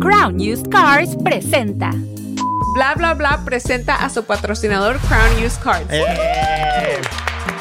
Crown 0.00 0.40
Used 0.40 0.70
Cars 0.70 1.14
presenta. 1.22 1.90
Bla 2.72 2.94
bla 2.96 3.14
bla 3.14 3.38
presenta 3.44 4.00
a 4.00 4.08
su 4.08 4.24
patrocinador 4.24 4.98
Crown 5.00 5.44
Used 5.44 5.60
Cars. 5.62 5.84
Eh, 5.90 6.98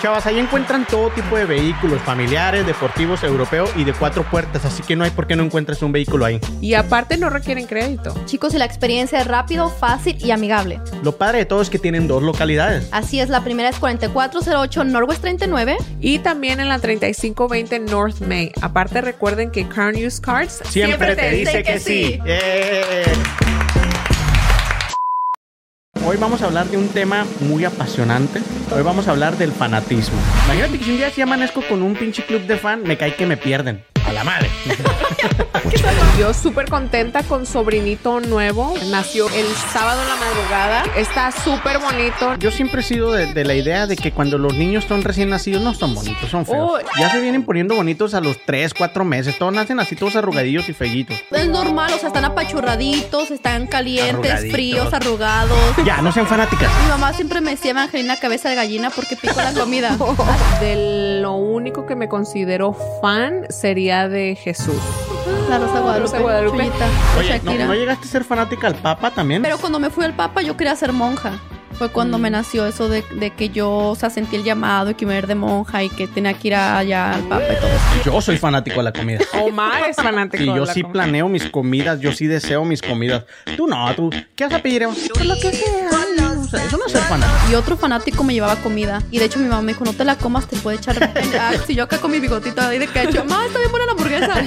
chavas, 0.01 0.25
ahí 0.25 0.39
encuentran 0.39 0.85
todo 0.85 1.09
tipo 1.09 1.35
de 1.37 1.45
vehículos 1.45 2.01
familiares, 2.01 2.65
deportivos, 2.65 3.23
europeos 3.23 3.69
y 3.75 3.83
de 3.83 3.93
cuatro 3.93 4.23
puertas, 4.23 4.65
así 4.65 4.83
que 4.83 4.95
no 4.95 5.03
hay 5.03 5.11
por 5.11 5.27
qué 5.27 5.35
no 5.35 5.43
encuentres 5.43 5.81
un 5.81 5.91
vehículo 5.91 6.25
ahí. 6.25 6.39
Y 6.61 6.73
aparte 6.73 7.17
no 7.17 7.29
requieren 7.29 7.65
crédito. 7.65 8.13
Chicos, 8.25 8.53
y 8.53 8.57
la 8.57 8.65
experiencia 8.65 9.19
es 9.19 9.27
rápido, 9.27 9.69
fácil 9.69 10.17
y 10.23 10.31
amigable. 10.31 10.79
Lo 11.03 11.13
padre 11.13 11.39
de 11.39 11.45
todo 11.45 11.61
es 11.61 11.69
que 11.69 11.79
tienen 11.79 12.07
dos 12.07 12.23
localidades. 12.23 12.87
Así 12.91 13.19
es, 13.19 13.29
la 13.29 13.43
primera 13.43 13.69
es 13.69 13.77
4408 13.77 14.83
Northwest 14.85 15.21
39. 15.21 15.77
Y 15.99 16.19
también 16.19 16.59
en 16.59 16.69
la 16.69 16.79
3520 16.79 17.79
North 17.79 18.21
May. 18.21 18.51
Aparte 18.61 19.01
recuerden 19.01 19.51
que 19.51 19.67
Crown 19.67 19.95
Used 19.95 20.21
Cars 20.21 20.61
Siempre, 20.69 21.15
te, 21.15 21.31
dice 21.31 21.63
que, 21.63 21.79
sí. 21.79 22.19
Eh. 22.25 23.03
Hoy 26.05 26.15
vamos 26.17 26.41
a 26.41 26.45
hablar 26.45 26.67
de 26.67 26.77
un 26.77 26.87
tema 26.87 27.25
muy 27.41 27.65
apasionante. 27.65 28.41
Hoy 28.73 28.81
vamos 28.83 29.07
a 29.07 29.11
hablar 29.11 29.37
del 29.37 29.51
fanatismo. 29.51 30.17
Imagínate 30.45 30.79
que 30.79 30.85
si 30.85 30.91
un 30.91 30.97
día 30.97 31.09
sí 31.11 31.21
amanezco 31.21 31.61
con 31.67 31.81
un 31.81 31.93
pinche 31.93 32.23
club 32.25 32.41
de 32.43 32.57
fan, 32.57 32.83
me 32.83 32.97
cae 32.97 33.15
que 33.15 33.25
me 33.25 33.35
pierden. 33.35 33.83
A 34.09 34.13
la 34.13 34.23
madre. 34.23 34.49
Yo 36.19 36.33
súper 36.33 36.67
contenta 36.69 37.23
con 37.23 37.45
sobrinito 37.45 38.19
nuevo. 38.19 38.73
Nació 38.89 39.29
el 39.29 39.45
sábado 39.71 40.01
en 40.01 40.07
la 40.09 40.15
madrugada. 40.15 40.83
Está 40.97 41.31
súper 41.31 41.79
bonito. 41.79 42.35
Yo 42.39 42.51
siempre 42.51 42.81
he 42.81 42.83
sido 42.83 43.11
de, 43.11 43.33
de 43.33 43.45
la 43.45 43.53
idea 43.53 43.87
de 43.87 43.95
que 43.95 44.11
cuando 44.11 44.37
los 44.37 44.53
niños 44.55 44.85
son 44.85 45.03
recién 45.03 45.29
nacidos 45.29 45.61
no 45.61 45.73
son 45.73 45.93
bonitos, 45.93 46.29
son 46.29 46.45
feos. 46.45 46.81
Ya 46.99 47.11
se 47.11 47.21
vienen 47.21 47.43
poniendo 47.43 47.75
bonitos 47.75 48.13
a 48.13 48.19
los 48.21 48.37
3, 48.45 48.73
4 48.73 49.05
meses. 49.05 49.37
Todos 49.37 49.53
nacen 49.53 49.79
así, 49.79 49.95
todos 49.95 50.15
arrugadillos 50.15 50.67
y 50.69 50.73
fellitos. 50.73 51.15
Es 51.31 51.47
normal, 51.47 51.91
o 51.93 51.97
sea, 51.99 52.07
están 52.07 52.25
apachurraditos, 52.25 53.31
están 53.31 53.67
calientes, 53.67 54.31
Arrugaditos. 54.31 54.51
fríos, 54.51 54.93
arrugados. 54.93 55.57
Ya, 55.85 56.01
no 56.01 56.11
sean 56.11 56.27
fanáticas. 56.27 56.69
Mi 56.83 56.89
mamá 56.89 57.13
siempre 57.13 57.41
me 57.41 57.51
decía 57.51 57.71
Evangelina 57.71 58.17
cabeza 58.19 58.49
de 58.49 58.55
gallina 58.55 58.89
porque 58.89 59.15
pico 59.15 59.35
la 59.37 59.53
comida. 59.53 59.95
De 60.59 61.19
lo 61.21 61.33
único 61.33 61.85
que 61.85 61.95
me 61.95 62.09
considero 62.09 62.75
fan 63.01 63.45
sería 63.49 63.98
de 64.07 64.35
Jesús. 64.35 64.77
La 65.49 65.57
Rosa 65.57 65.79
Guadalupe. 65.79 65.99
Rosa 65.99 66.19
Guadalupe. 66.19 66.57
Chuyita, 66.57 66.87
Oye, 67.17 67.41
¿no, 67.43 67.65
no 67.67 67.73
llegaste 67.73 68.07
a 68.07 68.11
ser 68.11 68.23
fanática 68.23 68.67
al 68.67 68.75
Papa 68.75 69.11
también? 69.11 69.41
Pero 69.41 69.57
cuando 69.57 69.79
me 69.79 69.89
fui 69.89 70.05
al 70.05 70.13
Papa 70.13 70.41
yo 70.41 70.55
quería 70.55 70.75
ser 70.75 70.93
monja. 70.93 71.39
Fue 71.77 71.89
cuando 71.89 72.17
Mm. 72.17 72.21
me 72.21 72.29
nació 72.29 72.65
eso 72.65 72.89
de, 72.89 73.03
de 73.15 73.31
que 73.31 73.49
yo, 73.49 73.69
o 73.71 73.95
sea, 73.95 74.09
sentí 74.09 74.35
el 74.35 74.43
llamado 74.43 74.89
y 74.91 74.95
que 74.95 75.05
me 75.05 75.13
iba 75.13 75.17
a 75.17 75.19
ir 75.19 75.27
de 75.27 75.35
monja 75.35 75.83
y 75.83 75.89
que 75.89 76.07
tenía 76.07 76.33
que 76.33 76.49
ir 76.49 76.55
allá 76.55 77.13
al 77.13 77.21
Papa 77.21 77.43
y 77.45 77.55
todo 77.55 77.67
eso. 77.69 78.03
Yo 78.11 78.21
soy 78.21 78.37
fanático 78.37 78.77
de 78.77 78.83
la 78.83 78.91
comida. 78.93 79.19
Omar 79.41 79.83
es 79.89 79.95
fanático 79.95 80.43
Y 80.43 80.47
de 80.47 80.55
yo 80.55 80.65
la 80.65 80.73
sí 80.73 80.81
comida. 80.81 80.93
planeo 80.93 81.29
mis 81.29 81.45
comidas, 81.49 81.99
yo 82.01 82.11
sí 82.11 82.27
deseo 82.27 82.65
mis 82.65 82.81
comidas. 82.81 83.23
Tú 83.55 83.67
no, 83.67 83.93
tú. 83.95 84.09
¿Qué 84.35 84.45
vas 84.45 84.53
a 84.53 84.59
pedir? 84.59 84.83
Eva? 84.83 84.93
Pues 85.13 85.25
lo 85.25 85.35
que 85.35 85.51
sea. 85.53 85.89
O 86.39 86.43
sea, 86.51 86.65
eso 86.65 86.77
no 86.77 86.85
es 86.87 86.91
ser 86.91 87.01
fanático. 87.03 87.51
Y 87.51 87.55
otro 87.55 87.77
fanático 87.77 88.23
me 88.23 88.33
llevaba 88.33 88.55
comida. 88.57 89.01
Y 89.11 89.19
de 89.19 89.25
hecho 89.25 89.37
mi 89.39 89.45
mamá 89.47 89.61
me 89.61 89.73
dijo, 89.73 89.85
no 89.85 89.93
te 89.93 90.03
la 90.03 90.15
comas, 90.15 90.47
te 90.47 90.57
puede 90.57 90.77
echar... 90.77 90.97
Ah, 91.39 91.51
si 91.65 91.75
yo 91.75 91.83
acá 91.85 91.99
con 91.99 92.11
mi 92.11 92.19
bigotito 92.19 92.59
ahí 92.61 92.79
de 92.79 92.87
ketchup, 92.87 93.25
mamá, 93.25 93.45
está 93.45 93.59
bien 93.59 93.71
buena 93.71 93.85
la 93.85 93.91
hamburguesa. 93.93 94.33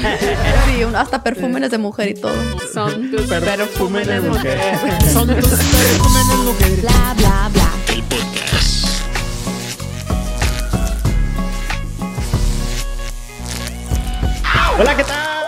Sí, 0.67 0.83
hasta 0.95 1.23
perfúmenes 1.23 1.71
de 1.71 1.79
mujer 1.79 2.09
y 2.09 2.15
todo. 2.15 2.35
Son 2.73 3.11
tus 3.11 3.23
Perfume 3.27 3.57
perfumes 3.57 4.07
de 4.07 4.15
de 4.15 4.29
mujer. 4.29 4.59
mujer. 4.59 5.11
Son 5.13 5.27
tus 5.29 5.37
perfumes 5.49 6.27
mujer. 6.45 6.85
Bla, 7.15 7.29
bla, 7.29 7.51
bla. 7.53 7.95
El 7.95 8.03
podcast. 8.05 8.87
Hola, 14.79 14.97
¿qué 14.97 15.05
tal? 15.05 15.45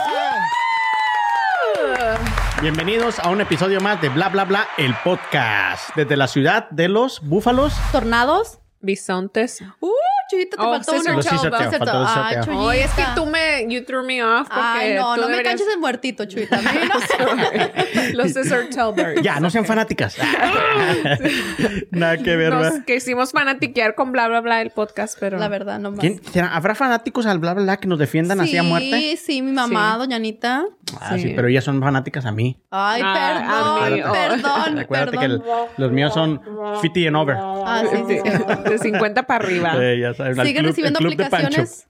Bienvenidos 2.60 3.18
a 3.18 3.30
un 3.30 3.40
episodio 3.40 3.80
más 3.80 3.98
de 4.02 4.10
Bla 4.10 4.28
Bla 4.28 4.44
Bla, 4.44 4.68
el 4.76 4.94
podcast. 5.04 5.94
Desde 5.96 6.18
la 6.18 6.28
ciudad 6.28 6.68
de 6.68 6.88
los 6.88 7.22
búfalos. 7.22 7.72
¿Tornados? 7.92 8.58
Bisontes. 8.80 9.62
Uh, 9.80 9.88
Chuyita, 10.34 10.56
te 10.56 10.62
Oh, 10.62 10.70
faltó 10.72 10.92
César 10.92 11.14
uno. 11.14 11.96
El 11.96 12.06
Ay. 12.06 12.56
Oye, 12.56 12.84
es 12.84 12.90
que 12.92 13.02
tú 13.14 13.26
me... 13.26 13.66
You 13.68 13.84
threw 13.84 14.04
me 14.04 14.22
off 14.24 14.48
porque 14.48 14.60
Ay, 14.62 14.94
no, 14.94 15.14
tú 15.14 15.20
no 15.22 15.28
me 15.28 15.42
canches 15.42 15.66
de 15.66 15.76
muertito, 15.76 16.24
Chuyita. 16.24 16.58
A 16.58 16.62
mí 16.62 16.68
no. 16.88 18.12
Los 18.14 18.32
Cesar 18.32 18.66
Telberg. 18.70 19.22
Ya, 19.22 19.40
no 19.40 19.50
sean 19.50 19.64
fanáticas. 19.64 20.16
Nada 21.90 22.16
que 22.18 22.36
ver, 22.36 22.52
Nos 22.52 22.62
¿verdad? 22.62 22.84
quisimos 22.86 23.32
fanatiquear 23.32 23.94
con 23.94 24.12
bla 24.12 24.28
bla 24.28 24.40
bla 24.40 24.60
el 24.62 24.70
podcast, 24.70 25.16
pero... 25.20 25.38
La 25.38 25.48
verdad, 25.48 25.78
no 25.78 25.90
más. 25.92 26.00
¿Quién- 26.00 26.20
será- 26.32 26.54
¿Habrá 26.54 26.74
fanáticos 26.74 27.26
al 27.26 27.38
Bla 27.38 27.54
Bla 27.54 27.62
Bla 27.64 27.76
que 27.78 27.88
nos 27.88 27.98
defiendan 27.98 28.40
así 28.40 28.56
a 28.56 28.62
muerte? 28.62 28.90
Sí, 28.92 29.16
sí, 29.16 29.42
mi 29.42 29.52
mamá, 29.52 29.92
Sí. 29.94 29.98
doña 29.98 30.16
Anita. 30.16 30.64
Ah, 31.00 31.14
sí, 31.16 31.22
Sí. 31.22 31.32
pero 31.34 31.48
ellas 31.48 31.64
son 31.64 31.80
fanáticas 31.80 32.24
a 32.26 32.32
mí. 32.32 32.58
Ay, 32.70 33.02
Ah, 33.04 33.80
perdón, 33.88 34.12
perdón, 34.12 34.78
Acuérdate 34.84 35.12
que 35.18 35.28
perdón. 35.28 35.42
el- 35.76 35.82
los 35.82 35.92
míos 35.92 36.12
son 36.14 36.40
50 36.80 37.08
and 37.08 37.16
over. 37.16 37.36
Ah, 37.38 37.82
sí, 37.90 37.96
sí, 38.08 38.18
sí. 38.24 38.70
De 38.70 38.78
50 38.78 39.22
para 39.24 39.44
arriba. 39.44 39.72
Eh, 39.80 39.98
ya 40.00 40.14
saben, 40.14 40.23
al 40.23 40.23
¿Siguen 40.32 40.62
club- 40.62 40.66
recibiendo 40.66 40.98
aplicaciones, 40.98 41.86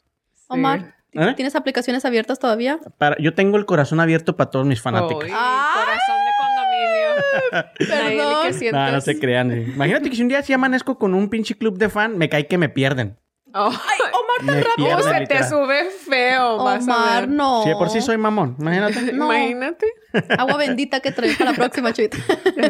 Omar? 0.49 0.95
¿Eh? 1.13 1.33
¿Tienes 1.37 1.55
aplicaciones 1.55 2.05
abiertas 2.05 2.39
todavía? 2.41 2.81
Para- 2.99 3.17
yo 3.19 3.35
tengo 3.35 3.57
el 3.57 3.67
corazón 3.67 4.01
abierto 4.01 4.37
para 4.37 4.51
todos 4.51 4.67
mis 4.67 4.81
fanáticos. 4.83 5.25
Ay. 5.25 5.31
corazón 5.31 6.17
de 6.27 6.33
condominio. 6.41 8.19
Perdón. 8.59 8.73
No, 8.73 8.93
no 8.93 9.01
se 9.01 9.19
crean. 9.21 9.51
eh. 9.53 9.63
Imagínate 9.75 10.11
que 10.11 10.17
si 10.17 10.23
un 10.23 10.29
día 10.29 10.43
sí 10.43 10.53
amanezco 10.53 10.99
con 10.99 11.15
un 11.15 11.29
pinche 11.31 11.55
club 11.57 11.79
de 11.79 11.89
fan, 11.89 12.19
me 12.19 12.29
cae 12.29 12.47
que 12.49 12.59
me 12.59 12.69
pierden. 12.69 13.19
Oh. 13.55 13.71
Me 14.43 14.61
Oh, 14.61 14.65
pierden, 14.75 15.05
se 15.05 15.27
te 15.29 15.45
sube 15.45 15.85
feo, 15.91 16.57
vas 16.65 16.89
a 16.89 16.93
Omar, 16.97 17.21
ver. 17.21 17.29
no. 17.31 17.63
Sí, 17.63 17.69
de 17.69 17.77
por 17.77 17.89
sí 17.89 18.01
soy 18.03 18.17
mamón. 18.19 18.57
Imagínate. 18.59 19.01
No. 19.13 19.27
Imagínate. 19.27 19.87
Agua 20.37 20.57
bendita 20.57 20.99
que 20.99 21.13
trae 21.13 21.33
para 21.37 21.53
la 21.53 21.57
próxima, 21.57 21.93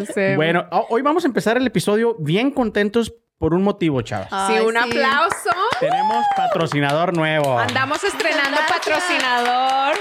sé. 0.04 0.36
Bueno, 0.36 0.66
ho- 0.70 0.86
hoy 0.90 1.00
vamos 1.00 1.24
a 1.24 1.26
empezar 1.26 1.56
el 1.56 1.66
episodio 1.66 2.16
bien 2.18 2.50
contentos 2.50 3.14
por 3.44 3.52
un 3.52 3.62
motivo, 3.62 4.00
chavas. 4.00 4.28
sí, 4.30 4.54
Ay, 4.56 4.60
un 4.60 4.72
sí. 4.72 4.78
aplauso. 4.78 5.50
Tenemos 5.78 6.24
patrocinador 6.34 7.14
nuevo. 7.14 7.58
Andamos 7.58 8.02
estrenando 8.02 8.56
Gracias. 8.56 8.78
patrocinador. 8.78 9.94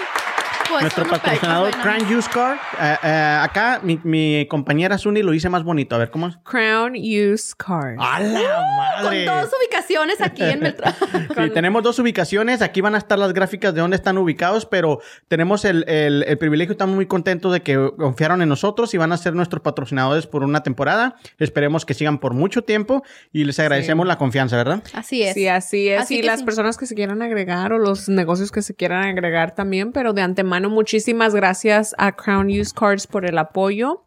Pues, 0.69 0.81
Nuestro 0.81 1.05
patrocinador. 1.07 1.71
Crown 1.81 2.15
Use 2.17 2.29
Car. 2.31 2.57
Eh, 2.81 2.95
eh, 3.03 3.37
acá 3.41 3.79
mi, 3.83 3.99
mi 4.03 4.47
compañera 4.49 4.97
Suni 4.97 5.21
lo 5.21 5.33
hice 5.33 5.49
más 5.49 5.63
bonito. 5.63 5.95
A 5.95 5.99
ver, 5.99 6.09
¿cómo 6.09 6.27
es? 6.27 6.37
Crown 6.43 6.93
Use 6.95 7.53
Cars. 7.57 7.97
¡A 7.99 8.19
la 8.19 8.39
Con 8.39 9.03
madre! 9.05 9.25
dos 9.25 9.49
ubicaciones 9.59 10.21
aquí 10.21 10.43
en 10.43 10.59
Beltrán. 10.61 10.93
Sí, 11.35 11.49
tenemos 11.51 11.83
dos 11.83 11.97
ubicaciones. 11.99 12.61
Aquí 12.61 12.81
van 12.81 12.95
a 12.95 12.97
estar 12.97 13.17
las 13.19 13.33
gráficas 13.33 13.73
de 13.73 13.81
dónde 13.81 13.95
están 13.95 14.17
ubicados, 14.17 14.65
pero 14.65 14.99
tenemos 15.27 15.65
el, 15.65 15.83
el- 15.87 16.23
el 16.27 16.37
privilegio, 16.37 16.71
estamos 16.73 16.95
muy 16.95 17.05
contentos 17.07 17.51
de 17.51 17.61
que 17.61 17.91
confiaron 17.97 18.41
en 18.41 18.49
nosotros 18.49 18.93
y 18.93 18.97
van 18.97 19.11
a 19.11 19.17
ser 19.17 19.33
nuestros 19.33 19.61
patrocinadores 19.61 20.27
por 20.27 20.43
una 20.43 20.63
temporada. 20.63 21.15
Esperemos 21.39 21.85
que 21.85 21.93
sigan 21.93 22.19
por 22.19 22.33
mucho 22.33 22.63
tiempo 22.63 23.03
y 23.31 23.43
les 23.45 23.59
agradecemos 23.59 24.07
la 24.07 24.17
confianza, 24.17 24.55
¿verdad? 24.57 24.83
Así 24.93 25.23
es. 25.23 25.33
Sí, 25.33 25.47
así 25.47 25.89
es. 25.89 26.01
Así 26.01 26.19
y 26.19 26.21
las 26.21 26.39
sí. 26.39 26.45
personas 26.45 26.77
que 26.77 26.85
se 26.85 26.95
quieran 26.95 27.21
agregar 27.21 27.73
o 27.73 27.77
los 27.79 28.09
negocios 28.09 28.51
que 28.51 28.61
se 28.61 28.75
quieran 28.75 29.03
agregar 29.07 29.55
también, 29.55 29.91
pero 29.91 30.13
de 30.13 30.21
antemano 30.21 30.62
muchísimas 30.69 31.33
gracias 31.35 31.95
a 31.97 32.11
Crown 32.13 32.47
Use 32.47 32.73
Cards 32.77 33.07
por 33.07 33.25
el 33.25 33.37
apoyo 33.37 34.03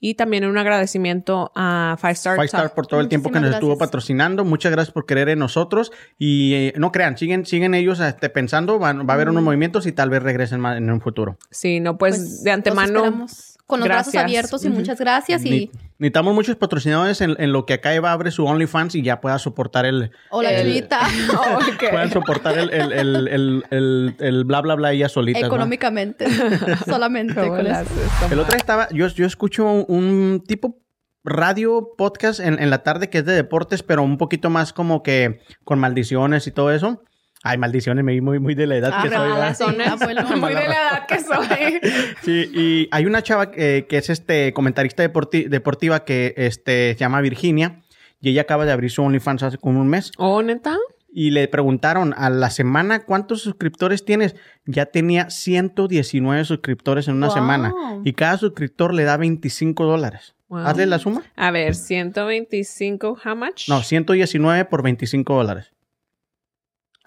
y 0.00 0.14
también 0.14 0.44
un 0.44 0.56
agradecimiento 0.56 1.50
a 1.56 1.96
Five 2.00 2.12
Star. 2.12 2.36
Five 2.36 2.46
Star 2.46 2.72
por 2.74 2.86
todo 2.86 3.00
el 3.00 3.08
tiempo 3.08 3.32
que 3.32 3.40
nos 3.40 3.52
estuvo 3.52 3.76
patrocinando. 3.76 4.44
Muchas 4.44 4.70
gracias 4.70 4.92
por 4.92 5.06
creer 5.06 5.28
en 5.30 5.40
nosotros. 5.40 5.90
Y 6.18 6.54
eh, 6.54 6.72
no 6.76 6.92
crean, 6.92 7.18
siguen, 7.18 7.44
siguen 7.46 7.74
ellos 7.74 7.98
este, 7.98 8.30
pensando, 8.30 8.78
van- 8.78 9.08
va 9.08 9.12
a 9.12 9.14
haber 9.14 9.28
unos 9.28 9.42
movimientos 9.42 9.86
y 9.86 9.92
tal 9.92 10.08
vez 10.10 10.22
regresen 10.22 10.60
más 10.60 10.76
en 10.78 10.88
un 10.90 11.00
futuro. 11.00 11.36
Sí, 11.50 11.80
no, 11.80 11.98
pues, 11.98 12.16
Pues, 12.16 12.44
de 12.44 12.50
los 12.50 12.54
antemano. 12.54 13.26
Con 13.68 13.80
los 13.80 13.88
brazos 13.88 14.14
abiertos 14.16 14.64
y 14.64 14.70
muchas 14.70 14.98
gracias. 14.98 15.42
Ni- 15.42 15.50
Y 15.50 15.70
necesitamos 15.98 16.34
muchos 16.34 16.56
patrocinadores 16.56 17.20
en, 17.20 17.36
en 17.38 17.52
lo 17.52 17.66
que 17.66 17.74
acá 17.74 17.92
Eva 17.94 18.12
abre 18.12 18.30
su 18.30 18.44
OnlyFans 18.46 18.94
y 18.94 19.02
ya 19.02 19.20
pueda 19.20 19.38
soportar 19.38 19.84
el, 19.86 20.10
hola, 20.30 20.52
El- 20.52 20.70
Chuyita. 20.72 21.00
Oh, 21.36 21.58
ok. 21.58 21.90
puedan 21.90 22.10
soportar 22.10 22.58
el, 22.58 22.70
el, 22.70 22.92
el, 22.92 23.28
el, 23.28 23.64
el- 23.70 24.14
el 24.18 24.44
bla 24.44 24.60
bla 24.62 24.74
bla 24.74 24.92
ella 24.92 25.08
solita. 25.08 25.40
Económicamente. 25.40 26.26
Solamente 26.86 27.34
¿Cómo 27.34 27.48
con 27.56 27.64
la 27.64 27.82
eso. 27.82 27.90
El 28.30 28.38
otro 28.40 28.52
día 28.52 28.58
estaba, 28.58 28.88
yo, 28.90 29.06
yo 29.08 29.26
escucho 29.26 29.64
un, 29.70 29.84
un 29.88 30.44
tipo 30.46 30.78
radio 31.24 31.90
podcast 31.98 32.40
en, 32.40 32.58
en 32.62 32.70
la 32.70 32.82
tarde 32.82 33.10
que 33.10 33.18
es 33.18 33.24
de 33.26 33.34
deportes, 33.34 33.82
pero 33.82 34.02
un 34.02 34.16
poquito 34.16 34.48
más 34.50 34.72
como 34.72 35.02
que 35.02 35.40
con 35.64 35.78
maldiciones 35.78 36.46
y 36.46 36.52
todo 36.52 36.72
eso. 36.72 37.02
Ay, 37.44 37.56
maldiciones, 37.58 38.04
me 38.04 38.12
vi 38.12 38.20
muy, 38.20 38.38
muy 38.40 38.54
de 38.54 38.66
la 38.66 38.76
edad 38.76 38.90
Ah, 38.94 39.02
que 39.02 39.08
soy. 39.10 39.28
¿verdad? 39.28 39.56
sí, 39.56 39.64
abuelo. 39.88 40.22
Muy 40.36 40.48
de 40.54 40.54
la 40.54 40.64
edad 40.64 41.06
que 41.06 41.20
soy. 41.20 41.80
Sí, 42.22 42.50
y 42.52 42.88
hay 42.90 43.06
una 43.06 43.22
chava 43.22 43.50
eh, 43.54 43.86
que 43.88 43.96
es 43.98 44.10
este 44.10 44.52
comentarista 44.52 45.04
deporti- 45.04 45.48
deportiva 45.48 46.04
que 46.04 46.34
este, 46.36 46.92
se 46.94 46.98
llama 46.98 47.20
Virginia 47.20 47.80
y 48.20 48.30
ella 48.30 48.42
acaba 48.42 48.64
de 48.64 48.72
abrir 48.72 48.90
su 48.90 49.02
OnlyFans 49.02 49.42
hace 49.44 49.58
como 49.58 49.80
un 49.80 49.88
mes. 49.88 50.10
¿Oh, 50.18 50.42
neta? 50.42 50.76
Y 51.10 51.30
le 51.30 51.48
preguntaron 51.48 52.12
a 52.18 52.28
la 52.28 52.50
semana 52.50 53.04
cuántos 53.04 53.40
suscriptores 53.42 54.04
tienes. 54.04 54.34
Ya 54.66 54.86
tenía 54.86 55.30
119 55.30 56.44
suscriptores 56.44 57.08
en 57.08 57.14
una 57.14 57.28
Wow. 57.28 57.34
semana. 57.36 57.72
Y 58.04 58.12
cada 58.12 58.36
suscriptor 58.36 58.92
le 58.92 59.04
da 59.04 59.16
25 59.16 59.84
dólares. 59.86 60.34
Wow. 60.48 60.66
Hazle 60.66 60.86
la 60.86 60.98
suma. 60.98 61.22
A 61.36 61.50
ver, 61.50 61.74
125, 61.74 63.18
how 63.24 63.34
much? 63.36 63.68
No, 63.68 63.82
119 63.82 64.64
por 64.66 64.82
25 64.82 65.34
dólares. 65.34 65.72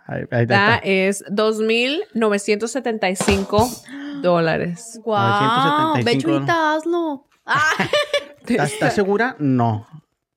Ahí, 0.07 0.23
ahí 0.31 0.47
That 0.47 0.75
está. 0.75 0.77
es 0.83 1.23
2.975 1.25 4.21
dólares. 4.21 4.99
Wow. 5.05 5.15
975. 5.95 6.05
Ve, 6.05 6.17
Chuyita, 6.17 6.73
hazlo. 6.75 7.25
Ah, 7.45 7.61
¿Estás, 8.47 8.73
estás 8.73 8.93
segura? 8.95 9.35
No. 9.39 9.87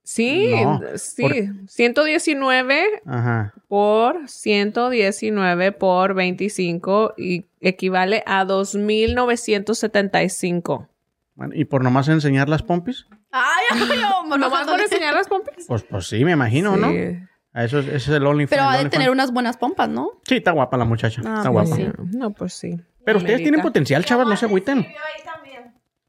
Sí, 0.02 0.50
No, 0.62 0.80
sí. 0.96 1.22
por- 1.22 1.32
119 1.68 3.02
Ajá. 3.06 3.54
por 3.68 4.28
119 4.28 5.72
por 5.72 6.12
25 6.14 7.14
y 7.16 7.46
equivale 7.60 8.22
a 8.26 8.44
2.975. 8.44 10.88
Bueno, 11.36 11.52
¿Y 11.56 11.64
por 11.64 11.82
nomás 11.82 12.06
enseñar 12.08 12.48
las 12.50 12.62
pompis? 12.62 13.06
Ay, 13.30 13.64
ay, 13.72 13.80
oh, 14.14 14.24
¿Nomás 14.36 14.68
por 14.68 14.78
enseñar 14.80 15.14
las 15.14 15.26
pompis? 15.26 15.64
Pues, 15.66 15.82
pues 15.82 16.06
sí, 16.06 16.22
me 16.24 16.30
imagino, 16.32 16.76
¿no? 16.76 16.90
Sí. 16.90 16.96
A 16.96 17.28
Eso 17.54 17.78
es, 17.78 17.86
ese 17.86 17.96
es 17.96 18.08
el 18.08 18.26
OnlyFans. 18.26 18.50
Pero 18.50 18.68
ha 18.68 18.76
de 18.82 18.90
tener 18.90 19.10
unas 19.10 19.32
buenas 19.32 19.56
pompas, 19.56 19.88
¿no? 19.88 20.20
Sí, 20.26 20.36
está 20.36 20.50
guapa 20.50 20.76
la 20.76 20.84
muchacha. 20.84 21.22
Ah, 21.24 21.34
está 21.38 21.52
pues 21.52 21.68
guapa. 21.70 21.76
sí. 21.76 21.88
No, 22.16 22.30
pues 22.32 22.52
sí. 22.54 22.76
Pero 23.04 23.18
ustedes 23.18 23.42
tienen 23.42 23.60
potencial, 23.60 24.04
chavas, 24.04 24.26
no 24.26 24.36
se 24.36 24.46
agüiten. 24.46 24.86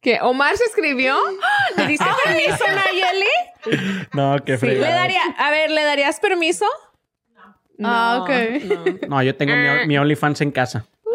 ¿Qué? 0.02 0.20
¿Omar 0.22 0.56
se 0.56 0.64
escribió? 0.66 1.18
¿Le 1.78 1.88
diste 1.88 2.06
permiso, 2.24 2.64
Nayeli? 2.68 4.06
No, 4.14 4.36
qué 4.46 4.58
Sí, 4.58 4.66
le 4.68 4.74
fregada. 4.76 4.96
daría, 4.96 5.22
a 5.38 5.50
ver, 5.50 5.72
¿le 5.72 5.84
darías 5.84 6.20
permiso? 6.20 6.66
Ah, 7.84 8.18
No, 8.20 8.24
ok. 8.24 8.30
no. 8.64 9.08
No, 9.18 9.24
yo 9.24 9.36
tengo 9.36 9.54
mi, 9.56 9.88
mi 9.88 9.98
OnlyFans 9.98 10.42
en 10.42 10.52
casa. 10.52 10.86
¡Uy! 11.04 11.14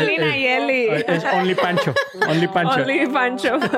Only 0.00 0.86
Es- 0.88 1.04
es- 1.08 1.24
Only 1.32 1.54
Pancho. 1.54 1.94
Only 2.28 2.48
Pancho. 2.48 2.80
Only 2.82 3.06
Pancho. 3.06 3.58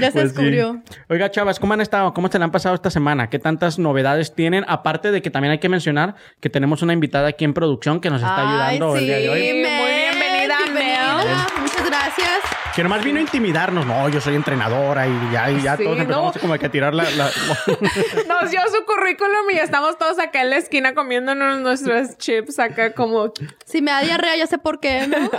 Ya 0.00 0.10
se 0.10 0.12
Pues 0.12 0.12
sí. 0.12 0.18
descubrió. 0.20 0.82
Oiga, 1.08 1.30
chavas, 1.30 1.58
¿cómo 1.58 1.72
han 1.74 1.80
estado? 1.80 2.12
¿Cómo 2.14 2.28
se 2.28 2.38
le 2.38 2.44
han 2.44 2.50
pasado 2.50 2.74
esta 2.74 2.90
semana? 2.90 3.28
¿Qué 3.30 3.38
tantas 3.38 3.78
novedades 3.78 4.34
tienen? 4.34 4.64
Aparte 4.68 5.10
de 5.10 5.22
que 5.22 5.30
también 5.30 5.52
hay 5.52 5.58
que 5.58 5.68
mencionar 5.68 6.14
que 6.40 6.50
tenemos 6.50 6.82
una 6.82 6.92
invitada 6.92 7.28
aquí 7.28 7.44
en 7.44 7.54
producción 7.54 8.00
que 8.00 8.10
nos 8.10 8.20
está 8.22 8.48
ayudando 8.48 8.94
Ay, 8.94 8.98
el 9.00 9.06
día 9.06 9.16
de 9.18 9.28
hoy. 9.30 9.40
Sí, 9.40 9.52
muy 9.54 9.90
bienvenida, 9.94 10.56
Mel. 10.72 11.36
Muchas 11.62 11.86
gracias. 11.86 12.40
Que 12.76 12.82
nomás 12.82 13.02
vino 13.02 13.18
a 13.18 13.22
intimidarnos. 13.22 13.86
No, 13.86 14.06
yo 14.10 14.20
soy 14.20 14.34
entrenadora 14.34 15.06
y 15.08 15.32
ya, 15.32 15.50
y 15.50 15.62
ya 15.62 15.78
Sí, 15.78 15.84
todos 15.84 15.98
empezamos 15.98 16.34
no. 16.34 16.40
como 16.42 16.58
que 16.58 16.66
a 16.66 16.70
tirar 16.70 16.94
la... 16.94 17.04
la- 17.04 17.30
Nos 18.28 18.50
dio 18.50 18.60
su 18.70 18.84
currículum 18.84 19.50
y 19.50 19.56
estamos 19.56 19.96
todos 19.96 20.18
acá 20.18 20.42
en 20.42 20.50
la 20.50 20.58
esquina 20.58 20.94
comiéndonos 20.94 21.60
nuestros 21.62 22.18
chips 22.18 22.58
acá 22.58 22.92
como... 22.92 23.32
Si 23.64 23.80
me 23.80 23.90
da 23.92 24.02
diarrea, 24.02 24.36
ya 24.36 24.46
sé 24.46 24.58
por 24.58 24.78
qué, 24.78 25.06
¿no? 25.08 25.16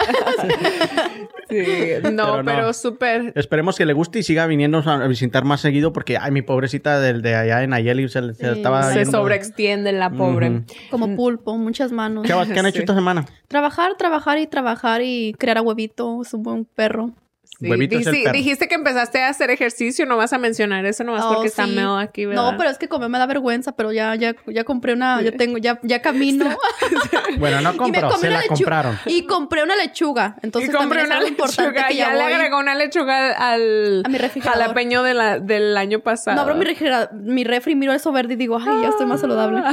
Sí, 1.49 1.65
no, 2.11 2.25
Pero 2.33 2.43
pero, 2.43 2.61
no. 2.63 2.73
súper... 2.73 3.31
Esperemos 3.35 3.77
que 3.77 3.85
le 3.85 3.93
guste 3.93 4.19
y 4.19 4.23
siga 4.23 4.45
viniendo 4.47 4.79
a 4.85 5.07
visitar 5.07 5.45
más 5.45 5.61
seguido 5.61 5.93
porque, 5.93 6.17
ay, 6.17 6.31
mi 6.31 6.41
pobrecita 6.41 6.99
del 6.99 7.21
de 7.21 7.35
allá 7.35 7.63
en 7.63 7.71
Ayeli 7.71 8.09
se, 8.09 8.21
le- 8.21 8.33
se 8.33 8.43
Sí. 8.51 8.57
estaba 8.57 8.91
Se 8.91 9.05
sobreextiende 9.05 9.93
la 9.93 10.09
pobre. 10.09 10.63
Como 10.91 11.15
pulpo, 11.15 11.55
muchas 11.57 11.93
manos. 11.93 12.25
Chavas, 12.27 12.49
¿qué 12.49 12.59
han 12.59 12.65
hecho 12.65 12.77
Sí. 12.77 12.81
esta 12.81 12.95
semana? 12.95 13.25
Trabajar, 13.47 13.95
trabajar 13.97 14.39
y 14.39 14.47
trabajar 14.47 15.01
y 15.03 15.33
crear 15.37 15.59
a 15.59 15.61
huevito. 15.61 16.21
Es 16.21 16.33
un 16.33 16.43
buen 16.43 16.65
perro. 16.65 17.11
Sí, 17.59 17.65
el 17.71 17.87
perro. 18.23 18.33
dijiste 18.33 18.67
que 18.67 18.75
empezaste 18.75 19.21
a 19.23 19.29
hacer 19.29 19.49
ejercicio, 19.49 20.05
no 20.05 20.15
vas 20.17 20.31
a 20.33 20.37
mencionar 20.37 20.85
eso 20.85 21.03
nomás 21.03 21.23
Oh, 21.25 21.33
porque 21.33 21.47
está 21.47 21.65
sí. 21.65 21.71
Mel 21.71 21.97
aquí, 21.99 22.25
¿verdad? 22.25 22.51
No, 22.51 22.57
pero 22.57 22.69
es 22.69 22.77
que 22.77 22.87
comer 22.87 23.09
me 23.09 23.17
da 23.17 23.25
vergüenza, 23.25 23.71
pero 23.71 23.91
ya, 23.91 24.13
ya, 24.15 24.35
ya 24.45 24.63
compré 24.63 24.93
una, 24.93 25.21
ya 25.21 25.31
tengo, 25.31 25.57
ya, 25.57 25.79
ya 25.83 26.01
camino. 26.01 26.45
Bueno, 27.39 27.61
no 27.61 27.75
compró, 27.77 28.11
se 28.17 28.27
una 28.27 28.37
la 28.41 28.47
compraron. 28.47 28.99
Y 29.05 29.25
compré 29.25 29.61
una 29.63 29.75
lechuga. 29.75 30.37
Entonces 30.41 30.69
y 30.69 30.73
compré 30.73 30.99
también 31.01 31.03
es 31.03 31.07
una 31.07 31.15
algo 31.17 31.27
importante 31.29 31.71
lechuga, 31.71 31.87
que 31.87 31.95
ya, 31.95 32.07
ya, 32.09 32.15
le 32.15 32.35
agregó 32.35 32.57
una 32.59 32.73
lechuga 32.75 33.31
al 33.33 34.01
A 34.05 34.09
mi 34.09 34.17
refrigerador. 34.17 34.61
jalapeño 34.63 35.03
de 35.03 35.13
la, 35.13 35.39
del 35.39 35.77
año 35.77 35.99
pasado. 35.99 36.35
No 36.35 36.41
abro 36.41 36.55
mi, 36.55 36.65
refrigera- 36.65 37.09
mi 37.11 37.43
refri, 37.43 37.75
miro 37.75 37.93
eso 37.93 38.11
verde 38.11 38.33
y 38.33 38.37
digo, 38.37 38.57
ay, 38.59 38.81
ya 38.81 38.89
estoy 38.89 39.05
más 39.05 39.21
saludable. 39.21 39.61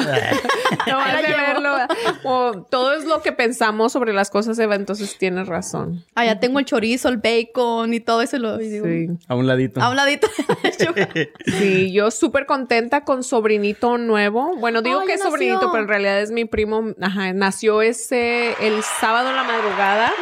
No 0.86 0.98
has 1.00 1.14
la 1.14 1.22
de 1.22 1.28
llevo. 1.28 1.38
verlo. 1.40 1.76
O 2.24 2.62
todo 2.70 2.94
es 2.94 3.04
lo 3.04 3.22
que 3.22 3.32
pensamos 3.32 3.92
sobre 3.92 4.12
las 4.12 4.30
cosas, 4.30 4.58
Eva, 4.58 4.74
entonces 4.74 5.16
tienes 5.18 5.46
razón. 5.46 6.04
Ah, 6.14 6.24
ya 6.26 6.40
tengo 6.40 6.58
el 6.58 6.64
chorizo, 6.64 7.08
el 7.08 7.16
bacon 7.18 7.73
y 7.92 8.00
todo 8.00 8.22
eso. 8.22 8.38
lo- 8.38 8.60
y 8.60 8.68
digo, 8.68 8.86
Sí. 8.86 9.08
A 9.28 9.34
un 9.34 9.46
ladito. 9.46 9.80
A 9.80 9.90
un 9.90 9.96
ladito. 9.96 10.28
Sí, 11.58 11.92
yo 11.92 12.10
súper 12.10 12.46
contenta 12.46 13.04
con 13.04 13.22
sobrinito 13.22 13.98
nuevo. 13.98 14.56
Bueno, 14.56 14.82
digo 14.82 15.00
Ay, 15.00 15.06
que 15.06 15.14
es 15.14 15.22
sobrinito, 15.22 15.70
pero 15.70 15.82
en 15.84 15.88
realidad 15.88 16.20
es 16.20 16.30
mi 16.30 16.44
primo. 16.44 16.94
Ajá, 17.00 17.32
nació 17.32 17.82
ese 17.82 18.54
el 18.60 18.82
sábado 18.82 19.30
en 19.30 19.36
la 19.36 19.44
madrugada. 19.44 20.12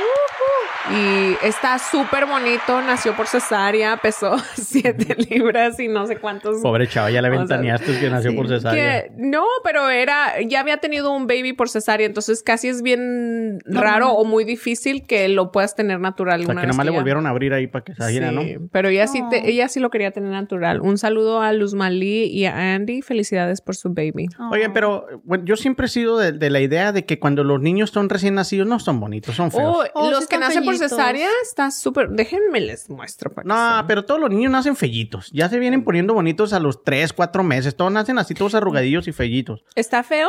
Y 0.91 1.47
está 1.47 1.79
súper 1.79 2.27
bonito, 2.27 2.83
nació 2.83 3.15
por 3.15 3.27
cesárea, 3.29 3.97
pesó 3.99 4.37
7 4.57 5.15
libras 5.31 5.79
y 5.79 5.87
no 5.89 6.07
sé 6.07 6.17
cuántos. 6.17 6.61
Pobre 6.61 6.89
chava, 6.89 7.11
ya 7.11 7.23
le 7.23 7.29
O 7.29 7.33
sea, 7.33 7.39
ventaneaste 7.41 8.01
que 8.01 8.11
nació 8.11 8.33
sí. 8.33 8.37
por 8.37 8.49
cesárea. 8.49 9.03
Que, 9.05 9.13
no, 9.17 9.45
pero 9.63 9.89
era, 9.91 10.41
ya 10.43 10.61
había 10.61 10.79
tenido 10.79 11.13
un 11.13 11.27
baby 11.27 11.53
por 11.53 11.69
cesárea, 11.69 12.07
entonces 12.07 12.43
casi 12.43 12.69
es 12.69 12.83
bien 12.83 13.61
raro 13.65 14.11
o 14.13 14.25
muy 14.25 14.45
difícil 14.45 15.07
que 15.07 15.29
lo 15.29 15.53
puedas 15.53 15.77
tener 15.77 16.01
natural. 16.01 16.41
O 16.41 16.45
sea, 16.47 16.53
una 16.53 16.63
que 16.63 16.67
le 16.67 16.75
ya- 16.75 16.91
volvieron 16.91 17.27
a 17.27 17.31
abrir 17.31 17.55
ahí 17.55 17.67
para 17.69 17.85
que 17.85 17.95
saliera, 17.95 18.31
Sí, 18.31 18.35
¿no? 18.35 18.69
Pero 18.73 18.89
ella 18.89 19.07
sí, 19.07 19.23
te- 19.31 19.39
Oh. 19.43 19.47
ella 19.47 19.69
sí 19.69 19.79
lo 19.81 19.91
quería 19.91 20.11
tener 20.11 20.31
natural. 20.31 20.81
Un 20.81 20.99
saludo 20.99 21.41
a 21.43 21.53
Luz 21.53 21.75
Malí 21.75 22.25
y 22.25 22.45
a 22.47 22.75
Andy. 22.75 23.03
Felicidades 23.03 23.61
por 23.61 23.77
su 23.77 23.93
baby. 23.95 24.29
Oigan, 24.51 24.73
pero 24.73 25.07
bueno, 25.25 25.45
yo 25.45 25.57
siempre 25.57 25.87
he 25.87 25.89
sido 25.89 26.19
de, 26.19 26.33
de 26.33 26.51
la 26.51 26.61
idea 26.61 26.93
de 26.93 27.05
que 27.05 27.19
cuando 27.19 27.45
los 27.45 27.61
niños 27.61 27.91
son 27.91 28.09
recién 28.09 28.35
nacidos 28.35 28.67
no 28.67 28.79
son 28.81 28.99
bonitos, 29.01 29.37
son 29.37 29.51
feos. 29.51 29.63
Oh, 29.65 29.83
Oh, 29.95 30.11
los 30.11 30.21
sí 30.21 30.27
que 30.29 30.35
están 30.37 30.49
nacen 30.49 30.65
por 30.65 30.72
fellitos. 30.79 30.99
cesárea 30.99 31.31
está 31.43 31.71
súper. 31.71 32.09
Déjenme 32.11 32.61
les 32.61 32.91
muestro. 32.91 33.31
para 33.31 33.43
que 33.43 33.49
No, 33.49 33.85
pero 33.87 34.05
todos 34.05 34.21
los 34.21 34.31
niños 34.31 34.53
nacen 34.53 34.77
fellitos. 34.77 35.31
Ya 35.33 35.49
se 35.49 35.59
vienen 35.59 35.85
poniendo 35.85 36.15
bonitos 36.15 36.53
a 36.53 36.61
los 36.61 36.83
3, 36.83 37.13
4 37.13 37.43
meses. 37.43 37.77
Todos 37.77 37.93
nacen 37.93 38.19
así, 38.19 38.35
todos 38.35 38.55
arrugadillos 38.55 39.09
y 39.09 39.13
fellitos. 39.13 39.65
¿Está 39.75 40.03
feo? 40.03 40.29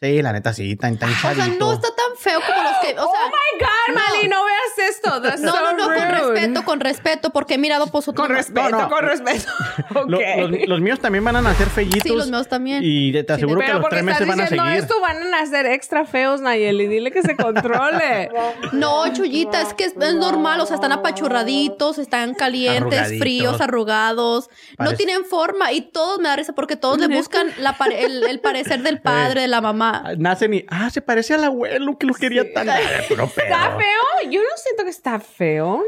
Sí, 0.00 0.20
la 0.20 0.32
neta 0.32 0.52
sí, 0.52 0.76
tan, 0.76 0.98
tan 0.98 1.10
O 1.10 1.14
sea, 1.14 1.46
no 1.58 1.72
está 1.72 1.88
tan 1.88 2.16
feo 2.18 2.40
como 2.40 2.62
los 2.62 2.72
que. 2.82 2.90
O 2.90 3.10
sea, 3.10 3.20
oh 3.24 3.28
my 3.28 3.64
God, 3.64 3.94
Mali, 3.94 4.28
no 4.28 4.44
veas 4.44 4.63
esto. 4.88 5.20
That's 5.22 5.40
no, 5.40 5.52
so 5.52 5.60
no, 5.60 5.72
no, 5.76 5.84
con 5.86 6.08
respeto, 6.08 6.64
con 6.64 6.80
respeto, 6.80 7.30
porque 7.30 7.54
he 7.54 7.58
mirado 7.58 7.86
pues 7.88 8.08
otros. 8.08 8.26
Con 8.26 8.34
respeto, 8.36 8.70
No, 8.70 8.78
no. 8.82 8.88
con 8.88 9.04
respeto. 9.04 9.50
Los, 10.08 10.20
los 10.68 10.80
míos 10.80 11.00
también 11.00 11.24
van 11.24 11.36
a 11.36 11.42
nacer 11.42 11.68
fellitos. 11.68 12.02
Sí, 12.02 12.08
los 12.16 12.30
míos 12.30 12.48
también. 12.48 12.80
Y 12.82 13.12
te 13.22 13.32
aseguro 13.32 13.60
que 13.60 13.66
Pero 13.66 13.78
los 13.78 13.82
porque 13.82 13.96
3 14.02 14.08
estás 14.08 14.26
meses 14.26 14.28
van 14.28 14.40
a 14.40 14.42
diciendo 14.42 14.64
seguir. 14.64 14.82
esto, 14.82 15.00
van 15.00 15.16
a 15.22 15.40
nacer 15.40 15.66
extra 15.66 16.04
feos, 16.04 16.40
Nayeli. 16.40 16.86
Dile 16.86 17.10
que 17.10 17.22
se 17.22 17.36
controle. 17.36 18.30
No, 18.72 19.12
Chuyita, 19.12 19.60
es 19.62 19.72
que 19.74 19.84
es, 19.84 19.94
es 20.00 20.14
normal, 20.14 20.60
o 20.60 20.66
sea, 20.66 20.76
están 20.76 20.92
apachurraditos, 20.92 21.98
están 21.98 22.34
calientes, 22.34 22.80
Arrugaditos. 22.98 23.18
fríos, 23.20 23.60
arrugados, 23.60 24.50
no 24.78 24.94
tienen 24.94 25.24
forma 25.24 25.72
y 25.72 25.82
todos 25.82 26.18
me 26.18 26.28
da 26.28 26.36
risa 26.36 26.52
porque 26.54 26.76
todos 26.76 26.98
le 26.98 27.08
buscan 27.08 27.48
la 27.58 27.76
pare- 27.78 28.04
el, 28.04 28.24
el 28.24 28.40
parecer 28.40 28.82
del 28.82 29.00
padre, 29.00 29.42
de 29.42 29.48
la 29.48 29.60
mamá. 29.60 30.04
Nacen 30.18 30.54
y, 30.54 30.64
ah, 30.68 30.90
se 30.90 31.00
parece 31.02 31.34
al 31.34 31.44
abuelo 31.44 31.96
que 31.98 32.06
lo 32.06 32.14
quería 32.14 32.52
tan. 32.52 32.68
Ay, 32.68 32.82
puro 33.08 33.28
pedo. 33.28 33.44
¿Está 33.46 33.76
feo? 33.76 34.30
Yo 34.30 34.40
no 34.40 34.48
siento 34.74 34.84
que 34.84 34.90
está 34.90 35.18
feo. 35.20 35.82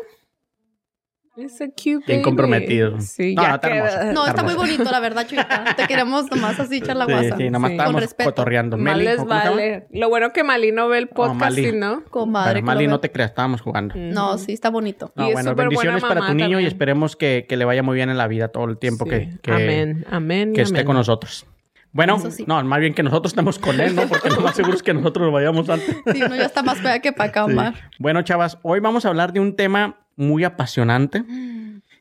Es 1.37 1.61
a 1.61 1.67
cute 1.67 1.83
Bien 1.85 2.03
baby. 2.07 2.23
comprometido. 2.23 2.99
Sí, 2.99 3.35
No, 3.35 3.43
ya 3.43 3.49
no, 3.51 3.55
está 3.57 3.69
queda- 3.69 3.77
hermoso. 4.01 4.13
No, 4.15 4.27
está 4.27 4.43
muy 4.43 4.53
hermoso. 4.53 4.73
bonito, 4.73 4.91
la 4.91 5.01
verdad, 5.01 5.27
Chuyita. 5.29 5.65
Te 5.77 5.87
queremos 5.87 6.31
nomás 6.31 6.59
así 6.59 6.77
echar 6.79 6.97
la 6.97 7.05
Sí, 7.05 7.13
guasa. 7.13 7.37
sí, 7.37 7.51
nomás 7.51 7.69
Sí. 7.69 7.75
estábamos 7.77 8.15
cotorreando. 8.15 8.79
Mal 8.79 8.97
Meli, 8.97 9.05
les 9.05 9.23
vale. 9.27 9.87
Lo 9.91 10.09
bueno 10.09 10.33
que 10.33 10.43
Mali 10.45 10.73
no 10.73 10.89
ve 10.89 10.97
el 10.97 11.09
podcast. 11.09 11.55
¿sí, 11.55 11.73
¿no? 11.75 12.05
Comadre. 12.05 12.61
Que 12.61 12.63
Mali, 12.65 12.87
no 12.87 13.01
te 13.01 13.13
creas, 13.13 13.33
estábamos 13.33 13.61
jugando. 13.61 13.95
No, 13.99 14.39
sí, 14.39 14.55
está 14.55 14.71
bonito. 14.71 15.13
No, 15.15 15.25
Y 15.27 15.29
es 15.29 15.33
bueno, 15.35 15.55
bendiciones 15.55 16.01
buena 16.01 16.15
para 16.23 16.27
tu 16.29 16.35
niño 16.35 16.59
y 16.59 16.65
esperemos 16.65 17.17
que, 17.17 17.45
que 17.47 17.59
le 17.59 17.67
vaya 17.67 17.83
muy 17.83 17.97
bien 17.97 18.09
en 18.09 18.17
la 18.17 18.29
vida 18.29 18.49
todo 18.49 18.65
el 18.65 18.79
tiempo 18.79 19.05
Sí. 19.05 19.11
que, 19.11 19.39
que, 19.43 20.05
amén, 20.11 20.55
que 20.55 20.63
esté 20.63 20.87
con 20.87 20.97
nosotros. 20.97 21.45
Bueno, 21.93 22.19
sí. 22.31 22.45
no, 22.47 22.63
más 22.65 22.81
bien 22.81 22.93
que 22.95 23.03
nosotros 23.03 23.33
estemos 23.33 23.59
con 23.59 23.81
él, 23.81 23.95
¿no? 23.95 24.03
Porque 24.07 24.29
lo 24.29 24.41
más 24.41 24.55
seguro 24.55 24.75
es 24.75 24.83
que 24.83 24.93
nosotros 24.93 25.27
lo 25.27 25.33
vayamos 25.33 25.69
antes. 25.69 25.97
Sí, 26.13 26.23
uno 26.23 26.37
ya 26.37 26.45
está 26.45 26.63
más 26.63 26.79
fea 26.79 27.01
que 27.01 27.13
para 27.13 27.31
acá, 27.31 27.47
Sí. 27.47 27.53
Omar. 27.53 27.75
Bueno, 27.99 28.23
chavas, 28.23 28.59
hoy 28.63 28.81
vamos 28.81 29.05
a 29.05 29.09
hablar 29.09 29.33
de 29.33 29.41
un 29.41 29.57
tema 29.57 29.97
muy 30.17 30.45
apasionante 30.45 31.25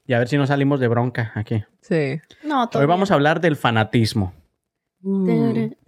y 0.08 0.14
a 0.14 0.20
ver 0.20 0.28
si 0.28 0.38
no 0.38 0.46
salimos 0.48 0.80
de 0.80 0.88
bronca 0.88 1.32
aquí. 1.36 1.64
Sí. 1.82 2.20
No, 2.44 2.68
todo 2.70 2.82
Hoy 2.82 2.88
vamos 2.88 3.12
a 3.12 3.14
hablar 3.16 3.42
del 3.42 3.56
fanatismo. 3.56 4.34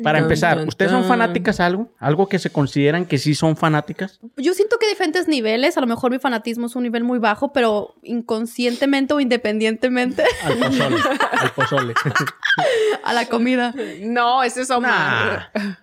Para 0.03 0.19
empezar, 0.19 0.67
¿ustedes 0.67 0.91
son 0.91 1.03
fanáticas 1.05 1.59
a 1.59 1.65
algo? 1.65 1.89
¿Algo 1.97 2.29
que 2.29 2.37
se 2.37 2.51
consideran 2.51 3.05
que 3.05 3.17
sí 3.17 3.33
son 3.33 3.57
fanáticas? 3.57 4.19
Yo 4.37 4.53
siento 4.53 4.77
que 4.77 4.85
hay 4.85 4.91
diferentes 4.91 5.27
niveles. 5.27 5.75
A 5.77 5.81
lo 5.81 5.87
mejor 5.87 6.11
mi 6.11 6.19
fanatismo 6.19 6.67
es 6.67 6.75
un 6.75 6.83
nivel 6.83 7.03
muy 7.03 7.17
bajo, 7.17 7.51
pero 7.51 7.95
inconscientemente 8.03 9.13
o 9.15 9.19
independientemente 9.19 10.23
Al 10.43 10.57
pozole. 10.57 10.95
al 11.31 11.51
pozole. 11.51 11.93
a 13.03 13.13
la 13.13 13.25
comida. 13.25 13.73
No, 14.01 14.43
ese 14.43 14.61
es 14.61 14.69
Omar. 14.69 15.49
nah, 15.55 15.73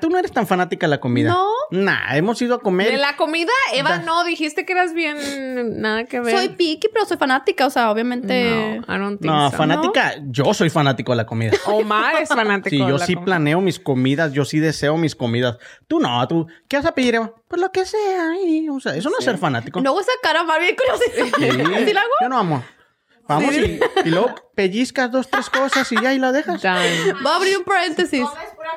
tú 0.00 0.08
no 0.08 0.18
eres 0.18 0.30
tan 0.32 0.46
fanática 0.46 0.86
de 0.86 0.90
la 0.90 1.00
comida. 1.00 1.30
No. 1.30 1.48
Nah, 1.70 2.16
hemos 2.16 2.40
ido 2.42 2.54
a 2.54 2.60
comer. 2.60 2.92
De 2.92 2.98
la 2.98 3.16
comida, 3.16 3.50
Eva, 3.72 3.98
Da- 3.98 3.98
no, 4.04 4.22
dijiste 4.24 4.64
que 4.64 4.72
eras 4.72 4.92
bien, 4.94 5.80
nada 5.80 6.04
que 6.04 6.20
ver. 6.20 6.36
Soy 6.36 6.48
picky, 6.50 6.88
pero 6.92 7.04
soy 7.06 7.16
fanática. 7.16 7.66
O 7.66 7.70
sea, 7.70 7.90
obviamente. 7.90 8.44
No, 8.86 8.94
I 8.94 8.98
don't 8.98 9.20
think 9.20 9.32
No, 9.32 9.50
so. 9.50 9.56
fanática, 9.56 10.14
yo 10.28 10.54
soy 10.54 10.70
fanático 10.70 11.12
de 11.12 11.16
la 11.16 11.26
comida. 11.26 11.52
Omar 11.66 12.22
es 12.22 12.28
fanático 12.28 12.70
Sí, 12.70 12.78
de 12.78 12.88
yo 12.88 12.98
la 12.98 13.06
sí 13.06 13.14
comida. 13.14 13.24
planeo 13.24 13.60
mis 13.60 13.80
comidas, 13.80 14.32
yo 14.32 14.44
sí 14.44 14.60
deseo 14.60 14.96
mis 14.96 15.16
comidas. 15.16 15.58
Tú 15.88 15.98
no, 16.00 16.26
tú, 16.28 16.46
¿qué 16.68 16.76
vas 16.76 16.86
a 16.86 16.94
pedir, 16.94 17.16
Eva? 17.16 17.32
Pues 17.48 17.60
lo 17.60 17.72
que 17.72 17.84
sea. 17.84 18.32
y, 18.46 18.68
o 18.68 18.78
sea, 18.80 18.94
eso 18.94 19.10
no 19.10 19.18
es 19.18 19.24
ser 19.24 19.38
fanático. 19.38 19.80
No 19.80 19.90
hago 19.90 20.00
esa 20.00 20.12
cara 20.22 20.44
más 20.44 20.60
bien 20.60 20.76
curiosa. 20.76 21.04
Sí, 21.14 21.84
¿Sí 21.86 21.92
la 21.92 22.00
hago? 22.02 22.10
Yo 22.20 22.28
no 22.28 22.38
amo. 22.38 22.64
Vamos 23.26 23.54
y, 23.54 23.80
y 24.04 24.10
luego 24.10 24.34
pellizcas 24.54 25.10
dos, 25.10 25.28
tres 25.28 25.48
cosas 25.50 25.90
y 25.90 26.00
ya 26.00 26.12
y 26.12 26.18
la 26.18 26.32
dejas. 26.32 26.62
Voy 26.62 27.32
a 27.32 27.36
abrir 27.36 27.58
un 27.58 27.64
paréntesis. 27.64 28.24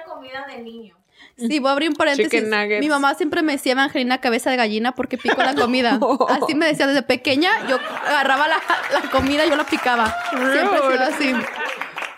comida 0.08 0.46
de 0.48 0.62
niño. 0.64 0.96
Sí, 1.38 1.60
voy 1.60 1.70
a 1.70 1.72
abrir 1.74 1.90
un 1.90 1.96
paréntesis. 1.96 2.44
Mi 2.80 2.90
mamá 2.90 3.14
siempre 3.14 3.44
me 3.44 3.54
decía 3.54 3.74
Evangelina 3.74 4.20
cabeza 4.20 4.50
de 4.50 4.58
gallina 4.58 4.96
porque 4.96 5.18
pico 5.18 5.42
la 5.44 5.54
comida. 5.54 6.00
Así 6.30 6.56
me 6.56 6.66
decía 6.66 6.88
desde 6.88 7.04
pequeña, 7.04 7.52
yo 7.68 7.78
agarraba 8.06 8.48
la, 8.48 8.58
la 8.92 9.10
comida 9.12 9.46
y 9.46 9.50
yo 9.50 9.56
la 9.56 9.66
picaba. 9.66 10.16
Siempre 10.32 10.80
he 10.80 10.92
sido 10.92 11.04
así. 11.04 11.34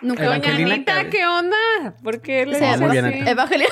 Nunca 0.01 0.23
Doña 0.23 0.37
Evangelina 0.37 0.75
Anita, 0.75 1.09
¿qué 1.09 1.27
onda? 1.27 1.57
¿Por 2.01 2.21
qué 2.21 2.45
le 2.45 2.59
dices 2.59 2.81
así? 2.81 3.29
Evangelina. 3.29 3.69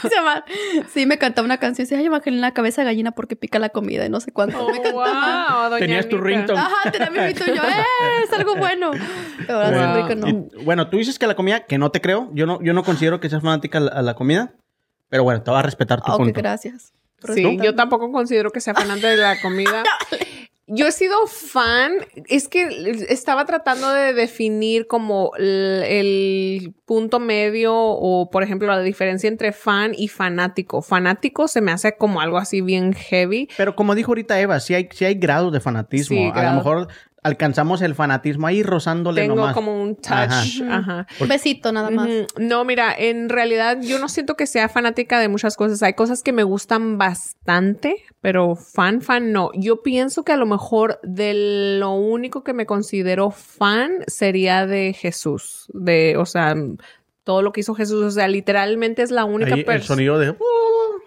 ¿Quién 0.00 0.10
se 0.10 0.16
llama? 0.16 0.44
Sí, 0.92 1.06
me 1.06 1.18
cantaba 1.18 1.44
una 1.44 1.58
canción. 1.58 1.84
Dice, 1.84 1.96
ay, 1.96 2.06
Evangelina 2.06 2.52
cabeza 2.52 2.82
de 2.82 2.86
gallina 2.86 3.12
porque 3.12 3.36
pica 3.36 3.58
la 3.58 3.68
comida 3.70 4.06
y 4.06 4.08
no 4.08 4.20
sé 4.20 4.32
cuánto. 4.32 4.58
Oh, 4.64 4.70
me 4.72 4.80
cantaba. 4.82 5.60
wow, 5.62 5.70
doña 5.70 5.78
Tenías 5.80 6.08
tu 6.08 6.16
Anita. 6.16 6.28
ringtone. 6.28 6.60
Ajá, 6.60 6.90
tenía 6.90 7.10
mi 7.10 7.18
y 7.18 7.34
yo, 7.34 7.62
¡eh! 7.62 8.22
Es 8.24 8.32
algo 8.32 8.56
bueno. 8.56 8.90
Pero 9.46 9.60
ahora 9.62 9.92
Wow. 9.94 10.08
rico 10.08 10.14
no. 10.20 10.28
Y, 10.28 10.64
bueno, 10.64 10.88
tú 10.88 10.96
dices 10.98 11.18
que 11.18 11.26
la 11.26 11.34
comida, 11.36 11.60
que 11.66 11.78
no 11.78 11.90
te 11.90 12.00
creo. 12.00 12.30
Yo 12.32 12.46
no, 12.46 12.60
yo 12.62 12.72
no 12.72 12.82
considero 12.84 13.20
que 13.20 13.28
seas 13.28 13.42
fanática 13.42 13.78
a 13.78 13.80
la, 13.82 13.90
a 13.92 14.02
la 14.02 14.14
comida. 14.14 14.54
Pero 15.08 15.22
bueno, 15.24 15.42
te 15.42 15.50
voy 15.50 15.60
a 15.60 15.62
respetar 15.62 16.00
tu 16.00 16.10
Ah, 16.10 16.14
ok, 16.16 16.18
punto. 16.24 16.40
gracias. 16.40 16.92
Sí, 17.32 17.58
yo 17.62 17.74
tampoco 17.74 18.10
considero 18.12 18.50
que 18.50 18.60
sea 18.60 18.74
fanante 18.74 19.06
de 19.06 19.16
la 19.16 19.40
comida. 19.40 19.82
Yo 20.68 20.86
he 20.88 20.92
sido 20.92 21.14
fan, 21.26 21.92
es 22.28 22.48
que 22.48 22.66
estaba 23.08 23.44
tratando 23.44 23.92
de 23.92 24.12
definir 24.12 24.88
como 24.88 25.30
el, 25.38 25.82
el 25.84 26.74
punto 26.84 27.20
medio 27.20 27.72
o, 27.76 28.30
por 28.30 28.42
ejemplo, 28.42 28.66
la 28.66 28.80
diferencia 28.80 29.28
entre 29.28 29.52
fan 29.52 29.92
y 29.96 30.08
fanático. 30.08 30.82
Fanático 30.82 31.46
se 31.46 31.60
me 31.60 31.70
hace 31.70 31.96
como 31.96 32.20
algo 32.20 32.38
así 32.38 32.62
bien 32.62 32.94
heavy. 32.94 33.48
Pero 33.56 33.76
como 33.76 33.94
dijo 33.94 34.10
ahorita 34.10 34.40
Eva, 34.40 34.58
sí 34.58 34.74
hay, 34.74 34.88
sí 34.92 35.04
hay 35.04 35.14
grados 35.14 35.52
de 35.52 35.60
fanatismo. 35.60 36.16
Sí, 36.16 36.24
a 36.26 36.32
grado. 36.32 36.50
lo 36.50 36.56
mejor 36.56 36.88
alcanzamos 37.26 37.82
el 37.82 37.94
fanatismo 37.96 38.46
ahí 38.46 38.62
rozándole 38.62 39.22
Tengo 39.22 39.34
nomás. 39.34 39.54
como 39.54 39.82
un 39.82 39.96
touch. 39.96 40.62
Ajá. 40.62 40.76
Ajá. 40.76 41.06
Un 41.20 41.28
besito 41.28 41.72
nada 41.72 41.90
más. 41.90 42.08
No, 42.38 42.64
mira, 42.64 42.94
en 42.96 43.28
realidad 43.28 43.78
yo 43.82 43.98
no 43.98 44.08
siento 44.08 44.36
que 44.36 44.46
sea 44.46 44.68
fanática 44.68 45.18
de 45.18 45.28
muchas 45.28 45.56
cosas. 45.56 45.82
Hay 45.82 45.94
cosas 45.94 46.22
que 46.22 46.32
me 46.32 46.44
gustan 46.44 46.98
bastante, 46.98 47.96
pero 48.20 48.54
fan, 48.54 49.02
fan 49.02 49.32
no. 49.32 49.50
Yo 49.54 49.82
pienso 49.82 50.22
que 50.24 50.32
a 50.32 50.36
lo 50.36 50.46
mejor 50.46 51.00
de 51.02 51.78
lo 51.80 51.92
único 51.94 52.44
que 52.44 52.52
me 52.52 52.64
considero 52.64 53.30
fan 53.32 54.04
sería 54.06 54.66
de 54.66 54.92
Jesús. 54.92 55.66
De, 55.74 56.16
o 56.16 56.26
sea, 56.26 56.54
todo 57.24 57.42
lo 57.42 57.52
que 57.52 57.60
hizo 57.60 57.74
Jesús. 57.74 58.04
O 58.04 58.10
sea, 58.12 58.28
literalmente 58.28 59.02
es 59.02 59.10
la 59.10 59.24
única 59.24 59.52
Ahí 59.54 59.60
el 59.60 59.66
persona. 59.66 59.96
sonido 59.96 60.18
de... 60.20 60.36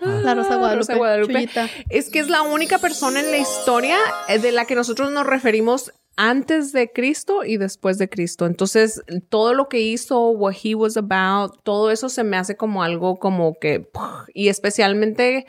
La 0.01 0.33
Rosa 0.33 0.55
Guadalupe. 0.55 0.75
Rosa 0.75 0.95
Guadalupe. 0.95 1.49
Es 1.89 2.09
que 2.09 2.19
es 2.19 2.29
la 2.29 2.41
única 2.41 2.77
persona 2.77 3.19
en 3.19 3.31
la 3.31 3.38
historia 3.38 3.97
eh, 4.29 4.39
de 4.39 4.53
la 4.53 4.63
que 4.65 4.75
nosotros 4.75 5.11
nos 5.11 5.27
referimos 5.27 5.91
antes 6.21 6.73
de 6.73 6.91
Cristo 6.91 7.45
y 7.45 7.55
después 7.55 7.97
de 7.97 8.09
Cristo. 8.09 8.45
Entonces, 8.45 9.01
todo 9.29 9.53
lo 9.53 9.69
que 9.69 9.79
hizo, 9.79 10.31
what 10.31 10.53
he 10.61 10.75
was 10.75 10.97
about, 10.97 11.61
todo 11.63 11.91
eso 11.91 12.09
se 12.09 12.25
me 12.25 12.35
hace 12.35 12.57
como 12.57 12.83
algo 12.83 13.19
como 13.19 13.57
que, 13.57 13.89
y 14.33 14.49
especialmente 14.49 15.45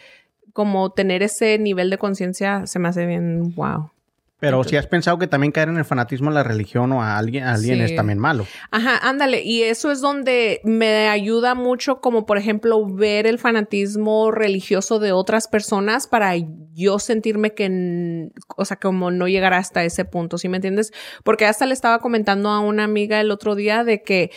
como 0.53 0.91
tener 0.91 1.25
ese 1.25 1.59
nivel 1.59 1.91
de 1.91 1.99
conciencia 1.99 2.69
se 2.69 2.79
me 2.79 2.89
hace 2.89 3.05
bien, 3.05 3.53
wow. 3.57 3.91
Pero 4.41 4.65
si 4.65 4.77
has 4.77 4.87
pensado 4.87 5.19
que 5.19 5.27
también 5.27 5.53
caer 5.53 5.69
en 5.69 5.77
el 5.77 5.85
fanatismo 5.85 6.31
a 6.31 6.33
la 6.33 6.43
religión 6.43 6.91
o 6.93 7.03
a 7.03 7.19
alguien, 7.19 7.45
a 7.45 7.53
alguien 7.53 7.77
Sí. 7.79 7.85
es 7.85 7.95
también 7.95 8.19
malo. 8.19 8.47
Ajá, 8.71 8.97
ándale. 9.07 9.43
Y 9.43 9.63
eso 9.63 9.91
es 9.91 10.01
donde 10.01 10.61
me 10.65 11.09
ayuda 11.09 11.55
mucho, 11.55 12.01
como 12.01 12.25
por 12.27 12.39
ejemplo, 12.39 12.85
ver 12.87 13.27
el 13.27 13.39
fanatismo 13.39 14.31
religioso 14.31 14.99
de 14.99 15.13
otras 15.13 15.47
personas 15.47 16.07
para 16.07 16.33
yo 16.73 16.99
sentirme 16.99 17.53
que, 17.55 18.31
o 18.57 18.65
sea, 18.65 18.79
como 18.79 19.11
no 19.11 19.29
llegar 19.29 19.53
hasta 19.53 19.85
ese 19.85 20.05
punto, 20.07 20.39
¿sí 20.39 20.49
me 20.49 20.57
entiendes? 20.57 20.93
Porque 21.23 21.45
hasta 21.45 21.67
le 21.67 21.75
estaba 21.75 21.99
comentando 21.99 22.49
a 22.49 22.61
una 22.61 22.85
amiga 22.85 23.21
el 23.21 23.31
otro 23.31 23.55
día 23.55 23.85
de 23.85 24.03
que 24.03 24.31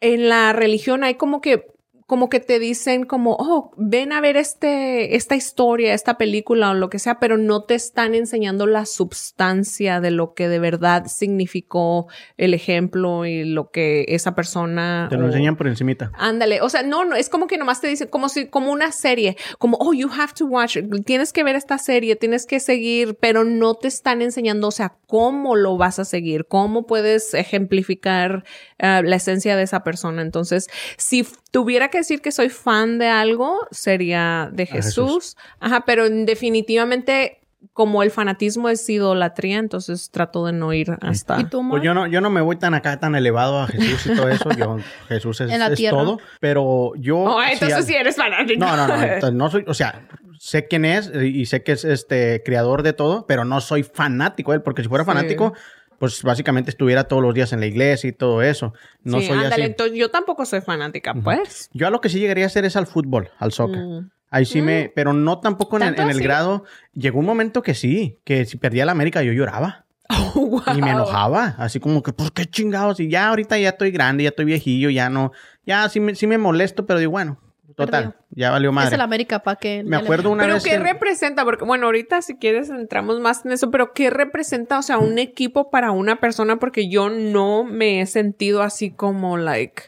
en 0.00 0.28
la 0.28 0.52
religión 0.52 1.04
hay 1.04 1.14
como 1.14 1.40
que 1.40 1.66
como 2.08 2.30
que 2.30 2.40
te 2.40 2.58
dicen 2.58 3.04
como, 3.04 3.36
oh, 3.38 3.70
ven 3.76 4.14
a 4.14 4.22
ver 4.22 4.38
este, 4.38 5.14
esta 5.14 5.36
historia, 5.36 5.92
esta 5.92 6.16
película 6.16 6.70
o 6.70 6.74
lo 6.74 6.88
que 6.88 6.98
sea, 6.98 7.20
pero 7.20 7.36
no 7.36 7.64
te 7.64 7.74
están 7.74 8.14
enseñando 8.14 8.66
la 8.66 8.86
substancia 8.86 10.00
de 10.00 10.10
lo 10.10 10.32
que 10.32 10.48
de 10.48 10.58
verdad 10.58 11.04
significó 11.06 12.06
el 12.38 12.54
ejemplo 12.54 13.26
y 13.26 13.44
lo 13.44 13.70
que 13.70 14.06
esa 14.08 14.34
persona... 14.34 15.08
Te 15.10 15.16
lo 15.18 15.24
o- 15.24 15.26
enseñan 15.26 15.56
por 15.56 15.68
encimita. 15.68 16.10
Ándale, 16.14 16.62
o 16.62 16.70
sea, 16.70 16.82
no, 16.82 17.04
no, 17.04 17.14
es 17.14 17.28
como 17.28 17.46
que 17.46 17.58
nomás 17.58 17.82
te 17.82 17.88
dicen, 17.88 18.08
como 18.08 18.30
si, 18.30 18.46
como 18.48 18.72
una 18.72 18.90
serie, 18.90 19.36
como, 19.58 19.76
oh, 19.78 19.92
you 19.92 20.08
have 20.10 20.32
to 20.34 20.46
watch, 20.46 20.78
tienes 21.04 21.34
que 21.34 21.44
ver 21.44 21.56
esta 21.56 21.76
serie, 21.76 22.16
tienes 22.16 22.46
que 22.46 22.58
seguir, 22.58 23.18
pero 23.20 23.44
no 23.44 23.74
te 23.74 23.88
están 23.88 24.22
enseñando, 24.22 24.68
o 24.68 24.72
sea, 24.72 24.96
cómo 25.06 25.56
lo 25.56 25.76
vas 25.76 25.98
a 25.98 26.06
seguir, 26.06 26.46
cómo 26.46 26.86
puedes 26.86 27.34
ejemplificar 27.34 28.44
eh, 28.78 29.02
la 29.04 29.16
esencia 29.16 29.56
de 29.56 29.64
esa 29.64 29.84
persona. 29.84 30.22
Entonces, 30.22 30.68
si 30.96 31.26
tuviera 31.50 31.88
que 31.88 31.98
decir 31.98 32.20
que 32.20 32.32
soy 32.32 32.48
fan 32.48 32.98
de 32.98 33.08
algo, 33.08 33.66
sería 33.70 34.48
de 34.52 34.66
Jesús. 34.66 34.94
Jesús. 34.94 35.36
Ajá, 35.60 35.84
pero 35.86 36.08
definitivamente, 36.08 37.40
como 37.72 38.02
el 38.02 38.10
fanatismo 38.10 38.68
es 38.68 38.88
idolatría, 38.88 39.58
entonces 39.58 40.10
trato 40.10 40.46
de 40.46 40.52
no 40.52 40.72
ir 40.72 40.96
hasta... 41.00 41.40
¿Y 41.40 41.44
tú? 41.44 41.66
Pues 41.68 41.82
yo 41.82 41.94
no, 41.94 42.06
yo 42.06 42.20
no 42.20 42.30
me 42.30 42.40
voy 42.40 42.56
tan 42.56 42.74
acá, 42.74 42.98
tan 43.00 43.14
elevado 43.14 43.60
a 43.60 43.66
Jesús 43.66 44.06
y 44.06 44.16
todo 44.16 44.28
eso. 44.28 44.50
Yo, 44.50 44.76
Jesús 45.08 45.40
es, 45.40 45.50
todo. 45.90 46.18
Pero 46.40 46.92
yo... 46.96 47.18
Oh, 47.18 47.42
entonces 47.42 47.78
al- 47.78 47.84
sí 47.84 47.94
eres 47.94 48.16
fanático. 48.16 48.60
No, 48.60 48.76
no, 48.76 48.86
no. 48.86 48.94
entonces 49.02 49.32
no 49.34 49.50
soy, 49.50 49.64
o 49.66 49.74
sea, 49.74 50.06
sé 50.38 50.66
quién 50.68 50.84
es 50.84 51.10
y 51.14 51.46
sé 51.46 51.62
que 51.62 51.72
es 51.72 51.84
este 51.84 52.42
creador 52.44 52.82
de 52.82 52.92
todo, 52.92 53.26
pero 53.26 53.44
no 53.44 53.60
soy 53.60 53.82
fanático 53.82 54.52
de 54.52 54.56
él, 54.56 54.62
porque 54.62 54.82
si 54.82 54.88
fuera 54.88 55.04
Sí. 55.04 55.54
Pues 55.98 56.22
básicamente 56.22 56.70
estuviera 56.70 57.04
todos 57.04 57.22
los 57.22 57.34
días 57.34 57.52
en 57.52 57.60
la 57.60 57.66
iglesia 57.66 58.08
y 58.08 58.12
todo 58.12 58.42
eso. 58.42 58.72
No 59.02 59.20
sí, 59.20 59.26
soy 59.26 59.36
ándale, 59.38 59.54
así. 59.54 59.62
entonces 59.72 59.98
yo 59.98 60.10
tampoco 60.10 60.44
soy 60.46 60.60
fanática, 60.60 61.14
pues. 61.14 61.70
Yo 61.72 61.86
a 61.86 61.90
lo 61.90 62.00
que 62.00 62.08
sí 62.08 62.18
llegaría 62.20 62.44
a 62.44 62.46
hacer 62.48 62.64
es 62.64 62.76
al 62.76 62.86
fútbol, 62.86 63.30
al 63.38 63.52
soccer. 63.52 63.82
Mm. 63.82 64.10
Ahí 64.30 64.44
sí 64.44 64.60
me, 64.60 64.92
pero 64.94 65.12
no 65.14 65.40
tampoco 65.40 65.78
en, 65.78 65.82
el- 65.98 66.20
grado. 66.20 66.64
Llegó 66.92 67.18
un 67.18 67.24
momento 67.26 67.62
que 67.62 67.74
sí, 67.74 68.18
que 68.24 68.44
si 68.44 68.58
perdía 68.58 68.84
la 68.84 68.92
América 68.92 69.22
yo 69.22 69.32
lloraba. 69.32 69.84
Oh, 70.34 70.62
Y 70.74 70.80
me 70.80 70.92
wow. 70.92 71.02
enojaba, 71.02 71.54
así 71.58 71.80
como 71.80 72.02
que, 72.02 72.12
pues 72.14 72.30
qué 72.30 72.46
chingados. 72.46 72.98
Y 73.00 73.08
ya 73.10 73.28
ahorita 73.28 73.58
ya 73.58 73.70
estoy 73.70 73.90
grande, 73.90 74.22
ya 74.24 74.30
estoy 74.30 74.46
viejillo, 74.46 74.88
ya 74.90 75.10
no, 75.10 75.32
ya 75.66 75.86
sí 75.90 76.00
me, 76.00 76.14
sí 76.14 76.26
me 76.26 76.38
molesto, 76.38 76.86
pero 76.86 76.98
digo, 76.98 77.10
bueno, 77.12 77.38
total, 77.86 78.04
Perdió. 78.12 78.26
ya 78.30 78.50
valió 78.50 78.68
Es 78.70 78.74
madre. 78.74 78.94
el 78.96 79.00
América 79.00 79.38
para 79.38 79.56
que... 79.58 79.82
Me 79.84 79.96
acuerdo 79.96 80.30
una 80.30 80.42
Pero 80.42 80.54
vez 80.54 80.64
¿qué 80.64 80.70
que- 80.70 80.78
representa? 80.78 81.44
Porque, 81.44 81.64
bueno, 81.64 81.86
ahorita 81.86 82.20
si 82.20 82.36
quieres 82.36 82.68
entramos 82.68 83.20
más 83.20 83.46
en 83.46 83.52
eso, 83.52 83.70
pero 83.70 83.92
¿qué 83.94 84.10
representa, 84.10 84.78
o 84.78 84.82
sea, 84.82 84.98
un 84.98 85.18
equipo 85.18 85.70
para 85.70 85.90
una 85.92 86.16
persona? 86.20 86.58
Porque 86.58 86.90
yo 86.90 87.08
no 87.08 87.64
me 87.64 88.00
he 88.00 88.06
sentido 88.06 88.62
así 88.62 88.90
como, 88.90 89.38
like... 89.38 89.84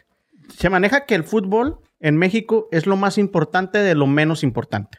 se 0.56 0.70
maneja 0.70 1.04
que 1.04 1.14
el 1.14 1.24
fútbol 1.24 1.78
en 2.00 2.16
México 2.16 2.66
es 2.72 2.86
lo 2.86 2.96
más 2.96 3.18
importante 3.18 3.78
de 3.78 3.94
lo 3.94 4.06
menos 4.06 4.42
importante. 4.42 4.98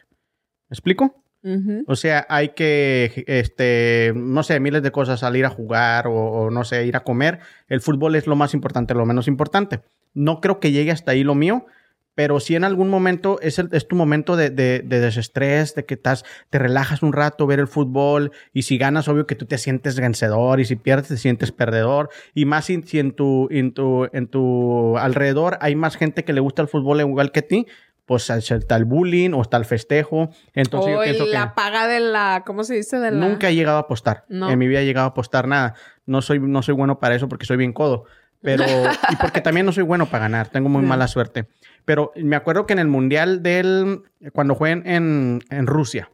¿Me 0.68 0.74
explico? 0.74 1.22
ujú. 1.44 1.82
O 1.88 1.96
sea, 1.96 2.24
hay 2.28 2.50
que, 2.50 3.24
este, 3.26 4.12
no 4.14 4.42
sé, 4.44 4.60
miles 4.60 4.82
de 4.84 4.92
cosas, 4.92 5.18
salir 5.20 5.44
a 5.44 5.50
jugar 5.50 6.06
o, 6.06 6.12
o, 6.14 6.50
no 6.50 6.62
sé, 6.64 6.86
ir 6.86 6.94
a 6.96 7.00
comer. 7.00 7.40
El 7.66 7.80
fútbol 7.80 8.14
es 8.14 8.28
lo 8.28 8.36
más 8.36 8.54
importante, 8.54 8.94
lo 8.94 9.04
menos 9.06 9.26
importante. 9.26 9.80
No 10.14 10.40
creo 10.40 10.60
que 10.60 10.70
llegue 10.70 10.92
hasta 10.92 11.10
ahí 11.12 11.24
lo 11.24 11.34
mío, 11.34 11.66
pero 12.14 12.40
sí 12.40 12.54
en 12.54 12.64
algún 12.64 12.88
momento 12.90 13.38
es, 13.40 13.58
el- 13.58 13.68
es 13.72 13.88
tu 13.88 13.96
momento 13.96 14.36
de, 14.36 14.50
de- 14.50 14.80
de 14.84 15.00
desestrés, 15.00 15.74
de 15.74 15.84
que 15.84 15.94
estás, 15.94 16.24
te 16.50 16.58
relajas 16.58 17.02
un 17.02 17.12
rato, 17.12 17.46
ver 17.46 17.60
el 17.60 17.68
fútbol, 17.68 18.32
y 18.52 18.62
si 18.62 18.78
ganas, 18.78 19.08
obvio 19.08 19.26
que 19.26 19.34
tú 19.34 19.46
te 19.46 19.58
sientes 19.58 19.98
vencedor, 19.98 20.60
y 20.60 20.64
si 20.64 20.76
pierdes, 20.76 21.08
te 21.08 21.16
sientes 21.16 21.52
perdedor, 21.52 22.10
y 22.34 22.44
más 22.44 22.66
si, 22.66 22.82
si 22.82 22.98
en, 22.98 23.12
tu, 23.12 23.48
en, 23.50 23.72
tu, 23.72 24.08
en 24.12 24.26
tu 24.28 24.96
alrededor 24.98 25.58
hay 25.60 25.74
más 25.74 25.96
gente 25.96 26.24
que 26.24 26.32
le 26.32 26.40
gusta 26.40 26.62
el 26.62 26.68
fútbol 26.68 27.00
igual 27.00 27.32
que 27.32 27.40
a 27.40 27.46
ti, 27.46 27.66
pues 28.04 28.28
está 28.28 28.76
el 28.76 28.84
bullying 28.84 29.30
o 29.32 29.40
está 29.40 29.56
el 29.56 29.64
festejo. 29.64 30.28
Entonces 30.54 30.92
yo 30.92 30.98
o 30.98 31.26
que... 31.26 31.32
la 31.32 31.54
paga 31.54 31.86
de 31.86 32.00
la... 32.00 32.42
¿Cómo 32.44 32.64
se 32.64 32.74
dice? 32.74 32.98
De 32.98 33.12
la... 33.12 33.16
Nunca 33.26 33.48
he 33.48 33.54
llegado 33.54 33.76
a 33.78 33.82
apostar. 33.82 34.24
No. 34.28 34.50
En 34.50 34.58
mi 34.58 34.66
vida 34.66 34.80
he 34.80 34.84
llegado 34.84 35.06
a 35.06 35.10
apostar 35.10 35.46
nada. 35.46 35.74
No 36.04 36.20
soy, 36.20 36.40
no 36.40 36.62
soy 36.62 36.74
bueno 36.74 36.98
para 36.98 37.14
eso 37.14 37.28
porque 37.28 37.46
soy 37.46 37.56
bien 37.56 37.72
codo. 37.72 38.04
Pero, 38.42 38.64
y 39.10 39.16
porque 39.16 39.40
también 39.40 39.66
no 39.66 39.72
soy 39.72 39.84
bueno 39.84 40.06
para 40.06 40.24
ganar. 40.24 40.48
Tengo 40.48 40.68
muy 40.68 40.82
mala 40.82 41.08
suerte. 41.08 41.46
Pero 41.84 42.12
me 42.16 42.36
acuerdo 42.36 42.66
que 42.66 42.72
en 42.72 42.78
el 42.78 42.88
Mundial 42.88 43.42
del, 43.42 44.02
cuando 44.32 44.54
jugué 44.54 44.72
en, 44.72 45.40
en, 45.48 45.66
Rusia, 45.66 46.10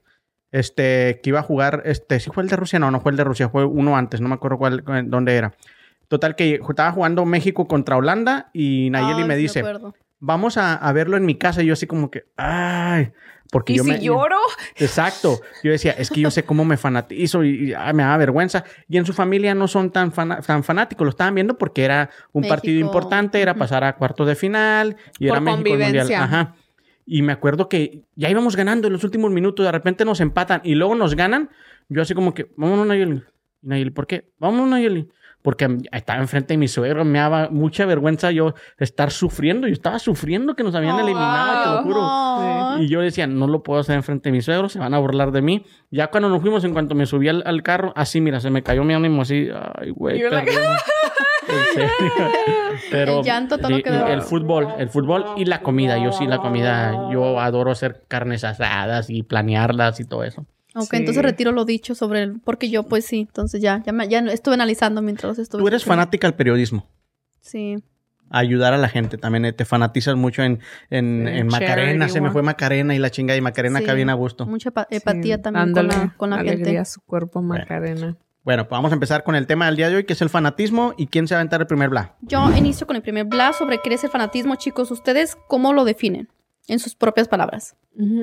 este, 0.52 1.20
que 1.22 1.30
iba 1.30 1.40
a 1.40 1.42
jugar, 1.42 1.82
este, 1.84 2.20
¿sí 2.20 2.30
fue 2.32 2.42
el 2.42 2.48
de 2.48 2.56
Rusia? 2.56 2.78
No, 2.78 2.90
no 2.90 3.00
fue 3.00 3.12
el 3.12 3.16
de 3.16 3.24
Rusia, 3.24 3.48
fue 3.48 3.64
uno 3.64 3.96
antes, 3.96 4.20
no 4.20 4.28
me 4.28 4.34
acuerdo 4.34 4.58
cuál, 4.58 4.84
dónde 5.06 5.36
era. 5.36 5.54
Total, 6.08 6.36
que 6.36 6.60
estaba 6.66 6.92
jugando 6.92 7.26
México 7.26 7.68
contra 7.68 7.96
Holanda 7.96 8.48
y 8.54 8.88
Nayeli 8.90 9.24
me 9.24 9.36
dice. 9.36 9.62
Vamos 10.20 10.56
a, 10.56 10.74
a 10.74 10.92
verlo 10.92 11.16
en 11.16 11.24
mi 11.26 11.36
casa. 11.36 11.62
Y 11.62 11.66
yo 11.66 11.72
así 11.74 11.86
como 11.86 12.10
que, 12.10 12.24
ay, 12.36 13.12
porque 13.50 13.72
¿Y 13.72 13.76
yo 13.76 13.84
si 13.84 13.90
me... 13.90 14.00
lloro? 14.00 14.36
Exacto. 14.76 15.40
Yo 15.62 15.70
decía, 15.70 15.92
es 15.92 16.10
que 16.10 16.20
yo 16.20 16.30
sé 16.30 16.44
cómo 16.44 16.64
me 16.64 16.76
fanatizo 16.76 17.44
y, 17.44 17.70
y, 17.70 17.72
ah, 17.72 17.92
me 17.92 18.02
da 18.02 18.16
vergüenza. 18.16 18.64
Y 18.88 18.98
en 18.98 19.06
su 19.06 19.12
familia 19.14 19.54
no 19.54 19.68
son 19.68 19.90
tan, 19.90 20.12
fanáticos. 20.12 21.04
Lo 21.04 21.10
estaban 21.10 21.34
viendo 21.34 21.56
porque 21.56 21.84
era 21.84 22.10
un 22.32 22.42
México. 22.42 22.54
partido 22.54 22.80
importante, 22.80 23.40
era 23.40 23.54
pasar 23.54 23.84
a 23.84 23.96
cuartos 23.96 24.26
de 24.26 24.34
final 24.34 24.96
y 25.18 25.28
Por 25.28 25.38
era 25.38 25.40
México 25.40 25.74
el 25.74 25.78
mundial. 25.80 26.08
convivencia. 26.08 26.24
Ajá. 26.24 26.54
Y 27.06 27.22
me 27.22 27.32
acuerdo 27.32 27.70
que 27.70 28.02
ya 28.16 28.28
íbamos 28.28 28.54
ganando 28.54 28.86
en 28.88 28.92
los 28.92 29.02
últimos 29.02 29.30
minutos, 29.30 29.64
de 29.64 29.72
repente 29.72 30.04
nos 30.04 30.20
empatan 30.20 30.60
y 30.62 30.74
luego 30.74 30.94
nos 30.94 31.14
ganan. 31.16 31.48
Yo 31.88 32.02
así 32.02 32.12
como 32.12 32.34
que, 32.34 32.50
vámonos 32.56 32.86
Nayeli. 32.86 33.22
Nayeli, 33.62 33.90
¿por 33.90 34.06
qué? 34.06 34.28
Vámonos 34.38 34.68
Nayeli. 34.68 35.08
Porque 35.48 35.78
estaba 35.92 36.20
enfrente 36.20 36.52
de 36.52 36.58
mi 36.58 36.68
suegro, 36.68 37.06
me 37.06 37.18
daba 37.20 37.48
mucha 37.48 37.86
vergüenza 37.86 38.30
yo 38.32 38.52
estar 38.76 39.10
sufriendo. 39.10 39.66
Yo 39.66 39.72
estaba 39.72 39.98
sufriendo 39.98 40.54
que 40.54 40.62
nos 40.62 40.74
habían 40.74 40.98
eliminado, 40.98 41.62
te 41.62 41.70
lo 41.70 41.82
juro. 41.84 42.82
Y 42.82 42.86
yo 42.86 43.00
decía, 43.00 43.26
no 43.26 43.46
lo 43.46 43.62
puedo 43.62 43.80
hacer 43.80 43.96
enfrente 43.96 44.28
de 44.28 44.34
mi 44.34 44.42
suegro, 44.42 44.68
se 44.68 44.78
van 44.78 44.92
a 44.92 44.98
burlar 44.98 45.32
de 45.32 45.40
mí. 45.40 45.64
Ya 45.90 46.08
cuando 46.08 46.28
nos 46.28 46.42
fuimos, 46.42 46.64
en 46.64 46.74
cuanto 46.74 46.94
me 46.94 47.06
subí 47.06 47.30
al, 47.30 47.42
al 47.46 47.62
carro, 47.62 47.94
así, 47.96 48.20
mira, 48.20 48.40
se 48.40 48.50
me 48.50 48.62
cayó 48.62 48.84
mi 48.84 48.92
ánimo 48.92 49.22
así. 49.22 49.48
Ay, 49.80 49.88
güey. 49.88 50.20
En 51.48 51.74
serio. 51.74 51.90
Pero 52.90 53.18
El 53.20 53.24
llanto, 53.24 53.56
todo 53.56 53.68
sí, 53.68 53.82
el 53.86 54.20
fútbol, 54.20 54.68
el 54.76 54.90
fútbol 54.90 55.24
y 55.38 55.46
la 55.46 55.62
comida. 55.62 55.96
Yo 55.96 56.12
sí, 56.12 56.26
la 56.26 56.40
comida, 56.40 57.08
yo 57.10 57.40
adoro 57.40 57.70
hacer 57.70 58.04
carnes 58.06 58.44
asadas 58.44 59.08
y 59.08 59.22
planearlas 59.22 59.98
y 59.98 60.04
todo 60.04 60.24
eso. 60.24 60.44
Ok, 60.80 60.90
Sí. 60.90 60.96
entonces 60.96 61.22
retiro 61.22 61.52
lo 61.52 61.64
dicho 61.64 61.94
sobre 61.94 62.22
el... 62.22 62.40
Porque 62.40 62.70
yo, 62.70 62.84
pues 62.84 63.04
sí, 63.04 63.20
entonces 63.28 63.60
ya, 63.60 63.82
ya, 63.84 63.92
me- 63.92 64.08
ya 64.08 64.18
estuve 64.20 64.54
analizando 64.54 65.02
mientras 65.02 65.28
los 65.30 65.38
estuve... 65.38 65.60
Tú 65.62 65.68
eres 65.68 65.82
escuchando. 65.82 66.02
fanática 66.02 66.26
al 66.26 66.34
periodismo. 66.34 66.86
Sí. 67.40 67.76
ayudar 68.30 68.74
a 68.74 68.76
la 68.78 68.88
gente. 68.90 69.16
También 69.16 69.44
eh, 69.46 69.52
te 69.54 69.64
fanatizas 69.64 70.14
mucho 70.16 70.42
en, 70.42 70.60
en, 70.90 71.46
Macarena. 71.46 72.08
Se 72.10 72.20
me 72.20 72.30
fue 72.30 72.42
Macarena 72.42 72.94
y 72.94 72.98
la 72.98 73.10
chinga 73.10 73.34
y 73.34 73.40
Macarena 73.40 73.78
acá 73.78 73.92
Sí. 73.92 73.96
bien 73.96 74.10
a 74.10 74.14
gusto. 74.14 74.44
Mucha 74.46 74.70
Sí, 74.70 74.96
empatía 74.96 75.40
también 75.40 75.72
con 75.72 75.86
la, 75.88 76.14
con 76.18 76.30
la 76.30 76.36
alegría 76.36 76.64
gente. 76.66 76.78
a 76.78 76.84
su 76.84 77.00
cuerpo, 77.00 77.40
Macarena. 77.40 78.16
Bueno, 78.44 78.64
pues 78.68 78.76
vamos 78.76 78.90
a 78.92 78.94
empezar 78.94 79.24
con 79.24 79.34
el 79.34 79.46
tema 79.46 79.64
del 79.66 79.76
día 79.76 79.88
de 79.88 79.96
hoy, 79.96 80.04
que 80.04 80.12
es 80.12 80.20
el 80.22 80.28
fanatismo. 80.28 80.92
¿Y 80.98 81.06
quién 81.06 81.26
se 81.26 81.34
va 81.34 81.38
a 81.38 81.40
aventar 81.40 81.60
el 81.62 81.66
primer 81.66 81.88
bla? 81.88 82.16
Yo 82.20 82.50
inicio 82.56 82.86
con 82.86 82.96
el 82.96 83.02
primer 83.02 83.24
blast 83.24 83.58
sobre 83.60 83.78
qué 83.82 83.92
es 83.94 84.04
el 84.04 84.10
fanatismo, 84.10 84.56
chicos. 84.56 84.90
¿Ustedes 84.90 85.36
cómo 85.48 85.72
lo 85.72 85.84
definen? 85.86 86.28
En 86.68 86.78
sus 86.78 86.94
propias 86.94 87.28
palabras. 87.28 87.74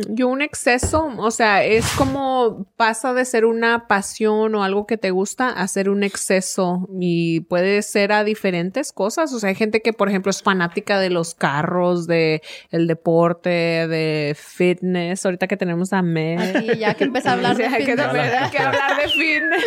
Yo 0.07 0.29
un 0.29 0.41
exceso, 0.41 1.11
o 1.17 1.31
sea, 1.31 1.65
es 1.65 1.85
como 1.97 2.65
pasa 2.77 3.13
de 3.13 3.25
ser 3.25 3.43
una 3.43 3.87
pasión 3.89 4.55
o 4.55 4.63
algo 4.63 4.87
que 4.87 4.97
te 4.97 5.11
gusta 5.11 5.49
a 5.49 5.67
ser 5.67 5.89
un 5.89 6.03
exceso 6.03 6.87
y 6.97 7.41
puede 7.41 7.81
ser 7.81 8.13
a 8.13 8.23
diferentes 8.23 8.93
cosas. 8.93 9.33
O 9.33 9.39
sea, 9.39 9.49
hay 9.49 9.55
gente 9.55 9.81
que, 9.81 9.91
por 9.91 10.07
ejemplo, 10.07 10.29
es 10.29 10.41
fanática 10.41 10.97
de 10.97 11.09
los 11.09 11.35
carros, 11.35 12.07
de 12.07 12.41
el 12.71 12.87
deporte, 12.87 13.49
de 13.49 14.33
fitness. 14.39 15.25
Ahorita 15.25 15.47
que 15.47 15.57
tenemos 15.57 15.91
a 15.91 16.01
Meg. 16.01 16.55
Aquí 16.55 16.77
ya 16.77 16.93
que 16.93 17.03
empezar 17.03 17.31
a 17.31 17.33
hablar 17.33 17.57
de 17.57 17.69
fitness. 17.69 17.99
hay 17.99 18.49
que 18.51 18.59
hablar 18.59 18.95
de 18.95 19.09
fitness. 19.09 19.65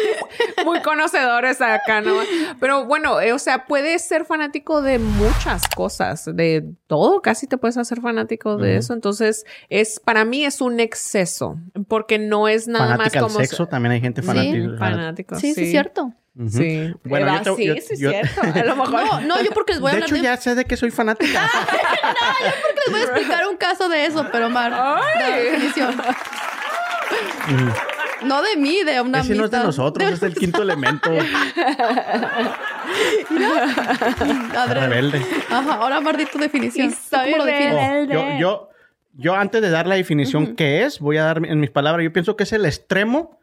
Muy 0.64 0.80
conocedores 0.80 1.61
acá, 1.61 2.00
¿no? 2.00 2.14
Pero 2.58 2.87
bueno, 2.87 3.20
eh, 3.20 3.35
o 3.35 3.38
sea, 3.38 3.66
puedes 3.66 4.08
ser 4.08 4.25
fanático 4.25 4.80
de 4.80 4.99
muchas 4.99 5.68
cosas, 5.68 6.25
de 6.35 6.64
todo, 6.87 7.20
casi 7.20 7.47
te 7.47 7.58
puedes 7.58 7.76
hacer 7.76 8.00
fanático 8.00 8.56
de 8.56 8.67
Ujú. 8.72 8.78
eso. 8.78 8.92
Entonces, 8.94 9.44
es 9.68 10.00
para 10.00 10.25
mí 10.25 10.44
es 10.44 10.60
un 10.60 10.80
exceso, 10.80 11.58
porque 11.88 12.18
no 12.18 12.48
es 12.48 12.68
nada 12.68 12.96
Fanática 12.96 13.20
más 13.22 13.32
como 13.32 13.44
sexo, 13.44 13.66
también 13.68 13.92
hay 13.92 14.00
gente 14.00 14.20
Sí, 14.22 14.26
fanática. 14.26 14.78
fanático. 14.78 15.34
Sí, 15.37 15.54
sí, 15.54 15.64
es 15.64 15.70
cierto. 15.70 16.12
Ujú. 16.37 16.50
Sí. 16.50 16.92
Bueno, 17.04 17.26
Eh, 17.34 17.40
yo 17.44 17.54
te- 17.56 17.62
sí, 17.62 17.66
yo- 17.66 17.75
sí, 17.75 17.80
es 17.94 17.98
yo- 18.00 18.10
cierto. 18.10 18.40
A 18.42 18.64
lo 18.64 18.76
mejor. 18.76 18.90
No, 18.92 19.20
no, 19.22 19.42
yo 19.42 19.50
porque 19.52 19.72
les 19.72 19.80
voy 19.80 19.90
a 19.90 19.92
De 19.92 19.96
hablar 19.96 20.08
hecho, 20.08 20.16
de... 20.16 20.22
ya 20.22 20.37
sé 20.37 20.54
de 20.54 20.64
que 20.66 20.76
soy 20.76 20.90
fanática. 20.92 21.50
Les 22.87 22.90
voy 22.92 23.00
a 23.00 23.04
explicar 23.04 23.48
un 23.48 23.56
caso 23.56 23.88
de 23.88 24.06
eso, 24.06 24.25
pero 24.30 24.48
Mar, 24.48 24.72
Ay. 24.75 25.32
de 25.42 25.50
definición. 25.50 25.96
No 28.25 28.42
de 28.42 28.56
mí, 28.56 28.82
de 28.84 29.00
una 29.00 29.20
Ese 29.20 29.34
no 29.34 29.44
es 29.44 29.50
de 29.50 29.58
nosotros, 29.58 30.10
es 30.10 30.20
del 30.20 30.34
quinto 30.34 30.62
elemento. 30.62 31.10
Rebelde. 34.68 35.25
Ajá, 35.50 35.75
ahora 35.75 36.00
Mar, 36.00 36.16
di 36.16 36.26
tu 36.26 36.38
definición. 36.38 36.88
Y 36.88 36.90
¿Tú 36.90 36.96
soy 37.10 37.32
¿Cómo 37.32 37.38
lo 37.38 37.44
defines? 37.44 37.75
rebelde. 37.75 38.16
Oh, 38.16 38.20
yo, 38.20 38.38
yo, 38.38 38.68
yo 39.14 39.34
antes 39.34 39.62
de 39.62 39.70
dar 39.70 39.87
la 39.87 39.94
definición 39.96 40.56
que 40.56 40.84
es, 40.84 41.00
voy 41.00 41.16
a 41.18 41.25
dar 41.25 41.42
en 41.44 41.60
mis 41.60 41.70
palabras, 41.70 42.04
yo 42.04 42.12
pienso 42.12 42.37
que 42.37 42.44
es 42.44 42.52
el 42.52 42.64
extremo 42.64 43.38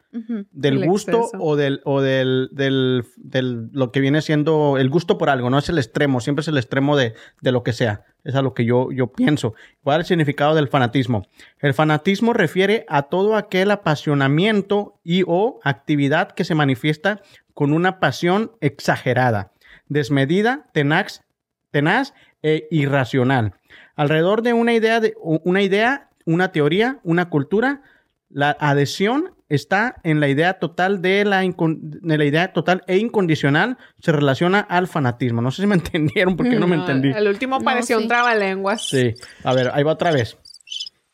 Del 0.52 0.82
El 0.82 0.88
gusto 0.88 1.18
exceso. 1.24 1.38
o 1.42 1.56
del 1.56 1.80
o 1.84 2.00
del, 2.00 2.48
del, 2.52 3.04
del- 3.16 3.68
lo 3.72 3.92
que 3.92 4.00
viene 4.00 4.22
siendo 4.22 4.78
el 4.78 4.88
gusto 4.90 5.18
por 5.18 5.28
algo, 5.30 5.50
no 5.50 5.58
es 5.58 5.68
el 5.68 5.78
extremo, 5.78 6.20
siempre 6.20 6.40
es 6.42 6.48
el 6.48 6.56
extremo 6.58 6.96
de, 6.96 7.14
de 7.40 7.52
lo 7.52 7.62
que 7.62 7.72
sea. 7.72 8.04
Es 8.24 8.34
a 8.34 8.42
lo 8.42 8.54
que 8.54 8.64
yo, 8.64 8.90
yo 8.90 9.06
pienso. 9.12 9.54
¿Cuál 9.82 10.00
es 10.00 10.06
el 10.06 10.08
significado 10.08 10.54
del 10.56 10.66
fanatismo? 10.68 11.26
El 11.60 11.74
fanatismo 11.74 12.32
refiere 12.32 12.84
a 12.88 13.02
todo 13.02 13.36
aquel 13.36 13.70
apasionamiento 13.70 14.98
y 15.04 15.22
o 15.26 15.60
actividad 15.62 16.32
que 16.32 16.44
se 16.44 16.54
manifiesta 16.54 17.20
con 17.54 17.72
una 17.72 18.00
pasión 18.00 18.52
exagerada, 18.60 19.52
desmedida, 19.88 20.66
tenaz, 20.72 21.22
tenaz 21.70 22.14
e 22.42 22.66
irracional. 22.70 23.54
Alrededor 23.94 24.42
de 24.42 24.52
una 24.52 24.72
idea, 24.74 25.00
de, 25.00 25.14
una 25.22 25.62
idea, 25.62 26.10
una 26.24 26.50
teoría, 26.52 26.98
una 27.04 27.30
cultura, 27.30 27.82
la 28.28 28.56
adhesión 28.58 29.35
está 29.48 29.96
en 30.02 30.20
la 30.20 30.28
idea 30.28 30.58
total 30.58 31.00
de 31.02 31.24
la, 31.24 31.44
incon- 31.44 31.78
de 31.80 32.18
la 32.18 32.24
idea 32.24 32.52
total 32.52 32.82
e 32.86 32.96
incondicional 32.98 33.78
se 34.00 34.12
relaciona 34.12 34.60
al 34.60 34.88
fanatismo. 34.88 35.40
No 35.42 35.50
sé 35.50 35.62
si 35.62 35.66
me 35.68 35.74
entendieron 35.76 36.36
porque 36.36 36.56
no 36.58 36.66
me 36.66 36.76
entendí. 36.76 37.10
El 37.10 37.28
último 37.28 37.58
No, 37.58 37.64
pareció 37.64 37.98
sí. 37.98 38.02
un 38.02 38.08
trabalenguas. 38.08 38.88
Sí, 38.88 39.14
a 39.44 39.54
ver, 39.54 39.70
ahí 39.72 39.82
va 39.82 39.92
otra 39.92 40.10
vez. 40.12 40.36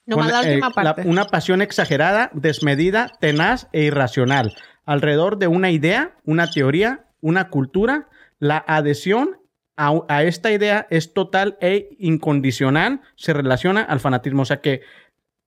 Nomás 0.07 0.27
Con, 0.31 0.35
la 0.35 0.49
eh, 0.49 0.55
última 0.55 0.69
la- 0.83 0.95
parte. 0.95 1.09
una 1.09 1.25
pasión 1.27 1.63
exagerada, 1.63 2.31
desmedida, 2.33 3.11
tenaz 3.21 3.69
e 3.73 3.83
irracional. 3.83 4.55
Alrededor 4.85 5.39
de 5.39 5.47
una 5.47 5.71
idea, 5.71 6.17
una 6.25 6.51
teoría, 6.51 7.05
una 7.21 7.51
cultura, 7.51 8.09
la 8.41 8.59
adhesión 8.67 9.39
a, 9.77 9.93
a 10.09 10.25
esta 10.25 10.51
idea 10.51 10.87
es 10.91 11.15
total 11.15 11.57
e 11.61 11.91
incondicional, 11.99 13.01
se 13.15 13.33
relaciona 13.33 13.83
al 13.83 14.01
fanatismo. 14.01 14.43
O 14.43 14.45
sea 14.45 14.61
que 14.61 14.81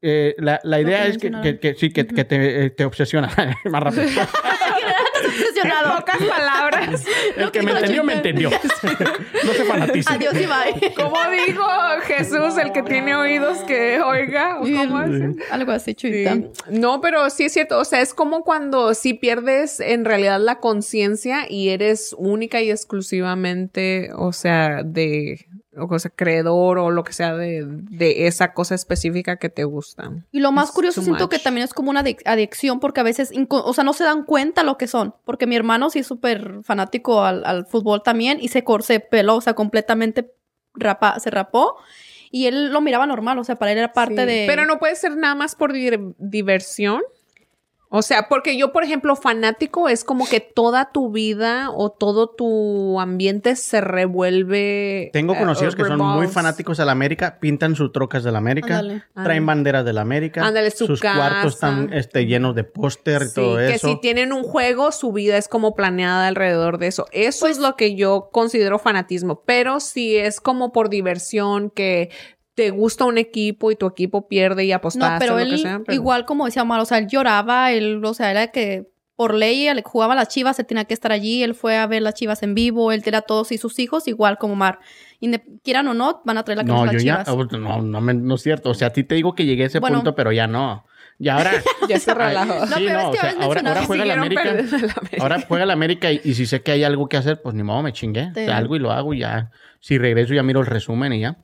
eh, 0.08 0.36
la, 0.38 0.60
la 0.64 0.80
idea 0.80 1.08
es 1.08 1.18
que, 1.18 1.32
que- 1.42 1.60
que 1.60 1.74
sí, 1.74 1.92
que, 1.92 2.06
que 2.06 2.24
te, 2.26 2.66
eh, 2.66 2.70
te 2.70 2.86
obsesiona. 2.86 3.30
Más 3.66 3.84
rápido. 3.84 4.04
En 5.26 5.32
obsesionado. 5.32 5.96
pocas 5.98 6.18
palabras. 6.18 7.04
El 7.38 7.52
que 7.52 7.62
me 7.64 7.72
entendió, 7.72 8.04
me 8.04 8.14
entendió. 8.14 8.50
no 8.52 9.54
se 9.54 9.64
fanatice. 9.66 10.14
Adiós 10.14 10.34
y 10.36 10.46
bye. 10.46 10.94
Como 10.94 11.18
dijo 11.48 11.64
Jesús, 12.06 12.58
el 12.62 12.72
que 12.72 12.84
tiene 12.84 13.16
oídos 13.16 13.58
que 13.60 14.00
oiga. 14.02 14.60
¿o 14.60 14.62
cómo 14.62 15.02
es? 15.02 15.52
Algo 15.52 15.72
así, 15.72 15.92
Sí. 15.92 15.96
chuita. 15.96 16.38
No, 16.70 17.02
pero 17.02 17.30
sí 17.32 17.46
es 17.46 17.54
cierto. 17.54 17.80
O 17.80 17.86
sea, 17.86 18.02
es 18.02 18.14
como 18.14 18.44
cuando 18.44 18.94
si 18.94 19.14
pierdes 19.16 19.80
en 19.80 20.06
realidad 20.06 20.40
la 20.40 20.60
conciencia 20.60 21.48
y 21.50 21.70
eres 21.70 22.16
única 22.18 22.62
y 22.62 22.70
exclusivamente, 22.70 24.12
o 24.16 24.32
sea, 24.32 24.84
de, 24.84 25.46
o 25.78 26.00
sea, 26.00 26.12
creedor 26.16 26.78
o 26.80 26.92
lo 26.92 27.04
que 27.04 27.14
sea 27.14 27.36
de, 27.36 27.64
de 27.66 28.28
esa 28.28 28.54
cosa 28.54 28.76
específica 28.76 29.38
que 29.38 29.50
te 29.50 29.64
gusta. 29.64 30.12
Y 30.32 30.40
lo 30.40 30.52
más 30.52 30.66
It's 30.70 30.76
curioso 30.76 31.02
siento 31.02 31.30
que 31.30 31.40
también 31.40 31.66
es 31.66 31.74
como 31.74 31.90
una 31.90 32.04
adic- 32.04 32.22
adicción 32.26 32.80
porque 32.80 33.02
a 33.02 33.04
veces, 33.04 33.32
o 33.50 33.74
sea, 33.74 33.84
no 33.84 33.94
se 33.94 34.04
dan 34.04 34.24
cuenta 34.24 34.64
lo 34.64 34.78
que 34.78 34.88
son. 34.88 35.14
Porque 35.26 35.48
mi 35.48 35.56
hermano 35.56 35.90
sí 35.90 36.00
es 36.00 36.08
súper 36.08 36.64
fanático 36.64 37.24
al, 37.24 37.46
al 37.46 37.66
fútbol 37.66 38.04
también 38.04 38.38
y 38.42 38.48
se, 38.50 38.64
se 38.82 39.00
peló, 39.00 39.36
o 39.36 39.42
sea, 39.42 39.54
completamente 39.54 40.32
rapa, 40.74 41.20
se 41.20 41.30
rapó. 41.30 41.78
Y 42.32 42.48
él 42.48 42.72
lo 42.74 42.82
miraba 42.82 43.06
normal, 43.06 43.40
o 43.40 43.44
sea, 43.44 43.56
para 43.56 43.72
él 43.72 43.78
era 43.78 43.94
parte 43.94 44.22
Sí. 44.22 44.26
de... 44.26 44.44
Pero 44.48 44.66
no 44.66 44.78
puede 44.78 44.96
ser 44.96 45.16
nada 45.16 45.36
más 45.36 45.56
por 45.56 45.72
diversión. 46.18 47.02
O 47.96 48.02
sea, 48.02 48.28
porque 48.28 48.58
yo, 48.58 48.72
por 48.74 48.84
ejemplo, 48.84 49.16
fanático 49.16 49.88
es 49.90 50.04
como 50.04 50.28
que 50.28 50.40
toda 50.42 50.92
tu 50.92 51.12
vida 51.12 51.70
o 51.72 51.90
todo 51.92 52.28
tu 52.30 53.00
ambiente 53.00 53.56
se 53.56 53.80
revuelve. 53.82 55.10
Tengo 55.14 55.34
eh, 55.34 55.40
conocidos 55.40 55.76
que 55.76 55.86
son 55.86 56.00
muy 56.00 56.28
fanáticos 56.28 56.78
de 56.78 56.86
la 56.86 56.92
América, 56.92 57.38
pintan 57.40 57.76
sus 57.76 57.92
trocas 57.92 58.24
de 58.24 58.32
la 58.32 58.38
América, 58.40 58.82
traen 59.14 59.46
banderas 59.46 59.86
de 59.86 59.94
la 59.94 60.02
América, 60.02 60.46
Ándale, 60.46 60.72
su 60.72 60.86
sus 60.88 61.02
cuartos 61.02 61.54
están 61.56 61.88
casa. 61.88 61.98
este, 62.00 62.26
llenos 62.26 62.56
de 62.56 62.64
póster 62.64 63.22
y 63.24 63.26
Sí, 63.28 63.34
todo 63.36 63.58
que 63.58 63.76
eso. 63.76 63.88
si 63.88 64.00
tienen 64.02 64.34
un 64.34 64.44
juego, 64.44 64.92
su 64.92 65.12
vida 65.12 65.38
es 65.38 65.48
como 65.48 65.76
planeada 65.76 66.28
alrededor 66.28 66.78
de 66.78 66.88
eso. 66.88 67.06
Eso 67.12 67.46
Pues 67.46 67.58
es 67.58 67.64
lo 67.64 67.76
que 67.76 67.96
yo 67.96 68.30
considero 68.32 68.80
fanatismo. 68.80 69.42
Pero 69.46 69.80
si 69.80 70.18
es 70.18 70.42
como 70.42 70.72
por 70.72 70.90
diversión, 70.90 71.70
que 71.70 72.10
te 72.56 72.70
gusta 72.72 73.06
un 73.06 73.18
equipo 73.18 73.70
y 73.72 73.76
tu 73.76 73.86
equipo 73.86 74.28
pierde 74.28 74.66
y 74.66 74.72
apostaste 74.72 75.14
No, 75.14 75.20
pero 75.20 75.34
o 75.34 75.38
lo 75.38 75.44
él 75.44 75.52
que 75.52 75.58
sea. 75.60 75.82
pero- 75.86 75.94
igual 75.94 76.26
como 76.26 76.46
decía 76.46 76.62
Omar, 76.64 76.80
o 76.82 76.86
sea, 76.86 76.98
él 76.98 77.08
lloraba, 77.08 77.72
él, 77.72 78.04
o 78.04 78.14
sea, 78.14 78.32
era 78.32 78.48
que 78.48 78.88
por 79.18 79.34
ley 79.34 79.68
él 79.68 79.82
jugaba 79.86 80.14
a 80.14 80.16
las 80.18 80.28
chivas, 80.30 80.58
él 80.60 80.66
tenía 80.66 80.84
que 80.86 80.94
estar 80.94 81.12
allí, 81.12 81.42
él 81.44 81.56
fue 81.56 81.78
a 81.78 81.88
ver 81.88 82.02
las 82.02 82.16
chivas 82.16 82.44
en 82.44 82.54
vivo, 82.56 82.92
él 82.92 83.02
tenía 83.04 83.20
a 83.20 83.22
todos 83.22 83.52
y 83.54 83.58
sus 83.58 83.78
hijos, 83.80 84.08
igual 84.10 84.38
como 84.38 84.54
Omar. 84.54 84.80
Inde- 85.22 85.44
quieran 85.64 85.88
o 85.88 85.94
no, 85.94 86.22
van 86.26 86.38
a 86.38 86.44
traer 86.44 86.58
la 86.58 86.64
No, 86.64 86.86
yo 86.86 86.92
las 86.94 87.04
ya, 87.04 87.24
chivas. 87.24 87.30
oh, 87.30 87.46
no, 87.58 87.82
no, 87.82 88.02
me- 88.02 88.14
no 88.14 88.36
es 88.36 88.42
cierto. 88.42 88.70
O 88.72 88.74
sea, 88.74 88.90
a 88.90 88.94
ti 88.94 89.04
te 89.06 89.16
digo 89.16 89.34
que 89.34 89.46
llegué 89.46 89.64
a 89.64 89.68
ese 89.68 89.80
Bueno. 89.80 89.98
punto, 90.00 90.16
pero 90.16 90.32
ya 90.34 90.48
no. 90.48 90.86
Y 91.18 91.30
ahora. 91.30 91.52
Ya 91.90 91.98
se 92.00 92.14
relajó. 92.14 92.66
No, 92.66 92.68
sí, 92.68 92.84
pero 92.86 93.00
es 93.00 93.06
no, 93.06 93.12
que 93.12 93.18
o 93.18 93.22
sea, 93.22 93.36
ahora, 93.40 93.62
ahora 93.66 93.84
juega 93.86 94.04
la 94.06 94.14
América. 94.16 94.44
la 94.44 94.52
América. 94.52 95.02
Ahora 95.22 95.42
juega 95.48 95.66
la 95.66 95.74
América 95.74 96.12
y, 96.12 96.20
y 96.26 96.34
si 96.34 96.46
sé 96.46 96.62
que 96.62 96.72
hay 96.74 96.84
algo 96.84 97.08
que 97.08 97.16
hacer, 97.16 97.42
pues 97.42 97.56
ni 97.56 97.64
modo, 97.64 97.82
me 97.84 97.94
chingué. 97.94 98.32
Sí. 98.36 98.42
O 98.42 98.46
sea, 98.46 98.58
algo 98.58 98.76
y 98.76 98.80
lo 98.80 98.92
hago 98.92 99.14
y 99.14 99.20
ya. 99.20 99.50
Si 99.80 99.98
regreso 99.98 100.34
ya 100.34 100.44
miro 100.44 100.60
el 100.60 100.66
resumen 100.66 101.14
y 101.14 101.22
ya. 101.22 101.38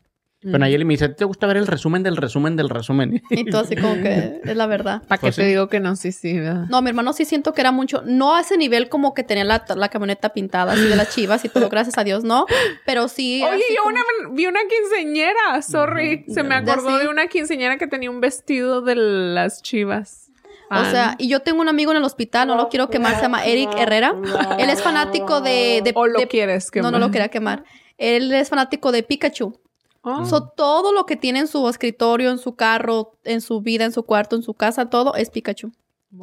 Pero 0.43 0.58
Nayeli 0.58 0.86
me 0.86 0.93
dice, 0.95 1.08
¿te 1.10 1.23
gusta 1.23 1.45
ver 1.45 1.58
el 1.58 1.67
resumen 1.67 2.01
del 2.01 2.17
resumen 2.17 2.56
del 2.56 2.67
resumen? 2.69 3.21
Y 3.30 3.45
todo 3.49 3.62
así 3.62 3.75
como 3.75 3.93
que 4.01 4.41
es 4.43 4.56
la 4.58 4.65
verdad. 4.65 5.04
¿Para 5.08 5.19
qué 5.19 5.27
Pues 5.27 5.36
te 5.36 5.43
sí. 5.43 5.49
digo 5.49 5.67
que 5.67 5.80
no? 5.80 5.95
Sí, 5.95 6.12
sí. 6.12 6.39
¿verdad? 6.39 6.65
No, 6.67 6.82
mi 6.82 6.89
hermano 6.89 7.13
sí 7.13 7.25
siento 7.25 7.54
que 7.54 7.62
era 7.62 7.71
mucho, 7.71 8.01
no 8.06 8.36
a 8.36 8.41
ese 8.41 8.58
nivel 8.58 8.89
como 8.89 9.13
que 9.13 9.23
tenía 9.23 9.43
la, 9.43 9.63
la 9.75 9.89
camioneta 9.89 10.30
pintada 10.30 10.73
así 10.73 10.82
de 10.88 10.95
las 10.95 11.13
chivas 11.13 11.45
y 11.45 11.49
todo, 11.49 11.69
gracias 11.69 11.97
a 11.99 12.04
Dios, 12.04 12.23
no, 12.23 12.45
pero 12.88 13.08
sí. 13.08 13.43
Oye, 13.43 13.62
yo 13.75 13.84
como- 13.84 13.95
una- 13.95 14.36
vi 14.36 14.47
una 14.47 14.62
quinceñera, 14.67 15.62
sorry. 15.62 16.25
Se 16.27 16.43
me 16.43 16.49
¿De 16.62 16.71
acordó 16.71 16.97
sí? 16.97 17.04
de 17.04 17.10
una 17.10 17.27
quinceñera 17.27 17.77
que 17.77 17.88
tenía 17.88 18.10
un 18.10 18.19
vestido 18.21 18.82
de 18.82 18.95
las 18.95 19.62
chivas. 19.62 20.32
O 20.71 20.86
sea, 20.86 21.15
y 21.17 21.27
yo 21.27 21.41
tengo 21.41 21.60
un 21.62 21.67
amigo 21.67 21.91
en 21.91 21.97
el 21.97 22.04
hospital, 22.06 22.47
no 22.47 22.56
lo 22.56 22.69
quiero 22.69 22.89
quemar, 22.89 23.15
se 23.17 23.21
llama 23.23 23.43
Eric 23.43 23.69
Herrera. 23.77 24.15
Él 24.58 24.69
es 24.69 24.82
fanático 24.82 25.41
de... 25.41 25.82
de- 25.84 25.91
o 25.93 26.08
lo 26.08 26.17
de- 26.19 26.27
quieres 26.30 26.71
que 26.71 26.82
No, 26.82 26.91
no 26.91 26.97
lo 26.99 27.12
quería 27.12 27.27
quemar. 27.27 27.65
Él 27.97 28.32
es 28.34 28.47
fanático 28.49 28.91
de 28.93 29.04
Pikachu. 29.04 29.60
Oh. 30.03 30.25
So, 30.25 30.49
todo 30.49 30.91
lo 30.93 31.05
que 31.05 31.15
tiene 31.15 31.39
en 31.39 31.47
su 31.47 31.67
escritorio, 31.69 32.31
en 32.31 32.37
su 32.39 32.55
carro, 32.55 33.13
en 33.23 33.41
su 33.41 33.61
vida, 33.61 33.85
en 33.85 33.91
su 33.91 34.03
cuarto, 34.03 34.35
en 34.35 34.41
su 34.43 34.53
casa, 34.55 34.89
todo 34.89 35.13
es 35.15 35.29
Pikachu. 35.29 35.71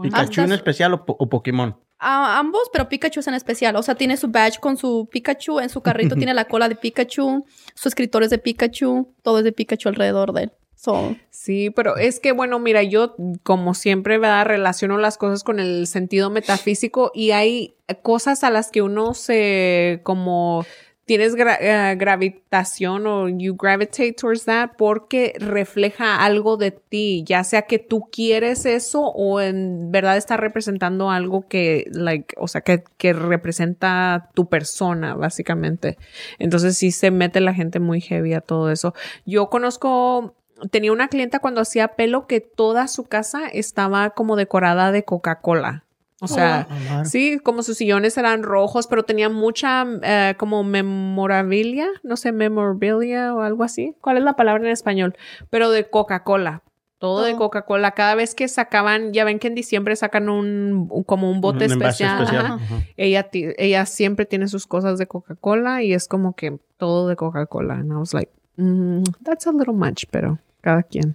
¿Pikachu 0.03 0.41
en 0.43 0.53
especial 0.53 0.95
o, 0.95 1.05
po- 1.05 1.17
o 1.19 1.29
Pokémon? 1.29 1.77
A 2.01 2.39
ambos, 2.39 2.63
pero 2.73 2.89
Pikachu 2.89 3.21
es 3.21 3.27
en 3.29 3.35
especial. 3.35 3.75
O 3.77 3.83
sea, 3.83 3.95
tiene 3.95 4.17
su 4.17 4.29
badge 4.29 4.59
con 4.61 4.77
su 4.77 5.09
Pikachu, 5.11 5.61
en 5.61 5.69
su 5.69 5.81
carrito 5.81 6.15
tiene 6.17 6.35
la 6.35 6.45
cola 6.47 6.69
de 6.69 6.75
Pikachu, 6.77 7.45
su 7.75 7.89
escritorio 7.89 8.25
es 8.27 8.31
de 8.31 8.39
Pikachu, 8.39 9.15
todo 9.23 9.39
es 9.39 9.45
de 9.45 9.53
Pikachu 9.53 9.89
alrededor 9.89 10.33
de 10.33 10.43
él. 10.45 10.53
So, 10.77 11.17
Sí, 11.31 11.71
pero 11.71 11.97
es 11.97 12.21
que, 12.21 12.31
bueno, 12.31 12.61
mira, 12.61 12.85
yo 12.85 13.17
como 13.43 13.75
siempre, 13.75 14.19
¿verdad? 14.19 14.47
Relaciono 14.47 14.97
las 14.99 15.19
cosas 15.19 15.43
con 15.43 15.59
el 15.59 15.89
sentido 15.89 16.31
metafísico 16.31 17.11
y 17.15 17.33
hay 17.33 17.75
cosas 18.03 18.45
a 18.45 18.51
las 18.51 18.71
que 18.71 18.83
uno 18.83 19.15
se 19.15 20.01
como 20.05 20.65
tienes 21.09 21.35
eh, 21.39 21.95
gravitación 21.97 23.07
o 23.07 23.29
you 23.31 23.57
gravitate 23.57 24.13
towards 24.13 24.45
that 24.45 24.73
porque 24.77 25.33
refleja 25.39 26.23
algo 26.23 26.59
de 26.59 26.71
ti, 26.71 27.25
ya 27.27 27.45
sea 27.45 27.63
que 27.63 27.79
tú 27.79 28.09
quieres 28.13 28.67
eso 28.67 29.01
o 29.01 29.41
en 29.41 29.91
verdad 29.91 30.19
está 30.19 30.37
representando 30.37 31.11
algo 31.11 31.49
que, 31.49 31.87
like, 31.93 32.35
o 32.39 32.47
sea, 32.47 32.61
que, 32.61 32.85
que 32.99 33.15
representa 33.15 34.29
tu 34.35 34.51
persona, 34.51 35.15
básicamente. 35.15 35.97
Entonces 36.39 36.77
sí 36.77 36.93
se 36.93 37.11
mete 37.11 37.41
la 37.41 37.55
gente 37.55 37.81
muy 37.81 38.03
heavy 38.03 38.35
a 38.35 38.43
todo 38.43 38.71
eso. 38.71 38.93
Yo 39.25 39.49
conozco 39.49 40.35
tenía 40.71 40.93
una 40.93 41.09
clienta 41.09 41.39
cuando 41.39 41.63
hacía 41.63 41.89
pelo 41.89 42.27
que 42.27 42.41
toda 42.41 42.87
su 42.87 43.05
casa 43.05 43.49
estaba 43.51 44.11
como 44.11 44.37
decorada 44.37 44.93
de 44.93 45.05
Coca-Cola. 45.05 45.85
O 46.21 46.27
sea, 46.29 46.67
Ah, 46.91 47.05
sí, 47.05 47.39
como 47.39 47.63
sus 47.63 47.77
sillones 47.79 48.19
eran 48.19 48.43
rojos, 48.43 48.87
pero 48.89 49.05
tenía 49.05 49.29
mucha 49.29 49.87
eh, 50.03 50.35
como 50.37 50.65
memorabilia, 50.65 51.89
no 52.03 52.17
sé, 52.17 52.33
memorabilia 52.33 53.35
o 53.35 53.41
algo 53.43 53.65
así. 53.65 53.95
¿Cuál 54.01 54.19
es 54.19 54.25
la 54.25 54.35
palabra 54.35 54.65
en 54.65 54.71
español? 54.71 55.17
Pero 55.51 55.71
de 55.71 55.89
Coca-Cola. 55.89 56.63
Todo 56.99 57.23
de 57.23 57.35
Oh. 57.35 57.37
Coca-Cola. 57.39 57.93
Cada 57.93 58.17
vez 58.17 58.35
que 58.35 58.49
sacaban, 58.49 59.13
ya 59.13 59.23
ven 59.25 59.39
que 59.39 59.47
en 59.47 59.55
diciembre 59.55 59.95
sacan 59.95 60.29
un, 60.29 60.89
un- 60.91 61.05
como 61.05 61.31
un 61.31 61.41
bote 61.41 61.67
Un 61.67 61.71
especial. 61.73 62.19
especial. 62.23 62.47
ajá. 62.47 62.55
Ajá. 62.55 62.75
Ella, 62.97 63.23
ti- 63.31 63.47
ella 63.57 63.87
siempre 63.87 64.27
tiene 64.27 64.49
sus 64.49 64.67
cosas 64.67 64.99
de 64.99 65.07
Coca-Cola 65.07 65.85
y 65.85 65.93
es 65.93 66.09
como 66.09 66.35
que 66.35 66.59
todo 66.77 67.07
de 67.07 67.15
Coca-Cola. 67.15 67.75
And 67.75 67.93
I 67.93 67.95
was 67.95 68.13
like, 68.15 68.33
mm, 68.57 69.05
that's 69.23 69.47
a 69.47 69.53
little 69.53 69.75
much, 69.75 70.07
pero 70.11 70.41
cada 70.61 70.83
quien. 70.83 71.15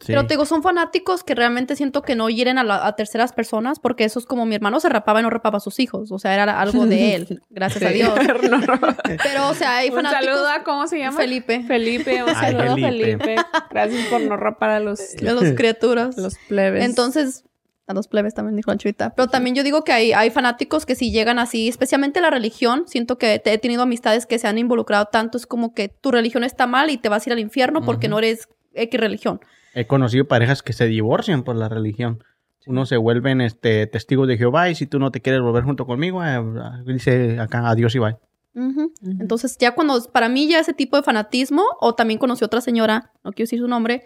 Sí. 0.00 0.06
Pero 0.08 0.26
te 0.26 0.32
digo, 0.34 0.46
son 0.46 0.62
fanáticos 0.62 1.22
que 1.22 1.34
realmente 1.34 1.76
siento 1.76 2.00
que 2.00 2.14
no 2.16 2.30
hieren 2.30 2.56
a, 2.56 2.64
la- 2.64 2.86
a 2.86 2.96
terceras 2.96 3.32
personas 3.34 3.78
porque 3.78 4.04
eso 4.04 4.18
es 4.18 4.24
como 4.24 4.46
mi 4.46 4.54
hermano 4.54 4.80
se 4.80 4.88
rapaba 4.88 5.20
y 5.20 5.22
no 5.22 5.28
rapaba 5.30 5.58
a 5.58 5.60
sus 5.60 5.78
hijos. 5.78 6.10
O 6.10 6.18
sea, 6.18 6.32
era 6.34 6.58
algo 6.60 6.86
de 6.86 7.14
él, 7.14 7.42
gracias 7.50 7.84
a 7.84 7.88
Sí. 7.88 7.94
Dios. 7.94 8.14
No, 8.50 8.58
no. 8.58 8.78
Pero, 9.22 9.48
o 9.50 9.54
sea, 9.54 9.76
hay 9.76 9.90
Un 9.90 9.96
fanáticos... 9.96 10.24
saludo 10.24 10.48
a, 10.48 10.62
¿cómo 10.64 10.86
se 10.86 10.98
llama? 10.98 11.18
Felipe. 11.18 11.62
Felipe, 11.64 12.22
un 12.22 12.30
Ay, 12.30 12.34
saludo 12.54 12.72
a 12.72 12.74
Felipe. 12.76 13.18
Felipe. 13.18 13.36
Gracias 13.70 14.06
por 14.06 14.20
no 14.22 14.36
rapar 14.36 14.70
a 14.70 14.80
los, 14.80 14.98
de 15.16 15.32
las 15.34 15.52
criaturas. 15.52 16.16
los 16.16 16.36
plebes. 16.48 16.82
Entonces, 16.84 17.44
a 17.86 17.92
los 17.92 18.08
plebes 18.08 18.32
también 18.34 18.56
dijo 18.56 18.70
la 18.70 18.78
chuvita. 18.78 19.14
Pero 19.14 19.28
también 19.28 19.54
yo 19.54 19.62
digo 19.64 19.84
que 19.84 19.92
hay, 19.92 20.12
hay 20.12 20.30
fanáticos 20.30 20.86
que 20.86 20.94
si 20.94 21.10
llegan 21.12 21.38
así, 21.38 21.68
especialmente 21.68 22.20
la 22.22 22.30
religión, 22.30 22.84
siento 22.86 23.18
que 23.18 23.38
te- 23.38 23.52
he 23.52 23.58
tenido 23.58 23.82
amistades 23.82 24.24
que 24.26 24.38
se 24.38 24.46
han 24.48 24.56
involucrado 24.58 25.06
tanto, 25.06 25.36
es 25.36 25.46
como 25.46 25.74
que 25.74 25.88
tu 25.88 26.10
religión 26.10 26.42
está 26.44 26.66
mal 26.66 26.88
y 26.88 26.96
te 26.96 27.08
vas 27.10 27.26
a 27.26 27.28
ir 27.30 27.32
al 27.34 27.40
infierno 27.40 27.82
porque 27.82 28.08
no 28.08 28.18
eres 28.18 28.48
X 28.72 28.98
religión. 29.00 29.40
He 29.74 29.86
conocido 29.86 30.26
parejas 30.26 30.62
que 30.62 30.72
se 30.72 30.86
divorcian 30.86 31.42
por 31.44 31.56
la 31.56 31.68
religión. 31.68 32.22
Uno 32.66 32.86
se 32.86 32.96
vuelven 32.96 33.40
este, 33.40 33.86
testigos 33.86 34.28
de 34.28 34.36
Jehová 34.36 34.68
y 34.68 34.74
si 34.74 34.86
tú 34.86 34.98
no 34.98 35.10
te 35.10 35.20
quieres 35.20 35.40
volver 35.40 35.64
junto 35.64 35.86
conmigo, 35.86 36.22
eh, 36.24 36.40
dice 36.86 37.38
acá 37.40 37.68
adiós 37.68 37.94
y 37.94 37.98
bye. 38.00 38.16
Ujú. 38.54 38.82
Ujú. 38.82 38.92
Entonces, 39.20 39.56
ya 39.58 39.74
cuando, 39.74 40.02
para 40.12 40.28
mí 40.28 40.48
ya 40.48 40.58
ese 40.58 40.74
tipo 40.74 40.96
de 40.96 41.02
fanatismo, 41.02 41.62
o 41.80 41.94
también 41.94 42.18
conocí 42.18 42.44
otra 42.44 42.60
señora, 42.60 43.12
no 43.24 43.32
quiero 43.32 43.44
decir 43.46 43.60
su 43.60 43.68
nombre, 43.68 44.02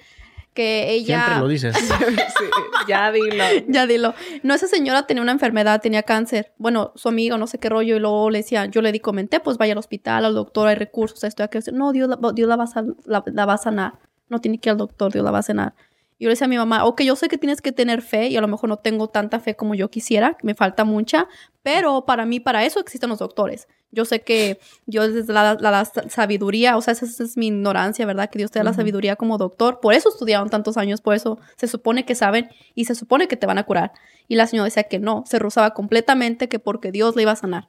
que 0.53 0.91
ella... 0.93 1.25
Siempre 1.25 1.41
lo 1.41 1.49
dices. 1.49 1.77
Sí, 2.39 2.45
ya 2.89 3.11
dilo. 3.11 3.43
Ya 3.69 3.87
dilo. 3.87 4.15
No, 4.43 4.55
esa 4.55 4.69
señora 4.69 5.07
tenía 5.07 5.23
una 5.23 5.33
enfermedad, 5.33 5.81
tenía 5.81 6.03
cáncer. 6.05 6.53
Bueno, 6.59 6.93
su 6.95 7.09
amiga, 7.09 7.37
no 7.39 7.47
sé 7.49 7.59
qué 7.59 7.69
rollo, 7.69 7.97
y 7.97 7.99
luego 8.01 8.31
le 8.31 8.39
decía, 8.39 8.67
yo 8.67 8.83
le 8.83 8.93
di, 8.93 9.01
comenté, 9.01 9.41
pues 9.41 9.59
vaya 9.59 9.73
al 9.73 9.79
hospital, 9.79 10.25
al 10.25 10.35
doctor, 10.35 10.69
hay 10.69 10.77
recursos, 10.77 11.25
esto, 11.25 11.43
aquello. 11.43 11.73
No, 11.73 11.91
Dios, 11.93 12.09
la- 12.09 12.33
Dios 12.33 12.49
la, 12.49 12.57
va 12.57 12.65
a, 12.65 12.69
sal- 12.69 12.97
la, 13.05 13.25
la 13.27 13.47
va 13.47 13.55
a 13.55 13.59
sanar. 13.59 13.95
No 14.29 14.41
tiene 14.41 14.59
que 14.59 14.69
ir 14.69 14.73
al 14.73 14.79
doctor, 14.79 15.13
Dios 15.13 15.25
la 15.25 15.31
va 15.31 15.39
a 15.39 15.43
sanar. 15.43 15.75
Y 16.19 16.25
yo 16.25 16.29
le 16.29 16.33
decía 16.35 16.45
a 16.47 16.49
mi 16.49 16.57
mamá, 16.57 16.85
ok, 16.85 17.03
yo 17.03 17.17
sé 17.17 17.29
que 17.29 17.39
tienes 17.39 17.61
que 17.61 17.73
tener 17.73 18.01
fe, 18.01 18.29
y 18.29 18.37
a 18.37 18.41
lo 18.41 18.47
mejor 18.49 18.69
no 18.69 18.77
tengo 18.79 19.09
tanta 19.09 19.41
fe 19.41 19.57
como 19.57 19.75
yo 19.75 19.91
quisiera, 19.91 20.37
me 20.43 20.55
falta 20.55 20.85
mucha, 20.85 21.27
pero 21.63 22.05
para 22.07 22.25
mí, 22.25 22.39
para 22.41 22.65
eso 22.65 22.79
existen 22.79 23.11
los 23.11 23.19
doctores. 23.19 23.67
Yo 23.91 24.05
sé 24.05 24.21
que 24.23 24.59
Dios 24.87 25.11
les 25.11 25.27
da 25.27 25.55
la, 25.55 25.71
la 25.71 25.85
sabiduría, 25.85 26.77
o 26.77 26.81
sea, 26.81 26.93
esa, 26.93 27.05
esa 27.05 27.23
es 27.25 27.37
mi 27.37 27.49
ignorancia, 27.49 28.07
¿verdad? 28.07 28.31
Que 28.31 28.39
Dios 28.39 28.51
te 28.51 28.59
da 28.59 28.65
la 28.65 28.71
Ujú. 28.71 28.79
sabiduría 28.81 29.17
como 29.17 29.39
doctor. 29.39 29.81
Por 29.81 29.93
eso 29.95 30.09
estudiaron 30.09 30.51
tantos 30.51 30.77
años, 30.77 31.01
por 31.01 31.15
eso 31.15 31.39
se 31.57 31.67
supone 31.69 32.05
que 32.05 32.15
saben 32.15 32.49
y 32.75 32.85
se 32.87 32.95
supone 32.95 33.29
que 33.29 33.37
te 33.37 33.47
van 33.47 33.59
a 33.59 33.65
curar. 33.65 33.93
Y 34.29 34.37
la 34.37 34.47
señora 34.47 34.65
decía 34.67 34.85
que 34.85 34.99
no, 34.99 35.23
se 35.27 35.39
rozaba 35.39 35.75
completamente 35.75 36.49
que 36.49 36.59
porque 36.59 36.91
Dios 36.93 37.15
le 37.17 37.23
iba 37.23 37.33
a 37.33 37.37
sanar. 37.37 37.69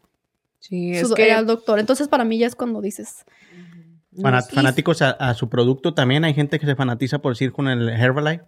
Sí, 0.59 0.95
Su- 0.99 1.07
es 1.07 1.13
que 1.13 1.25
Era 1.25 1.39
el 1.39 1.45
doctor. 1.45 1.79
Entonces, 1.79 2.07
para 2.07 2.23
mí 2.23 2.37
ya 2.39 2.47
es 2.47 2.55
cuando 2.55 2.81
dices, 2.81 3.25
Fanáticos 4.21 5.01
a, 5.01 5.12
a 5.12 5.34
su 5.34 5.49
producto 5.49 5.93
también. 5.93 6.23
Hay 6.23 6.34
gente 6.34 6.60
que 6.60 6.65
se 6.65 6.75
fanatiza 6.75 7.19
por 7.19 7.34
decir 7.34 7.51
con 7.51 7.67
el 7.67 7.89
Herbalife. 7.89 8.43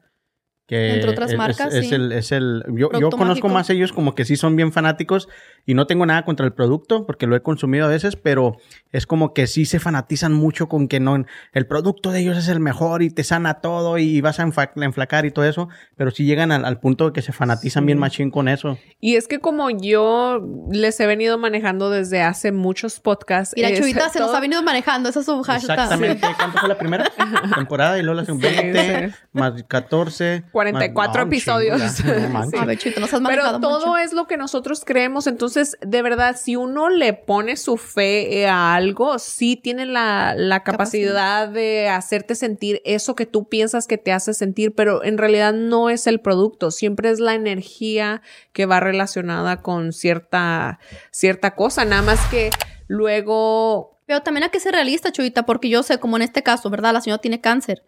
Que 0.67 0.95
Entre 0.95 1.09
otras 1.11 1.31
es- 1.31 1.37
marcas, 1.37 1.73
es, 1.73 1.87
sí. 1.87 1.95
el, 1.95 2.11
es 2.11 2.33
el, 2.33 2.61
yo, 2.75 2.89
yo 2.99 3.09
conozco 3.09 3.25
mágico. 3.25 3.47
más 3.49 3.69
ellos 3.69 3.93
como 3.93 4.15
que 4.15 4.25
sí 4.25 4.35
son 4.35 4.57
bien 4.57 4.73
fanáticos 4.73 5.29
y 5.65 5.75
no 5.75 5.87
tengo 5.87 6.05
nada 6.05 6.25
contra 6.25 6.45
el 6.45 6.51
producto 6.51 7.05
porque 7.05 7.25
lo 7.25 7.37
he 7.37 7.41
consumido 7.41 7.85
a 7.85 7.87
veces, 7.89 8.17
pero 8.17 8.57
es 8.91 9.05
como 9.07 9.33
que 9.33 9.47
sí 9.47 9.65
se 9.65 9.79
fanatizan 9.79 10.33
mucho 10.33 10.67
con 10.67 10.89
que 10.89 10.99
no, 10.99 11.23
el 11.53 11.67
producto 11.67 12.11
de 12.11 12.19
ellos 12.19 12.37
es 12.37 12.49
el 12.49 12.59
mejor 12.59 13.01
y 13.01 13.09
te 13.09 13.23
sana 13.23 13.55
todo 13.61 13.97
y 13.97 14.19
vas 14.19 14.41
a 14.41 14.43
enflacar 14.43 15.25
y 15.25 15.31
todo 15.31 15.45
eso, 15.45 15.69
pero 15.95 16.11
sí 16.11 16.25
llegan 16.25 16.51
al, 16.51 16.65
al 16.65 16.81
punto 16.81 17.05
de 17.05 17.13
que 17.13 17.21
se 17.21 17.31
fanatizan 17.31 17.85
bien 17.85 17.97
machín 17.97 18.29
con 18.29 18.49
eso. 18.49 18.77
Y 18.99 19.15
es 19.15 19.29
que 19.29 19.39
como 19.39 19.69
yo 19.69 20.45
les 20.69 20.99
he 20.99 21.07
venido 21.07 21.37
manejando 21.37 21.89
desde 21.89 22.21
hace 22.23 22.51
muchos 22.51 22.99
podcasts. 22.99 23.53
mira, 23.55 23.69
es 23.69 23.79
Chuvita 23.79 24.09
se 24.09 24.19
nos 24.19 24.27
todo- 24.29 24.37
ha 24.37 24.41
venido 24.41 24.61
manejando, 24.63 25.07
esa 25.07 25.21
es 25.21 25.25
su 25.27 25.41
hashtag. 25.43 25.77
Exactamente. 25.79 26.27
¿Cuánto 26.37 26.57
fue 26.59 26.67
la 26.67 26.77
primera 26.77 27.05
temporada? 27.55 27.97
Y 27.97 28.03
luego 28.03 28.19
la 28.19 28.25
segunda, 28.25 28.49
Sí, 28.49 28.55
20, 28.55 29.09
sí. 29.09 29.15
más 29.31 29.63
14. 29.63 30.43
44 30.57 31.11
más- 31.11 31.15
no, 31.15 31.21
episodios. 31.31 32.03
no 32.03 33.27
Pero 33.29 33.59
todo 33.59 33.87
mucho. 33.87 33.97
es 33.97 34.13
lo 34.13 34.25
que 34.25 34.37
nosotros 34.37 34.83
creemos. 34.83 35.27
Entonces, 35.27 35.77
de 35.81 36.01
verdad, 36.01 36.35
si 36.41 36.55
uno 36.55 36.89
le 36.89 37.13
pone 37.13 37.57
su 37.57 37.77
fe 37.77 38.41
eh, 38.41 38.47
a 38.47 38.73
algo, 38.73 39.19
sí 39.19 39.55
tiene 39.55 39.85
la, 39.85 40.33
la 40.35 40.63
capacidad 40.63 41.47
de 41.47 41.89
hacerte 41.89 42.33
sentir 42.35 42.81
eso 42.85 43.15
que 43.15 43.25
tú 43.25 43.47
piensas 43.47 43.87
que 43.87 43.97
te 43.97 44.11
hace 44.11 44.33
sentir, 44.33 44.73
pero 44.73 45.03
en 45.03 45.17
realidad 45.17 45.53
no 45.53 45.89
es 45.89 46.07
el 46.07 46.19
producto. 46.19 46.71
Siempre 46.71 47.09
es 47.11 47.19
la 47.19 47.35
energía 47.35 48.21
que 48.51 48.65
va 48.65 48.79
relacionada 48.79 49.61
con 49.61 49.93
cierta, 49.93 50.79
cierta 51.11 51.55
cosa. 51.55 51.85
Nada 51.85 52.01
más 52.01 52.19
que 52.27 52.49
luego 52.87 53.99
Pero 54.05 54.21
también 54.21 54.45
hay 54.45 54.49
que 54.49 54.59
ser 54.59 54.73
realista, 54.73 55.11
Chuvita, 55.11 55.45
porque 55.45 55.69
yo 55.69 55.83
sé, 55.83 55.99
como 55.99 56.15
en 56.17 56.23
este 56.23 56.41
caso, 56.41 56.69
¿verdad? 56.69 56.93
La 56.93 57.01
señora 57.01 57.21
tiene 57.21 57.41
cáncer. 57.41 57.83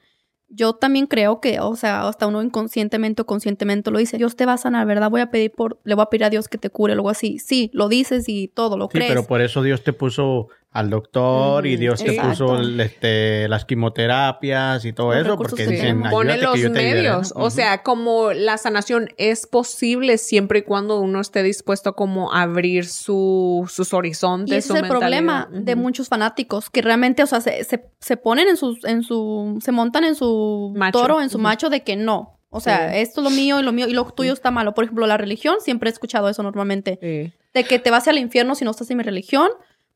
Yo 0.51 0.73
también 0.73 1.05
creo 1.07 1.39
que, 1.41 1.59
o 1.59 1.75
sea, 1.75 2.07
hasta 2.07 2.25
uno 2.27 2.41
inconscientemente 2.41 3.21
o 3.21 3.25
conscientemente 3.25 3.91
lo 3.91 3.99
dice. 3.99 4.17
Dios 4.17 4.35
te 4.35 4.45
va 4.45 4.53
a 4.53 4.57
sanar, 4.57 4.87
¿verdad? 4.87 5.09
Voy 5.09 5.21
a 5.21 5.29
pedir 5.29 5.51
por, 5.51 5.79
le 5.83 5.93
voy 5.95 6.01
a 6.03 6.05
pedir 6.07 6.23
a 6.25 6.29
Dios 6.29 6.47
que 6.47 6.57
te 6.57 6.69
cure, 6.69 6.95
luego 6.95 7.09
así. 7.09 7.37
Sí, 7.39 7.69
lo 7.73 7.87
dices 7.87 8.27
y 8.27 8.47
todo, 8.47 8.77
lo 8.77 8.85
Sí, 8.85 8.97
crees. 8.97 9.09
pero 9.09 9.27
por 9.27 9.41
eso 9.41 9.61
Dios 9.61 9.83
te 9.83 9.93
puso 9.93 10.47
al 10.71 10.89
doctor 10.91 11.65
y 11.65 11.77
Mm, 11.77 11.79
Dios 11.79 12.03
te 12.03 12.11
exacto. 12.11 12.29
puso 12.29 12.57
el, 12.59 12.79
este, 12.79 13.47
las 13.47 13.65
quimoterapias 13.65 14.85
y 14.85 14.93
todo 14.93 15.13
Los 15.13 15.25
eso, 15.25 15.37
porque 15.37 15.65
dicen, 15.65 16.03
pone 16.11 16.37
los 16.37 16.53
que 16.53 16.61
yo 16.61 16.71
te 16.71 16.79
ayudaré", 16.79 16.93
medios. 17.01 17.33
¿no? 17.35 17.43
O 17.43 17.49
sea, 17.49 17.81
como 17.83 18.33
la 18.33 18.57
sanación 18.57 19.09
es 19.17 19.47
posible 19.47 20.17
siempre 20.17 20.59
y 20.59 20.61
cuando 20.61 20.99
uno 20.99 21.21
esté 21.21 21.41
dispuesto 21.43 21.89
a 21.89 21.95
como 21.95 22.33
abrir 22.33 22.85
su, 22.85 23.67
sus 23.71 23.93
horizontes. 23.93 24.53
Y 24.53 24.57
ese 24.57 24.67
su 24.69 24.75
es 24.75 24.83
el 24.83 24.87
problema 24.89 25.49
de 25.51 25.75
muchos 25.75 26.07
fanáticos, 26.07 26.69
que 26.69 26.81
realmente, 26.81 27.23
o 27.23 27.27
sea, 27.27 27.41
se, 27.41 27.63
se, 27.63 27.85
se 27.99 28.17
ponen 28.17 28.47
en 28.47 28.57
sus, 28.57 28.83
en 28.85 29.03
su, 29.03 29.57
se 29.63 29.71
montan 29.71 30.03
en 30.03 30.15
su 30.15 30.73
Macho. 30.75 30.99
toro, 30.99 31.21
en 31.21 31.29
su 31.29 31.39
macho 31.39 31.69
de 31.69 31.83
que 31.83 31.95
no. 31.95 32.35
O 32.51 32.59
sea, 32.59 32.91
Sí. 32.93 32.99
esto 32.99 33.21
es 33.21 33.23
lo 33.25 33.29
mío 33.29 33.59
y 33.59 33.63
lo 33.63 33.71
mío 33.71 33.87
y 33.87 33.93
lo 33.93 34.05
tuyo 34.05 34.33
está 34.33 34.49
malo. 34.49 34.73
Por 34.73 34.83
ejemplo, 34.83 35.05
la 35.05 35.17
religión, 35.17 35.55
siempre 35.61 35.89
he 35.89 35.93
escuchado 35.93 36.29
eso 36.29 36.41
normalmente. 36.41 36.97
Sí. 37.01 37.31
De 37.53 37.63
que 37.63 37.77
te 37.79 37.91
vas 37.91 38.07
al 38.07 38.17
infierno 38.17 38.55
si 38.55 38.65
no 38.65 38.71
estás 38.71 38.89
en 38.91 38.97
mi 38.97 39.03
religión, 39.03 39.49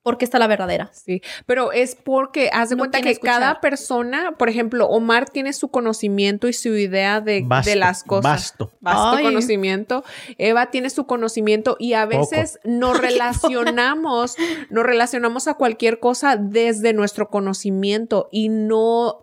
porque 0.03 0.25
está 0.25 0.37
la 0.37 0.47
verdadera. 0.47 0.91
Sí, 0.93 1.21
pero 1.45 1.71
es 1.71 1.95
porque 1.95 2.49
haz 2.53 2.69
de 2.69 2.75
No 2.75 2.81
cuenta 2.81 3.01
que 3.01 3.11
escuchar. 3.11 3.39
cada 3.39 3.61
persona, 3.61 4.33
por 4.37 4.49
ejemplo, 4.49 4.87
Omar 4.87 5.29
tiene 5.29 5.53
su 5.53 5.69
conocimiento 5.69 6.47
y 6.47 6.53
su 6.53 6.69
idea 6.75 7.21
de, 7.21 7.41
Vasto, 7.45 7.69
de 7.69 7.75
las 7.77 8.03
cosas. 8.03 8.23
vasto. 8.23 8.71
Vasto 8.81 9.17
Ay. 9.17 9.23
conocimiento. 9.23 10.03
Eva 10.37 10.67
tiene 10.71 10.89
su 10.89 11.05
conocimiento 11.05 11.77
y 11.79 11.93
a 11.93 12.05
veces 12.05 12.59
nos 12.63 12.97
relacionamos, 13.01 14.35
nos 14.69 14.85
relacionamos 14.85 15.47
a 15.47 15.53
cualquier 15.55 15.99
cosa 15.99 16.35
desde 16.37 16.93
nuestro 16.93 17.29
conocimiento 17.29 18.27
y 18.31 18.49
no 18.49 19.22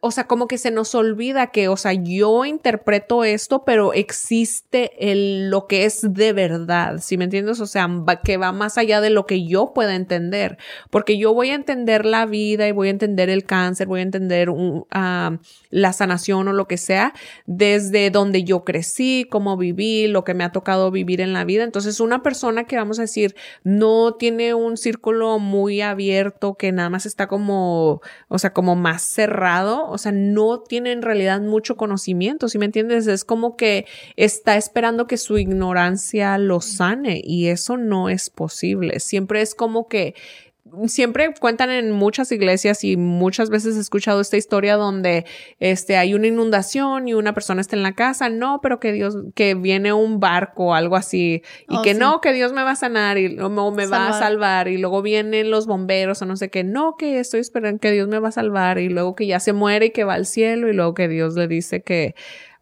o 0.00 0.10
sea, 0.10 0.26
como 0.26 0.46
que 0.48 0.58
se 0.58 0.70
nos 0.70 0.94
olvida 0.94 1.48
que, 1.48 1.68
o 1.68 1.76
sea, 1.76 1.92
yo 1.92 2.44
interpreto 2.44 3.24
esto, 3.24 3.64
pero 3.64 3.92
existe 3.92 5.10
el, 5.10 5.50
lo 5.50 5.66
que 5.66 5.84
es 5.84 6.00
de 6.02 6.32
verdad, 6.32 6.98
¿sí 7.00 7.16
me 7.16 7.24
entiendes? 7.24 7.60
O 7.60 7.66
sea, 7.66 7.86
va- 7.86 8.20
que 8.20 8.36
va 8.36 8.52
más 8.52 8.78
allá 8.78 9.00
de 9.00 9.10
lo 9.10 9.26
que 9.26 9.46
yo 9.46 9.72
pueda 9.74 9.94
entender, 9.94 10.58
porque 10.90 11.18
yo 11.18 11.32
voy 11.34 11.50
a 11.50 11.54
entender 11.54 12.04
la 12.04 12.26
vida 12.26 12.68
y 12.68 12.72
voy 12.72 12.88
a 12.88 12.90
entender 12.90 13.30
el 13.30 13.44
cáncer, 13.44 13.86
voy 13.86 14.00
a 14.00 14.04
entender 14.04 14.48
ah, 14.90 15.38
la 15.70 15.92
sanación 15.92 16.48
o 16.48 16.52
lo 16.52 16.66
que 16.68 16.76
sea 16.76 17.12
desde 17.46 18.10
donde 18.10 18.44
yo 18.44 18.64
crecí, 18.64 19.26
cómo 19.30 19.56
viví, 19.56 20.06
lo 20.08 20.24
que 20.24 20.34
me 20.34 20.44
ha 20.44 20.52
tocado 20.52 20.90
vivir 20.90 21.20
en 21.20 21.32
la 21.32 21.44
vida. 21.44 21.64
Entonces, 21.64 22.00
una 22.00 22.22
persona 22.22 22.64
que 22.64 22.76
vamos 22.76 22.98
a 22.98 23.02
decir 23.02 23.34
no 23.64 24.14
tiene 24.14 24.54
un 24.54 24.76
círculo 24.76 25.38
muy 25.38 25.80
abierto, 25.80 26.54
que 26.54 26.72
nada 26.72 26.90
más 26.90 27.06
está 27.06 27.26
como, 27.26 28.00
o 28.28 28.38
sea, 28.38 28.52
como 28.52 28.76
más 28.76 29.02
cerrado, 29.02 29.85
o 29.88 29.98
sea, 29.98 30.12
no 30.12 30.60
tiene 30.60 30.92
en 30.92 31.02
realidad 31.02 31.40
mucho 31.40 31.76
conocimiento, 31.76 32.48
¿sí 32.48 32.58
me 32.58 32.66
entiendes? 32.66 33.06
Es 33.06 33.24
como 33.24 33.56
que 33.56 33.86
está 34.16 34.56
esperando 34.56 35.06
que 35.06 35.16
su 35.16 35.38
ignorancia 35.38 36.38
lo 36.38 36.60
sane 36.60 37.20
y 37.24 37.48
eso 37.48 37.76
no 37.76 38.08
es 38.08 38.30
posible. 38.30 39.00
Siempre 39.00 39.42
es 39.42 39.54
como 39.54 39.88
que 39.88 40.14
siempre 40.86 41.32
cuentan 41.40 41.70
en 41.70 41.92
muchas 41.92 42.30
iglesias 42.32 42.84
y 42.84 42.96
muchas 42.96 43.50
veces 43.50 43.76
he 43.76 43.80
escuchado 43.80 44.20
esta 44.20 44.36
historia 44.36 44.76
donde 44.76 45.24
este 45.58 45.96
hay 45.96 46.14
una 46.14 46.26
inundación 46.26 47.08
y 47.08 47.14
una 47.14 47.34
persona 47.34 47.60
está 47.60 47.76
en 47.76 47.82
la 47.82 47.94
casa, 47.94 48.28
no, 48.28 48.60
pero 48.62 48.80
que 48.80 48.92
Dios, 48.92 49.16
que 49.34 49.54
viene 49.54 49.92
un 49.92 50.20
barco 50.20 50.66
o 50.66 50.74
algo 50.74 50.96
así 50.96 51.42
y 51.68 51.76
Oh, 51.76 51.82
que 51.82 51.94
sí. 51.94 52.00
no, 52.00 52.20
que 52.20 52.32
Dios 52.32 52.52
me 52.52 52.62
va 52.62 52.72
a 52.72 52.76
sanar 52.76 53.18
y 53.18 53.38
o 53.38 53.48
me 53.72 53.86
va 53.86 54.08
a 54.08 54.12
Salvar. 54.12 54.18
salvar 54.18 54.68
y 54.68 54.78
luego 54.78 55.02
vienen 55.02 55.50
los 55.50 55.66
bomberos 55.66 56.20
o 56.22 56.26
no 56.26 56.36
sé 56.36 56.50
qué, 56.50 56.64
no, 56.64 56.96
que 56.96 57.18
estoy 57.20 57.40
esperando 57.40 57.80
que 57.80 57.90
Dios 57.92 58.08
me 58.08 58.18
va 58.18 58.28
a 58.28 58.32
salvar 58.32 58.78
y 58.78 58.88
luego 58.88 59.14
que 59.14 59.26
ya 59.26 59.40
se 59.40 59.52
muere 59.52 59.86
y 59.86 59.90
que 59.90 60.04
va 60.04 60.14
al 60.14 60.26
cielo 60.26 60.68
y 60.68 60.72
luego 60.72 60.94
que 60.94 61.08
Dios 61.08 61.34
le 61.34 61.48
dice 61.48 61.82
que 61.82 62.14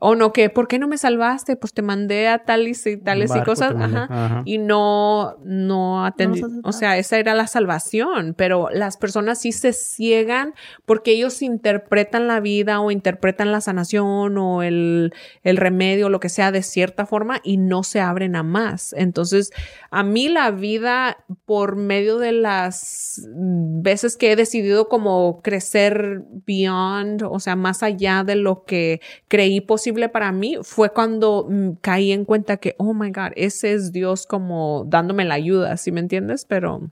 o 0.06 0.16
no, 0.16 0.34
que 0.34 0.50
¿por 0.50 0.68
qué 0.68 0.78
no 0.78 0.86
me 0.86 0.98
salvaste? 0.98 1.56
Pues 1.56 1.72
te 1.72 1.80
mandé 1.80 2.28
a 2.28 2.40
tales 2.40 2.86
y 2.86 2.98
tales 2.98 3.34
y 3.34 3.40
cosas, 3.40 3.74
ajá, 3.74 4.06
Ajá. 4.10 4.42
y 4.44 4.58
no, 4.58 5.38
no 5.44 6.04
atendí. 6.04 6.42
No 6.42 6.60
o 6.62 6.72
sea, 6.72 6.98
esa 6.98 7.18
era 7.18 7.34
la 7.34 7.46
salvación, 7.46 8.34
pero 8.36 8.68
las 8.70 8.98
personas 8.98 9.40
sí 9.40 9.50
se 9.50 9.72
ciegan 9.72 10.52
porque 10.84 11.12
ellos 11.12 11.40
interpretan 11.40 12.26
la 12.26 12.40
vida 12.40 12.80
o 12.80 12.90
interpretan 12.90 13.50
la 13.50 13.62
sanación 13.62 14.36
o 14.36 14.62
el, 14.62 15.14
el 15.42 15.56
remedio, 15.56 16.10
lo 16.10 16.20
que 16.20 16.28
sea, 16.28 16.52
de 16.52 16.62
cierta 16.62 17.06
forma 17.06 17.40
y 17.42 17.56
no 17.56 17.82
se 17.82 18.00
abren 18.00 18.36
a 18.36 18.42
más. 18.42 18.92
Entonces, 18.98 19.52
a 19.90 20.02
mí 20.02 20.28
la 20.28 20.50
vida, 20.50 21.16
por 21.46 21.76
medio 21.76 22.18
de 22.18 22.32
las 22.32 23.26
veces 23.32 24.18
que 24.18 24.32
he 24.32 24.36
decidido 24.36 24.90
como 24.90 25.40
crecer 25.40 26.24
beyond, 26.44 27.22
o 27.22 27.40
sea, 27.40 27.56
más 27.56 27.82
allá 27.82 28.22
de 28.22 28.34
lo 28.34 28.64
que 28.64 29.00
creí 29.28 29.62
posible 29.62 29.93
para 30.09 30.33
mí, 30.33 30.57
fue 30.62 30.90
cuando 30.90 31.46
mm, 31.48 31.70
caí 31.80 32.12
en 32.12 32.24
cuenta 32.24 32.57
que, 32.59 32.74
oh 32.78 32.94
my 32.94 33.11
God, 33.11 33.33
ese 33.37 33.72
es 33.72 33.92
Dios 33.92 34.26
como 34.26 34.85
dándome 34.87 35.24
la 35.24 35.35
ayuda, 35.35 35.76
¿sí 35.76 35.92
me 35.92 36.00
entiendes? 36.00 36.44
Pero 36.44 36.90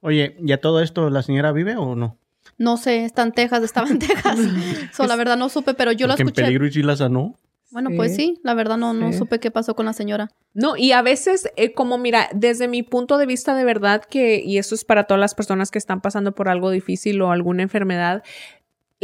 Oye, 0.00 0.36
¿ya 0.40 0.58
todo 0.60 0.80
esto 0.82 1.08
la 1.10 1.22
señora 1.22 1.52
vive 1.52 1.76
o 1.76 1.94
no? 1.96 2.18
No 2.58 2.76
sé, 2.76 3.04
está 3.04 3.22
en 3.22 3.32
Texas, 3.32 3.62
estaba 3.62 3.88
en 3.88 3.98
Texas. 3.98 4.38
So, 4.92 5.06
la 5.06 5.16
verdad 5.16 5.36
no 5.36 5.48
supe, 5.48 5.74
pero 5.74 5.92
yo 5.92 6.06
la 6.06 6.12
Porque 6.14 6.22
en 6.22 6.28
escuché. 6.28 6.42
peligro 6.44 6.66
y 6.66 6.72
sí 6.72 6.82
la 6.82 6.94
sanó. 6.96 7.34
Bueno, 7.70 7.90
Sí. 7.90 7.96
pues 7.96 8.14
sí, 8.14 8.38
la 8.44 8.54
verdad 8.54 8.76
no, 8.76 8.92
no 8.92 9.10
Sí. 9.10 9.18
supe 9.18 9.40
qué 9.40 9.50
pasó 9.50 9.74
con 9.74 9.86
la 9.86 9.92
señora. 9.94 10.30
No, 10.52 10.76
y 10.76 10.92
a 10.92 11.02
veces, 11.02 11.50
eh, 11.56 11.72
como 11.72 11.98
mira, 11.98 12.28
desde 12.32 12.68
mi 12.68 12.82
punto 12.84 13.18
de 13.18 13.26
vista 13.26 13.56
de 13.56 13.64
verdad 13.64 14.04
que, 14.04 14.40
y 14.44 14.58
eso 14.58 14.74
es 14.76 14.84
para 14.84 15.04
todas 15.04 15.18
las 15.20 15.34
personas 15.34 15.70
que 15.72 15.78
están 15.78 16.00
pasando 16.00 16.32
por 16.36 16.48
algo 16.48 16.70
difícil 16.70 17.20
o 17.22 17.32
alguna 17.32 17.62
enfermedad, 17.64 18.22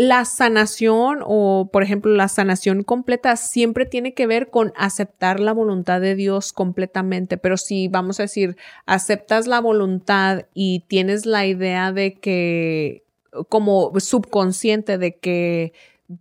la 0.01 0.25
sanación 0.25 1.19
o, 1.27 1.69
por 1.71 1.83
ejemplo, 1.83 2.11
la 2.15 2.29
sanación 2.29 2.85
completa 2.85 3.37
siempre 3.37 3.85
tiene 3.85 4.15
que 4.15 4.27
ver 4.27 4.49
con 4.49 4.73
aceptar 4.75 5.41
la 5.41 5.53
voluntad 5.53 6.01
de 6.01 6.15
Dios 6.15 6.55
completamente. 6.55 7.37
Pero 7.37 7.59
si, 7.59 7.89
vamos 7.89 8.19
a 8.19 8.23
decir, 8.23 8.57
aceptas 8.87 9.47
la 9.47 9.61
voluntad 9.61 10.47
y 10.55 10.87
tienes 10.89 11.27
la 11.27 11.45
idea 11.45 11.93
de 11.93 12.15
que, 12.15 13.05
como 13.51 13.93
subconsciente 14.01 14.97
de 14.97 15.19
que 15.19 15.75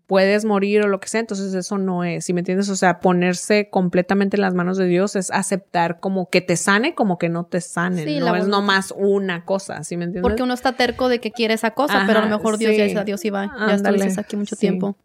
puedes 0.05 0.45
morir 0.45 0.81
o 0.83 0.87
lo 0.87 0.99
que 0.99 1.07
sea, 1.07 1.19
entonces 1.19 1.53
eso 1.53 1.77
no 1.77 2.03
es, 2.03 2.25
¿sí 2.25 2.33
me 2.33 2.41
entiendes? 2.41 2.69
O 2.69 2.75
sea, 2.75 2.99
ponerse 2.99 3.69
completamente 3.69 4.37
en 4.37 4.41
las 4.41 4.53
manos 4.53 4.77
de 4.77 4.85
Dios 4.85 5.15
es 5.15 5.31
aceptar 5.31 5.99
como 5.99 6.29
que 6.29 6.41
te 6.41 6.55
sane, 6.57 6.93
como 6.93 7.17
que 7.17 7.27
no 7.29 7.45
te 7.45 7.59
sane, 7.59 8.03
Sí, 8.05 8.19
no 8.19 8.27
es 8.27 8.31
voluntad. 8.43 8.47
nomás 8.49 8.93
una 8.95 9.45
cosa, 9.45 9.83
¿sí 9.83 9.97
me 9.97 10.05
entiendes? 10.05 10.29
Porque 10.29 10.43
uno 10.43 10.53
está 10.53 10.73
terco 10.73 11.09
de 11.09 11.19
que 11.19 11.31
quiere 11.31 11.55
esa 11.55 11.71
cosa, 11.71 12.03
pero 12.05 12.19
a 12.19 12.21
lo 12.23 12.29
mejor 12.29 12.57
Dios 12.57 12.71
ya 12.77 12.83
sí. 12.83 12.89
dice 12.89 12.99
adiós 12.99 13.25
y 13.25 13.29
va. 13.31 13.51
Ya 13.67 13.73
estuviste 13.75 14.19
aquí 14.21 14.35
mucho 14.35 14.55
sí. 14.55 14.61
tiempo. 14.61 14.95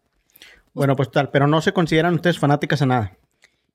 Bueno, 0.73 0.95
pues 0.95 1.09
tal, 1.09 1.29
pero 1.29 1.47
no 1.47 1.61
se 1.61 1.71
consideran 1.71 2.13
ustedes 2.13 2.37
fanáticas 2.37 2.81
a 2.81 2.85
nada. 2.85 3.17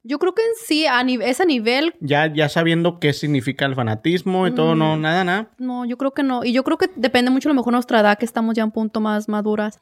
Yo 0.02 0.18
creo 0.18 0.34
que 0.34 0.42
en 0.42 0.52
sí, 0.64 0.86
a 0.86 1.02
ni- 1.02 1.16
ese 1.22 1.44
nivel, 1.44 1.94
Ya, 2.00 2.32
ya 2.32 2.48
sabiendo 2.48 2.98
qué 3.00 3.12
significa 3.12 3.66
el 3.66 3.74
fanatismo 3.74 4.46
y 4.46 4.54
todo, 4.54 4.74
no, 4.74 4.96
nada, 4.96 5.24
nada. 5.24 5.50
no, 5.58 5.84
yo 5.84 5.98
creo 5.98 6.12
que 6.12 6.22
no. 6.22 6.44
Y 6.44 6.52
yo 6.52 6.62
creo 6.64 6.78
que 6.78 6.88
depende 6.96 7.30
mucho 7.30 7.48
a 7.48 7.52
lo 7.52 7.56
mejor 7.56 7.72
nuestra 7.72 8.00
edad, 8.00 8.16
que 8.16 8.24
estamos 8.24 8.54
ya 8.54 8.64
un 8.64 8.70
punto 8.70 9.00
más 9.00 9.28
maduras. 9.28 9.78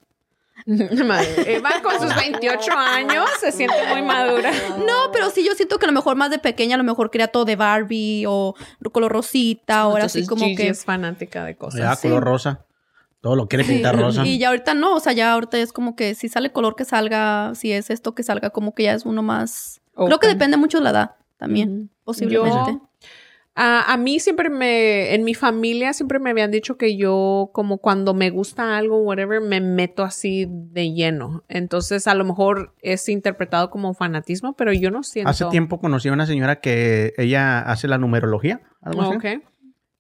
Eva 1.47 1.71
con 1.83 1.99
sus 1.99 2.15
28 2.15 2.73
años 2.73 3.25
se 3.41 3.53
siente 3.53 3.77
muy 3.91 4.03
madura. 4.03 4.53
No, 4.79 5.11
pero 5.13 5.31
sí, 5.31 5.43
yo 5.45 5.55
siento 5.55 5.79
que 5.79 5.87
a 5.87 5.89
lo 5.89 5.95
mejor 5.95 6.17
más 6.17 6.31
de 6.31 6.39
pequeña, 6.39 6.75
a 6.75 6.79
lo 6.79 6.85
mejor 6.85 7.11
quería 7.11 7.29
todo 7.29 7.47
de 7.47 7.57
Barbie 7.57 8.25
o 8.29 8.55
color 8.93 9.11
rosita, 9.13 9.81
ahora 9.81 10.05
así 10.05 10.19
Entonces, 10.21 10.29
como 10.29 10.45
Gigi 10.45 10.57
que... 10.65 10.69
es 10.69 10.85
fanática 10.85 11.45
de 11.45 11.57
cosas. 11.57 11.81
Ya, 11.81 11.95
sí. 11.97 12.09
color 12.09 12.23
rosa. 12.23 12.67
Todo 13.23 13.35
lo 13.35 13.49
quiere 13.49 13.65
pintar 13.65 13.97
rosa. 14.01 14.27
Y 14.27 14.39
ya 14.39 14.49
ahorita 14.49 14.75
no, 14.75 14.95
o 14.97 15.01
sea, 15.01 15.15
ya 15.15 15.33
ahorita 15.33 15.57
es 15.59 15.73
como 15.73 15.97
que 15.97 16.15
si 16.15 16.29
sale 16.29 16.53
color 16.53 16.77
que 16.77 16.85
salga, 16.85 17.55
si 17.55 17.73
es 17.73 17.89
esto 17.89 18.15
que 18.15 18.23
salga, 18.23 18.51
como 18.51 18.75
que 18.75 18.85
ya 18.85 18.93
es 18.93 19.07
uno 19.07 19.23
más... 19.23 19.81
Creo 19.97 20.21
que 20.21 20.29
depende 20.29 20.57
mucho 20.59 20.79
de 20.79 20.85
la 20.85 20.91
edad 20.91 21.11
también, 21.39 21.91
posiblemente. 22.05 22.73
Yo- 22.73 22.88
A, 23.61 23.93
a 23.93 23.97
mí 23.97 24.21
siempre 24.21 24.51
me, 24.51 25.15
en 25.17 25.25
mi 25.25 25.35
familia 25.35 25.93
siempre 25.93 26.21
me 26.21 26.31
habían 26.31 26.53
dicho 26.53 26.77
que 26.77 26.97
yo 26.97 27.51
como 27.53 27.79
cuando 27.79 28.15
me 28.15 28.31
gusta 28.31 28.77
algo, 28.77 29.01
whatever, 29.03 29.41
me 29.41 29.61
meto 29.61 30.05
así 30.05 30.47
de 30.49 30.93
lleno. 30.93 31.43
Entonces 31.49 32.07
a 32.07 32.15
lo 32.15 32.25
mejor 32.25 32.77
es 32.83 33.09
interpretado 33.09 33.69
como 33.71 33.95
fanatismo, 33.95 34.55
pero 34.55 34.73
yo 34.73 34.93
no 34.93 35.03
siento. 35.03 35.29
Hace 35.29 35.45
tiempo 35.47 35.81
conocí 35.81 36.09
a 36.09 36.13
una 36.13 36.27
señora 36.27 36.61
que 36.61 37.15
ella 37.17 37.59
hace 37.59 37.89
la 37.89 37.99
numerología, 37.99 38.61
algo 38.81 39.03
así. 39.03 39.17
Ok. 39.17 39.43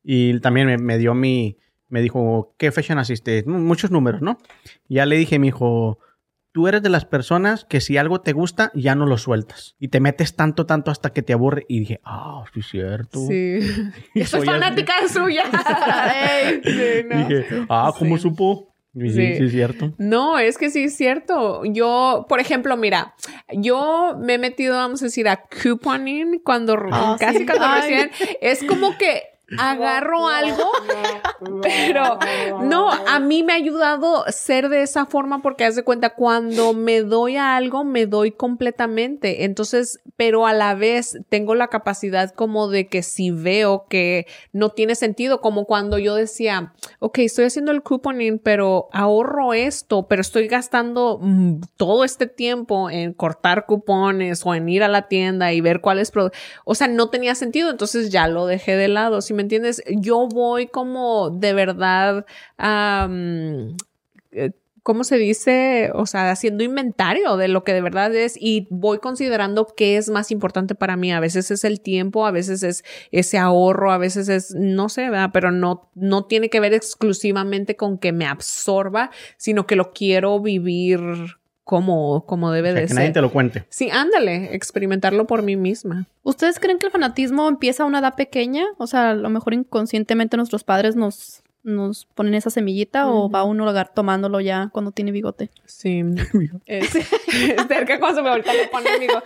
Y 0.04 0.38
también 0.38 0.68
me, 0.68 0.78
me 0.78 0.96
dio 0.96 1.14
mi, 1.14 1.58
me 1.88 2.00
dijo, 2.00 2.54
¿qué 2.58 2.70
fecha 2.70 2.94
naciste? 2.94 3.42
Muchos 3.44 3.90
números, 3.90 4.22
¿no? 4.22 4.38
Ya 4.88 5.04
le 5.04 5.16
dije, 5.16 5.40
me 5.40 5.48
dijo, 5.48 5.98
tú 6.52 6.66
eres 6.68 6.82
de 6.82 6.88
las 6.88 7.04
personas 7.04 7.64
que 7.64 7.80
si 7.80 7.96
algo 7.96 8.20
te 8.20 8.32
gusta, 8.32 8.70
ya 8.74 8.94
no 8.94 9.06
lo 9.06 9.18
sueltas. 9.18 9.76
Y 9.78 9.88
te 9.88 10.00
metes 10.00 10.34
tanto, 10.36 10.66
tanto 10.66 10.90
hasta 10.90 11.10
que 11.12 11.22
te 11.22 11.32
aburre. 11.32 11.64
Y 11.68 11.80
dije, 11.80 12.00
ah, 12.04 12.42
sí 12.52 12.60
es 12.60 12.66
cierto. 12.68 13.20
Sí. 13.26 13.58
Y 14.14 14.24
soy 14.24 14.46
fanática 14.46 14.94
de 15.02 15.08
suya. 15.08 15.44
Sí, 16.64 17.04
no. 17.08 17.28
Dije, 17.28 17.46
ah, 17.68 17.92
¿cómo 17.98 18.16
Sí. 18.16 18.22
supo? 18.22 18.74
Sí, 18.94 19.10
Sí. 19.10 19.34
sí 19.36 19.44
es 19.44 19.50
cierto. 19.52 19.94
No, 19.98 20.38
es 20.38 20.58
que 20.58 20.70
sí 20.70 20.84
es 20.84 20.96
cierto. 20.96 21.62
Yo, 21.64 22.26
por 22.28 22.40
ejemplo, 22.40 22.76
mira, 22.76 23.14
yo 23.52 24.16
me 24.18 24.34
he 24.34 24.38
metido, 24.38 24.74
vamos 24.76 25.02
a 25.02 25.04
decir, 25.04 25.28
a 25.28 25.44
couponing 25.62 26.40
cuando 26.44 26.76
Ah, 26.90 27.16
casi 27.20 27.38
sí. 27.40 27.46
cuando 27.46 27.66
Ay. 27.66 27.80
recién 27.82 28.10
es 28.40 28.64
como 28.64 28.96
que 28.98 29.22
agarro 29.56 30.28
algo, 30.28 30.70
pero 31.62 32.18
no, 32.64 32.90
a 32.90 33.18
mí 33.20 33.42
me 33.42 33.52
ha 33.52 33.56
ayudado 33.56 34.24
ser 34.28 34.68
de 34.68 34.82
esa 34.82 35.06
forma 35.06 35.40
porque 35.42 35.64
haz 35.64 35.76
de 35.76 35.84
cuenta 35.84 36.10
cuando 36.10 36.72
me 36.74 37.02
doy 37.02 37.36
a 37.36 37.56
algo 37.56 37.84
me 37.84 38.06
doy 38.06 38.32
completamente. 38.32 39.44
Entonces, 39.44 40.00
pero 40.16 40.46
a 40.46 40.52
la 40.52 40.74
vez 40.74 41.18
tengo 41.28 41.54
la 41.54 41.68
capacidad 41.68 42.30
como 42.34 42.68
de 42.68 42.88
que 42.88 43.02
si 43.02 43.30
veo 43.30 43.86
que 43.88 44.26
no 44.52 44.70
tiene 44.70 44.94
sentido, 44.94 45.40
como 45.40 45.64
cuando 45.64 45.98
yo 45.98 46.14
decía, 46.14 46.74
ok, 46.98 47.18
estoy 47.20 47.46
haciendo 47.46 47.72
el 47.72 47.82
couponing, 47.82 48.38
pero 48.38 48.88
ahorro 48.92 49.54
esto, 49.54 50.06
pero 50.08 50.20
estoy 50.20 50.48
gastando 50.48 51.18
mm, 51.22 51.60
todo 51.76 52.04
este 52.04 52.26
tiempo 52.26 52.90
en 52.90 53.12
cortar 53.12 53.66
cupones 53.66 54.44
o 54.44 54.54
en 54.54 54.68
ir 54.68 54.82
a 54.82 54.88
la 54.88 55.08
tienda 55.08 55.52
y 55.52 55.60
ver 55.60 55.80
cuáles, 55.80 56.12
produ- 56.12 56.32
o 56.64 56.74
sea, 56.74 56.88
no 56.88 57.08
tenía 57.10 57.34
sentido, 57.34 57.70
entonces 57.70 58.10
ya 58.10 58.28
lo 58.28 58.46
dejé 58.46 58.76
de 58.76 58.88
lado, 58.88 59.20
¿sí 59.22 59.34
me 59.38 59.42
entiendes? 59.42 59.82
Yo 59.88 60.26
voy 60.26 60.66
como 60.66 61.30
de 61.30 61.52
verdad, 61.52 62.26
eh, 62.58 64.50
¿cómo 64.82 65.04
se 65.04 65.16
dice? 65.16 65.92
O 65.94 66.06
sea, 66.06 66.32
haciendo 66.32 66.64
inventario 66.64 67.36
de 67.36 67.46
lo 67.46 67.62
que 67.62 67.72
de 67.72 67.80
verdad 67.80 68.12
es 68.16 68.36
y 68.36 68.66
voy 68.68 68.98
considerando 68.98 69.68
qué 69.76 69.96
es 69.96 70.10
más 70.10 70.32
importante 70.32 70.74
para 70.74 70.96
mí. 70.96 71.12
A 71.12 71.20
veces 71.20 71.52
es 71.52 71.62
el 71.62 71.80
tiempo, 71.80 72.26
a 72.26 72.32
veces 72.32 72.64
es 72.64 72.82
ese 73.12 73.38
ahorro, 73.38 73.92
a 73.92 73.98
veces 73.98 74.28
es, 74.28 74.56
no 74.56 74.88
sé, 74.88 75.08
¿verdad? 75.08 75.30
Pero 75.32 75.52
no, 75.52 75.88
no 75.94 76.24
tiene 76.24 76.50
que 76.50 76.58
ver 76.58 76.74
exclusivamente 76.74 77.76
con 77.76 77.98
que 77.98 78.10
me 78.10 78.26
absorba, 78.26 79.10
sino 79.36 79.68
que 79.68 79.76
lo 79.76 79.92
quiero 79.92 80.40
vivir 80.40 80.98
como, 81.68 82.24
como 82.24 82.50
debe 82.50 82.70
O 82.70 82.72
sea, 82.72 82.80
de 82.80 82.86
que 82.88 82.94
nadie 82.94 83.08
ser. 83.08 83.12
te 83.12 83.20
lo 83.20 83.30
cuente. 83.30 83.64
Sí, 83.68 83.90
ándale, 83.90 84.54
experimentarlo 84.54 85.26
por 85.26 85.42
mí 85.42 85.54
misma. 85.54 86.06
¿Ustedes 86.22 86.58
creen 86.60 86.78
que 86.78 86.86
el 86.86 86.92
fanatismo 86.92 87.46
empieza 87.46 87.82
a 87.82 87.86
una 87.86 87.98
edad 87.98 88.14
pequeña? 88.14 88.64
O 88.78 88.86
sea, 88.86 89.10
a 89.10 89.14
lo 89.14 89.28
mejor 89.28 89.52
inconscientemente 89.52 90.38
nuestros 90.38 90.64
padres 90.64 90.96
nos, 90.96 91.42
nos 91.68 92.06
ponen 92.14 92.34
esa 92.34 92.50
semillita 92.50 93.08
o 93.08 93.30
va 93.30 93.44
uno 93.44 93.66
a 93.66 93.70
agar- 93.70 93.92
tomándolo 93.94 94.40
ya 94.40 94.70
cuando 94.72 94.90
tiene 94.92 95.12
bigote. 95.12 95.50
Sí. 95.66 96.02
Es, 96.66 96.90
cerca 97.68 97.98
cuando 98.00 98.22
me 98.22 98.30
ahorita 98.30 98.52
le 98.54 98.68
ponen, 98.68 99.00
digo. 99.00 99.22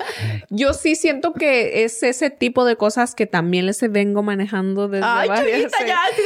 Yo 0.50 0.72
sí 0.74 0.94
siento 0.96 1.32
que 1.32 1.84
es 1.84 2.02
ese 2.02 2.30
tipo 2.30 2.64
de 2.64 2.76
cosas 2.76 3.14
que 3.14 3.26
también 3.26 3.66
les 3.66 3.80
vengo 3.90 4.22
manejando 4.22 4.88
desde 4.88 5.06
Ay, 5.06 5.28
varias- 5.28 5.72
chulita, 5.72 5.86
ya, 5.86 5.98
sí, 6.16 6.22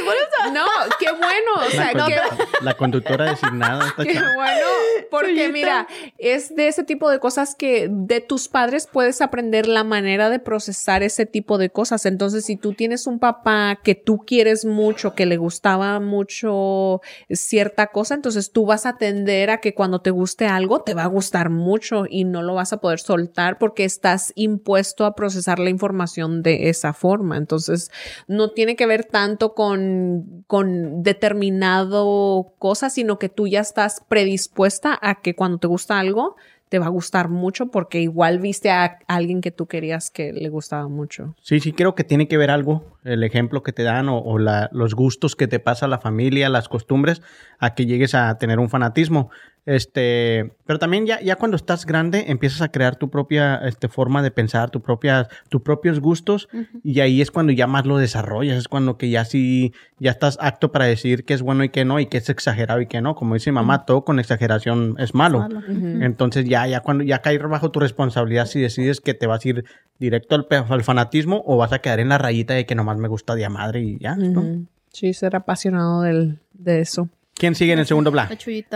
No, 0.53 0.65
qué 0.99 1.11
bueno. 1.11 1.67
O 1.67 1.69
sea, 1.71 1.93
La, 1.93 2.05
qué, 2.07 2.15
la 2.61 2.73
conductora 2.75 3.29
designada. 3.31 3.93
qué 3.97 4.13
chava. 4.13 4.33
bueno. 4.35 4.67
Porque 5.09 5.49
mira, 5.51 5.87
es 6.17 6.55
de 6.55 6.67
ese 6.67 6.83
tipo 6.83 7.09
de 7.09 7.19
cosas 7.19 7.55
que 7.55 7.87
de 7.89 8.21
tus 8.21 8.47
padres 8.47 8.87
puedes 8.91 9.21
aprender 9.21 9.67
la 9.67 9.83
manera 9.83 10.29
de 10.29 10.39
procesar 10.39 11.03
ese 11.03 11.25
tipo 11.25 11.57
de 11.57 11.69
cosas. 11.69 12.05
Entonces, 12.05 12.45
si 12.45 12.55
tú 12.57 12.73
tienes 12.73 13.07
un 13.07 13.19
papá 13.19 13.79
que 13.83 13.95
tú 13.95 14.19
quieres 14.25 14.65
mucho, 14.65 15.13
que 15.15 15.25
le 15.25 15.37
gustaba 15.37 15.99
mucho 16.07 17.01
cierta 17.29 17.87
cosa, 17.87 18.15
entonces 18.15 18.51
tú 18.51 18.65
vas 18.65 18.85
a 18.85 18.97
tender 18.97 19.51
a 19.51 19.59
que 19.59 19.75
cuando 19.75 20.01
te 20.01 20.09
guste 20.11 20.47
algo, 20.47 20.81
te 20.81 20.93
va 20.93 21.03
a 21.03 21.07
gustar 21.07 21.49
mucho 21.49 22.05
y 22.09 22.23
no 22.23 22.41
lo 22.41 22.55
vas 22.55 22.73
a 22.73 22.77
poder 22.77 22.99
soltar 22.99 23.59
porque 23.59 23.85
estás 23.85 24.33
impuesto 24.35 25.05
a 25.05 25.15
procesar 25.15 25.59
la 25.59 25.69
información 25.69 26.41
de 26.41 26.69
esa 26.69 26.93
forma. 26.93 27.37
Entonces, 27.37 27.91
no 28.27 28.51
tiene 28.51 28.75
que 28.75 28.87
ver 28.87 29.05
tanto 29.05 29.53
con, 29.53 30.43
con 30.47 31.03
determinado 31.03 32.53
cosa, 32.57 32.89
sino 32.89 33.19
que 33.19 33.29
tú 33.29 33.47
ya 33.47 33.59
estás 33.59 34.01
predispuesta 34.07 34.97
a 35.01 35.21
que 35.21 35.35
cuando 35.35 35.59
te 35.59 35.67
gusta 35.67 35.99
algo, 35.99 36.35
te 36.69 36.79
va 36.79 36.87
a 36.87 36.89
gustar 36.89 37.29
mucho 37.29 37.67
porque 37.67 38.01
igual 38.01 38.39
viste 38.39 38.69
a 38.71 38.99
alguien 39.07 39.41
que 39.41 39.51
tú 39.51 39.67
querías 39.67 40.11
que 40.11 40.33
le 40.33 40.49
gustaba 40.49 40.87
mucho. 40.87 41.33
Sí, 41.41 41.59
sí, 41.59 41.71
creo 41.73 41.95
que 41.95 42.03
tiene 42.03 42.27
que 42.27 42.37
ver 42.37 42.49
algo, 42.51 42.97
el 43.03 43.23
ejemplo 43.23 43.63
que 43.63 43.71
te 43.73 43.83
dan 43.83 44.09
o, 44.09 44.37
la- 44.37 44.69
los 44.73 44.93
gustos 44.95 45.35
que 45.35 45.47
te 45.47 45.59
pasa 45.59 45.87
la 45.87 45.99
familia, 45.99 46.49
las 46.49 46.67
costumbres, 46.69 47.21
a 47.59 47.73
que 47.73 47.85
llegues 47.85 48.15
a 48.15 48.37
tener 48.37 48.59
un 48.59 48.69
fanatismo. 48.69 49.29
Este, 49.67 50.53
pero 50.65 50.79
también 50.79 51.05
ya, 51.05 51.19
ya 51.19 51.35
cuando 51.35 51.57
estás 51.57 51.85
grande 51.85 52.27
empiezas 52.29 52.61
a 52.61 52.69
crear 52.69 52.95
tu 52.95 53.09
propia 53.09 53.57
este, 53.57 53.89
forma 53.89 54.21
de 54.21 54.31
pensar, 54.31 54.69
tu 54.69 54.81
propia, 54.81 55.27
tus 55.49 55.61
propios 55.61 55.99
gustos 55.99 56.47
y 56.85 57.01
ahí 57.01 57.21
es 57.21 57.31
cuando 57.31 57.51
ya 57.51 57.67
más 57.67 57.85
lo 57.85 57.97
desarrollas, 57.97 58.57
es 58.57 58.69
cuando 58.69 58.97
que 58.97 59.09
ya 59.09 59.25
sí, 59.25 59.73
ya 59.99 60.11
estás 60.11 60.37
apto 60.39 60.71
para 60.71 60.85
decir 60.85 61.25
qué 61.25 61.33
es 61.33 61.41
bueno 61.41 61.65
y 61.65 61.69
qué 61.69 61.83
no 61.83 61.99
y 61.99 62.05
qué 62.05 62.15
es 62.15 62.29
exagerado 62.29 62.79
y 62.79 62.87
qué 62.87 63.01
no. 63.01 63.15
Como 63.15 63.33
dice 63.33 63.51
mi 63.51 63.55
mamá, 63.55 63.83
todo 63.83 64.05
con 64.05 64.19
exageración 64.19 64.95
es 64.99 65.13
malo. 65.13 65.39
malo. 65.39 65.61
Entonces 65.67 66.45
ya, 66.45 66.65
ya 66.65 66.79
cuando 66.79 67.03
ya 67.03 67.19
cae 67.19 67.37
bajo 67.37 67.69
tu 67.69 67.81
responsabilidad 67.81 68.45
si 68.45 68.61
decides 68.61 69.01
que 69.01 69.15
te 69.15 69.27
vas 69.27 69.43
a 69.43 69.49
ir 69.49 69.65
directo 69.99 70.35
al, 70.35 70.47
al 70.49 70.83
fanatismo 70.85 71.43
o 71.45 71.57
vas 71.57 71.73
a 71.73 71.79
quedar 71.79 71.99
en 71.99 72.07
la 72.07 72.17
rayita 72.17 72.53
de 72.53 72.65
que 72.65 72.75
nomás 72.75 72.99
me 72.99 73.09
gusta 73.09 73.35
de 73.35 73.43
a 73.43 73.49
madre 73.49 73.81
y 73.81 73.99
ya. 73.99 74.15
¿no? 74.15 74.65
Sí, 74.93 75.13
ser 75.13 75.35
apasionado 75.35 76.03
del, 76.03 76.39
de 76.53 76.79
eso. 76.79 77.09
¿Quién 77.37 77.53
sigue 77.53 77.73
en 77.73 77.79
el 77.79 77.85
segundo 77.85 78.09
bla? 78.09 78.29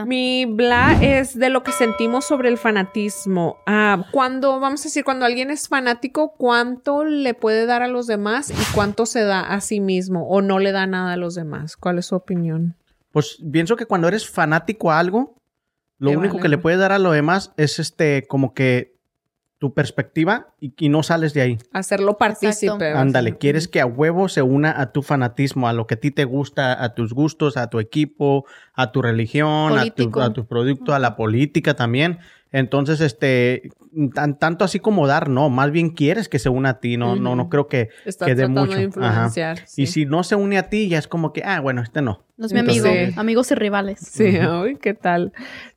Mi 0.06 0.46
bla 0.46 0.98
es 1.02 1.38
de 1.38 1.50
lo 1.50 1.64
que 1.64 1.72
sentimos 1.72 2.26
sobre 2.26 2.48
el 2.50 2.60
fanatismo. 2.60 3.58
Ah, 3.66 4.06
cuando, 4.12 4.60
vamos 4.60 4.82
a 4.82 4.84
decir, 4.84 5.04
cuando 5.04 5.26
alguien 5.26 5.50
es 5.50 5.68
fanático, 5.68 6.36
¿cuánto 6.38 7.04
le 7.04 7.34
puede 7.34 7.66
dar 7.66 7.82
a 7.82 7.88
los 7.88 8.06
demás 8.06 8.52
y 8.52 8.74
cuánto 8.76 9.08
se 9.08 9.24
da 9.24 9.42
a 9.42 9.62
sí 9.62 9.80
mismo 9.80 10.28
o 10.28 10.42
no 10.42 10.60
le 10.60 10.72
da 10.72 10.86
nada 10.86 11.14
a 11.14 11.18
los 11.18 11.34
demás? 11.34 11.76
¿Cuál 11.76 11.98
es 11.98 12.08
su 12.08 12.16
opinión? 12.16 12.76
Pues 13.12 13.40
pienso 13.52 13.76
que 13.76 13.88
cuando 13.88 14.08
eres 14.08 14.30
fanático 14.30 14.92
a 14.92 15.00
algo, 15.00 15.36
lo 15.98 16.12
único 16.12 16.36
vale. 16.36 16.42
que 16.44 16.50
le 16.50 16.58
puedes 16.60 16.80
dar 16.80 16.92
a 16.92 17.00
lo 17.00 17.12
demás 17.12 17.54
es 17.58 17.80
este 17.80 18.26
como 18.28 18.54
que 18.54 18.91
tu 19.62 19.76
perspectiva 19.76 20.48
y, 20.60 20.74
y 20.76 20.90
no 20.90 21.04
sales 21.04 21.36
de 21.36 21.42
ahí. 21.42 21.58
Hacerlo 21.72 22.18
partícipe. 22.18 22.94
Ándale, 22.94 23.38
quieres 23.38 23.68
que 23.68 23.80
a 23.80 23.86
huevo 23.86 24.28
se 24.28 24.42
una 24.42 24.82
a 24.82 24.92
tu 24.92 25.04
fanatismo, 25.04 25.68
a 25.68 25.74
lo 25.74 25.86
que 25.86 25.94
a 25.94 26.00
ti 26.00 26.10
te 26.10 26.26
gusta, 26.26 26.84
a 26.84 26.96
tus 26.96 27.14
gustos, 27.14 27.58
a 27.58 27.70
tu 27.70 27.80
equipo, 27.80 28.46
a 28.74 28.92
tu 28.92 29.04
religión, 29.04 29.78
a 29.78 29.86
tu, 29.92 30.20
a 30.20 30.34
tu 30.34 30.48
producto, 30.48 30.96
a 30.96 31.00
la 31.00 31.16
política 31.16 31.76
también. 31.76 32.18
Entonces, 32.52 33.00
este, 33.00 33.70
tan, 34.14 34.38
tanto 34.38 34.66
así 34.66 34.80
como 34.80 35.08
dar, 35.08 35.30
no, 35.30 35.50
más 35.50 35.72
bien 35.72 35.92
quieres 35.92 36.28
que 36.28 36.38
se 36.38 36.50
una 36.50 36.70
a 36.70 36.80
ti, 36.80 36.98
no, 36.98 37.16
no, 37.16 37.36
no 37.36 37.48
creo 37.48 37.68
que, 37.68 37.90
Está 38.04 38.26
que 38.26 38.36
dé 38.36 38.44
tratando 38.44 38.62
mucho. 38.62 38.78
de 38.78 38.84
Ajá. 38.84 38.86
influenciar. 38.86 39.60
Y 39.78 39.86
sí. 39.86 39.88
si 39.88 40.06
no 40.06 40.24
se 40.24 40.36
une 40.36 40.58
a 40.58 40.70
ti, 40.70 40.90
ya 40.90 40.98
es 40.98 41.08
como 41.08 41.32
que, 41.32 41.44
ah, 41.46 41.62
bueno, 41.62 41.82
este 41.82 42.02
no. 42.02 42.26
No 42.36 42.48
es 42.48 42.54
mi 42.54 42.60
amigo. 42.60 42.88
Amigos 43.16 43.52
y 43.52 43.56
rivales. 43.56 44.00
Sí, 44.00 44.38
uy, 44.64 44.78
¿qué 44.82 44.94
tal? 44.94 45.32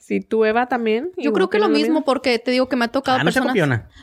Si 0.06 0.20
tú, 0.20 0.44
Eva, 0.44 0.66
también. 0.66 1.12
Yo 1.16 1.32
creo 1.32 1.48
que 1.48 1.58
lo 1.58 1.64
¿Opinas 1.66 1.80
mismo 1.82 2.04
porque 2.04 2.38
te 2.38 2.50
digo 2.50 2.68
que 2.68 2.76
me 2.76 2.84
ha 2.84 2.88
tocado 2.88 3.16
Ah, 3.18 3.24
personas... 3.24 3.54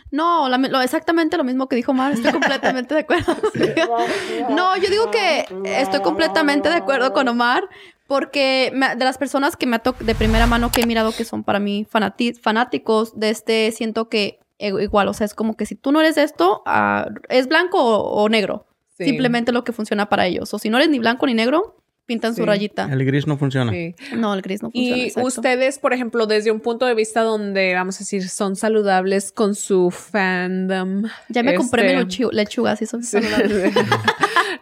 No, 0.09 0.49
la- 0.49 0.57
lo- 0.57 0.81
exactamente 0.81 1.37
lo 1.37 1.43
mismo 1.43 1.67
que 1.69 1.75
dijo 1.75 1.93
Mar. 1.93 2.11
Estoy 2.13 2.31
completamente 2.41 2.95
de 2.95 3.01
acuerdo. 3.01 3.35
no, 4.49 4.75
yo 4.77 4.89
digo 4.89 5.11
que 5.11 5.45
estoy 5.65 6.01
completamente 6.01 6.69
de 6.69 6.75
acuerdo 6.75 7.13
con 7.13 7.27
Omar 7.27 7.67
porque 8.07 8.71
me- 8.73 8.95
de 8.95 9.05
las 9.05 9.17
personas 9.17 9.55
que 9.55 9.67
me 9.67 9.75
ha 9.75 9.79
tocado 9.79 10.05
de 10.05 10.15
primera 10.15 10.47
mano 10.47 10.71
que 10.71 10.81
he 10.81 10.85
mirado 10.85 11.11
que 11.11 11.23
son 11.23 11.43
para 11.43 11.59
mí 11.59 11.85
fanati- 11.91 12.37
fanáticos 12.39 13.17
de 13.19 13.29
este, 13.29 13.71
siento 13.71 14.09
que 14.09 14.39
eh, 14.59 14.73
igual, 14.81 15.07
o 15.07 15.13
sea, 15.13 15.25
es 15.25 15.33
como 15.33 15.55
que 15.55 15.65
si 15.65 15.75
tú 15.75 15.91
no 15.91 16.01
eres 16.01 16.17
esto, 16.17 16.61
ah, 16.65 17.07
es 17.29 17.47
blanco 17.47 17.77
o, 17.79 18.23
o 18.23 18.29
negro. 18.29 18.65
Sí. 18.97 19.05
Simplemente 19.05 19.51
lo 19.51 19.63
que 19.63 19.71
funciona 19.71 20.07
para 20.09 20.27
ellos. 20.27 20.53
O 20.53 20.59
si 20.59 20.69
no 20.69 20.77
eres 20.77 20.89
ni 20.89 20.99
blanco 20.99 21.25
ni 21.25 21.33
negro, 21.33 21.80
pintan 22.05 22.33
Sí. 22.33 22.41
su 22.41 22.45
rayita. 22.45 22.89
El 22.91 23.05
gris 23.05 23.25
no 23.27 23.37
funciona. 23.37 23.71
Sí. 23.71 23.95
No, 24.17 24.33
el 24.33 24.41
gris 24.41 24.61
no 24.61 24.71
funciona. 24.71 24.97
Y 24.97 25.01
exacto. 25.05 25.27
ustedes, 25.27 25.79
por 25.79 25.93
ejemplo, 25.93 26.25
desde 26.27 26.51
un 26.51 26.59
punto 26.59 26.85
de 26.85 26.93
vista 26.95 27.21
donde, 27.21 27.73
vamos 27.73 27.95
a 27.97 27.99
decir, 27.99 28.27
son 28.29 28.55
saludables 28.55 29.31
con 29.31 29.55
su 29.55 29.91
fandom. 29.91 31.03
Ya 31.29 31.43
me 31.43 31.55
compré 31.55 31.83
mi 31.83 32.01
este, 32.01 32.23
lechu- 32.23 32.31
lechugas 32.31 32.81
y 32.81 32.83
eso. 32.85 33.01
Sí. 33.01 33.17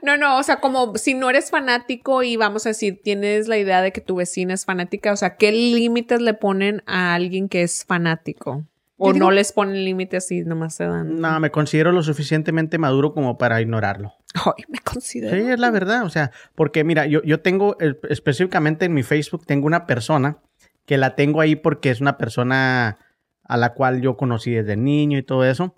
No, 0.01 0.15
no, 0.15 0.37
o 0.37 0.43
sea, 0.43 0.61
como 0.61 0.95
si 0.95 1.13
no 1.13 1.29
eres 1.29 1.49
fanático 1.51 2.23
y 2.23 2.37
vamos 2.37 2.65
a 2.65 2.69
decir, 2.69 3.01
tienes 3.03 3.49
la 3.49 3.57
idea 3.57 3.81
de 3.81 3.91
que 3.91 3.99
tu 3.99 4.15
vecina 4.15 4.53
es 4.53 4.63
fanática, 4.63 5.11
o 5.11 5.17
sea, 5.17 5.35
¿qué 5.35 5.51
límites 5.51 6.21
le 6.21 6.33
ponen 6.33 6.83
a 6.85 7.13
alguien 7.15 7.49
que 7.49 7.63
es 7.63 7.83
fanático? 7.85 8.63
O 8.99 9.13
digo- 9.13 9.25
no 9.25 9.31
les 9.31 9.51
ponen 9.53 9.83
límites 9.85 10.29
y 10.31 10.41
nomás 10.41 10.75
se 10.75 10.85
dan. 10.85 11.19
No, 11.19 11.39
me 11.39 11.49
considero 11.51 11.91
lo 11.91 12.03
suficientemente 12.03 12.77
maduro 12.77 13.13
como 13.13 13.37
para 13.37 13.61
ignorarlo. 13.61 14.13
Ay, 14.35 14.63
me 14.67 14.79
considero. 14.79 15.35
Sí, 15.35 15.51
es 15.51 15.59
la 15.59 15.71
verdad. 15.71 16.03
O 16.03 16.09
sea, 16.09 16.31
porque 16.55 16.83
mira, 16.83 17.05
yo, 17.07 17.21
yo 17.23 17.39
tengo 17.41 17.77
eh, 17.79 17.95
específicamente 18.09 18.85
en 18.85 18.93
mi 18.93 19.03
Facebook, 19.03 19.45
tengo 19.45 19.65
una 19.67 19.85
persona 19.87 20.37
que 20.85 20.97
la 20.97 21.15
tengo 21.15 21.41
ahí 21.41 21.55
porque 21.55 21.89
es 21.91 22.01
una 22.01 22.17
persona 22.17 22.97
a 23.43 23.57
la 23.57 23.73
cual 23.73 24.01
yo 24.01 24.17
conocí 24.17 24.51
desde 24.51 24.75
niño 24.75 25.17
y 25.17 25.23
todo 25.23 25.45
eso. 25.45 25.75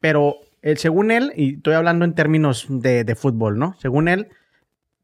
Pero 0.00 0.36
eh, 0.62 0.76
según 0.76 1.10
él, 1.10 1.32
y 1.36 1.54
estoy 1.56 1.74
hablando 1.74 2.04
en 2.04 2.14
términos 2.14 2.66
de, 2.68 3.04
de 3.04 3.14
fútbol, 3.16 3.58
¿no? 3.58 3.74
Según 3.80 4.08
él, 4.08 4.28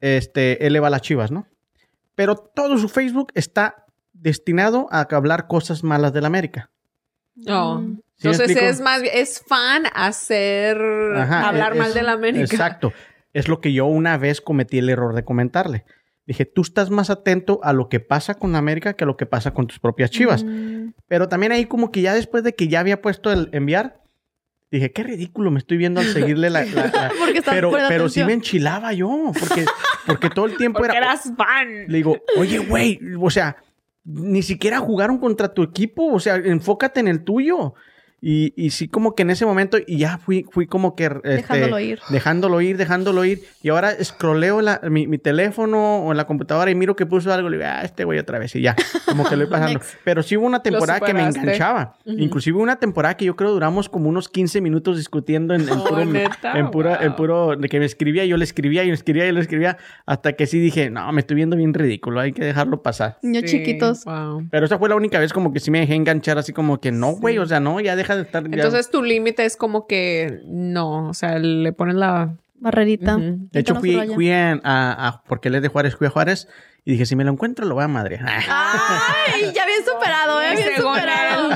este, 0.00 0.66
él 0.66 0.72
le 0.72 0.80
va 0.80 0.86
a 0.86 0.90
las 0.90 1.02
chivas, 1.02 1.30
¿no? 1.30 1.46
Pero 2.14 2.36
todo 2.36 2.78
su 2.78 2.88
Facebook 2.88 3.32
está 3.34 3.84
destinado 4.12 4.88
a 4.90 5.02
hablar 5.10 5.46
cosas 5.46 5.84
malas 5.84 6.12
del 6.12 6.24
América. 6.24 6.70
Oh. 7.46 7.82
¿Sí 8.16 8.26
Entonces 8.28 8.56
es 8.56 8.80
más, 8.80 9.02
es 9.12 9.42
fan 9.46 9.84
hacer, 9.94 10.76
Ajá, 11.16 11.48
hablar 11.48 11.72
es- 11.74 11.78
mal 11.78 11.94
de 11.94 12.02
la 12.02 12.12
América. 12.12 12.44
Exacto. 12.44 12.92
Es 13.32 13.46
lo 13.48 13.60
que 13.60 13.72
yo 13.72 13.86
una 13.86 14.16
vez 14.18 14.40
cometí 14.40 14.78
el 14.78 14.88
error 14.90 15.14
de 15.14 15.24
comentarle. 15.24 15.84
Dije, 16.26 16.44
tú 16.44 16.62
estás 16.62 16.90
más 16.90 17.10
atento 17.10 17.60
a 17.62 17.72
lo 17.72 17.88
que 17.88 18.00
pasa 18.00 18.34
con 18.34 18.56
América 18.56 18.94
que 18.94 19.04
a 19.04 19.06
lo 19.06 19.16
que 19.16 19.24
pasa 19.26 19.52
con 19.52 19.66
tus 19.66 19.78
propias 19.78 20.10
chivas. 20.10 20.44
Mm. 20.44 20.88
Pero 21.06 21.28
también 21.28 21.52
ahí 21.52 21.66
como 21.66 21.90
que 21.92 22.00
ya 22.02 22.12
después 22.14 22.42
de 22.44 22.54
que 22.54 22.68
ya 22.68 22.80
había 22.80 23.00
puesto 23.00 23.30
el 23.32 23.48
enviar, 23.52 24.02
dije, 24.70 24.90
qué 24.92 25.04
ridículo 25.04 25.50
me 25.50 25.58
estoy 25.60 25.76
viendo 25.78 26.00
al 26.00 26.06
seguirle 26.08 26.50
la... 26.50 26.64
la- 26.64 27.12
Pero, 27.46 27.70
pero 27.70 28.08
sí 28.10 28.22
me 28.24 28.32
enchilaba 28.34 28.92
yo, 28.92 29.32
porque, 29.38 29.64
porque 30.06 30.28
todo 30.30 30.44
el 30.46 30.56
tiempo 30.58 30.80
Porque 30.80 30.96
era... 30.96 31.06
eras 31.12 31.32
fan. 31.36 31.86
Le 31.86 31.96
digo, 31.98 32.18
oye, 32.36 32.58
güey, 32.58 32.98
o 33.18 33.30
sea, 33.30 33.56
ni 34.08 34.42
siquiera 34.42 34.78
jugaron 34.78 35.18
contra 35.18 35.52
tu 35.52 35.62
equipo, 35.62 36.12
o 36.12 36.18
sea, 36.18 36.36
enfócate 36.36 37.00
en 37.00 37.08
el 37.08 37.24
tuyo. 37.24 37.74
Y, 38.20 38.52
y 38.56 38.70
sí, 38.70 38.88
como 38.88 39.14
que 39.14 39.22
en 39.22 39.30
ese 39.30 39.46
momento, 39.46 39.78
y 39.86 39.98
ya 39.98 40.18
fui, 40.18 40.44
fui 40.50 40.66
como 40.66 40.96
que... 40.96 41.04
este, 41.04 41.28
Dejándolo 41.28 41.78
ir. 41.78 42.00
Dejándolo 42.10 42.60
ir, 42.60 42.76
dejándolo 42.76 43.24
ir. 43.24 43.42
Y 43.62 43.68
ahora 43.68 43.92
scrolleo 44.02 44.60
la- 44.60 44.80
mi, 44.90 45.06
mi 45.06 45.18
teléfono 45.18 45.98
o 45.98 46.10
en 46.10 46.16
la 46.16 46.26
computadora 46.26 46.68
y 46.70 46.74
miro 46.74 46.96
que 46.96 47.06
puso 47.06 47.32
algo. 47.32 47.48
Le 47.48 47.58
digo, 47.58 47.68
ah, 47.72 47.82
este 47.84 48.04
güey 48.04 48.18
otra 48.18 48.38
vez. 48.40 48.56
Y 48.56 48.60
ya, 48.62 48.74
como 49.06 49.24
que 49.24 49.36
lo 49.36 49.44
voy 49.44 49.50
pasando. 49.52 49.80
Pero 50.04 50.22
sí 50.24 50.36
hubo 50.36 50.46
una 50.46 50.62
temporada 50.62 50.98
que 51.00 51.14
me 51.14 51.22
enganchaba. 51.24 51.96
Ujú. 52.04 52.18
Inclusive 52.18 52.58
una 52.58 52.76
temporada 52.76 53.16
que 53.16 53.24
yo 53.24 53.36
creo 53.36 53.52
duramos 53.52 53.88
como 53.88 54.08
unos 54.08 54.28
15 54.28 54.60
minutos 54.60 54.96
discutiendo 54.96 55.54
en, 55.54 55.62
en 55.62 55.70
Oh, 55.78 55.84
puro... 55.84 56.04
¿neta? 56.04 56.58
En, 56.58 56.70
pura, 56.72 56.98
en 57.00 57.08
Wow. 57.10 57.16
puro... 57.16 57.56
De 57.56 57.68
que 57.68 57.78
me 57.78 57.84
escribía, 57.86 58.24
yo 58.24 58.36
le 58.36 58.42
escribía, 58.44 58.82
y 58.82 58.88
le 58.88 58.94
escribía, 58.94 59.28
y 59.28 59.32
le 59.32 59.40
escribía. 59.40 59.76
Hasta 60.06 60.32
que 60.32 60.46
sí 60.46 60.58
dije, 60.58 60.90
no, 60.90 61.10
me 61.12 61.20
estoy 61.20 61.36
viendo 61.36 61.56
bien 61.56 61.72
ridículo. 61.72 62.18
Hay 62.20 62.32
que 62.32 62.44
dejarlo 62.44 62.82
pasar. 62.82 63.18
Niños 63.22 63.44
Sí, 63.46 63.58
chiquitos. 63.58 64.04
wow. 64.04 64.44
Pero 64.50 64.66
esa 64.66 64.76
fue 64.78 64.88
la 64.88 64.96
única 64.96 65.20
vez 65.20 65.32
como 65.32 65.52
que 65.52 65.60
sí 65.60 65.70
me 65.70 65.78
dejé 65.80 65.94
enganchar 65.94 66.36
así 66.38 66.52
como 66.52 66.80
que 66.80 66.90
no, 66.90 67.12
güey. 67.12 67.38
O 67.38 67.46
sea, 67.46 67.60
no, 67.60 67.78
ya 67.80 67.94
deja 68.08 68.16
de 68.16 68.22
estar... 68.22 68.42
ya- 68.44 68.56
Entonces 68.56 68.90
tu 68.90 69.02
límite 69.02 69.44
es 69.44 69.56
como 69.56 69.86
que 69.86 70.40
no, 70.46 71.08
o 71.08 71.14
sea, 71.14 71.38
le 71.38 71.72
pones 71.72 71.94
la 71.96 72.34
Barrerita. 72.60 73.16
De 73.18 73.60
hecho, 73.60 73.76
fui, 73.76 73.96
fui 74.14 74.30
a, 74.32 74.58
a- 74.64 75.22
porque 75.28 75.48
él 75.48 75.54
es 75.56 75.62
de 75.62 75.68
Juárez, 75.68 75.94
fui 75.96 76.06
a 76.08 76.10
Juárez 76.10 76.48
y 76.84 76.92
dije, 76.92 77.06
si 77.06 77.14
me 77.16 77.22
lo 77.24 77.30
encuentro, 77.30 77.66
lo 77.66 77.74
voy 77.74 77.84
a 77.84 77.88
madre. 77.88 78.18
Ay, 78.24 79.52
ya 79.54 79.64
bien 79.66 79.80
superado, 79.84 80.40
eh, 80.40 80.56
bien 80.56 80.68
superado. 80.76 81.48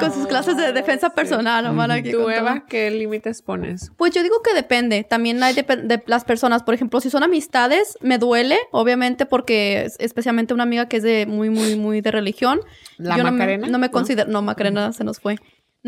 Con 0.00 0.12
sus 0.12 0.26
clases 0.26 0.56
de 0.56 0.72
defensa 0.72 1.10
personal, 1.14 1.64
Omar, 1.66 1.90
aquí 1.92 2.10
¿Tú. 2.12 2.28
Eva, 2.28 2.64
qué 2.68 2.90
límites 2.90 3.40
pones? 3.42 3.90
Pues 3.96 4.12
yo 4.12 4.22
digo 4.22 4.42
que 4.42 4.54
depende. 4.54 5.04
También 5.04 5.42
hay 5.42 5.54
de, 5.54 6.02
las 6.06 6.24
personas. 6.24 6.62
Por 6.62 6.74
ejemplo, 6.74 7.00
si 7.00 7.08
son 7.10 7.22
amistades, 7.22 7.96
me 8.00 8.18
duele, 8.18 8.58
obviamente, 8.70 9.26
porque 9.26 9.84
es- 9.86 9.96
especialmente 9.98 10.54
una 10.54 10.64
amiga 10.64 10.88
que 10.88 10.98
es 10.98 11.02
de 11.02 11.26
muy, 11.26 11.50
muy, 11.50 11.76
muy 11.76 12.00
de 12.00 12.10
religión. 12.10 12.60
¿La 12.96 13.16
yo 13.16 13.22
no 13.24 13.30
me- 13.30 13.38
Macarena? 13.38 13.68
No 13.68 13.78
me, 13.78 13.86
¿No? 13.86 13.92
considero. 13.92 14.28
No, 14.30 14.42
Macarena 14.42 14.92
se 14.92 15.04
nos 15.04 15.20
fue. 15.20 15.36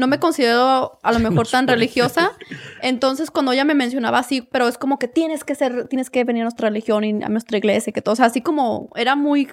No 0.01 0.07
me 0.07 0.19
considero 0.19 0.99
a 1.03 1.13
lo 1.13 1.19
mejor 1.31 1.47
tan 1.47 1.69
religiosa. 1.69 2.33
Entonces, 2.83 3.31
cuando 3.31 3.53
ella 3.53 3.65
me 3.65 3.75
mencionaba 3.75 4.19
así, 4.19 4.43
pero 4.43 4.67
es 4.67 4.79
como 4.79 4.99
que 4.99 5.07
tienes 5.07 5.45
que 5.45 5.55
ser, 5.55 5.87
tienes 5.89 6.11
que 6.11 6.25
venir 6.25 6.43
a 6.43 6.45
nuestra 6.45 6.69
religión 6.69 7.05
y 7.05 7.23
a 7.23 7.29
nuestra 7.29 7.59
iglesia, 7.59 7.91
y 7.91 7.93
que 7.93 8.03
todo, 8.03 8.15
o 8.15 8.17
sea, 8.17 8.27
así 8.27 8.41
como 8.41 8.91
era 8.97 9.15
muy 9.15 9.49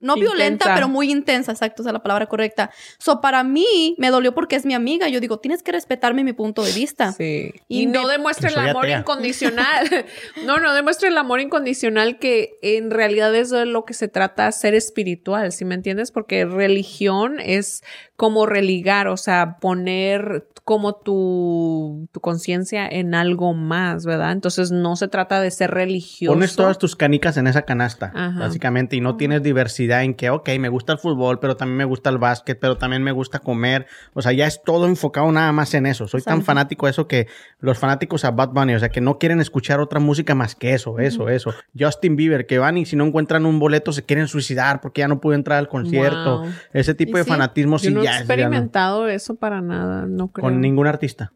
no 0.00 0.14
Intensa. 0.16 0.34
violenta, 0.34 0.74
pero 0.74 0.88
muy 0.88 1.10
intensa, 1.10 1.52
exacto, 1.52 1.82
esa 1.82 1.90
es 1.90 1.92
la 1.92 2.02
palabra 2.02 2.26
correcta. 2.26 2.70
So, 2.98 3.20
para 3.20 3.42
mí, 3.42 3.94
me 3.98 4.10
dolió 4.10 4.34
porque 4.34 4.56
es 4.56 4.64
mi 4.64 4.74
amiga. 4.74 5.08
Yo 5.08 5.20
digo, 5.20 5.38
tienes 5.40 5.62
que 5.62 5.72
respetarme 5.72 6.22
mi 6.24 6.32
punto 6.32 6.62
de 6.62 6.72
vista. 6.72 7.12
Sí. 7.12 7.52
Y 7.68 7.82
Y, 7.82 7.86
no 7.86 8.04
me- 8.06 8.12
demuestre 8.12 8.48
el 8.48 8.58
amor 8.58 8.84
atea. 8.86 9.00
incondicional. 9.00 9.88
no, 10.46 10.58
no 10.58 10.72
demuestre 10.74 11.08
el 11.08 11.18
amor 11.18 11.40
incondicional 11.40 12.18
que 12.18 12.58
en 12.62 12.90
realidad 12.90 13.34
es 13.34 13.50
de 13.50 13.66
lo 13.66 13.84
que 13.84 13.94
se 13.94 14.08
trata 14.08 14.50
ser 14.52 14.74
espiritual, 14.74 15.50
¿sí 15.52 15.64
me 15.64 15.74
entiendes? 15.74 16.10
Porque 16.12 16.44
religión 16.44 17.40
es 17.40 17.82
como 18.16 18.46
religar, 18.46 19.08
o 19.08 19.16
sea, 19.16 19.58
poner 19.60 20.48
como 20.64 20.96
tu, 20.96 22.08
tu 22.12 22.20
conciencia 22.20 22.86
en 22.86 23.14
algo 23.14 23.54
más, 23.54 24.04
¿verdad? 24.04 24.32
Entonces 24.32 24.70
no 24.70 24.96
se 24.96 25.08
trata 25.08 25.40
de 25.40 25.50
ser 25.50 25.70
religioso. 25.70 26.34
Pones 26.34 26.54
todas 26.56 26.78
tus 26.78 26.94
canicas 26.94 27.36
en 27.36 27.46
esa 27.46 27.62
canasta, 27.62 28.12
Ajá. 28.14 28.38
básicamente, 28.38 28.96
y 28.96 29.00
no 29.00 29.16
tienes 29.16 29.42
diversidad 29.42 29.87
en 30.04 30.14
que, 30.14 30.30
ok, 30.30 30.48
me 30.60 30.68
gusta 30.68 30.92
el 30.92 30.98
fútbol, 30.98 31.38
pero 31.40 31.56
también 31.56 31.76
me 31.78 31.84
gusta 31.84 32.10
el 32.10 32.18
básquet, 32.18 32.58
pero 32.60 32.76
también 32.76 33.02
me 33.02 33.12
gusta 33.12 33.38
comer. 33.38 33.86
O 34.14 34.22
sea, 34.22 34.32
ya 34.32 34.46
es 34.46 34.62
todo 34.64 34.86
enfocado 34.86 35.30
nada 35.32 35.50
más 35.52 35.74
en 35.74 35.86
eso. 35.86 36.06
Soy 36.06 36.22
tan 36.22 36.42
fanático 36.42 36.86
de 36.86 36.90
eso 36.90 37.08
que 37.08 37.26
los 37.60 37.78
fanáticos 37.78 38.24
a 38.24 38.30
Bad 38.30 38.50
Bunny, 38.50 38.74
o 38.74 38.78
sea, 38.78 38.90
que 38.90 39.00
no 39.00 39.18
quieren 39.18 39.40
escuchar 39.40 39.80
otra 39.80 40.00
música 40.00 40.34
más 40.34 40.54
que 40.54 40.74
eso, 40.74 40.98
eso, 40.98 41.28
eso. 41.28 41.54
Justin 41.78 42.16
Bieber, 42.16 42.46
que 42.46 42.58
van 42.58 42.76
y 42.78 42.86
si 42.86 42.96
no 42.96 43.04
encuentran 43.06 43.46
un 43.46 43.58
boleto 43.58 43.92
se 43.92 44.04
quieren 44.04 44.28
suicidar 44.28 44.80
porque 44.80 45.00
ya 45.00 45.08
no 45.08 45.20
pude 45.20 45.34
entrar 45.36 45.58
al 45.58 45.68
concierto. 45.68 46.40
Wow. 46.42 46.50
Ese 46.72 46.94
tipo 46.94 47.16
de 47.18 47.24
sí, 47.24 47.30
fanatismo 47.30 47.78
sí 47.78 47.88
he 47.88 47.90
ya 48.02 48.12
no- 48.12 48.18
experimentado 48.18 49.08
eso 49.08 49.34
para 49.36 49.60
nada, 49.60 50.06
no 50.06 50.28
creo. 50.28 50.42
con 50.42 50.60
ningún 50.60 50.86
artista. 50.86 51.32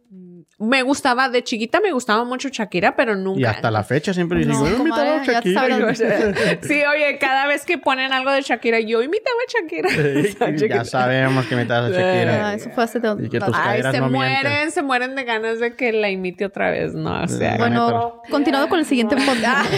Me 0.63 0.83
gustaba, 0.83 1.29
de 1.29 1.43
chiquita 1.43 1.81
me 1.81 1.91
gustaba 1.93 2.25
mucho 2.25 2.49
Shakira, 2.49 2.95
pero 2.97 3.17
nunca. 3.17 3.41
Y 3.41 3.45
hasta 3.45 3.71
la 3.71 3.83
fecha 3.85 4.15
siempre 4.15 4.45
No, 4.45 4.55
digo, 4.65 4.69
yo 4.77 4.83
imitaba 4.83 5.21
a 5.21 5.25
Shakira. 5.25 5.95
sabes. 5.95 6.03
Sí, 6.63 6.81
oye, 6.85 7.19
cada 7.19 7.47
vez 7.47 7.65
que 7.65 7.79
ponen 7.79 8.13
algo 8.13 8.31
de 8.31 8.43
Shakira, 8.43 8.79
yo 8.81 9.03
imitaba 9.03 9.37
a 9.47 9.51
Shakira. 9.61 10.67
ya 10.69 10.85
sabemos 10.85 11.47
que 11.47 11.55
imitabas 11.55 11.91
a 11.93 11.95
Shakira. 11.95 12.49
Ah, 12.49 12.55
eso 12.55 12.71
fue 12.71 12.85
hace 12.85 13.01
de- 13.01 13.27
Y 13.27 13.29
que 13.29 13.41
tus 13.41 13.55
Ay, 13.57 13.83
se 13.83 13.99
no 14.01 14.09
mueren, 14.11 14.39
mienten. 14.43 14.71
se 14.71 14.83
mueren 14.83 15.15
de 15.17 15.25
ganas 15.25 15.59
de 15.59 15.75
que 15.75 15.93
la 15.93 16.11
imite 16.11 16.45
otra 16.45 16.71
vez, 16.71 16.95
no, 16.95 17.23
o 17.23 17.29
sea. 17.29 17.57
Bueno, 17.59 18.23
continuando 18.31 18.69
con 18.69 18.79
el 18.79 18.87
siguiente 18.87 19.17
podcast. 19.17 19.69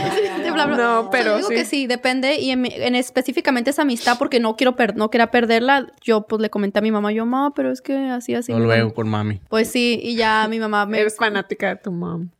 Bla, 0.52 0.66
bla. 0.66 0.76
No, 0.76 1.08
pero 1.12 1.30
Yo 1.32 1.36
digo 1.38 1.48
sí. 1.48 1.54
que 1.54 1.64
sí, 1.64 1.86
depende. 1.86 2.36
Y 2.36 2.50
en, 2.50 2.60
mi- 2.60 2.72
en 2.74 2.94
específicamente 2.94 3.70
esa 3.70 3.82
amistad, 3.82 4.16
porque 4.18 4.40
no 4.40 4.56
quiero 4.56 4.76
per- 4.76 4.96
no 4.96 5.10
quería 5.10 5.30
perderla, 5.30 5.86
yo 6.02 6.26
pues 6.26 6.42
le 6.42 6.50
comenté 6.50 6.80
a 6.80 6.82
mi 6.82 6.90
mamá, 6.90 7.10
yo, 7.12 7.24
mamá, 7.24 7.52
pero 7.54 7.70
es 7.70 7.80
que 7.80 7.96
así, 8.10 8.34
así. 8.34 8.52
No 8.52 8.58
luego 8.58 8.92
con 8.92 9.08
mami. 9.08 9.40
Pues 9.48 9.70
sí, 9.70 9.98
y 10.02 10.16
ya 10.16 10.46
mi 10.50 10.58
mamá 10.58 10.73
me... 10.86 11.00
Eres 11.00 11.16
fanática 11.16 11.68
de 11.68 11.76
tu 11.76 11.92
mom. 11.92 12.30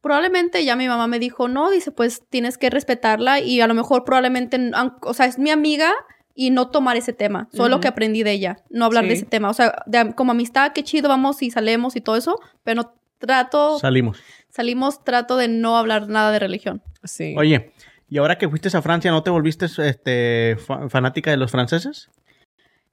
Probablemente 0.00 0.64
ya 0.64 0.76
mi 0.76 0.86
mamá 0.86 1.06
me 1.08 1.18
dijo, 1.18 1.48
no, 1.48 1.70
dice, 1.70 1.90
pues 1.90 2.22
tienes 2.30 2.58
que 2.58 2.70
respetarla 2.70 3.40
y 3.40 3.60
a 3.60 3.66
lo 3.66 3.74
mejor 3.74 4.04
probablemente, 4.04 4.58
o 5.02 5.14
sea, 5.14 5.26
es 5.26 5.38
mi 5.38 5.50
amiga 5.50 5.92
y 6.34 6.50
no 6.50 6.68
tomar 6.68 6.96
ese 6.96 7.12
tema. 7.12 7.48
Solo 7.52 7.76
Ujú. 7.76 7.80
que 7.82 7.88
aprendí 7.88 8.22
de 8.22 8.30
ella, 8.32 8.56
no 8.70 8.84
hablar 8.84 9.04
de 9.04 9.10
Sí. 9.10 9.16
ese 9.16 9.26
tema. 9.26 9.50
O 9.50 9.54
sea, 9.54 9.82
de- 9.86 10.14
como 10.14 10.30
amistad, 10.32 10.72
qué 10.74 10.84
chido, 10.84 11.08
vamos 11.08 11.42
y 11.42 11.50
salemos 11.50 11.96
y 11.96 12.00
todo 12.00 12.14
eso, 12.16 12.38
pero 12.62 12.82
no 12.82 12.92
trato, 13.18 13.78
Salimos. 13.80 14.18
salimos, 14.50 15.02
trato 15.02 15.36
de 15.36 15.48
no 15.48 15.76
hablar 15.76 16.08
nada 16.08 16.30
de 16.30 16.38
religión. 16.38 16.82
Sí. 17.02 17.34
Oye, 17.36 17.72
y 18.08 18.18
ahora 18.18 18.38
que 18.38 18.48
fuiste 18.48 18.68
a 18.76 18.82
Francia, 18.82 19.10
¿no 19.10 19.22
te 19.24 19.30
volviste 19.30 19.66
este, 19.66 20.56
fa- 20.64 20.88
fanática 20.88 21.30
de 21.32 21.36
los 21.38 21.50
franceses? 21.50 22.10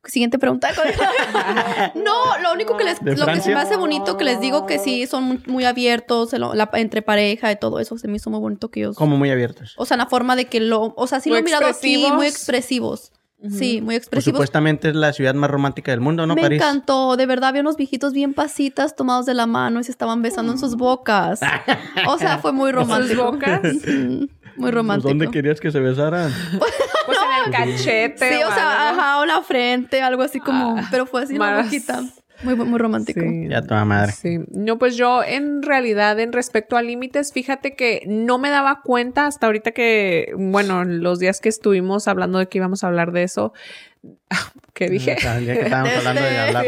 Siguiente 0.06 0.38
pregunta. 0.38 0.70
no, 1.96 2.38
lo 2.42 2.54
único 2.54 2.76
que 2.78 2.84
les, 2.84 3.00
¿De 3.04 3.16
lo 3.16 3.26
que 3.26 3.40
se 3.42 3.54
me 3.54 3.60
hace 3.62 3.76
bonito 3.78 4.18
que 4.18 4.24
les 4.26 4.40
digo 4.42 4.66
que 4.66 4.80
sí 4.80 5.08
son 5.08 5.24
muy, 5.24 5.44
muy 5.48 5.66
abiertos 5.66 6.34
en 6.34 6.42
lo- 6.42 6.54
la- 6.54 6.70
entre 6.74 7.02
pareja 7.02 7.52
y 7.52 7.56
todo 7.56 7.80
eso. 7.80 7.98
Se 7.98 8.08
me 8.08 8.18
hizo 8.18 8.30
muy 8.30 8.40
bonito 8.40 8.70
que 8.70 8.82
ellos. 8.82 8.96
Como 8.98 9.18
muy 9.18 9.30
abiertos. 9.32 9.74
O 9.78 9.86
sea, 9.86 9.96
en 9.96 10.00
la 10.00 10.08
forma 10.08 10.36
de 10.36 10.46
que 10.46 10.60
lo, 10.60 10.94
o 10.98 11.08
sea, 11.08 11.20
sí 11.22 11.30
Muy 11.30 11.38
lo 11.38 11.42
he 11.42 11.44
mirado 11.46 11.68
expresivos. 11.68 12.14
muy 12.16 12.28
expresivos. 12.28 13.12
Sí, 13.50 13.82
muy 13.82 13.96
Pues 13.96 13.98
expresivos. 13.98 14.38
supuestamente 14.38 14.88
es 14.90 14.96
la 14.96 15.12
ciudad 15.12 15.34
más 15.36 15.50
romántica 15.52 15.92
del 15.92 16.00
mundo, 16.00 16.26
¿no? 16.26 16.34
me 16.36 16.42
París. 16.44 16.62
encantó, 16.62 17.18
de 17.18 17.26
verdad, 17.26 17.50
había 17.50 17.60
unos 17.62 17.76
viejitos 17.76 18.14
bien 18.14 18.34
pasitas 18.34 18.96
tomados 18.96 19.26
de 19.26 19.34
la 19.34 19.48
mano 19.48 19.82
y 19.82 19.84
se 19.84 19.92
estaban 19.92 20.22
besando 20.22 20.54
en 20.54 20.60
sus 20.60 20.76
bocas. 20.78 21.42
O 22.08 22.18
sea, 22.18 22.38
fue 22.38 22.54
muy 22.54 22.72
romántico. 22.72 23.32
bocas? 23.32 23.62
Muy 24.56 24.66
Pues, 24.66 24.74
romántico. 24.76 25.10
¿Dónde 25.10 25.32
querías 25.32 25.60
que 25.60 25.72
se 25.72 25.80
besaran? 25.80 26.32
Cachete. 27.52 28.30
Sí, 28.38 28.44
o 28.44 28.52
sea, 28.54 28.90
algo. 28.90 29.02
ajá, 29.02 29.20
o 29.20 29.26
la 29.26 29.42
frente, 29.42 30.02
algo 30.02 30.24
así 30.24 30.40
como, 30.40 30.78
Ah, 30.78 30.88
pero 30.92 31.06
fue 31.06 31.24
así 31.24 31.38
más- 31.38 31.66
boquita. 31.66 32.04
Muy, 32.42 32.56
muy 32.56 32.78
romántico. 32.80 33.22
Sí. 33.22 33.48
Ya 33.48 33.62
toda 33.62 33.86
madre. 33.86 34.12
Sí, 34.12 34.40
no, 34.52 34.78
pues 34.78 34.98
yo 34.98 35.24
en 35.24 35.62
realidad 35.62 36.20
en 36.20 36.34
respecto 36.34 36.76
a 36.76 36.82
límites, 36.82 37.32
fíjate 37.32 37.76
que 37.76 38.04
no 38.08 38.38
me 38.38 38.50
daba 38.50 38.82
cuenta 38.82 39.28
hasta 39.28 39.46
ahorita 39.46 39.72
que, 39.72 40.34
bueno, 40.38 40.84
los 40.84 41.20
días 41.20 41.40
que 41.40 41.48
estuvimos 41.48 42.08
hablando 42.10 42.40
de 42.40 42.48
que 42.48 42.58
íbamos 42.58 42.84
a 42.84 42.88
hablar 42.88 43.12
de 43.14 43.24
eso, 43.24 43.54
que 44.74 44.90
dije, 44.90 45.16
Ya 45.22 45.40
que 45.40 45.52
estábamos 45.62 45.94
hablando 45.98 46.22
de 46.22 46.38
hablar. 46.38 46.66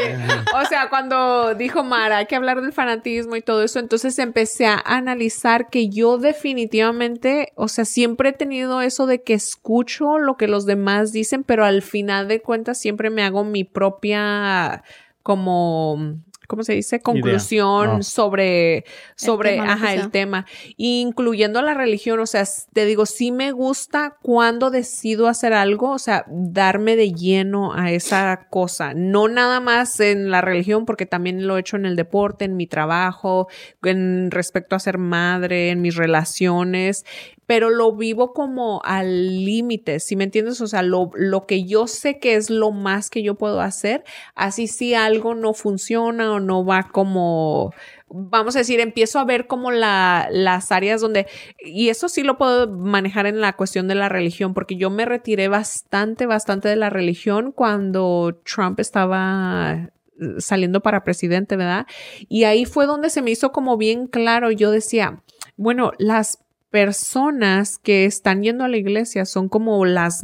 o 0.53 0.65
sea, 0.65 0.89
cuando 0.89 1.55
dijo 1.55 1.83
Mara, 1.83 2.17
hay 2.17 2.25
que 2.27 2.36
hablar 2.36 2.61
del 2.61 2.71
fanatismo 2.71 3.36
y 3.36 3.41
todo 3.41 3.63
eso, 3.63 3.79
entonces 3.79 4.17
empecé 4.19 4.67
a 4.67 4.81
analizar 4.86 5.69
que 5.69 5.89
yo 5.89 6.17
definitivamente, 6.17 7.51
o 7.55 7.67
sea, 7.67 7.86
siempre 7.86 8.29
he 8.29 8.33
tenido 8.33 8.81
eso 8.81 9.05
de 9.05 9.21
que 9.21 9.33
escucho 9.33 10.17
lo 10.17 10.38
que 10.38 10.47
los 10.47 10.65
demás 10.65 11.11
dicen, 11.11 11.43
pero 11.43 11.65
al 11.65 11.81
final 11.81 12.27
de 12.27 12.41
cuentas 12.41 12.79
siempre 12.79 13.09
me 13.09 13.23
hago 13.23 13.43
mi 13.43 13.63
propia 13.63 14.83
como 15.23 16.19
¿cómo 16.47 16.63
se 16.63 16.73
dice? 16.73 16.99
conclusión 16.99 17.65
Oh. 17.65 18.03
sobre 18.03 18.85
sobre 19.15 19.51
tema, 19.51 19.73
ajá, 19.73 19.91
sea. 19.91 20.01
el 20.01 20.11
tema, 20.11 20.45
incluyendo 20.77 21.61
la 21.61 21.73
religión, 21.73 22.19
o 22.19 22.25
sea, 22.25 22.43
te 22.73 22.85
digo, 22.85 23.05
sí 23.05 23.31
me 23.31 23.51
gusta 23.51 24.17
cuando 24.21 24.69
decido 24.69 25.27
hacer 25.27 25.53
algo, 25.53 25.91
o 25.91 25.99
sea, 25.99 26.25
darme 26.27 26.95
de 26.95 27.11
lleno 27.11 27.73
a 27.73 27.91
esa 27.91 28.47
cosa, 28.49 28.93
no 28.93 29.27
nada 29.27 29.59
más 29.59 29.99
en 29.99 30.31
la 30.31 30.41
religión, 30.41 30.85
porque 30.85 31.05
también 31.05 31.47
lo 31.47 31.57
he 31.57 31.61
hecho 31.61 31.77
en 31.77 31.85
el 31.85 31.95
deporte, 31.95 32.45
en 32.45 32.57
mi 32.57 32.67
trabajo, 32.67 33.47
en 33.83 34.31
respecto 34.31 34.75
a 34.75 34.79
ser 34.79 34.97
madre, 34.97 35.69
en 35.69 35.81
mis 35.81 35.95
relaciones, 35.95 37.05
pero 37.45 37.69
lo 37.69 37.95
vivo 37.95 38.33
como 38.33 38.81
al 38.83 39.45
límite, 39.45 39.99
¿sí 39.99 40.15
me 40.15 40.23
entiendes? 40.23 40.61
O 40.61 40.67
sea, 40.67 40.81
lo, 40.81 41.11
lo 41.15 41.45
que 41.45 41.65
yo 41.65 41.87
sé 41.87 42.19
que 42.19 42.35
es 42.35 42.49
lo 42.49 42.71
más 42.71 43.09
que 43.09 43.21
yo 43.21 43.35
puedo 43.35 43.61
hacer, 43.61 44.03
así 44.33 44.67
si 44.67 44.93
algo 44.93 45.35
no 45.35 45.53
funciona 45.53 46.34
no 46.39 46.65
va 46.65 46.89
como, 46.91 47.73
vamos 48.09 48.55
a 48.55 48.59
decir, 48.59 48.79
empiezo 48.79 49.19
a 49.19 49.25
ver 49.25 49.47
como 49.47 49.71
la, 49.71 50.27
las 50.31 50.71
áreas 50.71 51.01
donde, 51.01 51.27
y 51.59 51.89
eso 51.89 52.09
sí 52.09 52.23
lo 52.23 52.38
puedo 52.38 52.69
manejar 52.71 53.25
en 53.25 53.41
la 53.41 53.53
cuestión 53.53 53.88
de 53.88 53.95
la 53.95 54.09
religión, 54.09 54.53
porque 54.53 54.75
yo 54.75 54.89
me 54.89 55.05
retiré 55.05 55.47
bastante, 55.47 56.25
bastante 56.25 56.69
de 56.69 56.75
la 56.75 56.89
religión 56.89 57.51
cuando 57.51 58.41
Trump 58.43 58.79
estaba 58.79 59.89
eh, 60.19 60.36
saliendo 60.39 60.81
para 60.81 61.03
presidente, 61.03 61.55
¿verdad? 61.55 61.88
Y 62.29 62.45
ahí 62.45 62.65
fue 62.65 62.86
donde 62.86 63.09
se 63.09 63.21
me 63.21 63.31
hizo 63.31 63.51
como 63.51 63.77
bien 63.77 64.07
claro, 64.07 64.51
yo 64.51 64.71
decía, 64.71 65.23
bueno, 65.57 65.91
las 65.97 66.39
personas 66.69 67.77
que 67.77 68.05
están 68.05 68.43
yendo 68.43 68.65
a 68.65 68.67
la 68.67 68.77
iglesia 68.77 69.25
son 69.25 69.47
como 69.47 69.86
las 69.86 70.23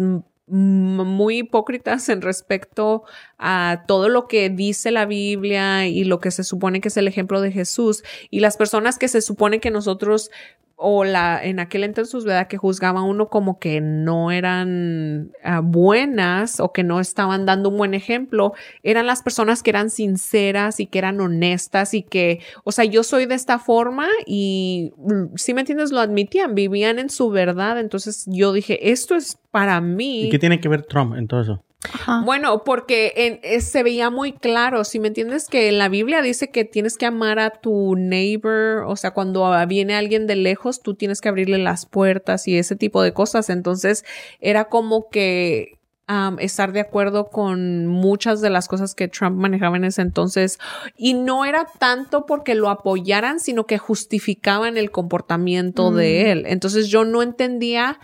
muy 0.52 1.39
hipócritas 1.39 2.10
en 2.10 2.22
respecto 2.22 3.04
a 3.38 3.84
todo 3.88 4.10
lo 4.10 4.28
que 4.28 4.49
dice 4.49 4.91
la 4.91 5.06
Biblia 5.06 5.88
y 5.88 6.04
lo 6.04 6.20
que 6.20 6.30
se 6.32 6.43
supone 6.43 6.82
que 6.82 6.89
es 6.89 6.97
el 6.97 7.08
ejemplo 7.08 7.41
de 7.41 7.52
Jesús. 7.52 8.04
Y 8.30 8.41
las 8.41 8.58
personas 8.58 8.97
que 8.97 9.08
se 9.08 9.22
supone 9.22 9.60
que 9.60 9.72
nosotros 9.72 10.30
o 10.84 11.04
la 11.04 11.40
en 11.44 11.60
aquel 11.60 11.84
entonces 11.84 12.24
verdad 12.24 12.48
que 12.48 12.58
juzgaban 12.58 13.04
a 13.04 13.06
uno 13.06 13.30
como 13.30 13.60
que 13.60 13.82
no 13.82 14.32
eran 14.32 15.32
ah, 15.44 15.62
buenas 15.64 16.60
o 16.60 16.74
que 16.74 16.84
no 16.84 17.00
estaban 17.00 17.46
dando 17.46 17.70
un 17.70 17.78
buen 17.78 17.94
ejemplo. 17.94 18.54
Eran 18.82 19.06
las 19.06 19.22
personas 19.22 19.62
que 19.62 19.70
eran 19.70 19.92
sinceras 19.92 20.80
y 20.80 20.88
que 20.88 20.98
eran 20.98 21.22
honestas 21.22 21.94
y 21.94 22.02
que 22.02 22.40
o 22.64 22.72
sea 22.72 22.84
yo 22.86 23.04
soy 23.04 23.28
de 23.28 23.36
esta 23.36 23.60
forma 23.60 24.08
y 24.26 24.92
mm, 24.98 25.36
si 25.36 25.54
me 25.54 25.62
entiendes 25.62 25.92
lo 25.92 26.00
admitían 26.00 26.56
vivían 26.56 26.98
en 26.98 27.10
su 27.10 27.30
verdad. 27.30 27.80
Entonces 27.80 28.26
yo 28.28 28.52
dije 28.52 28.92
esto 28.92 29.16
es 29.16 29.38
para 29.52 29.80
mí. 29.82 30.24
¿Y 30.24 30.30
qué 30.30 30.40
tiene 30.40 30.60
que 30.60 30.68
ver 30.68 30.82
Trump 30.84 31.16
en 31.16 31.28
todo 31.28 31.42
eso? 31.42 31.64
Ajá. 31.94 32.22
Bueno, 32.24 32.64
porque 32.64 33.14
en- 33.16 33.40
eh, 33.44 33.60
se 33.62 33.82
veía 33.84 34.10
muy 34.10 34.34
claro, 34.34 34.84
si 34.84 35.00
me 35.00 35.08
entiendes, 35.08 35.48
que 35.48 35.68
en 35.68 35.78
la 35.80 35.90
Biblia 35.90 36.22
dice 36.22 36.50
que 36.50 36.64
tienes 36.64 36.98
que 36.98 37.06
amar 37.08 37.40
a 37.40 37.50
tu 37.50 37.96
neighbor, 37.96 38.84
o 38.88 38.96
sea, 38.96 39.12
cuando 39.12 39.52
viene 39.68 39.96
alguien 39.96 40.28
de 40.28 40.36
lejos, 40.36 40.82
tú 40.82 40.94
tienes 40.94 41.22
que 41.22 41.30
abrirle 41.30 41.58
las 41.58 41.86
puertas 41.88 42.48
y 42.48 42.58
ese 42.58 42.76
tipo 42.76 43.02
de 43.02 43.14
cosas. 43.14 43.50
Entonces, 43.50 44.06
era 44.40 44.66
como 44.66 45.10
que 45.10 45.78
estar 46.40 46.74
de 46.74 46.82
acuerdo 46.82 47.30
con 47.30 47.88
muchas 47.88 48.42
de 48.42 48.50
las 48.50 48.68
cosas 48.68 48.96
que 48.96 49.08
Trump 49.08 49.38
manejaba 49.40 49.78
en 49.78 49.86
ese 49.86 50.02
entonces. 50.02 50.60
Y 50.98 51.14
no 51.14 51.46
era 51.46 51.66
tanto 51.80 52.26
porque 52.26 52.54
lo 52.54 52.70
apoyaran, 52.70 53.40
sino 53.40 53.66
que 53.66 53.78
justificaban 53.78 54.76
el 54.76 54.92
comportamiento 54.92 55.90
Mm. 55.90 55.96
de 55.96 56.32
él. 56.34 56.44
Entonces, 56.48 56.90
yo 56.90 57.06
no 57.06 57.22
entendía 57.24 57.98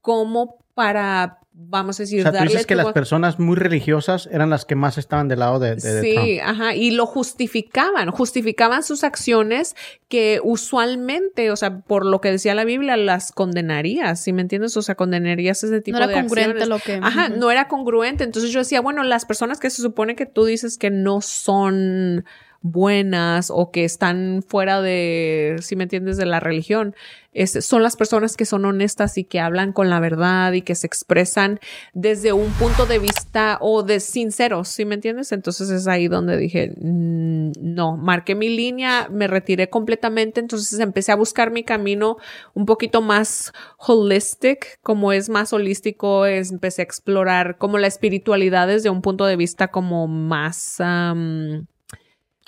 cómo 0.00 0.58
para, 0.74 1.40
vamos 1.58 1.98
a 1.98 2.02
decir, 2.02 2.20
O 2.20 2.22
sea, 2.22 2.32
tú 2.32 2.36
darle 2.36 2.50
dices 2.50 2.66
que 2.66 2.74
tu 2.74 2.82
las 2.82 2.92
personas 2.92 3.38
muy 3.38 3.56
religiosas 3.56 4.28
eran 4.30 4.50
las 4.50 4.66
que 4.66 4.74
más 4.74 4.98
estaban 4.98 5.26
del 5.26 5.38
lado 5.38 5.58
de, 5.58 5.76
de- 5.76 5.92
de 5.94 6.02
Sí, 6.02 6.14
Trump. 6.14 6.28
ajá, 6.44 6.74
y 6.74 6.90
lo 6.90 7.06
justificaban, 7.06 8.10
justificaban 8.10 8.82
sus 8.82 9.02
acciones 9.04 9.74
que 10.08 10.38
usualmente, 10.44 11.50
o 11.50 11.56
sea, 11.56 11.80
por 11.80 12.04
lo 12.04 12.20
que 12.20 12.30
decía 12.30 12.54
la 12.54 12.64
Biblia, 12.64 12.96
las 12.96 13.32
condenarías, 13.32 14.22
¿sí 14.22 14.32
me 14.32 14.42
entiendes? 14.42 14.76
O 14.76 14.82
sea, 14.82 14.94
condenarías 14.96 15.64
ese 15.64 15.80
tipo 15.80 15.98
No 15.98 16.04
era 16.04 16.12
de 16.14 16.20
congruente 16.20 16.62
acciones. 16.62 16.68
lo 16.68 16.78
que. 16.78 17.00
Ajá, 17.02 17.30
no 17.30 17.50
era 17.50 17.68
congruente. 17.68 18.22
Entonces 18.24 18.50
yo 18.52 18.58
decía, 18.60 18.80
bueno, 18.82 19.02
las 19.02 19.24
personas 19.24 19.58
que 19.58 19.70
se 19.70 19.80
supone 19.82 20.14
que 20.14 20.26
tú 20.26 20.44
dices 20.44 20.76
que 20.78 20.90
no 20.90 21.20
son 21.22 22.24
buenas 22.62 23.50
o 23.54 23.70
que 23.70 23.84
están 23.84 24.42
fuera 24.46 24.80
de, 24.80 25.56
si 25.60 25.76
me 25.76 25.84
entiendes, 25.84 26.16
de 26.16 26.26
la 26.26 26.40
religión, 26.40 26.94
es- 27.32 27.64
son 27.66 27.82
las 27.82 27.96
personas 27.96 28.34
que 28.36 28.46
son 28.46 28.64
honestas 28.64 29.18
y 29.18 29.24
que 29.24 29.40
hablan 29.40 29.72
con 29.72 29.90
la 29.90 30.00
verdad 30.00 30.52
y 30.52 30.62
que 30.62 30.74
se 30.74 30.86
expresan 30.86 31.60
desde 31.92 32.32
un 32.32 32.50
punto 32.52 32.86
de 32.86 32.98
vista 32.98 33.58
o 33.60 33.82
de 33.82 34.00
sinceros, 34.00 34.68
¿sí 34.68 34.84
me 34.86 34.94
entiendes? 34.94 35.32
Entonces 35.32 35.68
es 35.70 35.86
ahí 35.86 36.08
donde 36.08 36.38
dije, 36.38 36.72
"Mm, 36.80 37.52
no, 37.60 37.96
marqué 37.98 38.34
mi 38.34 38.48
línea, 38.48 39.08
me 39.10 39.26
retiré 39.26 39.68
completamente, 39.68 40.40
entonces 40.40 40.80
empecé 40.80 41.12
a 41.12 41.16
buscar 41.16 41.50
mi 41.50 41.62
camino 41.62 42.16
un 42.54 42.64
poquito 42.64 43.02
más 43.02 43.52
holistic, 43.78 44.78
como 44.82 45.12
es 45.12 45.28
más 45.28 45.52
holístico, 45.52 46.24
es- 46.26 46.50
empecé 46.52 46.82
a 46.82 46.84
explorar 46.84 47.58
como 47.58 47.76
la 47.78 47.86
espiritualidad 47.86 48.66
desde 48.66 48.88
un 48.90 49.02
punto 49.02 49.26
de 49.26 49.36
vista 49.36 49.68
como 49.68 50.06
más... 50.08 50.80
am, 50.80 51.66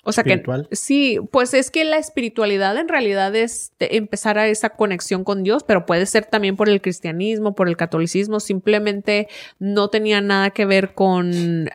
o 0.09 0.13
sea 0.13 0.23
Espiritual. 0.23 0.67
que 0.71 0.75
sí, 0.75 1.19
pues 1.31 1.53
es 1.53 1.71
que 1.71 1.85
la 1.85 1.99
espiritualidad 1.99 2.79
en 2.79 2.89
realidad 2.89 3.37
es 3.37 3.73
de 3.79 3.91
empezar 3.93 4.39
a 4.39 4.49
esa 4.49 4.71
conexión 4.71 5.23
con 5.23 5.43
Dios, 5.43 5.65
pero 5.65 5.85
puede 5.85 6.07
ser 6.07 6.25
también 6.25 6.57
por 6.57 6.71
el 6.71 6.81
cristianismo, 6.81 7.55
por 7.55 7.69
el 7.69 7.77
catolicismo, 7.77 8.41
simplemente 8.41 9.29
no 9.59 9.91
tenía 9.91 10.23
nada 10.23 10.49
que 10.49 10.65
ver 10.65 10.95
con 10.95 11.69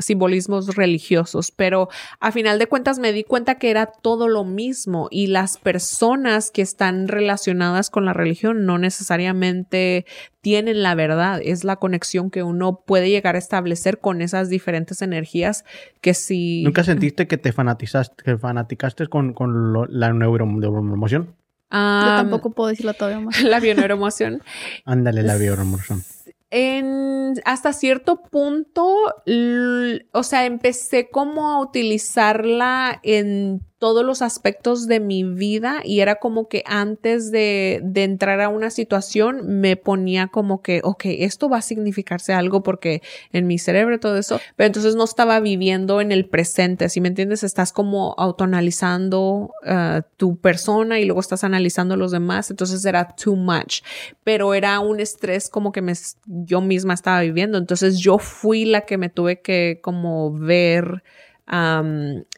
simbolismos 0.00 0.74
religiosos, 0.74 1.52
pero 1.52 1.88
a 2.18 2.32
final 2.32 2.58
de 2.58 2.66
cuentas 2.66 2.98
me 2.98 3.12
di 3.12 3.22
cuenta 3.22 3.54
que 3.54 3.70
era 3.70 3.86
todo 3.86 4.26
lo 4.26 4.42
mismo 4.42 5.06
y 5.12 5.28
las 5.28 5.56
personas 5.56 6.50
que 6.50 6.62
están 6.62 7.06
relacionadas 7.06 7.88
con 7.88 8.04
la 8.04 8.14
religión 8.14 8.66
no 8.66 8.78
necesariamente 8.78 10.06
tienen 10.44 10.82
la 10.82 10.94
verdad, 10.94 11.40
es 11.42 11.64
la 11.64 11.76
conexión 11.76 12.30
que 12.30 12.42
uno 12.42 12.82
puede 12.86 13.08
llegar 13.08 13.34
a 13.34 13.38
establecer 13.38 13.98
con 13.98 14.20
esas 14.20 14.50
diferentes 14.50 15.00
energías 15.00 15.64
que 16.02 16.12
si 16.12 16.62
¿Nunca 16.64 16.84
sentiste 16.84 17.26
que 17.26 17.38
te 17.44 17.52
fanatizaste, 17.52 18.24
que 18.24 18.38
fanaticaste 18.38 19.06
con, 19.06 19.34
con 19.34 19.72
lo- 19.74 19.86
la 19.86 20.12
neuroemoción? 20.12 21.26
Yo 21.26 21.32
Am, 21.78 22.16
tampoco 22.16 22.50
puedo 22.52 22.70
decirlo 22.70 22.94
todavía 22.94 23.20
más. 23.20 23.40
la 23.42 23.60
bioneuroemoción 23.60 24.42
Ándale, 24.86 25.22
la 25.22 25.36
neuroemoción. 25.36 26.02
en 26.50 27.34
hasta 27.44 27.72
cierto 27.72 28.22
punto, 28.22 28.96
l- 29.26 30.06
o 30.12 30.22
sea, 30.22 30.46
empecé 30.46 31.10
como 31.10 31.50
a 31.50 31.60
utilizarla 31.60 33.00
en 33.02 33.60
todos 33.84 34.02
los 34.02 34.22
aspectos 34.22 34.86
de 34.86 34.98
mi 34.98 35.24
vida 35.24 35.82
y 35.84 36.00
era 36.00 36.14
como 36.14 36.48
que 36.48 36.62
antes 36.64 37.30
de, 37.30 37.82
entrar 37.96 38.40
a 38.40 38.48
una 38.48 38.70
situación 38.70 39.60
me 39.60 39.76
ponía 39.76 40.28
como 40.28 40.62
que, 40.62 40.80
ok, 40.82 41.02
esto 41.04 41.50
va 41.50 41.58
a 41.58 41.60
significarse 41.60 42.32
algo 42.32 42.62
porque 42.62 43.02
en 43.30 43.46
mi 43.46 43.58
cerebro 43.58 44.00
todo 44.00 44.16
eso, 44.16 44.40
pero 44.56 44.68
entonces 44.68 44.94
no 44.94 45.04
estaba 45.04 45.38
viviendo 45.38 46.00
en 46.00 46.12
el 46.12 46.24
presente, 46.24 46.88
¿sí 46.88 47.02
me 47.02 47.08
entiendes? 47.08 47.44
Estás 47.44 47.74
como 47.74 48.14
autoanalizando 48.16 49.50
ah, 49.66 50.00
tu 50.16 50.38
persona 50.38 50.98
y 50.98 51.04
luego 51.04 51.20
estás 51.20 51.44
analizando 51.44 51.92
a 51.92 51.98
los 51.98 52.10
demás, 52.10 52.50
entonces 52.50 52.82
era 52.86 53.14
too 53.14 53.36
much 53.36 53.82
pero 54.24 54.54
era 54.54 54.80
un 54.80 54.98
estrés 54.98 55.50
como 55.50 55.72
que 55.72 55.82
me, 55.82 55.92
yo 56.24 56.62
misma 56.62 56.94
estaba 56.94 57.20
viviendo. 57.20 57.58
Entonces 57.58 57.98
yo 57.98 58.16
fui 58.18 58.64
la 58.64 58.86
que 58.86 58.96
me 58.96 59.10
tuve 59.10 59.42
que 59.42 59.80
como 59.82 60.32
ver 60.32 61.02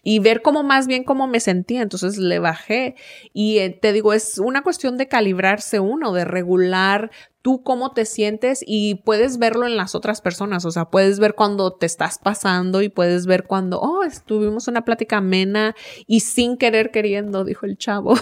y 0.02 0.18
ver 0.18 0.42
como 0.42 0.62
más 0.62 0.86
bien 0.86 1.04
cómo 1.04 1.26
me 1.26 1.40
sentía. 1.40 1.82
Entonces 1.82 2.18
le 2.18 2.38
bajé 2.38 2.96
y 3.32 3.58
eh, 3.58 3.70
te 3.70 3.92
digo, 3.92 4.12
es 4.12 4.38
una 4.38 4.62
cuestión 4.62 4.96
de 4.96 5.08
calibrarse 5.08 5.80
uno, 5.80 6.12
de 6.12 6.24
regular 6.24 7.10
tú 7.46 7.62
cómo 7.62 7.92
te 7.92 8.06
sientes 8.06 8.64
y 8.66 8.96
puedes 9.04 9.38
verlo 9.38 9.68
en 9.68 9.76
las 9.76 9.94
otras 9.94 10.20
personas. 10.20 10.64
O 10.64 10.72
sea, 10.72 10.86
puedes 10.86 11.20
ver 11.20 11.34
cuando 11.34 11.72
te 11.72 11.86
estás 11.86 12.18
pasando 12.18 12.82
y 12.82 12.88
puedes 12.88 13.26
ver 13.26 13.44
cuando, 13.44 13.78
oh, 13.80 14.02
estuvimos 14.02 14.66
una 14.66 14.84
plática 14.84 15.18
amena 15.18 15.76
y 16.08 16.20
sin 16.20 16.56
querer 16.56 16.90
queriendo, 16.90 17.44
dijo 17.44 17.64
el 17.64 17.78
chavo, 17.78 18.16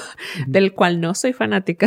del 0.47 0.75
cual 0.75 1.01
no 1.01 1.15
soy 1.15 1.33
fanática. 1.33 1.87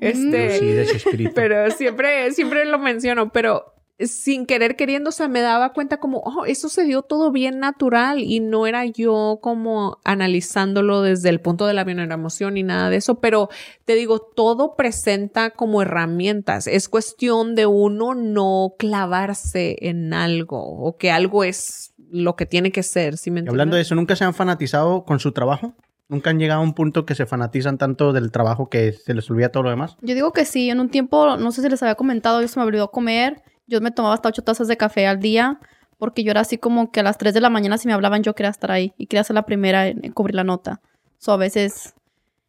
este, 0.00 0.60
Sí, 0.60 0.66
de 0.66 0.82
ese 0.82 1.30
pero 1.34 1.68
siempre, 1.72 2.30
siempre 2.30 2.64
lo 2.64 2.78
menciono, 2.78 3.32
pero 3.32 3.74
sin 4.06 4.46
querer 4.46 4.76
queriendo, 4.76 5.10
o 5.10 5.12
sea, 5.12 5.28
me 5.28 5.40
daba 5.40 5.72
cuenta 5.72 5.98
como, 5.98 6.18
oh, 6.18 6.44
eso 6.44 6.68
se 6.68 6.84
dio 6.84 7.02
todo 7.02 7.30
bien 7.30 7.58
natural 7.58 8.20
y 8.20 8.40
no 8.40 8.66
era 8.66 8.84
yo 8.86 9.38
como 9.42 9.98
analizándolo 10.04 11.02
desde 11.02 11.28
el 11.28 11.40
punto 11.40 11.66
de 11.66 11.74
la 11.74 11.82
emoción 11.82 12.54
ni 12.54 12.62
nada 12.62 12.90
de 12.90 12.96
eso, 12.96 13.20
pero 13.20 13.48
te 13.84 13.94
digo, 13.94 14.20
todo 14.20 14.74
presenta 14.76 15.50
como 15.50 15.82
herramientas. 15.82 16.66
Es 16.66 16.88
cuestión 16.88 17.54
de 17.54 17.66
uno 17.66 18.14
no 18.14 18.74
clavarse 18.78 19.76
en 19.80 20.14
algo 20.14 20.62
o 20.62 20.96
que 20.96 21.10
algo 21.10 21.44
es 21.44 21.92
lo 22.10 22.36
que 22.36 22.46
tiene 22.46 22.72
que 22.72 22.82
ser, 22.82 23.16
¿sí 23.16 23.30
me 23.30 23.40
Y 23.40 23.48
hablando 23.48 23.76
de 23.76 23.82
eso, 23.82 23.94
¿nunca 23.94 24.16
se 24.16 24.24
han 24.24 24.34
fanatizado 24.34 25.04
con 25.04 25.18
su 25.18 25.32
trabajo? 25.32 25.74
¿Nunca 26.08 26.28
han 26.28 26.38
llegado 26.38 26.60
a 26.60 26.64
un 26.64 26.74
punto 26.74 27.06
que 27.06 27.14
se 27.14 27.24
fanatizan 27.24 27.78
tanto 27.78 28.12
del 28.12 28.30
trabajo 28.30 28.68
que 28.68 28.92
se 28.92 29.14
les 29.14 29.30
olvida 29.30 29.48
todo 29.48 29.62
lo 29.62 29.70
demás? 29.70 29.96
Yo 30.02 30.14
digo 30.14 30.32
que 30.34 30.44
sí, 30.44 30.68
en 30.68 30.78
un 30.78 30.90
tiempo, 30.90 31.38
no 31.38 31.52
sé 31.52 31.62
si 31.62 31.70
les 31.70 31.82
había 31.82 31.94
comentado, 31.94 32.42
yo 32.42 32.48
se 32.48 32.60
me 32.60 32.66
olvidó 32.66 32.90
comer. 32.90 33.42
Yo 33.66 33.80
me 33.80 33.90
tomaba 33.90 34.14
hasta 34.14 34.28
ocho 34.28 34.42
tazas 34.42 34.68
de 34.68 34.76
café 34.76 35.06
al 35.06 35.20
día 35.20 35.60
porque 35.98 36.24
yo 36.24 36.32
era 36.32 36.40
así 36.40 36.58
como 36.58 36.90
que 36.90 37.00
a 37.00 37.02
las 37.02 37.16
3 37.18 37.32
de 37.32 37.40
la 37.40 37.50
mañana 37.50 37.78
si 37.78 37.86
me 37.86 37.94
hablaban 37.94 38.22
yo 38.22 38.34
quería 38.34 38.50
estar 38.50 38.72
ahí 38.72 38.92
y 38.98 39.06
quería 39.06 39.24
ser 39.24 39.34
la 39.34 39.46
primera 39.46 39.86
en, 39.86 40.04
en 40.04 40.12
cubrir 40.12 40.34
la 40.34 40.44
nota. 40.44 40.80
So, 41.18 41.30
a 41.32 41.36
veces, 41.36 41.94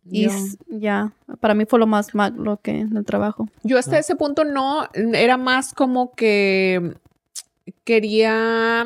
y 0.05 0.27
ya, 0.67 1.13
para 1.39 1.53
mí 1.53 1.65
fue 1.65 1.79
lo 1.79 1.87
más 1.87 2.13
malo 2.13 2.59
que 2.61 2.71
en 2.71 2.97
el 2.97 3.05
trabajo. 3.05 3.47
Yo 3.63 3.77
hasta 3.77 3.97
ese 3.97 4.15
punto 4.15 4.43
no, 4.43 4.87
era 4.93 5.37
más 5.37 5.73
como 5.73 6.13
que 6.13 6.95
quería 7.83 8.85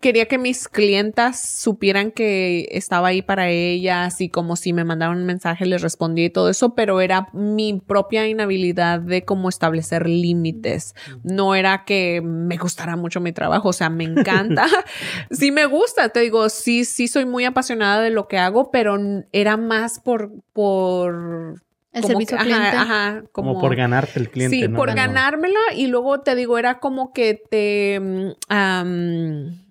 quería 0.00 0.26
que 0.26 0.38
mis 0.38 0.68
clientas 0.68 1.40
supieran 1.40 2.10
que 2.12 2.66
estaba 2.72 3.08
ahí 3.08 3.20
para 3.22 3.48
ellas 3.50 4.20
y 4.20 4.30
como 4.30 4.56
si 4.56 4.72
me 4.72 4.84
mandaron 4.84 5.18
un 5.18 5.24
mensaje 5.26 5.66
les 5.66 5.82
respondí 5.82 6.24
y 6.24 6.30
todo 6.30 6.48
eso, 6.48 6.74
pero 6.74 7.00
era 7.00 7.28
mi 7.34 7.80
propia 7.86 8.26
inhabilidad 8.26 9.00
de 9.00 9.24
cómo 9.24 9.48
establecer 9.48 10.08
límites. 10.08 10.94
No 11.22 11.54
era 11.54 11.84
que 11.84 12.20
me 12.24 12.56
gustara 12.56 12.96
mucho 12.96 13.20
mi 13.20 13.32
trabajo, 13.32 13.68
o 13.68 13.72
sea, 13.72 13.90
me 13.90 14.04
encanta. 14.04 14.66
sí 15.30 15.50
me 15.52 15.66
gusta, 15.66 16.08
te 16.08 16.20
digo, 16.20 16.48
sí, 16.48 16.84
sí 16.84 17.06
soy 17.06 17.26
muy 17.26 17.44
apasionada 17.44 18.00
de 18.02 18.10
lo 18.10 18.28
que 18.28 18.38
hago, 18.38 18.70
pero 18.70 18.96
era 19.32 19.56
más 19.56 20.00
por, 20.00 20.32
por 20.54 21.60
El 21.92 22.00
como 22.02 22.08
servicio 22.14 22.38
que- 22.38 22.44
cliente. 22.44 22.66
Ajá, 22.68 23.08
ajá, 23.18 23.22
Como, 23.30 23.60
por 23.60 23.76
ganarte 23.76 24.18
el 24.18 24.30
cliente. 24.30 24.56
Sí, 24.56 24.68
¿no? 24.68 24.76
por 24.78 24.88
No. 24.88 24.94
ganármela 24.96 25.60
y 25.76 25.86
luego 25.88 26.20
te 26.22 26.34
digo, 26.34 26.56
era 26.58 26.78
como 26.80 27.12
que 27.12 27.34
te... 27.34 28.00
te- 28.48 29.62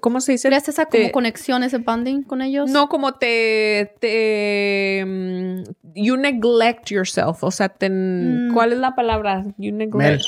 ¿Cómo 0.00 0.20
se 0.20 0.32
dice? 0.32 0.48
¿Creas 0.48 0.68
esa 0.68 0.86
como 0.86 1.04
te- 1.06 1.12
conexión, 1.12 1.62
ese 1.62 1.78
bonding 1.78 2.22
con 2.22 2.42
ellos? 2.42 2.70
No, 2.70 2.88
como 2.88 3.14
te... 3.14 3.94
te 4.00 5.04
mm, 5.06 5.62
you 5.94 6.16
neglect 6.16 6.90
yourself. 6.90 7.42
O 7.42 7.50
sea, 7.50 7.68
te, 7.68 7.88
Mm. 7.88 8.52
¿cuál 8.52 8.72
es 8.72 8.78
la 8.78 8.94
palabra? 8.94 9.44
You 9.56 9.72
Mel. 9.74 9.88
neglect. 9.90 10.24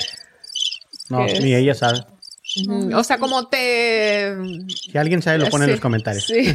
No, 1.10 1.26
¿Qué 1.26 1.40
ni 1.40 1.54
ella 1.54 1.74
sabe. 1.74 2.00
O 2.94 3.04
sea, 3.04 3.18
como 3.18 3.46
te... 3.48 4.34
Si 4.68 4.96
alguien 4.96 5.20
sabe, 5.20 5.38
lo 5.38 5.48
pone 5.50 5.64
en 5.66 5.72
los 5.72 5.80
comentarios. 5.80 6.24
Sí. 6.24 6.54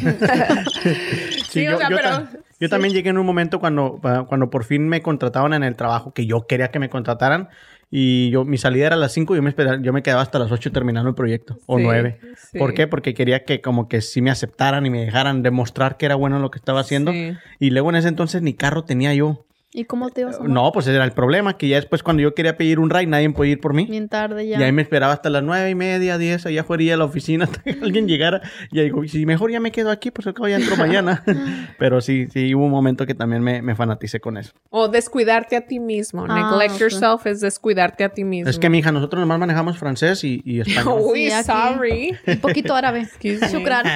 Sí, 0.82 1.60
Sí, 1.60 1.68
o 1.68 1.72
yo, 1.72 1.78
sea, 1.78 1.88
yo 1.90 1.96
pero- 1.96 2.08
ta- 2.10 2.30
yo 2.60 2.68
también 2.68 2.92
llegué 2.94 3.10
en 3.10 3.18
un 3.18 3.26
momento 3.26 3.60
cuando, 3.60 4.00
pa- 4.00 4.24
cuando 4.24 4.48
por 4.50 4.64
fin 4.64 4.88
me 4.88 5.02
contrataban 5.02 5.52
en 5.52 5.62
el 5.62 5.76
trabajo 5.76 6.12
que 6.12 6.26
yo 6.26 6.46
quería 6.48 6.68
que 6.68 6.78
me 6.80 6.88
contrataran. 6.88 7.48
Y 7.96 8.30
yo, 8.30 8.44
mi 8.44 8.58
salida 8.58 8.86
era 8.86 8.96
a 8.96 8.98
las 8.98 9.12
5 9.12 9.34
y 9.34 9.36
yo 9.38 9.42
me, 9.44 9.50
esperaba- 9.50 9.80
yo 9.80 9.92
me 9.92 10.02
quedaba 10.02 10.20
hasta 10.20 10.40
las 10.40 10.50
8 10.50 10.72
terminando 10.72 11.08
el 11.08 11.14
proyecto. 11.14 11.58
O 11.66 11.78
Sí, 11.78 11.84
9. 11.84 12.18
sí. 12.50 12.58
¿Por 12.58 12.74
qué? 12.74 12.88
Porque 12.88 13.14
quería 13.14 13.44
que 13.44 13.60
como 13.60 13.86
que 13.86 14.00
sí 14.00 14.20
me 14.20 14.32
aceptaran 14.32 14.84
y 14.84 14.90
me 14.90 15.04
dejaran 15.04 15.44
demostrar 15.44 15.96
que 15.96 16.06
era 16.06 16.16
bueno 16.16 16.40
lo 16.40 16.50
que 16.50 16.58
estaba 16.58 16.80
haciendo. 16.80 17.12
Sí. 17.12 17.34
Y 17.60 17.70
luego 17.70 17.90
en 17.90 17.96
ese 17.96 18.08
entonces 18.08 18.42
ni 18.42 18.52
carro 18.54 18.82
tenía 18.82 19.14
yo. 19.14 19.44
¿Y 19.76 19.86
cómo 19.86 20.08
te 20.10 20.20
ibas 20.20 20.38
a 20.40 20.44
No, 20.44 20.70
pues 20.70 20.86
ese 20.86 20.94
era 20.94 21.04
el 21.04 21.10
problema, 21.10 21.58
que 21.58 21.66
ya 21.66 21.74
después 21.74 22.04
cuando 22.04 22.22
yo 22.22 22.32
quería 22.32 22.56
pedir 22.56 22.78
un 22.78 22.90
ride, 22.90 23.08
nadie 23.08 23.28
podía 23.30 23.52
ir 23.54 23.60
por 23.60 23.74
mí. 23.74 23.86
Bien 23.86 24.08
tarde 24.08 24.46
ya. 24.46 24.60
Y 24.60 24.62
ahí 24.62 24.70
me 24.70 24.82
esperaba 24.82 25.12
hasta 25.12 25.30
las 25.30 25.42
nueve 25.42 25.68
y 25.68 25.74
media, 25.74 26.16
diez, 26.16 26.46
allá 26.46 26.62
fuera 26.62 26.84
de 26.84 26.96
la 26.96 27.04
oficina, 27.04 27.44
hasta 27.50 27.60
que 27.60 27.70
alguien 27.82 28.06
llegara. 28.06 28.40
Y 28.70 28.78
ahí 28.78 28.84
digo, 28.84 29.02
si 29.08 29.26
mejor 29.26 29.50
ya 29.50 29.58
me 29.58 29.72
quedo 29.72 29.90
aquí, 29.90 30.12
pues 30.12 30.28
al 30.28 30.34
cabo 30.34 30.46
ya 30.46 30.58
entro 30.58 30.76
mañana. 30.76 31.24
Pero 31.80 32.00
sí, 32.00 32.28
sí, 32.32 32.54
hubo 32.54 32.66
un 32.66 32.70
momento 32.70 33.04
que 33.04 33.14
también 33.14 33.42
me, 33.42 33.62
me 33.62 33.74
fanaticé 33.74 34.20
con 34.20 34.36
eso. 34.36 34.52
O 34.70 34.86
descuidarte 34.86 35.56
a 35.56 35.66
ti 35.66 35.80
mismo. 35.80 36.24
Ah, 36.28 36.52
Neglect 36.52 36.78
yourself 36.78 37.26
es 37.26 37.40
descuidarte 37.40 38.04
a 38.04 38.10
ti 38.10 38.22
mismo. 38.22 38.48
Es 38.50 38.60
que, 38.60 38.70
mi 38.70 38.78
hija, 38.78 38.92
nosotros 38.92 39.18
nomás 39.18 39.40
manejamos 39.40 39.76
francés 39.76 40.22
y, 40.22 40.40
y 40.44 40.60
español. 40.60 41.00
Uy, 41.02 41.32
Sí, 41.32 41.42
sorry. 41.42 42.16
Un 42.28 42.38
poquito 42.38 42.76
árabe. 42.76 43.08
Shukran. 43.20 43.86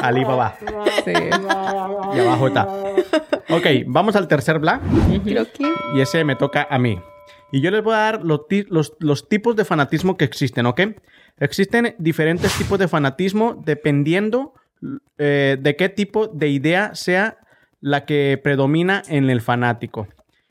Alibaba. 0.00 0.56
Sí. 1.04 1.12
Y 2.14 2.20
abajo 2.20 2.48
está. 2.48 2.66
Ok, 3.50 3.66
vamos 3.86 4.16
al 4.16 4.26
tercer 4.26 4.58
bla. 4.58 4.80
Creo 5.24 5.46
que. 5.52 5.72
Y 5.94 6.00
ese 6.00 6.24
me 6.24 6.36
toca 6.36 6.66
a 6.70 6.78
mí. 6.78 7.00
Y 7.52 7.60
yo 7.60 7.70
les 7.70 7.82
voy 7.82 7.94
a 7.94 7.98
dar 7.98 8.24
los, 8.24 8.48
ti- 8.48 8.66
los- 8.68 8.94
los 8.98 9.28
tipos 9.28 9.56
de 9.56 9.64
fanatismo 9.64 10.16
que 10.16 10.24
existen, 10.24 10.66
¿ok? 10.66 10.80
Existen 11.38 11.94
diferentes 11.98 12.52
tipos 12.56 12.78
de 12.78 12.88
fanatismo 12.88 13.62
dependiendo 13.64 14.54
eh, 15.18 15.56
de 15.60 15.76
qué 15.76 15.88
tipo 15.88 16.26
de 16.28 16.48
idea 16.48 16.94
sea 16.94 17.38
la 17.80 18.04
que 18.04 18.38
predomina 18.42 19.02
en 19.08 19.30
el 19.30 19.40
fanático. 19.40 20.08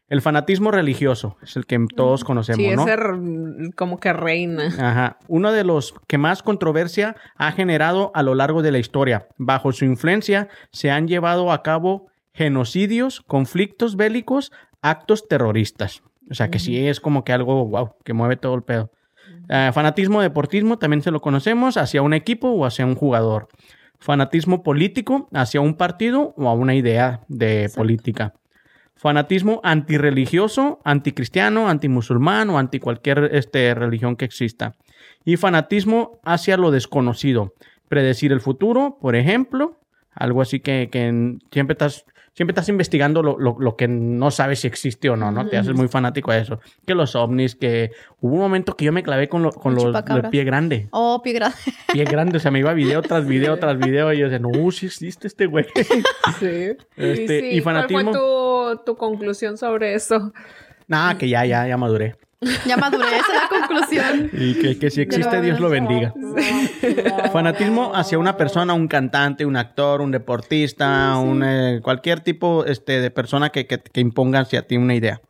El 0.08 0.22
fanatismo 0.22 0.70
religioso 0.70 1.36
es 1.42 1.56
el 1.56 1.66
que 1.66 1.84
todos 1.96 2.24
conocemos, 2.24 2.58
Sí, 2.64 2.76
¿no? 2.76 2.84
ese 2.84 2.94
r- 2.94 3.72
como 3.76 4.00
que 4.00 4.14
reina. 4.14 4.68
Ajá. 4.68 5.18
Uno 5.28 5.52
de 5.52 5.64
los 5.64 5.96
que 6.08 6.20
más 6.20 6.44
controversia 6.44 7.16
ha 7.36 7.52
generado 7.52 8.12
a 8.14 8.22
lo 8.22 8.36
largo 8.36 8.62
de 8.62 8.72
la 8.72 8.78
historia. 8.78 9.28
Bajo 9.38 9.72
su 9.72 9.84
influencia 9.84 10.48
se 10.72 10.92
han 10.92 11.08
llevado 11.08 11.52
a 11.52 11.64
cabo 11.64 12.08
genocidios, 12.36 13.22
conflictos 13.22 13.96
bélicos, 13.96 14.52
actos 14.82 15.28
terroristas. 15.28 16.04
O 16.30 16.34
sea 16.34 16.50
que 16.50 16.60
sí 16.60 16.88
es 16.88 17.00
como 17.00 17.24
que 17.24 17.34
algo, 17.34 17.66
wow, 17.66 17.96
que 18.04 18.14
mueve 18.14 18.36
todo 18.36 18.56
el 18.56 18.64
pedo. 18.64 18.92
Eh, 19.50 19.72
fanatismo 19.74 20.22
deportismo 20.22 20.78
también 20.78 21.02
se 21.02 21.12
lo 21.12 21.22
conocemos 21.22 21.78
hacia 21.78 22.02
un 22.02 22.14
equipo 22.14 22.50
o 22.50 22.66
hacia 22.66 22.86
un 22.86 22.96
jugador. 22.96 23.48
Fanatismo 24.00 24.64
político 24.64 25.30
hacia 25.34 25.62
un 25.62 25.76
partido 25.76 26.34
o 26.38 26.50
a 26.50 26.54
una 26.54 26.76
idea 26.76 27.22
de 27.28 27.72
política. 27.74 28.34
Fanatismo 28.96 29.62
antirreligioso, 29.64 30.80
anticristiano, 30.84 31.70
antimusulmán 31.70 32.50
o 32.50 32.58
anti 32.58 32.80
cualquier 32.80 33.30
este, 33.34 33.74
religión 33.74 34.16
que 34.16 34.26
exista. 34.26 34.76
Y 35.26 35.38
fanatismo 35.38 36.20
hacia 36.24 36.58
lo 36.58 36.72
desconocido. 36.72 37.54
Predecir 37.88 38.32
el 38.32 38.42
futuro, 38.42 38.98
por 39.00 39.16
ejemplo. 39.16 39.80
Algo 40.14 40.42
así 40.42 40.60
que, 40.60 40.90
que 40.92 41.38
siempre 41.52 41.74
estás, 41.74 42.06
siempre 42.36 42.52
estás 42.52 42.70
investigando 42.70 43.24
lo, 43.24 43.40
lo- 43.40 43.56
lo 43.60 43.76
que 43.76 43.88
no 43.88 44.30
sabes 44.30 44.60
si 44.60 44.68
existe 44.68 45.10
o 45.10 45.16
no, 45.16 45.32
¿no? 45.32 45.48
Te 45.48 45.58
haces 45.58 45.74
muy 45.74 45.88
fanático 45.88 46.32
a 46.32 46.38
eso. 46.38 46.60
Que 46.86 46.94
los 46.94 47.16
ovnis, 47.16 47.56
que 47.56 47.92
hubo 48.20 48.34
un 48.36 48.40
momento 48.42 48.76
que 48.76 48.86
yo 48.86 48.92
me 48.92 49.02
clavé 49.04 49.28
con, 49.30 49.42
lo- 49.42 49.52
con 49.52 49.72
El 49.78 49.84
los 49.92 50.06
del 50.06 50.30
pie 50.30 50.44
grande. 50.44 50.88
Oh, 50.92 51.22
pigra. 51.24 51.52
Pie 51.94 52.04
grande, 52.04 52.38
o 52.38 52.40
sea, 52.40 52.52
me 52.52 52.60
iba 52.60 52.74
video 52.74 53.02
tras 53.02 53.26
video 53.26 53.58
tras 53.58 53.78
video 53.80 54.12
y 54.14 54.20
yo 54.20 54.30
decía, 54.30 54.40
no, 54.40 54.52
sí 54.72 54.86
existe 54.88 55.28
este 55.28 55.46
güey. 55.48 55.66
Sí. 56.40 56.76
Este, 56.98 57.40
sí, 57.40 57.46
y 57.58 57.62
fanatismo. 57.62 58.12
¿Cuál 58.12 58.16
fue 58.16 58.76
tu, 58.78 58.84
tu 58.86 58.96
conclusión 58.98 59.58
sobre 59.58 59.94
eso? 59.96 60.34
Nada, 60.88 61.18
que 61.18 61.30
ya, 61.30 61.46
ya, 61.46 61.66
ya 61.68 61.78
maduré. 61.78 62.16
Ya 62.66 62.78
maduré, 62.78 63.08
esa 63.08 63.34
es 63.34 63.42
la 63.42 63.48
conclusión. 63.50 64.30
Y 64.34 64.54
que, 64.56 64.78
que 64.78 64.92
si 64.92 65.02
existe, 65.02 65.42
Dios 65.42 65.60
lo 65.60 65.70
bendiga. 65.70 66.14
Fanatismo 67.32 67.96
hacia 67.96 68.18
una 68.18 68.38
persona, 68.38 68.74
un 68.74 68.88
cantante, 68.88 69.46
un 69.46 69.56
actor, 69.56 70.02
un 70.02 70.12
deportista, 70.12 71.18
un, 71.18 71.44
eh, 71.44 71.80
cualquier 71.82 72.20
tipo 72.20 72.66
este, 72.66 73.00
de 73.02 73.12
persona 73.12 73.50
que, 73.50 73.66
que, 73.68 73.80
que 73.80 74.02
imponga 74.02 74.42
hacia 74.42 74.68
ti 74.68 74.78
una 74.78 74.96
idea. 74.96 75.22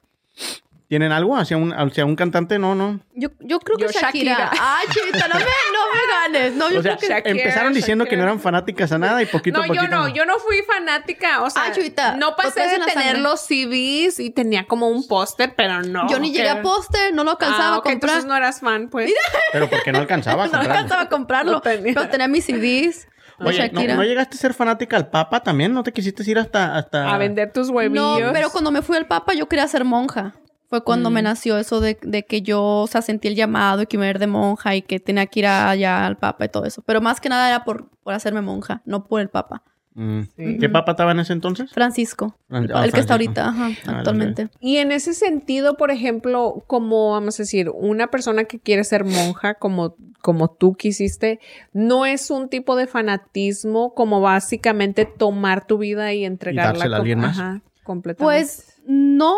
¿Tienen 0.87 1.11
algo 1.11 1.35
hacia 1.35 1.57
un, 1.57 1.73
hacia 1.73 2.05
un 2.05 2.15
cantante? 2.15 2.59
No, 2.59 2.75
no. 2.75 2.99
Yo, 3.15 3.29
yo 3.39 3.59
creo 3.59 3.75
que 3.77 3.85
Yo, 3.85 3.89
Shakira. 3.89 4.33
Shakira. 4.35 4.51
Ay, 4.61 4.85
chita, 4.91 5.27
no 5.27 5.33
me, 5.35 5.41
no 5.41 5.81
me 5.91 6.39
ganes. 6.39 6.53
No, 6.53 6.69
yo 6.69 6.79
O 6.79 6.83
sea, 6.83 6.95
creo 6.97 6.99
que. 6.99 7.07
Shakira, 7.15 7.31
empezaron 7.41 7.73
diciendo 7.73 8.05
que 8.05 8.15
no 8.15 8.21
eran 8.23 8.39
fanáticas 8.39 8.91
a 8.91 8.99
nada 8.99 9.19
y 9.21 9.25
poquito 9.25 9.57
No, 9.57 9.63
a 9.63 9.67
poquito. 9.67 9.83
yo 9.83 9.89
no, 9.89 10.07
yo 10.09 10.25
no 10.25 10.37
fui 10.37 10.57
fanática, 10.61 11.41
o 11.41 11.49
sea, 11.49 11.73
no 12.17 12.35
pasé 12.35 12.61
de 12.61 12.77
tener 12.85 12.93
sangre. 12.93 13.19
los 13.21 13.41
CDs 13.41 14.19
y 14.19 14.29
tenía 14.29 14.67
como 14.67 14.87
un 14.89 15.07
póster, 15.07 15.55
pero 15.57 15.81
no. 15.81 16.07
Yo 16.07 16.19
ni 16.19 16.31
llegué 16.31 16.49
a 16.49 16.61
póster, 16.61 17.13
no 17.15 17.23
lo 17.23 17.31
alcanzaba 17.31 17.75
Ah, 17.75 17.77
ok, 17.79 17.87
a 17.87 17.89
comprar. 17.89 17.93
entonces 18.11 18.25
no 18.25 18.35
eras 18.37 18.59
fan, 18.59 18.87
pues. 18.89 19.11
Pero 19.53 19.67
porque 19.69 19.91
no 19.91 19.97
alcanzaba 19.99 20.43
a 20.43 20.45
No 20.49 20.51
comprarlo. 20.51 20.73
alcanzaba 20.73 21.01
a 21.01 21.09
comprarlo. 21.09 21.51
No 21.53 21.61
tenía. 21.61 21.93
Pero 21.95 22.09
tenía 22.09 22.27
mis 22.27 22.45
CDs 22.45 23.07
Oye, 23.39 23.69
¿no, 23.73 23.81
no 23.95 24.03
llegaste 24.03 24.37
a 24.37 24.39
ser 24.39 24.53
fanática 24.53 24.95
al 24.95 25.09
Papa 25.09 25.41
también? 25.41 25.73
¿No 25.73 25.83
te 25.83 25.91
quisiste 25.91 26.23
ir 26.29 26.37
hasta...? 26.39 26.77
hasta... 26.77 27.13
A 27.13 27.17
vender 27.17 27.51
tus 27.51 27.67
No, 27.69 27.73
huevillos. 27.73 28.31
pero 28.31 28.49
cuando 28.49 28.71
me 28.71 28.81
fui 28.81 28.95
al 28.95 29.07
Papa 29.07 29.33
yo 29.33 29.49
quería 29.49 29.67
ser 29.67 29.83
monja. 29.83 30.35
Fue 30.67 30.83
cuando 30.83 31.09
Mm. 31.09 31.13
me 31.13 31.21
nació 31.21 31.57
eso 31.57 31.79
de, 31.79 31.97
de 32.01 32.23
que 32.25 32.41
yo, 32.41 32.61
o 32.63 32.87
sea, 32.87 33.01
sentí 33.01 33.27
el 33.27 33.35
llamado 33.35 33.83
y 33.83 33.85
que 33.87 33.97
me 33.97 34.05
iba 34.05 34.07
a 34.07 34.11
ir 34.11 34.19
de 34.19 34.27
monja 34.27 34.75
y 34.75 34.81
que 34.81 34.99
tenía 34.99 35.25
que 35.27 35.41
ir 35.41 35.47
allá 35.47 36.05
al 36.05 36.17
Papa 36.17 36.45
y 36.45 36.49
todo 36.49 36.65
eso. 36.65 36.81
Pero 36.85 37.01
más 37.01 37.21
que 37.21 37.29
nada 37.29 37.47
era 37.49 37.63
por, 37.63 37.89
por 38.03 38.13
hacerme 38.13 38.41
monja, 38.41 38.81
no 38.85 39.03
por 39.05 39.21
el 39.21 39.29
Papa. 39.29 39.61
Mm. 39.93 40.21
Sí. 40.35 40.57
¿Qué 40.59 40.67
Papa 40.67 40.91
estaba 40.91 41.11
en 41.13 41.19
ese 41.19 41.31
entonces? 41.31 41.71
Francisco. 41.71 42.35
Fran- 42.49 42.65
el 42.65 42.71
ah, 42.75 42.89
que 42.93 42.99
está 42.99 43.13
ahorita, 43.13 43.47
ajá, 43.47 43.69
Ah, 43.87 43.91
actualmente. 43.99 44.49
Y 44.59 44.77
en 44.77 44.91
ese 44.91 45.13
sentido, 45.13 45.77
por 45.77 45.89
ejemplo, 45.89 46.63
como 46.67 47.11
vamos 47.11 47.39
a 47.39 47.43
decir, 47.43 47.69
una 47.73 48.07
persona 48.07 48.43
que 48.43 48.59
quiere 48.59 48.83
ser 48.83 49.05
monja, 49.05 49.53
como, 49.53 49.95
como 50.21 50.49
tú 50.49 50.73
quisiste, 50.73 51.39
no 51.71 52.05
es 52.05 52.29
un 52.29 52.49
tipo 52.49 52.75
de 52.75 52.87
fanatismo 52.87 53.93
como 53.93 54.19
básicamente 54.19 55.05
tomar 55.05 55.65
tu 55.65 55.77
vida 55.77 56.11
y 56.11 56.25
entregarla 56.25 56.73
dársela 56.73 56.95
a 56.97 56.99
alguien 56.99 57.19
más. 57.19 57.39
Ajá, 57.39 57.61
completamente. 57.83 58.23
Pues 58.41 58.73
no, 58.85 59.35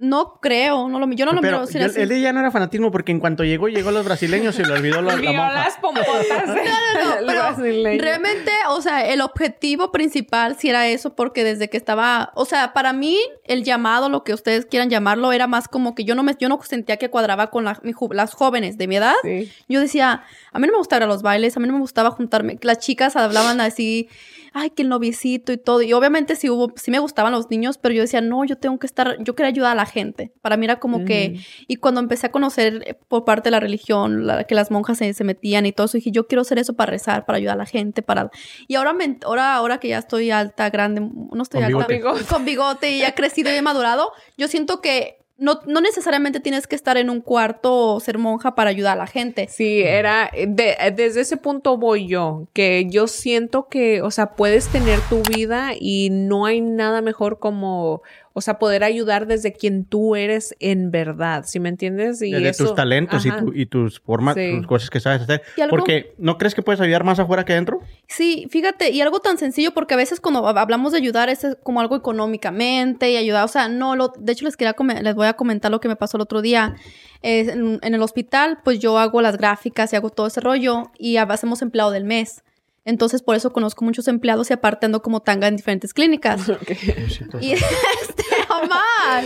no 0.00 0.38
creo. 0.40 0.88
No 0.88 1.00
lo, 1.00 1.10
yo 1.12 1.26
no 1.26 1.32
lo 1.32 1.40
Pero 1.40 1.58
miro 1.58 1.64
así. 1.64 1.78
yo- 1.78 2.02
el 2.02 2.08
de 2.08 2.16
ella 2.18 2.32
no 2.32 2.38
era 2.40 2.50
fanatismo 2.52 2.90
porque 2.92 3.10
en 3.12 3.18
cuanto 3.20 3.42
llegó, 3.44 3.68
llegó 3.68 3.88
a 3.88 3.92
los 3.92 4.04
brasileños 4.04 4.56
y 4.58 4.64
le 4.64 4.72
olvidó 4.72 5.02
la, 5.02 5.16
la 5.16 5.32
monja. 5.32 5.52
las 5.52 5.76
pompotas 5.78 6.28
del 6.46 6.56
pero 7.26 7.40
brasileño. 7.42 8.00
Realmente, 8.02 8.52
o 8.68 8.80
sea, 8.80 9.04
el 9.06 9.20
objetivo 9.20 9.90
principal 9.90 10.56
sí 10.58 10.68
era 10.70 10.86
eso, 10.86 11.14
porque 11.16 11.42
desde 11.42 11.68
que 11.68 11.76
estaba, 11.76 12.30
o 12.34 12.44
sea, 12.44 12.72
para 12.72 12.92
mí 12.92 13.18
el 13.44 13.64
llamado, 13.64 14.08
lo 14.08 14.22
que 14.24 14.34
ustedes 14.34 14.66
quieran 14.66 14.88
llamarlo, 14.90 15.32
era 15.32 15.46
más 15.48 15.66
como 15.68 15.94
que 15.94 16.04
yo 16.04 16.14
no 16.14 16.22
me, 16.22 16.34
yo 16.38 16.48
no 16.48 16.60
sentía 16.62 16.96
que 16.96 17.10
cuadraba 17.10 17.50
con 17.50 17.64
la- 17.64 17.80
mi 17.82 17.92
ju- 17.92 18.14
las 18.14 18.34
jóvenes 18.34 18.78
de 18.78 18.86
mi 18.86 18.96
edad. 18.96 19.14
Sí. 19.22 19.50
Yo 19.68 19.80
decía, 19.80 20.22
a 20.52 20.58
mí 20.60 20.66
no 20.66 20.72
me 20.74 20.78
gustaba 20.78 20.98
ir 20.98 21.02
a 21.04 21.06
los 21.06 21.22
bailes, 21.22 21.56
a 21.56 21.60
mí 21.60 21.66
no 21.66 21.72
me 21.74 21.80
gustaba 21.80 22.10
juntarme. 22.12 22.56
Las 22.62 22.78
chicas 22.78 23.16
hablaban 23.16 23.60
así, 23.60 24.08
ay, 24.52 24.70
que 24.70 24.82
el 24.82 24.88
noviecito 24.88 25.52
y 25.52 25.58
todo. 25.58 25.82
Y 25.82 25.92
obviamente 25.92 26.36
sí 26.36 26.48
hubo, 26.50 26.72
sí 26.76 26.90
me 26.90 26.98
gustaban 26.98 27.32
los 27.32 27.50
niños, 27.50 27.78
pero 27.78 27.94
yo 27.94 28.02
decía, 28.02 28.20
no, 28.20 28.44
yo 28.44 28.56
tengo 28.56 28.78
que 28.78 28.86
estar, 28.86 29.16
yo 29.22 29.34
quería 29.34 29.48
ayudar 29.48 29.72
a 29.72 29.74
la 29.74 29.86
gente. 29.86 30.32
Para 30.42 30.56
mí 30.56 30.64
era 30.64 30.78
como 30.80 31.04
que, 31.04 31.40
y 31.66 31.76
cuando 31.76 32.00
empecé 32.00 32.26
a 32.26 32.30
conocer 32.30 32.82
eh, 32.86 32.94
por 33.08 33.24
parte 33.24 33.48
de 33.48 33.50
la 33.52 33.60
religión, 33.60 34.26
la- 34.26 34.44
que 34.44 34.54
las 34.54 34.70
monjas 34.70 34.98
se, 34.98 35.12
se 35.14 35.24
metían 35.24 35.66
y 35.66 35.72
todo 35.72 35.86
eso, 35.86 35.96
dije, 35.98 36.10
yo 36.10 36.26
quiero 36.26 36.42
hacer 36.42 36.58
eso 36.58 36.74
para 36.74 36.90
rezar, 36.90 37.24
para 37.26 37.38
ayudar 37.38 37.54
a 37.54 37.58
la 37.58 37.66
gente, 37.66 38.02
para... 38.02 38.30
Y 38.66 38.74
ahora, 38.76 38.92
me, 38.92 39.18
ahora, 39.24 39.54
ahora 39.54 39.78
que 39.78 39.88
ya 39.88 39.98
estoy 39.98 40.30
alta, 40.30 40.70
grande, 40.70 41.00
no 41.00 41.42
estoy 41.42 41.62
Con 41.62 41.74
alta, 41.74 41.86
bigote. 41.86 42.24
con 42.24 42.44
bigote 42.44 42.90
y 42.92 43.00
ya 43.00 43.14
crecido 43.14 43.50
y 43.52 43.54
he 43.56 43.62
madurado, 43.62 44.12
yo 44.36 44.48
siento 44.48 44.80
que 44.80 45.17
no, 45.38 45.60
no 45.66 45.80
necesariamente 45.80 46.40
tienes 46.40 46.66
que 46.66 46.74
estar 46.76 46.96
en 46.96 47.10
un 47.10 47.20
cuarto 47.20 47.94
o 47.94 48.00
ser 48.00 48.18
monja 48.18 48.54
para 48.54 48.70
ayudar 48.70 48.94
a 48.94 49.00
la 49.00 49.06
gente. 49.06 49.46
Sí, 49.48 49.80
era, 49.82 50.30
de- 50.34 50.76
desde 50.94 51.20
ese 51.20 51.36
punto 51.36 51.76
voy 51.78 52.06
yo, 52.08 52.48
que 52.52 52.86
yo 52.90 53.06
siento 53.06 53.68
que, 53.68 54.02
o 54.02 54.10
sea, 54.10 54.34
puedes 54.34 54.66
tener 54.68 54.98
tu 55.08 55.22
vida 55.22 55.70
y 55.78 56.10
no 56.10 56.44
hay 56.44 56.60
nada 56.60 57.00
mejor 57.02 57.38
como, 57.38 58.02
o 58.38 58.40
sea, 58.40 58.58
poder 58.58 58.82
ayudar 58.84 59.26
desde 59.26 59.52
quien 59.52 59.84
tú 59.84 60.16
eres 60.16 60.54
en 60.60 60.90
verdad, 60.90 61.44
¿sí 61.46 61.60
me 61.60 61.68
entiendes? 61.68 62.22
Y 62.22 62.30
Desde 62.30 62.48
eso- 62.48 62.64
tus 62.66 62.74
talentos 62.74 63.26
y, 63.26 63.30
tu- 63.30 63.52
y 63.52 63.66
tus 63.66 64.00
formas, 64.00 64.34
Sí. 64.36 64.56
tus 64.56 64.66
cosas 64.66 64.88
que 64.90 65.00
sabes 65.00 65.22
hacer. 65.22 65.42
Porque, 65.68 66.14
¿no 66.18 66.38
crees 66.38 66.54
que 66.54 66.62
puedes 66.62 66.80
ayudar 66.80 67.04
más 67.04 67.18
afuera 67.18 67.44
que 67.44 67.52
adentro? 67.52 67.80
Sí, 68.06 68.46
fíjate, 68.50 68.90
y 68.90 69.00
algo 69.00 69.20
tan 69.20 69.36
sencillo, 69.38 69.72
porque 69.74 69.94
a 69.94 69.96
veces 69.98 70.20
cuando 70.20 70.42
hab- 70.44 70.58
hablamos 70.58 70.92
de 70.92 70.98
ayudar 70.98 71.28
es 71.28 71.46
como 71.62 71.80
algo 71.80 71.96
económicamente 71.96 73.10
y 73.10 73.16
ayudar, 73.16 73.44
o 73.44 73.48
sea, 73.48 73.68
no, 73.68 73.96
lo, 73.96 74.12
de 74.18 74.32
hecho 74.32 74.44
les 74.44 74.56
quería 74.56 74.74
les 75.02 75.14
voy 75.14 75.26
a 75.26 75.34
comentar 75.34 75.70
lo 75.70 75.80
que 75.80 75.88
me 75.88 75.96
pasó 75.96 76.16
el 76.16 76.22
otro 76.22 76.40
día. 76.42 76.76
Eh, 77.22 77.50
en, 77.50 77.80
en 77.82 77.94
el 77.94 78.02
hospital, 78.02 78.58
pues 78.62 78.78
yo 78.78 78.96
hago 78.98 79.20
las 79.20 79.36
gráficas 79.36 79.92
y 79.92 79.96
hago 79.96 80.10
todo 80.10 80.28
ese 80.28 80.40
rollo 80.40 80.90
y 80.98 81.16
hacemos 81.16 81.62
empleado 81.62 81.90
del 81.90 82.04
mes. 82.04 82.42
Entonces, 82.84 83.22
por 83.22 83.34
eso 83.36 83.52
conozco 83.52 83.84
muchos 83.84 84.08
empleados 84.08 84.48
y 84.48 84.54
aparte 84.54 84.86
ando 84.86 85.02
como 85.02 85.20
tanga 85.20 85.46
en 85.48 85.56
diferentes 85.56 85.92
clínicas. 85.92 86.40
y 87.40 87.52
este, 87.52 88.24
Omar. 88.62 89.24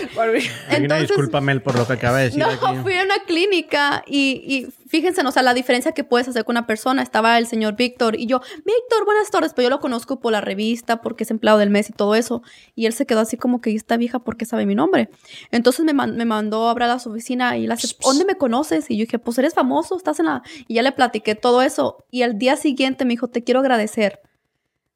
Entonces, 0.70 1.08
discúlpame 1.08 1.60
por 1.60 1.76
lo 1.78 1.86
que 1.86 1.92
acaba 1.94 2.18
de 2.18 2.24
decir 2.24 2.40
no, 2.40 2.46
aquí. 2.46 2.78
fui 2.82 2.94
a 2.96 3.04
una 3.04 3.18
clínica 3.26 4.02
y, 4.06 4.42
y 4.46 4.66
fíjense, 4.88 5.20
o 5.26 5.30
sea, 5.30 5.42
la 5.42 5.54
diferencia 5.54 5.92
que 5.92 6.04
puedes 6.04 6.28
hacer 6.28 6.44
con 6.44 6.54
una 6.54 6.66
persona. 6.66 7.02
Estaba 7.02 7.38
el 7.38 7.46
señor 7.46 7.76
Víctor 7.76 8.16
y 8.18 8.26
yo, 8.26 8.40
Víctor, 8.40 9.04
buenas 9.04 9.30
tardes, 9.30 9.52
pero 9.54 9.66
yo 9.66 9.70
lo 9.70 9.80
conozco 9.80 10.20
por 10.20 10.32
la 10.32 10.40
revista, 10.40 11.00
porque 11.02 11.24
es 11.24 11.30
empleado 11.30 11.58
del 11.58 11.70
mes 11.70 11.90
y 11.90 11.92
todo 11.92 12.14
eso. 12.14 12.42
Y 12.74 12.86
él 12.86 12.92
se 12.92 13.06
quedó 13.06 13.20
así 13.20 13.36
como 13.36 13.60
que 13.60 13.70
"¿Y 13.70 13.76
esta 13.76 13.96
vieja, 13.96 14.18
¿por 14.20 14.36
qué 14.36 14.44
sabe 14.44 14.66
mi 14.66 14.74
nombre? 14.74 15.08
Entonces 15.50 15.84
me, 15.84 15.92
man- 15.94 16.16
me 16.16 16.24
mandó 16.24 16.68
a 16.68 16.70
hablar 16.72 16.90
a 16.90 16.98
su 16.98 17.10
oficina 17.10 17.56
y 17.56 17.66
le 17.66 17.74
hace, 17.74 17.88
¿dónde 18.02 18.24
me 18.24 18.36
conoces? 18.36 18.90
Y 18.90 18.96
yo 18.96 19.04
dije, 19.04 19.18
pues 19.18 19.38
eres 19.38 19.54
famoso, 19.54 19.96
estás 19.96 20.18
en 20.20 20.26
la... 20.26 20.42
Y 20.68 20.74
ya 20.74 20.82
le 20.82 20.92
platiqué 20.92 21.34
todo 21.34 21.62
eso. 21.62 22.04
Y 22.10 22.22
al 22.22 22.38
día 22.38 22.56
siguiente 22.56 23.04
me 23.04 23.10
dijo, 23.10 23.28
te 23.28 23.42
quiero 23.44 23.60
agradecer. 23.60 24.20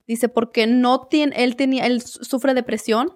Dice, 0.06 0.28
porque 0.28 0.66
no 0.68 1.06
tiene, 1.08 1.34
él 1.42 1.56
tenía, 1.56 1.84
él 1.86 2.00
su- 2.00 2.22
sufre 2.24 2.54
depresión 2.54 3.12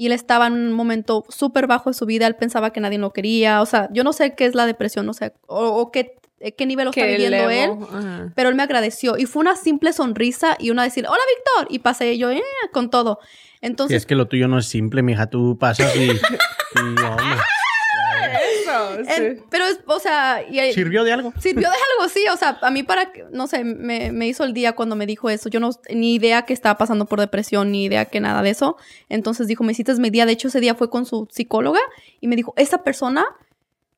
y 0.00 0.06
él 0.06 0.12
estaba 0.12 0.46
en 0.46 0.54
un 0.54 0.72
momento 0.72 1.26
súper 1.28 1.66
bajo 1.66 1.90
de 1.90 1.94
su 1.94 2.06
vida, 2.06 2.26
él 2.26 2.34
pensaba 2.34 2.72
que 2.72 2.80
nadie 2.80 2.96
lo 2.96 3.12
quería, 3.12 3.60
o 3.60 3.66
sea, 3.66 3.90
yo 3.92 4.02
no 4.02 4.14
sé 4.14 4.34
qué 4.34 4.46
es 4.46 4.54
la 4.54 4.64
depresión, 4.64 5.04
no 5.04 5.12
sé, 5.12 5.34
o, 5.46 5.66
o 5.66 5.92
qué, 5.92 6.16
eh, 6.38 6.52
qué 6.52 6.64
nivel 6.64 6.86
lo 6.86 6.90
está 6.90 7.04
viviendo 7.04 7.50
él, 7.50 7.72
ajá. 7.82 8.32
pero 8.34 8.48
él 8.48 8.54
me 8.54 8.62
agradeció 8.62 9.18
y 9.18 9.26
fue 9.26 9.40
una 9.40 9.56
simple 9.56 9.92
sonrisa 9.92 10.56
y 10.58 10.70
una 10.70 10.84
decir, 10.84 11.04
hola 11.06 11.20
Víctor, 11.36 11.66
y 11.70 11.80
pasé 11.80 12.16
yo 12.16 12.30
eh, 12.30 12.40
con 12.72 12.88
todo. 12.88 13.18
Si 13.22 13.66
Entonces, 13.66 13.98
es 13.98 14.06
que 14.06 14.14
lo 14.14 14.26
tuyo 14.26 14.48
no 14.48 14.56
es 14.56 14.64
simple, 14.64 15.02
mija. 15.02 15.26
Tú 15.28 15.58
pasas 15.58 15.94
y... 15.94 16.04
y, 16.04 16.78
hombre, 16.78 17.04
Eso, 18.70 19.04
sí. 19.14 19.22
en- 19.22 19.44
pero 19.50 19.64
es, 19.66 19.80
o 19.86 19.98
sea, 19.98 20.42
y, 20.48 20.72
¿Sirvió 20.72 21.04
de 21.04 21.12
algo? 21.12 21.32
Sirvió 21.40 21.68
de 21.68 21.76
algo, 21.98 22.08
sí. 22.12 22.24
O 22.32 22.36
sea, 22.36 22.58
a 22.62 22.70
mí 22.70 22.82
para, 22.82 23.12
que- 23.12 23.24
no 23.30 23.46
sé, 23.46 23.64
me, 23.64 24.12
me 24.12 24.26
hizo 24.26 24.44
el 24.44 24.52
día 24.52 24.72
cuando 24.74 24.96
me 24.96 25.06
dijo 25.06 25.28
eso. 25.30 25.48
Yo 25.48 25.60
no, 25.60 25.70
ni 25.90 26.14
idea 26.14 26.42
que 26.42 26.52
estaba 26.52 26.78
pasando 26.78 27.06
por 27.06 27.20
depresión, 27.20 27.70
ni 27.72 27.84
idea 27.84 28.04
que 28.06 28.20
nada 28.20 28.42
de 28.42 28.50
eso. 28.50 28.76
Entonces 29.08 29.46
dijo, 29.46 29.64
me 29.64 29.72
hiciste 29.72 29.94
mi 29.94 30.10
día. 30.10 30.26
De 30.26 30.32
hecho, 30.32 30.48
ese 30.48 30.60
día 30.60 30.74
fue 30.74 30.88
con 30.90 31.06
su 31.06 31.26
psicóloga 31.30 31.80
y 32.20 32.28
me 32.28 32.36
dijo, 32.36 32.54
esa 32.56 32.84
persona 32.84 33.24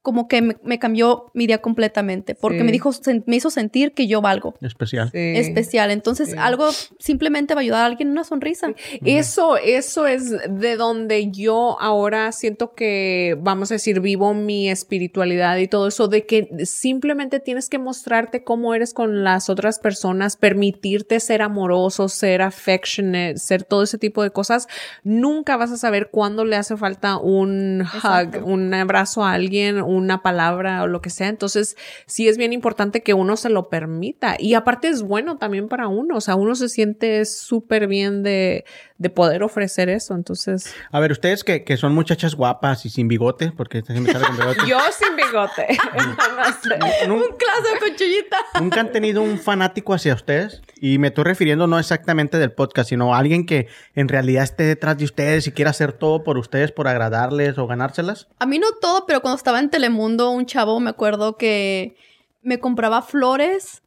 como 0.02 0.26
que 0.26 0.42
me, 0.42 0.56
me 0.64 0.78
cambió 0.80 1.30
mi 1.32 1.46
día 1.46 1.58
completamente. 1.62 2.34
Porque 2.34 2.58
Sí. 2.58 2.64
me 2.64 2.72
dijo, 2.72 2.90
sen- 2.90 3.22
me 3.26 3.36
hizo 3.36 3.50
sentir 3.50 3.92
que 3.92 4.06
yo 4.08 4.20
valgo. 4.20 4.54
Especial. 4.60 5.10
Sí. 5.12 5.18
Especial. 5.36 5.90
Entonces, 5.92 6.30
Sí. 6.30 6.36
algo 6.38 6.68
simplemente 6.98 7.54
va 7.54 7.60
a 7.60 7.62
ayudar 7.62 7.82
a 7.82 7.86
alguien 7.86 8.10
una 8.10 8.24
sonrisa. 8.24 8.72
Eso, 9.04 9.56
eso 9.56 10.06
es 10.08 10.30
de 10.48 10.76
donde 10.76 11.30
yo 11.30 11.76
ahora 11.80 12.32
siento 12.32 12.74
que, 12.74 13.36
vamos 13.40 13.70
a 13.70 13.74
decir, 13.74 14.00
vivo 14.00 14.34
mi 14.34 14.68
espiritualidad 14.68 15.56
y 15.58 15.68
todo 15.68 15.86
eso, 15.88 16.08
de 16.08 16.26
que 16.26 16.48
simplemente 16.64 17.38
tienes 17.40 17.68
que 17.68 17.78
mostrarte 17.78 18.42
cómo 18.42 18.74
eres 18.74 18.92
con 18.94 19.22
las 19.24 19.48
otras 19.48 19.78
personas, 19.78 20.36
permitirte 20.36 21.20
ser 21.20 21.42
amoroso, 21.42 22.08
ser 22.08 22.42
affectionate, 22.42 23.36
ser 23.38 23.62
todo 23.62 23.82
ese 23.84 23.98
tipo 23.98 24.22
de 24.24 24.30
cosas. 24.30 24.66
Nunca 25.04 25.56
vas 25.56 25.70
a 25.70 25.76
saber 25.76 26.10
cuándo 26.10 26.44
le 26.44 26.56
hace 26.56 26.76
falta 26.76 27.18
un 27.18 27.82
Exacto. 27.82 28.40
hug, 28.40 28.48
un 28.48 28.74
abrazo 28.74 29.24
a 29.24 29.32
alguien, 29.32 29.80
una 29.96 30.22
palabra 30.22 30.82
o 30.82 30.86
lo 30.86 31.00
que 31.00 31.10
sea. 31.10 31.28
Entonces, 31.28 31.76
sí 32.06 32.28
es 32.28 32.36
bien 32.38 32.52
importante 32.52 33.02
que 33.02 33.14
uno 33.14 33.36
se 33.36 33.48
lo 33.50 33.68
permita. 33.68 34.36
Y 34.38 34.54
aparte 34.54 34.88
es 34.88 35.02
bueno 35.02 35.38
también 35.38 35.68
para 35.68 35.88
uno. 35.88 36.16
O 36.16 36.20
sea, 36.20 36.34
uno 36.34 36.54
se 36.54 36.68
siente 36.68 37.24
súper 37.24 37.86
bien 37.86 38.22
de, 38.22 38.64
de 38.98 39.10
poder 39.10 39.42
ofrecer 39.42 39.88
eso. 39.88 40.14
Entonces, 40.14 40.74
A 40.90 41.00
ver, 41.00 41.12
ustedes 41.12 41.44
que, 41.44 41.64
que 41.64 41.76
son 41.76 41.94
muchachas 41.94 42.34
guapas 42.34 42.84
y 42.86 42.90
sin 42.90 43.08
bigote, 43.08 43.52
porque 43.56 43.82
me 43.88 44.10
sale 44.12 44.26
con 44.26 44.36
bigote. 44.36 44.60
yo 44.66 44.78
sin 44.98 45.16
bigote. 45.16 45.66
nun- 47.06 47.22
Un 47.22 47.36
clase 47.36 47.74
de 47.74 47.90
cuchillita. 47.90 48.36
¿Nunca 48.60 48.80
han 48.80 48.92
tenido 48.92 49.22
un 49.22 49.38
fanático 49.38 49.94
hacia 49.94 50.14
ustedes? 50.14 50.62
Y 50.80 50.98
me 50.98 51.08
estoy 51.08 51.24
refiriendo 51.24 51.66
no 51.66 51.78
exactamente 51.78 52.38
del 52.38 52.52
podcast, 52.52 52.88
sino 52.90 53.14
a 53.14 53.18
alguien 53.18 53.46
que 53.46 53.68
en 53.94 54.08
realidad 54.08 54.44
esté 54.44 54.64
detrás 54.64 54.98
de 54.98 55.04
ustedes 55.04 55.46
y 55.46 55.52
quiera 55.52 55.70
hacer 55.70 55.92
todo 55.92 56.24
por 56.24 56.38
ustedes, 56.38 56.72
por 56.72 56.88
agradarles 56.88 57.58
o 57.58 57.66
ganárselas. 57.66 58.28
A 58.38 58.46
mí 58.46 58.58
no 58.58 58.66
todo, 58.80 59.06
pero 59.06 59.20
cuando 59.20 59.36
estaba 59.36 59.60
en 59.60 59.70
Telemundo, 59.82 60.30
un 60.30 60.46
chavo 60.46 60.78
me 60.78 60.90
acuerdo 60.90 61.36
que 61.36 61.96
me 62.40 62.60
compraba 62.60 63.02
flores 63.02 63.82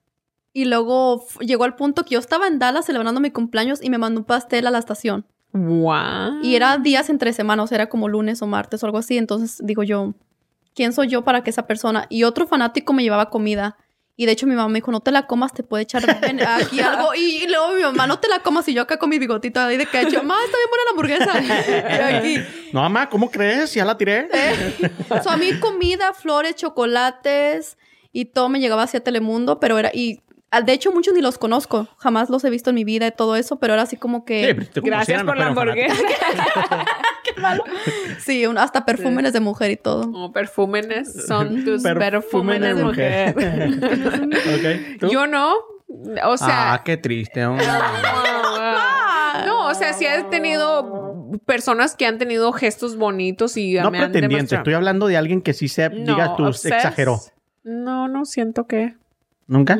y 0.51 0.65
luego 0.65 1.25
llegó 1.39 1.63
al 1.63 1.77
punto 1.77 2.03
que 2.03 2.15
yo 2.15 2.19
estaba 2.19 2.47
en 2.47 2.59
Dallas 2.59 2.85
celebrando 2.85 3.21
mi 3.21 3.31
cumpleaños 3.31 3.81
y 3.81 3.89
me 3.89 3.97
mandó 3.97 4.19
un 4.19 4.25
pastel 4.25 4.67
a 4.67 4.71
la 4.71 4.79
estación. 4.79 5.25
Wow. 5.53 6.41
Y 6.43 6.55
era 6.55 6.77
días 6.79 7.09
entre 7.09 7.31
semanas, 7.31 7.71
era 7.71 7.87
como 7.87 8.09
lunes 8.09 8.41
o 8.41 8.45
martes 8.47 8.83
o 8.83 8.87
algo 8.87 8.97
así. 8.97 9.17
Entonces 9.17 9.61
digo 9.63 9.83
yo, 9.83 10.15
¿quién 10.73 10.91
soy 10.91 11.07
yo 11.07 11.23
para 11.23 11.45
que 11.45 11.51
esa 11.51 11.65
persona? 11.65 12.07
Y 12.09 12.23
otro 12.23 12.45
fanático 12.45 12.91
me 12.91 13.01
llevaba 13.01 13.29
comida. 13.29 13.77
Y 14.17 14.25
de 14.25 14.31
hecho 14.31 14.47
mi 14.47 14.55
mamá 14.55 14.69
me 14.69 14.79
dijo, 14.79 14.91
no 14.91 15.01
te 15.01 15.11
la 15.11 15.27
comas, 15.27 15.53
te 15.53 15.63
puede 15.63 15.83
echar 15.83 16.03
aquí 16.47 16.79
algo. 16.79 17.13
Y, 17.15 17.43
y 17.43 17.47
luego 17.47 17.73
mi 17.73 17.81
mamá, 17.81 18.07
no 18.07 18.19
te 18.19 18.27
la 18.27 18.39
comas. 18.39 18.67
Y 18.67 18.73
yo 18.73 18.83
acá 18.83 18.97
con 18.97 19.09
mi 19.09 19.19
bigotito 19.19 19.59
ahí 19.59 19.77
de 19.77 19.85
ketchup. 19.85 20.23
Mamá, 20.23 20.35
está 20.45 20.57
bien 20.57 20.69
buena 20.69 20.83
la 20.85 20.91
hamburguesa. 20.91 22.17
Aquí. 22.17 22.37
No, 22.71 22.81
mamá, 22.81 23.09
¿cómo 23.09 23.29
crees? 23.29 23.73
Ya 23.73 23.83
la 23.83 23.97
tiré. 23.97 24.29
So, 25.21 25.29
a 25.29 25.37
mí 25.37 25.59
comida, 25.59 26.13
flores, 26.13 26.55
chocolates 26.55 27.77
y 28.11 28.25
todo 28.25 28.47
me 28.47 28.59
llegaba 28.61 28.83
hacia 28.83 29.03
Telemundo, 29.03 29.59
pero 29.59 29.77
era... 29.77 29.91
Y 29.93 30.21
de 30.65 30.73
hecho 30.73 30.91
muchos 30.91 31.13
ni 31.13 31.21
los 31.21 31.37
conozco. 31.37 31.87
Jamás 31.97 32.29
los 32.29 32.43
he 32.45 32.49
visto 32.49 32.69
en 32.69 32.75
mi 32.75 32.83
vida 32.83 33.07
y 33.07 33.11
todo 33.11 33.35
eso, 33.35 33.57
pero 33.59 33.73
era 33.73 33.83
así 33.83 33.97
como 33.97 34.23
que... 34.25 34.55
Sí, 34.59 34.69
te 34.73 34.81
Gracias 34.81 35.23
por 35.23 35.37
la 35.37 35.49
no 35.49 35.53
fueran 35.55 35.77
hamburguesa. 35.79 36.03
Sí, 38.19 38.45
un- 38.45 38.57
hasta 38.57 38.85
perfúmenes 38.85 39.33
de 39.33 39.39
mujer 39.41 39.71
y 39.71 39.75
todo. 39.77 40.09
Oh, 40.13 40.31
perfúmenes 40.31 41.25
son 41.27 41.65
tus 41.65 41.83
Perfúmenes 41.83 42.75
perfúmenes 42.75 42.77
de 42.77 42.83
mujer. 42.83 43.35
Yo 45.11 45.27
no. 45.27 45.53
O 46.25 46.37
sea, 46.37 46.73
ah, 46.73 46.83
qué 46.83 46.97
triste. 46.97 47.41
No, 49.45 49.67
o 49.67 49.73
sea, 49.73 49.91
sí 49.93 50.05
he 50.05 50.23
tenido 50.23 51.29
personas 51.45 51.95
que 51.95 52.05
han 52.05 52.17
tenido 52.17 52.53
gestos 52.53 52.95
bonitos 52.95 53.57
y 53.57 53.73
no 53.73 53.91
me 53.91 53.97
han 53.99 54.05
pretendiente, 54.11 54.37
demostrado- 54.55 54.61
estoy 54.61 54.73
hablando 54.75 55.07
de 55.07 55.17
alguien 55.17 55.41
que 55.41 55.53
sí 55.53 55.67
se 55.67 55.89
diga 55.89 56.35
tú, 56.37 56.47
exageró. 56.47 57.19
No, 57.63 58.07
no 58.07 58.23
siento 58.25 58.65
que. 58.65 58.95
¿Nunca? 59.47 59.79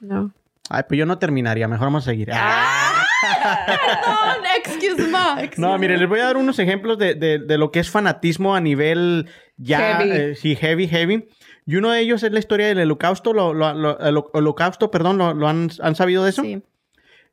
No. 0.00 0.32
Ay, 0.68 0.82
pues 0.88 0.98
yo 0.98 1.06
no 1.06 1.18
terminaría, 1.18 1.68
mejor 1.68 1.86
vamos 1.86 2.04
a 2.06 2.10
seguir. 2.10 2.30
Ah. 2.32 3.04
Perdón, 3.66 4.44
excuse 4.56 5.02
me. 5.08 5.44
excuse 5.44 5.60
No, 5.60 5.78
mire, 5.78 5.96
les 5.96 6.08
voy 6.08 6.20
a 6.20 6.24
dar 6.24 6.36
unos 6.36 6.58
ejemplos 6.58 6.98
de, 6.98 7.14
de- 7.14 7.38
de 7.38 7.58
lo 7.58 7.70
que 7.70 7.80
es 7.80 7.90
fanatismo 7.90 8.54
a 8.56 8.60
nivel 8.60 9.28
ya, 9.56 9.98
Heavy. 9.98 10.10
eh, 10.10 10.34
sí, 10.34 10.56
heavy, 10.56 10.88
heavy. 10.88 11.28
Y 11.66 11.76
uno 11.76 11.90
de 11.90 12.00
ellos 12.00 12.22
es 12.22 12.32
la 12.32 12.38
historia 12.38 12.66
del 12.68 12.80
holocausto, 12.80 13.32
lo, 13.32 13.54
lo- 13.54 13.74
lo- 13.74 13.98
el 14.00 14.16
holocausto, 14.32 14.90
perdón, 14.90 15.18
¿lo, 15.18 15.34
lo 15.34 15.48
han, 15.48 15.70
han 15.80 15.94
sabido 15.94 16.24
de 16.24 16.30
eso? 16.30 16.42
Sí. 16.42 16.62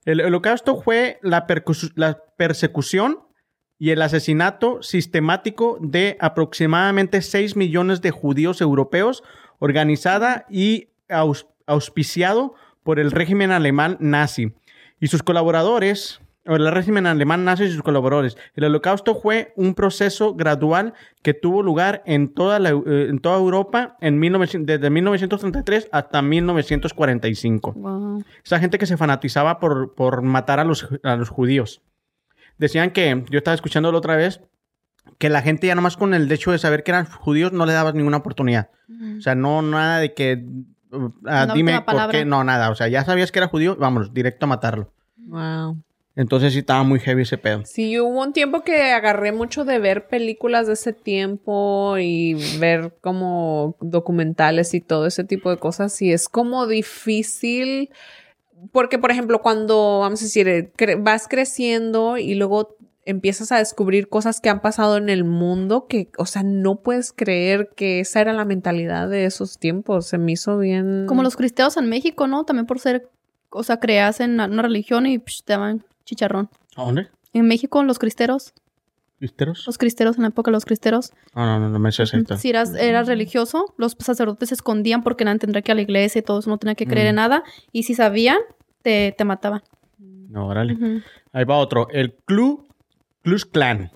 El 0.05 0.21
holocausto 0.21 0.81
fue 0.81 1.19
la, 1.21 1.45
la 1.95 2.19
persecución 2.37 3.19
y 3.79 3.91
el 3.91 4.01
asesinato 4.01 4.81
sistemático 4.83 5.77
de 5.81 6.17
aproximadamente 6.19 7.21
6 7.21 7.55
millones 7.55 8.01
de 8.01 8.11
judíos 8.11 8.61
europeos, 8.61 9.23
organizada 9.59 10.45
y 10.49 10.89
aus- 11.09 11.47
auspiciado 11.67 12.55
por 12.83 12.99
el 12.99 13.11
régimen 13.11 13.51
alemán 13.51 13.97
nazi 13.99 14.53
y 14.99 15.07
sus 15.07 15.23
colaboradores, 15.23 16.21
o 16.45 16.55
el 16.55 16.69
régimen 16.71 17.07
alemán 17.07 17.45
nazi 17.45 17.63
y 17.63 17.71
sus 17.71 17.81
colaboradores. 17.83 18.37
El 18.55 18.65
holocausto 18.65 19.15
fue 19.15 19.53
un 19.55 19.75
proceso 19.75 20.35
gradual 20.35 20.93
que 21.21 21.33
tuvo 21.33 21.63
lugar 21.63 22.03
en 22.05 22.33
toda, 22.33 22.59
la, 22.59 22.71
eh, 22.71 23.07
en 23.09 23.19
toda 23.19 23.37
Europa 23.37 23.97
en 24.01 24.19
1900 24.19 24.67
desde 24.67 24.89
1933 24.89 25.89
hasta 25.91 26.21
1945 26.21 27.73
Wow. 27.73 28.23
esa 28.43 28.59
gente 28.59 28.77
que 28.77 28.85
se 28.85 28.97
fanatizaba 28.97 29.59
por, 29.59 29.95
por 29.95 30.21
matar 30.21 30.59
a 30.59 30.63
los, 30.65 30.87
a 31.03 31.15
los 31.15 31.29
judíos. 31.29 31.81
Decían 32.57 32.91
que, 32.91 33.23
yo 33.29 33.37
estaba 33.37 33.55
escuchándolo 33.55 33.97
otra 33.97 34.15
vez, 34.15 34.41
que 35.17 35.29
la 35.29 35.41
gente 35.41 35.67
ya 35.67 35.75
nomás 35.75 35.97
con 35.97 36.13
el 36.13 36.31
hecho 36.31 36.51
de 36.51 36.59
saber 36.59 36.83
que 36.83 36.91
eran 36.91 37.05
judíos 37.05 37.51
no 37.51 37.65
le 37.65 37.73
dabas 37.73 37.93
ninguna 37.93 38.17
oportunidad. 38.17 38.69
O 39.17 39.21
sea, 39.21 39.35
no 39.35 39.61
nada 39.61 39.99
de 39.99 40.13
que, 40.13 40.43
uh, 40.45 40.65
ah, 41.25 41.47
dime 41.53 41.81
por 41.81 42.09
qué, 42.09 42.25
no, 42.25 42.43
nada. 42.43 42.69
O 42.69 42.75
sea, 42.75 42.87
ya 42.87 43.03
sabías 43.05 43.31
que 43.31 43.39
era 43.39 43.47
judío, 43.47 43.75
vámonos, 43.77 44.13
directo 44.13 44.45
a 44.45 44.49
matarlo. 44.49 44.91
Wow. 45.17 45.77
Entonces 46.15 46.53
sí 46.53 46.59
estaba 46.59 46.83
muy 46.83 46.99
heavy 46.99 47.23
ese 47.23 47.39
pedo. 47.39 47.63
Sí, 47.65 47.99
hubo 47.99 48.21
un 48.21 48.33
tiempo 48.33 48.61
que 48.61 48.91
agarré 48.91 49.31
mucho 49.31 49.65
de 49.65 49.79
ver 49.79 50.07
películas 50.07 50.67
de 50.67 50.73
ese 50.73 50.93
tiempo 50.93 51.97
y 51.97 52.35
ver 52.59 52.93
como 53.01 53.75
documentales 53.81 54.75
y 54.75 54.81
todo 54.81 55.07
ese 55.07 55.23
tipo 55.23 55.49
de 55.49 55.57
cosas. 55.57 55.99
Y 56.03 56.11
es 56.13 56.29
como 56.29 56.67
difícil. 56.67 57.89
Porque, 58.71 58.99
por 58.99 59.09
ejemplo, 59.11 59.41
cuando, 59.41 59.99
vamos 60.01 60.21
a 60.21 60.25
decir, 60.25 60.47
eh, 60.47 60.71
cre- 60.77 61.01
vas 61.03 61.27
creciendo 61.27 62.17
y 62.17 62.35
luego 62.35 62.75
empiezas 63.05 63.51
a 63.51 63.57
descubrir 63.57 64.07
cosas 64.09 64.39
que 64.39 64.49
han 64.49 64.61
pasado 64.61 64.97
en 64.97 65.09
el 65.09 65.23
mundo 65.23 65.87
que, 65.87 66.09
o 66.17 66.25
sea, 66.25 66.43
no 66.43 66.77
puedes 66.77 67.11
creer 67.13 67.69
que 67.75 67.99
esa 67.99 68.21
era 68.21 68.33
la 68.33 68.45
mentalidad 68.45 69.09
de 69.09 69.25
esos 69.25 69.57
tiempos. 69.59 70.07
Se 70.07 70.17
me 70.17 70.31
hizo 70.33 70.57
bien. 70.57 71.05
Como 71.07 71.23
los 71.23 71.35
cristianos 71.35 71.75
en 71.77 71.89
México, 71.89 72.27
¿no? 72.27 72.43
También 72.45 72.65
por 72.65 72.79
ser, 72.79 73.09
o 73.49 73.63
sea, 73.63 73.79
creas 73.79 74.19
en 74.19 74.39
una 74.39 74.61
religión 74.61 75.05
y 75.05 75.17
psh, 75.19 75.43
te 75.43 75.53
daban 75.53 75.83
chicharrón. 76.05 76.49
¿A 76.75 76.83
dónde? 76.85 77.07
En 77.33 77.47
México, 77.47 77.83
los 77.83 77.99
cristeros, 77.99 78.53
¿Cristeros? 79.19 79.63
los 79.65 79.77
cristeros, 79.77 80.17
en 80.17 80.23
la 80.23 80.27
época 80.29 80.51
de 80.51 80.53
los 80.53 80.65
cristeros, 80.65 81.11
No, 81.35 81.45
no, 81.45 81.59
no, 81.59 81.69
no 81.69 81.79
me 81.79 81.91
sé 81.91 82.03
esto. 82.03 82.37
si 82.37 82.49
eras, 82.49 82.75
eras 82.75 83.07
religioso, 83.07 83.73
los 83.77 83.95
sacerdotes 83.99 84.49
se 84.49 84.55
escondían 84.55 85.01
porque 85.01 85.23
nadie 85.23 85.39
tendría 85.39 85.61
que 85.61 85.71
ir 85.71 85.73
a 85.73 85.75
la 85.75 85.81
iglesia 85.81 86.19
y 86.19 86.21
todo 86.23 86.39
eso, 86.39 86.49
no 86.49 86.57
tenía 86.57 86.75
que 86.75 86.85
creer 86.85 87.07
Mm. 87.07 87.09
en 87.09 87.15
nada. 87.15 87.43
Y 87.71 87.83
si 87.83 87.95
sabían, 87.95 88.37
te, 88.81 89.13
te 89.17 89.23
mataban. 89.23 89.61
No, 89.97 90.47
órale. 90.47 91.01
Ahí 91.31 91.45
va 91.45 91.57
otro. 91.57 91.87
El 91.89 92.15
Ku 92.27 92.65
Klux 93.23 93.45
Klan. 93.45 93.91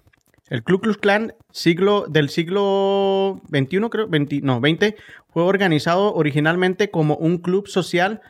El 0.50 0.64
Ku 0.64 0.80
Klux 0.80 0.98
Klan 0.98 1.34
siglo, 1.52 2.06
del 2.08 2.30
siglo 2.30 3.42
XXI, 3.50 3.90
creo, 3.90 4.08
20, 4.08 4.42
no, 4.42 4.62
20, 4.62 4.96
fue 5.28 5.44
organizado 5.44 6.14
originalmente 6.14 6.90
como 6.90 7.16
un 7.16 7.38
club 7.38 7.68
social 7.68 8.22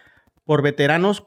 por 0.44 0.64
veteranos 0.64 1.26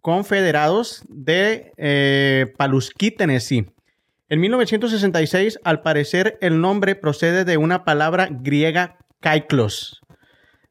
confederados 0.00 1.02
de 1.08 1.72
eh, 1.76 2.52
Paluski, 2.56 3.10
Tennessee. 3.10 3.66
En 4.28 4.40
1966, 4.40 5.58
al 5.64 5.82
parecer, 5.82 6.38
el 6.40 6.60
nombre 6.60 6.94
procede 6.94 7.44
de 7.44 7.56
una 7.56 7.84
palabra 7.84 8.28
griega 8.30 8.98
kaiklos, 9.20 10.00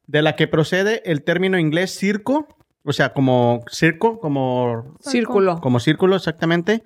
de 0.06 0.22
la 0.22 0.36
que 0.36 0.48
procede 0.48 1.02
el 1.04 1.22
término 1.24 1.58
inglés 1.58 1.90
circo, 1.90 2.48
o 2.84 2.92
sea, 2.92 3.12
como 3.12 3.64
circo, 3.70 4.18
como 4.18 4.96
Círculo. 5.00 5.60
como 5.60 5.80
círculo 5.80 6.16
exactamente, 6.16 6.82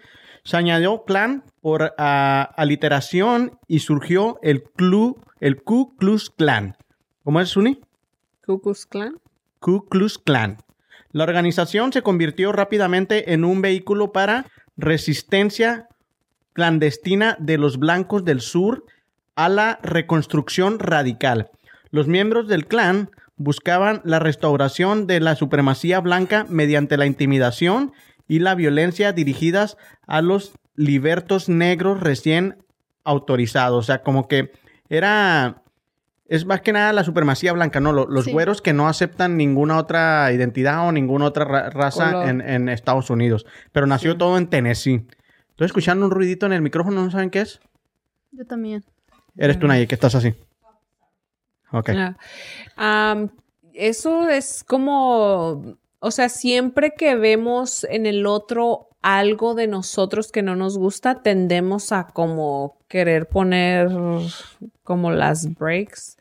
Se 0.49 0.57
añadió 0.57 1.05
clan 1.05 1.45
por 1.61 1.93
ah, 1.99 2.55
aliteración 2.57 3.59
y 3.67 3.81
surgió 3.81 4.39
el, 4.41 4.65
Klu- 4.65 5.23
el 5.41 5.63
Ku 5.63 5.95
Klux 5.99 6.31
Klan. 6.31 6.75
¿Cómo 7.23 7.39
es, 7.43 7.51
Suni? 7.51 7.79
Ku 8.47 8.59
Klux 8.59 8.87
Klan. 8.87 9.17
Ku 9.59 9.85
Klux 9.91 10.17
Klan. 10.17 10.57
La 11.13 11.25
organización 11.25 11.93
se 11.93 12.01
convirtió 12.01 12.53
rápidamente 12.53 13.35
en 13.35 13.45
un 13.45 13.61
vehículo 13.61 14.11
para 14.11 14.47
resistencia 14.79 15.87
clandestina 16.55 17.37
de 17.39 17.59
los 17.59 17.79
blancos 17.79 18.25
del 18.25 18.41
sur 18.41 18.87
a 19.37 19.51
la 19.51 19.79
reconstrucción 19.83 20.79
radical. 20.79 21.51
Los 21.91 22.09
miembros 22.09 22.49
del 22.49 22.67
clan 22.67 23.11
buscaban 23.37 24.01
la 24.03 24.19
restauración 24.19 25.07
de 25.07 25.21
la 25.21 25.35
supremacía 25.35 26.01
blanca 26.01 26.47
mediante 26.49 26.97
la 26.97 27.05
intimidación 27.05 27.93
y 28.29 28.39
la 28.41 28.55
violencia 28.55 29.13
dirigidas 29.13 29.77
a 30.07 30.23
los 30.23 30.53
libertos 30.77 31.49
negros 31.49 31.99
recién 32.01 32.63
autorizados. 33.05 33.79
O 33.79 33.87
sea, 33.87 34.03
como 34.03 34.29
que 34.29 34.53
era... 34.89 35.63
Es 36.27 36.45
más 36.45 36.61
que 36.61 36.73
nada 36.75 36.93
la 36.93 37.05
supremacía 37.05 37.55
blanca, 37.55 37.81
¿no? 37.81 37.91
Lo- 37.93 38.07
Los 38.07 38.27
Sí. 38.27 38.33
güeros 38.33 38.61
que 38.61 38.75
no 38.75 38.87
aceptan 38.87 39.39
ninguna 39.39 39.79
otra 39.79 40.31
identidad 40.31 40.87
o 40.87 40.93
ninguna 40.93 41.25
otra 41.25 41.47
ra- 41.47 41.71
raza 41.71 42.29
en, 42.29 42.43
en 42.43 42.69
Estados 42.69 43.09
Unidos. 43.09 43.47
Pero 43.73 43.87
nació 43.87 44.19
todo 44.19 44.37
en 44.37 44.47
Tennessee. 44.49 45.07
Estoy 45.49 45.65
escuchando 45.65 46.05
un 46.05 46.11
ruidito 46.13 46.45
en 46.45 46.53
el 46.53 46.61
micrófono, 46.61 47.03
¿no 47.03 47.11
saben 47.11 47.31
qué 47.31 47.41
es? 47.41 47.61
Yo 48.33 48.45
también. 48.45 48.85
Eres 49.39 49.59
tú, 49.59 49.67
Nayi, 49.67 49.87
que 49.87 49.95
estás 49.95 50.15
así. 50.15 50.35
Ok. 51.73 51.91
Ah. 51.97 52.17
Am, 52.77 53.31
eso 53.73 54.29
es 54.29 54.65
como, 54.65 55.79
o 56.01 56.11
sea, 56.11 56.29
siempre 56.29 56.95
que 56.97 57.15
vemos 57.17 57.85
en 57.85 58.07
el 58.07 58.27
otro 58.27 58.89
algo 59.03 59.55
de 59.55 59.67
nosotros 59.67 60.33
que 60.33 60.43
no 60.43 60.57
nos 60.57 60.77
gusta, 60.77 61.23
tendemos 61.23 61.93
a 61.93 62.09
como 62.09 62.79
querer 62.89 63.29
poner 63.29 63.89
como 64.83 65.11
las 65.11 65.55
breaks. 65.55 66.17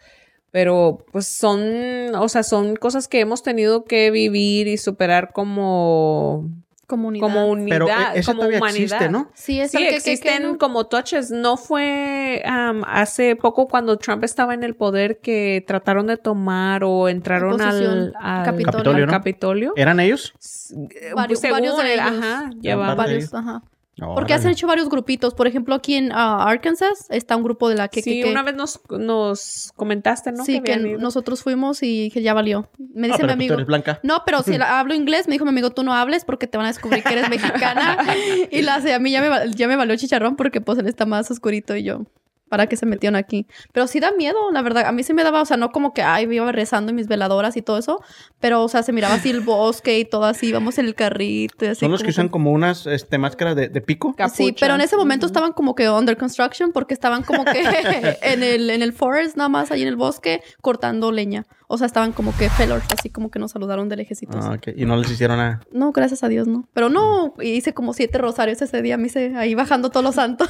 Pero 0.51 1.05
pues 1.11 1.27
son, 1.27 2.15
o 2.15 2.29
sea, 2.29 2.43
son 2.43 2.75
cosas 2.75 3.07
que 3.07 3.19
hemos 3.19 3.43
tenido 3.43 3.85
que 3.85 4.11
vivir 4.11 4.67
y 4.67 4.77
superar 4.77 5.31
como, 5.33 6.49
Comunidad. 6.87 7.21
como 7.27 7.47
unidad, 7.47 7.69
Pero 7.75 7.87
e- 7.89 8.19
eso 8.19 8.31
como 8.31 8.39
todavía 8.39 8.59
humanidad. 8.59 8.81
existe, 8.83 9.09
¿no? 9.09 9.29
Sí, 9.33 9.59
es 9.59 9.71
Sí, 9.71 9.77
que- 9.77 9.89
existen 9.95 10.53
que 10.53 10.57
como 10.57 10.87
touches. 10.87 11.31
No 11.31 11.57
fue 11.57 12.41
am, 12.45 12.83
hace 12.87 13.35
poco 13.35 13.67
cuando 13.67 13.97
Trump 13.97 14.23
estaba 14.23 14.53
en 14.53 14.63
el 14.63 14.73
poder 14.75 15.19
que 15.19 15.63
trataron 15.67 16.07
de 16.07 16.15
tomar 16.17 16.83
o 16.85 17.09
entraron 17.09 17.59
al, 17.61 18.13
Capitolio. 18.45 18.65
Capitolio, 18.71 19.05
¿no? 19.05 19.11
Capitolio. 19.11 19.73
¿Eran 19.75 19.99
ellos? 19.99 20.33
S- 20.39 20.73
Varios- 21.13 21.39
según 21.41 21.57
varios 21.59 21.77
de 21.77 21.93
ellos. 21.93 22.05
ajá, 22.07 22.41
Parte 22.43 22.57
llevaba- 22.61 22.91
de 22.91 22.95
varios, 22.97 23.17
ellos. 23.23 23.33
ajá. 23.33 23.61
Órale. 23.99 24.15
Porque 24.15 24.33
han 24.33 24.47
hecho 24.47 24.67
varios 24.67 24.89
grupitos. 24.89 25.33
Por 25.33 25.47
ejemplo, 25.47 25.73
aquí 25.75 25.95
en 25.95 26.11
ah, 26.11 26.43
Arkansas 26.47 27.07
está 27.09 27.35
un 27.35 27.43
grupo 27.43 27.67
de 27.69 27.75
la 27.75 27.87
que... 27.87 28.01
sí, 28.01 28.17
que- 28.17 28.23
que- 28.25 28.31
una 28.31 28.43
vez 28.43 28.55
nos, 28.55 28.79
nos 28.91 29.71
comentaste, 29.75 30.31
¿no? 30.31 30.45
sí, 30.45 30.61
que 30.61 30.77
nosotros 30.77 31.41
fuimos 31.43 31.81
y 31.81 32.11
que 32.11 32.21
ya 32.21 32.33
valió. 32.33 32.69
Me 32.77 33.07
Ah, 33.07 33.11
dice 33.11 33.17
pero 33.21 33.27
mi 33.27 33.33
tú 33.33 33.33
amigo... 33.33 33.53
eres 33.55 33.65
blanca. 33.67 33.99
No, 34.03 34.23
pero 34.25 34.43
si 34.43 34.55
la- 34.57 34.79
hablo 34.79 34.93
inglés, 34.93 35.27
me 35.27 35.33
dijo 35.33 35.45
mi 35.45 35.49
amigo, 35.49 35.71
tú 35.71 35.83
no 35.83 35.93
hables 35.93 36.25
porque 36.25 36.45
te 36.47 36.57
van 36.57 36.65
a 36.65 36.69
descubrir 36.69 37.03
que 37.03 37.13
eres 37.13 37.29
mexicana. 37.29 37.97
y 38.51 38.61
la 38.61 38.75
a 38.75 38.99
mí 38.99 39.11
ya 39.11 39.21
me, 39.21 39.51
ya 39.53 39.67
me 39.67 39.75
valió 39.75 39.95
chicharrón 39.95 40.35
porque 40.35 40.61
pues 40.61 40.77
él 40.79 40.87
está 40.87 41.05
más 41.05 41.29
oscurito 41.31 41.75
y 41.75 41.83
yo. 41.83 42.03
¿Para 42.49 42.67
que 42.67 42.77
se 42.77 42.85
metieron 42.85 43.15
aquí? 43.15 43.47
Pero 43.73 43.87
sí 43.87 43.99
da 43.99 44.11
miedo, 44.11 44.37
la 44.51 44.61
verdad. 44.61 44.85
A 44.85 44.91
mí 44.91 45.03
sí 45.03 45.13
me 45.13 45.23
daba, 45.23 45.41
o 45.41 45.45
sea, 45.45 45.57
no 45.57 45.71
como 45.71 45.93
que, 45.93 46.01
ay, 46.01 46.27
iba 46.31 46.51
rezando 46.51 46.91
en 46.91 46.95
mis 46.95 47.07
veladoras 47.07 47.57
y 47.57 47.61
todo 47.61 47.77
eso. 47.77 48.01
Pero, 48.39 48.63
o 48.63 48.67
sea, 48.69 48.83
se 48.83 48.93
miraba 48.93 49.15
así 49.15 49.29
el 49.29 49.41
bosque 49.41 49.99
y 49.99 50.05
todo 50.05 50.25
así. 50.25 50.47
Íbamos 50.47 50.77
en 50.77 50.85
el 50.85 50.95
carrito. 50.95 51.65
y 51.65 51.69
así 51.69 51.81
Son 51.81 51.91
los 51.91 52.03
que 52.03 52.09
usan 52.09 52.29
como 52.29 52.51
unas 52.51 52.87
este, 52.87 53.17
máscaras 53.17 53.55
de, 53.55 53.69
de 53.69 53.81
pico. 53.81 54.13
Capucha. 54.15 54.35
Sí, 54.35 54.55
pero 54.59 54.75
en 54.75 54.81
ese 54.81 54.95
momento 54.97 55.25
estaban 55.25 55.53
como 55.53 55.75
que 55.75 55.89
under 55.89 56.17
construction 56.17 56.71
porque 56.71 56.93
estaban 56.93 57.23
como 57.23 57.43
que 57.45 57.61
en 58.21 58.43
el, 58.43 58.69
en 58.69 58.81
el 58.81 58.93
forest, 58.93 59.37
nada 59.37 59.49
más 59.49 59.71
ahí 59.71 59.81
en 59.81 59.87
el 59.87 59.95
bosque, 59.95 60.41
cortando 60.61 61.11
leña. 61.11 61.45
O 61.67 61.77
sea, 61.77 61.87
estaban 61.87 62.13
como 62.13 62.35
que 62.35 62.49
fellers, 62.49 62.85
así 62.97 63.09
como 63.09 63.29
que 63.29 63.39
nos 63.39 63.51
saludaron 63.51 63.89
del 63.89 63.99
ejército. 63.99 64.37
Ah, 64.41 64.53
ok. 64.55 64.69
Y 64.75 64.85
no 64.85 64.95
les 64.95 65.11
hicieron 65.11 65.37
nada. 65.37 65.61
No, 65.71 65.91
gracias 65.91 66.23
a 66.23 66.29
Dios, 66.29 66.47
no. 66.47 66.67
Pero 66.73 66.89
no, 66.89 67.33
hice 67.41 67.73
como 67.73 67.93
siete 67.93 68.17
rosarios 68.17 68.61
ese 68.61 68.81
día, 68.81 68.97
me 68.97 69.07
hice 69.07 69.35
ahí 69.35 69.53
bajando 69.53 69.89
todos 69.89 70.03
los 70.03 70.15
santos. 70.15 70.49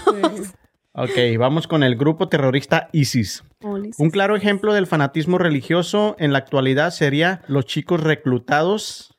Ok, 0.99 1.37
vamos 1.37 1.67
con 1.67 1.83
el 1.83 1.95
grupo 1.95 2.27
terrorista 2.27 2.89
ISIS. 2.91 3.43
Un 3.61 4.09
claro 4.09 4.35
ejemplo 4.35 4.73
del 4.73 4.87
fanatismo 4.87 5.37
religioso 5.37 6.15
en 6.17 6.31
la 6.33 6.39
actualidad 6.39 6.89
sería 6.89 7.41
los 7.47 7.65
chicos 7.65 8.01
reclutados. 8.01 9.15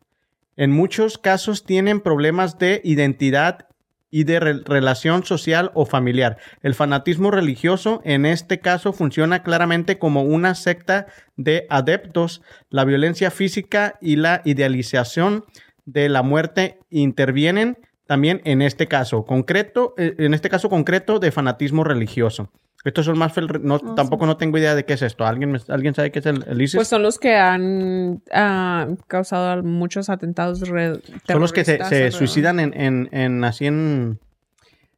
En 0.57 0.73
muchos 0.73 1.19
casos 1.19 1.65
tienen 1.65 2.01
problemas 2.01 2.59
de 2.59 2.81
identidad 2.83 3.69
y 4.11 4.25
de 4.25 4.41
re- 4.41 4.63
relación 4.65 5.23
social 5.23 5.71
o 5.75 5.87
familiar. 5.87 6.39
El 6.63 6.75
fanatismo 6.75 7.31
religioso 7.31 8.01
en 8.05 8.27
este 8.27 8.59
caso 8.59 8.93
funciona 8.93 9.45
claramente 9.45 9.99
como 9.99 10.23
una 10.23 10.57
secta 10.57 11.07
de 11.37 11.65
adeptos. 11.71 12.43
La 12.71 12.85
violencia 12.85 13.31
física 13.31 13.99
y 14.01 14.17
la 14.17 14.43
idealización 14.45 15.45
de 15.85 16.09
la 16.09 16.23
muerte 16.23 16.81
intervienen 16.91 17.79
también 18.09 18.41
en 18.45 18.63
este 18.63 18.89
caso 18.89 19.25
concreto, 19.27 19.95
eh, 19.99 20.15
en 20.19 20.33
este 20.33 20.49
caso 20.49 20.69
concreto 20.71 21.19
de 21.21 21.31
fanatismo 21.31 21.85
religioso. 21.85 22.51
Estos 22.85 23.05
son 23.05 23.19
más, 23.19 23.35
fel- 23.37 23.61
no, 23.61 23.75
Oh, 23.75 23.95
tampoco 23.95 24.25
no 24.25 24.37
tengo 24.39 24.57
idea 24.57 24.75
de 24.75 24.85
qué 24.87 24.95
es 24.95 25.03
esto. 25.03 25.27
¿Alguien, 25.27 25.61
¿alguien 25.69 25.95
sabe 25.95 26.11
qué 26.11 26.21
es 26.21 26.27
el, 26.27 26.43
el 26.49 26.63
ISIS? 26.63 26.77
Pues 26.77 26.89
son 26.89 27.03
los 27.03 27.19
que 27.19 27.35
han 27.37 28.23
ah, 28.33 28.87
causado 29.09 29.63
muchos 29.63 30.09
atentados 30.09 30.61
re- 30.69 31.01
son 31.27 31.41
los 31.41 31.53
que 31.53 31.65
se, 31.67 31.77
terroristas 31.77 32.15
suicidan 32.15 32.61
en, 32.61 32.73
en, 32.81 33.09
en 33.13 33.45
así 33.45 33.67
en... 33.67 34.19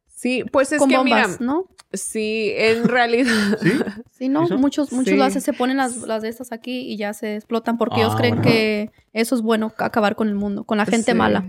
Sí, 0.07 0.45
pues 0.51 0.71
es 0.71 0.79
Con 0.79 0.89
que 0.89 0.97
bombas, 0.97 1.27
mira, 1.27 1.37
¿no? 1.53 1.65
sí, 1.91 2.53
en 2.55 2.87
realidad. 2.87 3.33
¿Sí? 3.61 3.71
Sí, 4.11 4.29
no, 4.29 4.43
¿Eso? 4.45 4.57
muchos, 4.57 4.93
muchos 4.93 5.11
Sí. 5.11 5.17
lo 5.17 5.25
hacen, 5.25 5.41
se 5.41 5.51
ponen 5.51 5.75
las, 5.77 5.97
las 5.97 6.21
de 6.21 6.29
estas 6.29 6.51
aquí 6.53 6.81
y 6.81 6.95
ya 6.95 7.11
se 7.13 7.35
explotan 7.35 7.77
porque 7.77 7.99
ellos 7.99 8.13
Ah, 8.13 8.17
creen 8.17 8.35
bueno. 8.35 8.49
que 8.49 8.91
eso 9.11 9.35
es 9.35 9.41
bueno, 9.41 9.73
acabar 9.79 10.15
con 10.15 10.29
el 10.29 10.35
mundo, 10.35 10.63
con 10.63 10.77
la 10.77 10.85
gente 10.85 11.11
Sí. 11.11 11.17
mala. 11.17 11.43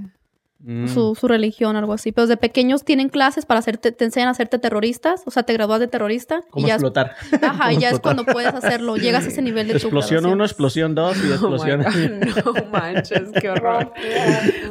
Mm. 0.64 0.86
su, 0.86 1.14
su 1.16 1.26
religión, 1.26 1.74
algo 1.76 1.92
así. 1.92 2.12
Pero 2.12 2.26
desde 2.28 2.36
pequeños 2.36 2.84
tienen 2.84 3.08
clases 3.08 3.46
para 3.46 3.58
hacerte, 3.60 3.90
te 3.92 4.04
enseñan 4.04 4.28
a 4.28 4.30
hacerte 4.30 4.58
terroristas, 4.60 5.22
o 5.26 5.30
sea, 5.32 5.42
te 5.42 5.52
gradúas 5.52 5.80
de 5.80 5.88
terrorista 5.88 6.40
¿Cómo 6.50 6.64
y 6.66 6.68
ya, 6.68 6.74
explotar? 6.74 7.16
ajá, 7.42 7.72
y 7.72 7.78
ya 7.78 7.90
es 7.90 7.98
cuando 8.00 8.24
puedes 8.24 8.54
hacerlo, 8.54 8.96
llegas 8.96 9.24
a 9.24 9.28
ese 9.28 9.42
nivel 9.42 9.66
de 9.66 9.72
tu 9.74 9.78
Explosión. 9.78 10.24
1, 10.24 10.44
explosión 10.44 10.94
2 10.94 11.16
y 11.16 11.20
Oh 11.30 11.32
explosión... 11.34 11.82
God, 11.82 12.54
no 12.54 12.64
manches, 12.70 13.22
qué 13.40 13.50
horror. 13.50 13.92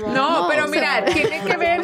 No, 0.01 0.13
No, 0.41 0.47
pero 0.49 0.63
sea- 0.63 0.71
mira, 0.71 1.05
tiene 1.05 1.41
que 1.45 1.57
ver, 1.57 1.81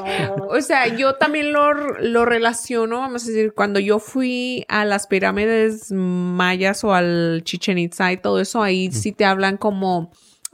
o 0.49 0.61
sea, 0.61 0.87
yo 0.87 1.15
también 1.15 1.51
lo, 1.51 1.73
lo 1.73 2.25
relaciono, 2.25 2.99
vamos 2.99 3.23
a 3.23 3.27
decir, 3.27 3.53
cuando 3.53 3.79
yo 3.79 3.99
fui 3.99 4.65
a 4.69 4.85
las 4.85 5.07
pirámides 5.07 5.91
mayas 5.91 6.83
o 6.83 6.93
al 6.93 7.41
Chichen 7.43 7.77
Itza 7.77 8.11
y 8.11 8.17
todo 8.17 8.39
eso, 8.39 8.61
ahí 8.63 8.91
sí 8.91 9.11
te 9.11 9.25
hablan 9.25 9.57
como 9.57 10.11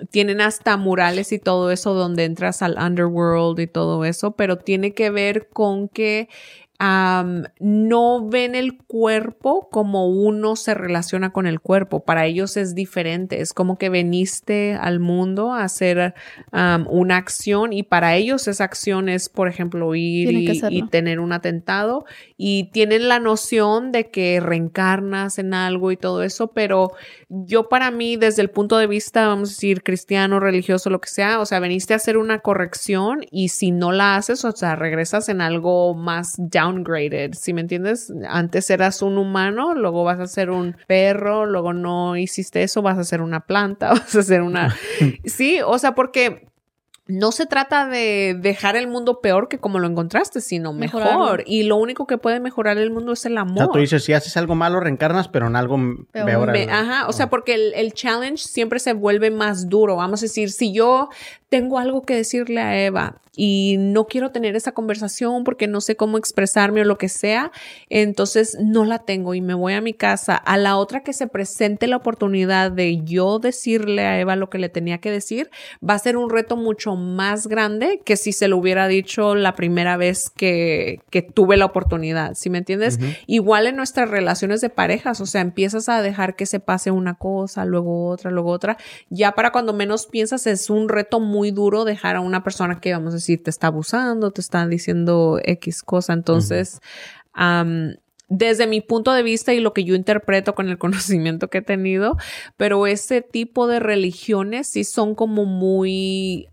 tienen 0.10 0.42
hasta 0.42 0.76
murales 0.78 1.32
y 1.32 1.40
todo 1.40 1.72
eso 1.72 1.94
donde 1.94 2.26
entras 2.26 2.62
al 2.62 2.78
underworld 2.78 3.60
y 3.60 3.68
todo 3.68 4.06
eso, 4.06 4.32
pero 4.32 4.58
tiene 4.58 4.94
que 4.94 5.10
ver 5.10 5.50
con 5.50 5.88
que 5.88 6.30
no 7.60 8.28
ven 8.28 8.56
el 8.56 8.78
cuerpo 8.78 9.70
como 9.72 10.10
uno 10.10 10.58
se 10.58 10.74
relaciona 10.74 11.32
con 11.32 11.48
el 11.48 11.62
cuerpo. 11.62 12.04
Para 12.04 12.26
ellos 12.26 12.58
es 12.58 12.76
diferente. 12.76 13.40
Es 13.40 13.54
como 13.54 13.78
que 13.78 13.88
veniste 13.88 14.74
al 14.74 15.00
mundo 15.00 15.54
a 15.54 15.64
hacer 15.64 16.14
una 16.52 17.16
acción 17.16 17.72
y 17.72 17.84
para 17.84 18.16
ellos 18.16 18.50
esa 18.50 18.66
acción 18.66 19.08
es, 19.08 19.30
por 19.30 19.48
ejemplo, 19.48 19.96
ir 19.96 20.30
y 20.70 20.84
tener 20.90 21.22
un 21.22 21.32
atentado 21.32 22.04
y 22.36 22.70
tienen 22.74 23.08
la 23.08 23.20
noción 23.20 23.94
de 23.94 24.10
que 24.10 24.42
reencarnas 24.42 25.40
en 25.40 25.54
algo 25.54 25.94
y 25.94 25.96
todo 25.96 26.22
eso, 26.22 26.48
pero 26.48 26.92
yo 27.46 27.68
para 27.68 27.90
mí, 27.90 28.16
desde 28.16 28.42
el 28.42 28.50
punto 28.50 28.78
de 28.78 28.88
vista, 28.88 29.28
vamos 29.28 29.50
a 29.50 29.54
decir, 29.54 29.82
cristiano, 29.82 30.40
religioso, 30.40 30.90
lo 30.90 31.02
que 31.02 31.10
sea, 31.10 31.40
o 31.40 31.46
sea, 31.46 31.60
veniste 31.60 31.94
a 31.94 31.98
hacer 31.98 32.18
una 32.18 32.40
corrección 32.40 33.22
y 33.32 33.50
si 33.50 33.72
no 33.72 33.92
la 33.92 34.16
haces, 34.16 34.46
o 34.46 34.52
sea, 34.52 34.76
regresas 34.76 35.30
en 35.30 35.42
algo 35.42 35.96
más 35.96 36.36
downgraded, 36.38 37.34
¿sí 37.34 37.54
me 37.54 37.62
entiendes? 37.62 38.14
Antes 38.30 38.70
eras 38.70 39.02
un 39.02 39.18
humano, 39.18 39.74
luego 39.74 40.04
vas 40.04 40.20
a 40.20 40.28
ser 40.28 40.52
un 40.52 40.78
perro, 40.88 41.46
luego 41.46 41.74
no 41.74 42.16
hiciste 42.16 42.64
eso, 42.64 42.82
vas 42.82 42.98
a 42.98 43.04
ser 43.04 43.22
una 43.22 43.42
planta, 43.42 43.90
vas 43.94 44.16
a 44.16 44.24
ser 44.24 44.42
una... 44.42 44.76
Sí, 45.26 45.60
o 45.66 45.78
sea, 45.80 45.96
porque 45.96 46.48
no 47.06 47.34
se 47.34 47.46
trata 47.46 47.88
de 47.88 48.34
dejar 48.40 48.78
el 48.78 48.88
mundo 48.88 49.20
peor 49.20 49.50
que 49.50 49.58
como 49.60 49.78
lo 49.80 49.88
encontraste, 49.88 50.40
sino 50.40 50.72
mejor. 50.72 51.04
Mejorarlo. 51.04 51.44
Y 51.46 51.64
lo 51.64 51.76
único 51.76 52.08
que 52.08 52.18
puede 52.18 52.40
mejorar 52.40 52.78
el 52.78 52.92
mundo 52.92 53.12
es 53.12 53.26
el 53.26 53.38
O 53.38 53.42
amor. 53.42 53.58
sea, 53.58 53.68
tú 53.68 53.80
dices, 53.80 54.04
si 54.06 54.14
haces 54.14 54.38
algo 54.38 54.56
malo, 54.56 54.80
reencarnas, 54.80 55.28
pero 55.28 55.48
en 55.48 55.58
algo 55.58 55.78
Peor. 56.14 56.26
peor. 56.26 56.52
Me- 56.54 56.72
ajá, 56.72 57.08
o 57.08 57.12
sea, 57.14 57.30
porque 57.30 57.56
el, 57.56 57.74
el 57.76 57.94
challenge 57.94 58.38
siempre 58.48 58.80
se 58.80 58.94
vuelve 58.94 59.32
más 59.32 59.68
duro. 59.68 59.98
Vamos 59.98 60.22
a 60.22 60.26
decir, 60.26 60.50
si 60.52 60.72
yo 60.74 61.10
tengo 61.54 61.78
algo 61.78 62.02
que 62.02 62.16
decirle 62.16 62.62
a 62.62 62.84
Eva 62.84 63.22
y 63.36 63.78
no 63.80 64.06
quiero 64.06 64.32
tener 64.32 64.56
esa 64.56 64.74
conversación 64.74 65.44
porque 65.44 65.68
no 65.68 65.82
sé 65.82 65.96
cómo 65.96 66.18
expresarme 66.18 66.82
o 66.82 66.84
lo 66.84 66.98
que 66.98 67.10
sea, 67.10 67.52
entonces 67.90 68.58
no 68.62 68.86
la 68.86 69.00
tengo 69.00 69.34
y 69.34 69.42
me 69.42 69.56
voy 69.56 69.74
a 69.74 69.82
mi 69.82 69.94
casa. 69.94 70.36
A 70.36 70.58
la 70.58 70.78
otra 70.78 71.02
que 71.02 71.14
se 71.14 71.28
presente 71.28 71.88
la 71.88 71.98
oportunidad 71.98 72.72
de 72.72 73.04
yo 73.04 73.40
decirle 73.40 74.06
a 74.06 74.20
Eva 74.20 74.36
lo 74.36 74.50
que 74.50 74.60
le 74.60 74.70
tenía 74.70 75.00
que 75.00 75.10
decir, 75.10 75.50
va 75.88 75.96
a 75.96 76.00
ser 76.00 76.16
un 76.16 76.30
reto 76.30 76.58
mucho 76.58 76.96
más 76.96 77.48
grande 77.48 78.02
que 78.06 78.18
si 78.18 78.34
se 78.34 78.48
lo 78.48 78.58
hubiera 78.58 78.88
dicho 78.88 79.36
la 79.36 79.56
primera 79.56 79.98
vez 79.98 80.30
que, 80.30 81.02
que 81.10 81.24
tuve 81.24 81.58
la 81.58 81.66
oportunidad, 81.66 82.36
¿sí 82.36 82.52
me 82.52 82.60
entiendes? 82.60 83.00
Igual 83.26 83.66
en 83.66 83.76
nuestras 83.76 84.10
relaciones 84.10 84.62
de 84.62 84.70
parejas, 84.70 85.22
o 85.22 85.26
sea, 85.26 85.42
empiezas 85.42 85.90
a 85.90 86.04
dejar 86.04 86.36
que 86.36 86.46
se 86.46 86.60
pase 86.60 86.92
una 86.92 87.16
cosa, 87.16 87.66
luego 87.66 88.10
otra, 88.10 88.30
luego 88.30 88.52
otra. 88.52 88.78
Ya 89.10 89.32
para 89.32 89.52
cuando 89.52 89.74
menos 89.74 90.06
piensas 90.06 90.46
es 90.46 90.70
un 90.70 90.88
reto 90.88 91.20
muy 91.20 91.43
duro 91.52 91.86
dejar 91.86 92.16
a 92.16 92.22
una 92.22 92.44
persona 92.44 92.80
que, 92.80 92.94
vamos 92.94 93.14
a 93.14 93.18
decir, 93.18 93.44
te 93.44 93.50
está 93.50 93.68
abusando, 93.68 94.32
te 94.32 94.42
está 94.42 94.68
diciendo 94.68 95.40
X 95.44 95.84
cosa. 95.84 96.14
Entonces, 96.14 96.80
am, 97.34 97.96
desde 98.30 98.68
mi 98.68 98.82
punto 98.82 99.14
de 99.14 99.24
vista 99.24 99.54
y 99.54 99.60
lo 99.60 99.74
que 99.74 99.84
yo 99.84 99.96
interpreto 99.96 100.56
con 100.56 100.70
el 100.70 100.78
conocimiento 100.80 101.50
que 101.50 101.60
he 101.60 101.62
tenido, 101.62 102.18
pero 102.58 102.88
ese 102.88 103.22
tipo 103.22 103.68
de 103.68 103.80
religiones 103.80 104.68
sí 104.68 104.84
son 104.84 105.16
como 105.16 105.46
muy... 105.46 106.48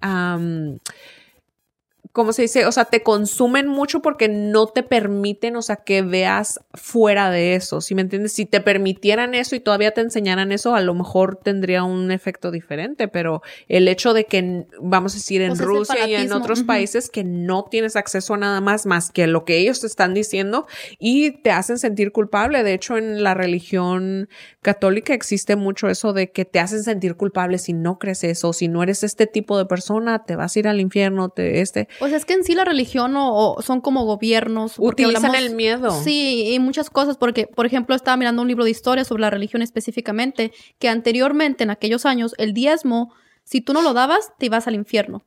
¿cómo 2.13 2.33
se 2.33 2.43
dice? 2.43 2.67
O 2.67 2.73
sea, 2.73 2.85
te 2.87 3.03
consumen 3.03 3.69
mucho 3.69 4.03
porque 4.03 4.29
no 4.29 4.67
te 4.67 4.83
permiten, 4.83 5.57
o 5.57 5.63
sea, 5.63 5.77
que 5.77 6.03
veas 6.03 6.61
fuera 6.75 7.31
de 7.31 7.55
eso, 7.55 7.81
¿sí 7.81 7.95
me 7.95 8.03
entiendes? 8.03 8.33
Si 8.33 8.47
te 8.47 8.61
permitieran 8.61 9.35
eso 9.35 9.55
y 9.55 9.61
todavía 9.61 9.93
te 9.93 10.01
enseñaran 10.01 10.53
eso, 10.53 10.75
a 10.75 10.81
lo 10.81 10.95
mejor 10.95 11.37
tendría 11.37 11.85
un 11.85 12.11
efecto 12.11 12.51
diferente, 12.51 13.09
pero 13.09 13.43
el 13.69 13.89
hecho 13.89 14.13
de 14.13 14.25
que, 14.25 14.67
vamos 14.81 15.13
a 15.15 15.17
decir, 15.17 15.43
en 15.43 15.51
Pues 15.51 15.61
Rusia 15.61 16.09
y 16.09 16.15
en 16.15 16.33
otros 16.33 16.63
países 16.63 17.11
que 17.11 17.25
no 17.25 17.65
tienes 17.71 17.97
acceso 17.97 18.35
a 18.35 18.39
nada 18.39 18.61
más 18.61 18.87
más 18.87 19.11
que 19.11 19.27
lo 19.27 19.45
que 19.45 19.59
ellos 19.59 19.81
te 19.81 19.87
están 19.87 20.15
diciendo 20.15 20.67
y 20.99 21.43
te 21.43 21.51
hacen 21.51 21.79
sentir 21.79 22.13
culpable. 22.13 22.63
De 22.63 22.75
hecho, 22.75 22.97
en 22.97 23.23
la 23.23 23.35
religión 23.35 24.29
católica 24.63 25.15
existe 25.15 25.57
mucho 25.57 25.89
eso 25.89 26.13
de 26.13 26.31
que 26.31 26.45
te 26.45 26.61
hacen 26.61 26.83
sentir 26.83 27.17
culpable 27.17 27.59
si 27.59 27.73
no 27.73 27.99
crees 27.99 28.25
eso, 28.25 28.53
si 28.53 28.69
no 28.69 28.83
eres 28.83 29.03
este 29.03 29.27
tipo 29.27 29.59
de 29.59 29.67
persona, 29.67 30.25
te 30.25 30.37
vas 30.37 30.55
a 30.55 30.59
ir 30.59 30.69
al 30.69 30.81
infierno, 30.81 31.29
te, 31.29 31.61
este, 31.61 31.89
Pues 32.01 32.13
es 32.13 32.25
que 32.25 32.33
en 32.33 32.43
sí 32.43 32.55
la 32.55 32.65
religión 32.65 33.15
o, 33.15 33.53
o 33.55 33.63
son 33.63 33.81
como 33.81 34.05
gobiernos. 34.05 34.79
Utilizan 34.79 35.27
hablamos- 35.27 35.47
el 35.51 35.55
miedo. 35.55 35.91
Sí, 36.03 36.51
y 36.53 36.59
muchas 36.59 36.91
cosas, 36.91 37.17
porque, 37.17 37.47
por 37.47 37.67
ejemplo, 37.67 37.95
estaba 37.95 38.17
mirando 38.17 38.43
un 38.43 38.49
libro 38.49 38.65
de 38.65 38.71
historia 38.71 39.05
sobre 39.05 39.21
la 39.21 39.31
religión 39.31 39.61
específicamente, 39.63 40.51
que 40.79 40.89
anteriormente, 40.89 41.63
en 41.63 41.71
aquellos 41.71 42.07
años, 42.07 42.35
el 42.39 42.55
diezmo, 42.55 43.13
si 43.45 43.61
tú 43.61 43.73
no 43.75 43.83
lo 43.83 43.93
dabas, 43.93 44.33
te 44.39 44.47
ibas 44.47 44.67
al 44.67 44.75
infierno. 44.75 45.23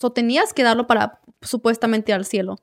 O 0.00 0.12
tenías 0.12 0.54
que 0.54 0.62
darlo 0.62 0.86
para 0.86 1.20
supuestamente 1.42 2.12
ir 2.12 2.16
al 2.16 2.24
cielo. 2.24 2.58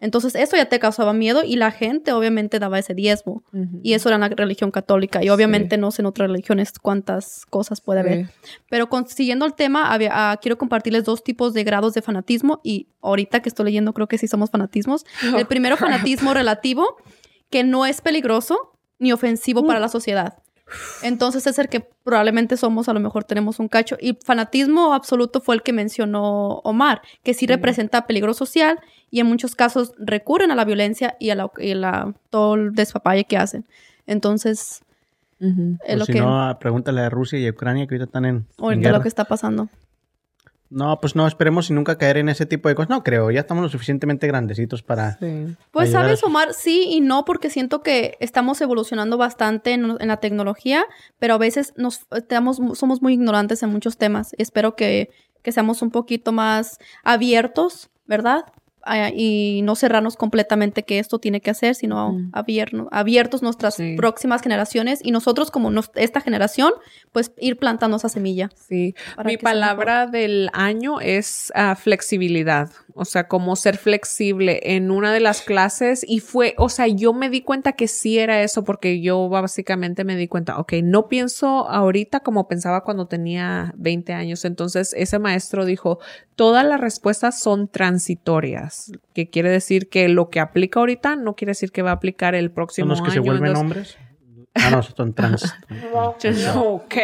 Entonces, 0.00 0.34
eso 0.34 0.56
ya 0.56 0.64
te 0.66 0.78
causaba 0.78 1.12
miedo 1.12 1.42
y 1.44 1.56
la 1.56 1.70
gente 1.70 2.12
obviamente 2.12 2.58
daba 2.58 2.78
ese 2.78 2.94
diezmo. 2.94 3.42
Y 3.82 3.92
eso 3.92 4.08
era 4.08 4.16
en 4.16 4.20
la 4.22 4.28
religión 4.30 4.70
católica. 4.70 5.22
Y 5.22 5.28
obviamente 5.28 5.76
no 5.76 5.90
sé 5.90 6.00
en 6.02 6.06
otras 6.06 6.30
religiones 6.30 6.72
cuántas 6.80 7.44
cosas 7.46 7.80
puede 7.82 8.00
haber. 8.00 8.26
Sí. 8.26 8.32
Pero 8.70 8.88
con- 8.88 9.06
siguiendo 9.06 9.44
el 9.46 9.54
tema, 9.54 9.92
había- 9.92 10.10
ah, 10.32 10.36
quiero 10.40 10.56
compartirles 10.56 11.04
dos 11.04 11.22
tipos 11.22 11.52
de 11.52 11.64
grados 11.64 11.92
de 11.94 12.02
fanatismo 12.02 12.60
y 12.64 12.86
ahorita 13.02 13.40
que 13.42 13.48
estoy 13.50 13.66
leyendo 13.66 13.92
creo 13.92 14.08
que 14.08 14.16
sí 14.18 14.26
somos 14.26 14.50
fanatismos. 14.50 15.04
el 15.38 15.46
primero, 15.46 15.76
fanatismo 15.76 16.32
relativo, 16.34 16.96
que 17.50 17.62
no 17.64 17.84
es 17.84 18.00
peligroso 18.00 18.72
ni 18.98 19.12
ofensivo 19.12 19.66
para 19.66 19.80
la 19.80 19.88
sociedad. 19.88 20.38
Entonces 21.02 21.46
es 21.46 21.58
el 21.58 21.68
que 21.68 21.80
probablemente 21.80 22.56
somos, 22.56 22.88
a 22.88 22.92
lo 22.92 23.00
mejor 23.00 23.24
tenemos 23.24 23.58
un 23.58 23.68
cacho. 23.68 23.96
Y 24.00 24.18
fanatismo 24.24 24.94
absoluto 24.94 25.40
fue 25.40 25.54
el 25.54 25.62
que 25.62 25.72
mencionó 25.72 26.60
Omar, 26.64 27.02
que 27.22 27.34
sí 27.34 27.46
representa 27.46 28.06
peligro 28.06 28.34
social 28.34 28.78
y 29.10 29.20
en 29.20 29.26
muchos 29.26 29.54
casos 29.54 29.92
recurren 29.98 30.50
a 30.50 30.54
la 30.54 30.64
violencia 30.64 31.16
y 31.18 31.30
a, 31.30 31.34
la, 31.34 31.50
y 31.58 31.72
a 31.72 31.76
la- 31.76 32.14
todo 32.30 32.54
el 32.54 32.72
despapalle 32.74 33.24
que 33.24 33.36
hacen. 33.36 33.64
Entonces, 34.06 34.82
es 35.40 35.94
O 35.94 35.98
lo 35.98 36.04
si 36.04 36.12
que, 36.12 36.20
no, 36.20 36.56
pregúntale 36.60 37.00
a 37.00 37.08
Rusia 37.10 37.38
y 37.38 37.46
a 37.46 37.50
Ucrania 37.50 37.86
que 37.86 37.94
ahorita 37.94 38.04
están 38.04 38.24
en, 38.26 38.36
en 38.36 38.44
ahorita 38.58 38.80
guerra. 38.82 38.98
lo 38.98 39.02
que 39.02 39.08
está 39.08 39.24
pasando. 39.24 39.68
No, 40.70 41.00
pues 41.00 41.16
no, 41.16 41.26
esperemos 41.26 41.68
y 41.68 41.72
nunca 41.72 41.98
caer 41.98 42.16
en 42.16 42.28
ese 42.28 42.46
tipo 42.46 42.68
de 42.68 42.76
cosas. 42.76 42.90
No 42.90 43.02
creo, 43.02 43.32
ya 43.32 43.40
estamos 43.40 43.64
lo 43.64 43.68
suficientemente 43.68 44.28
grandecitos 44.28 44.84
para... 44.84 45.18
Sí. 45.18 45.56
Pues 45.72 45.90
sabes, 45.90 46.22
Omar, 46.22 46.54
sí 46.54 46.84
y 46.88 47.00
no, 47.00 47.24
porque 47.24 47.50
siento 47.50 47.82
que 47.82 48.16
estamos 48.20 48.60
evolucionando 48.60 49.18
bastante 49.18 49.72
en, 49.72 49.96
en 49.98 50.08
la 50.08 50.18
tecnología, 50.18 50.84
pero 51.18 51.34
a 51.34 51.38
veces 51.38 51.74
nos 51.76 52.06
estamos, 52.12 52.60
somos 52.74 53.02
muy 53.02 53.14
ignorantes 53.14 53.64
en 53.64 53.70
muchos 53.70 53.98
temas. 53.98 54.32
Espero 54.38 54.76
que, 54.76 55.10
que 55.42 55.50
seamos 55.50 55.82
un 55.82 55.90
poquito 55.90 56.30
más 56.30 56.78
abiertos, 57.02 57.90
¿verdad? 58.06 58.44
Ah, 58.82 59.10
y 59.14 59.60
no 59.62 59.76
cerrarnos 59.76 60.16
completamente 60.16 60.82
que 60.84 60.98
esto 60.98 61.18
tiene 61.18 61.40
que 61.40 61.50
hacer, 61.50 61.74
sino 61.74 62.12
Mm. 62.12 62.30
abierno- 62.32 62.88
abiertos 62.92 63.42
nuestras 63.42 63.74
Sí. 63.74 63.94
próximas 63.96 64.40
generaciones 64.42 65.00
y 65.02 65.10
nosotros 65.10 65.50
como 65.50 65.70
nos- 65.70 65.90
esta 65.94 66.20
generación, 66.20 66.72
pues 67.12 67.32
ir 67.38 67.58
plantando 67.58 67.98
esa 67.98 68.08
semilla. 68.08 68.48
Sí, 68.54 68.94
mi 69.24 69.36
palabra 69.36 70.06
del 70.06 70.48
año 70.52 71.00
es 71.00 71.52
ah, 71.54 71.74
flexibilidad, 71.76 72.70
o 73.00 73.06
sea, 73.06 73.28
como 73.28 73.56
ser 73.56 73.78
flexible 73.78 74.60
en 74.62 74.90
una 74.90 75.10
de 75.10 75.20
las 75.20 75.40
clases 75.40 76.04
y 76.06 76.20
fue, 76.20 76.54
o 76.58 76.68
sea, 76.68 76.86
yo 76.86 77.14
me 77.14 77.30
di 77.30 77.40
cuenta 77.40 77.72
que 77.72 77.88
sí 77.88 78.18
era 78.18 78.42
eso 78.42 78.62
porque 78.62 79.00
yo 79.00 79.30
básicamente 79.30 80.04
me 80.04 80.16
di 80.16 80.28
cuenta, 80.28 80.58
ok, 80.58 80.74
no 80.82 81.08
pienso 81.08 81.66
ahorita 81.70 82.20
como 82.20 82.46
pensaba 82.46 82.82
cuando 82.84 83.06
tenía 83.06 83.72
20 83.78 84.12
años, 84.12 84.44
entonces 84.44 84.92
ese 84.98 85.18
maestro 85.18 85.64
dijo, 85.64 85.98
todas 86.34 86.62
las 86.66 86.78
respuestas 86.78 87.40
son 87.40 87.68
transitorias, 87.68 88.92
que 89.14 89.30
quiere 89.30 89.48
decir 89.48 89.88
que 89.88 90.08
lo 90.10 90.28
que 90.28 90.40
aplica 90.40 90.80
ahorita 90.80 91.16
no 91.16 91.34
quiere 91.36 91.52
decir 91.52 91.72
que 91.72 91.80
va 91.80 91.90
a 91.92 91.94
aplicar 91.94 92.34
el 92.34 92.46
¿Son 92.48 92.54
próximo 92.54 92.88
los 92.90 93.00
que 93.00 93.10
se 93.12 93.18
año, 93.18 93.22
vuelven 93.30 93.52
entonces- 93.56 93.96
hombres? 93.96 94.09
Ah, 94.62 94.70
no, 94.70 94.82
son 94.82 95.14
trans. 95.14 95.54
Ok, 96.56 96.94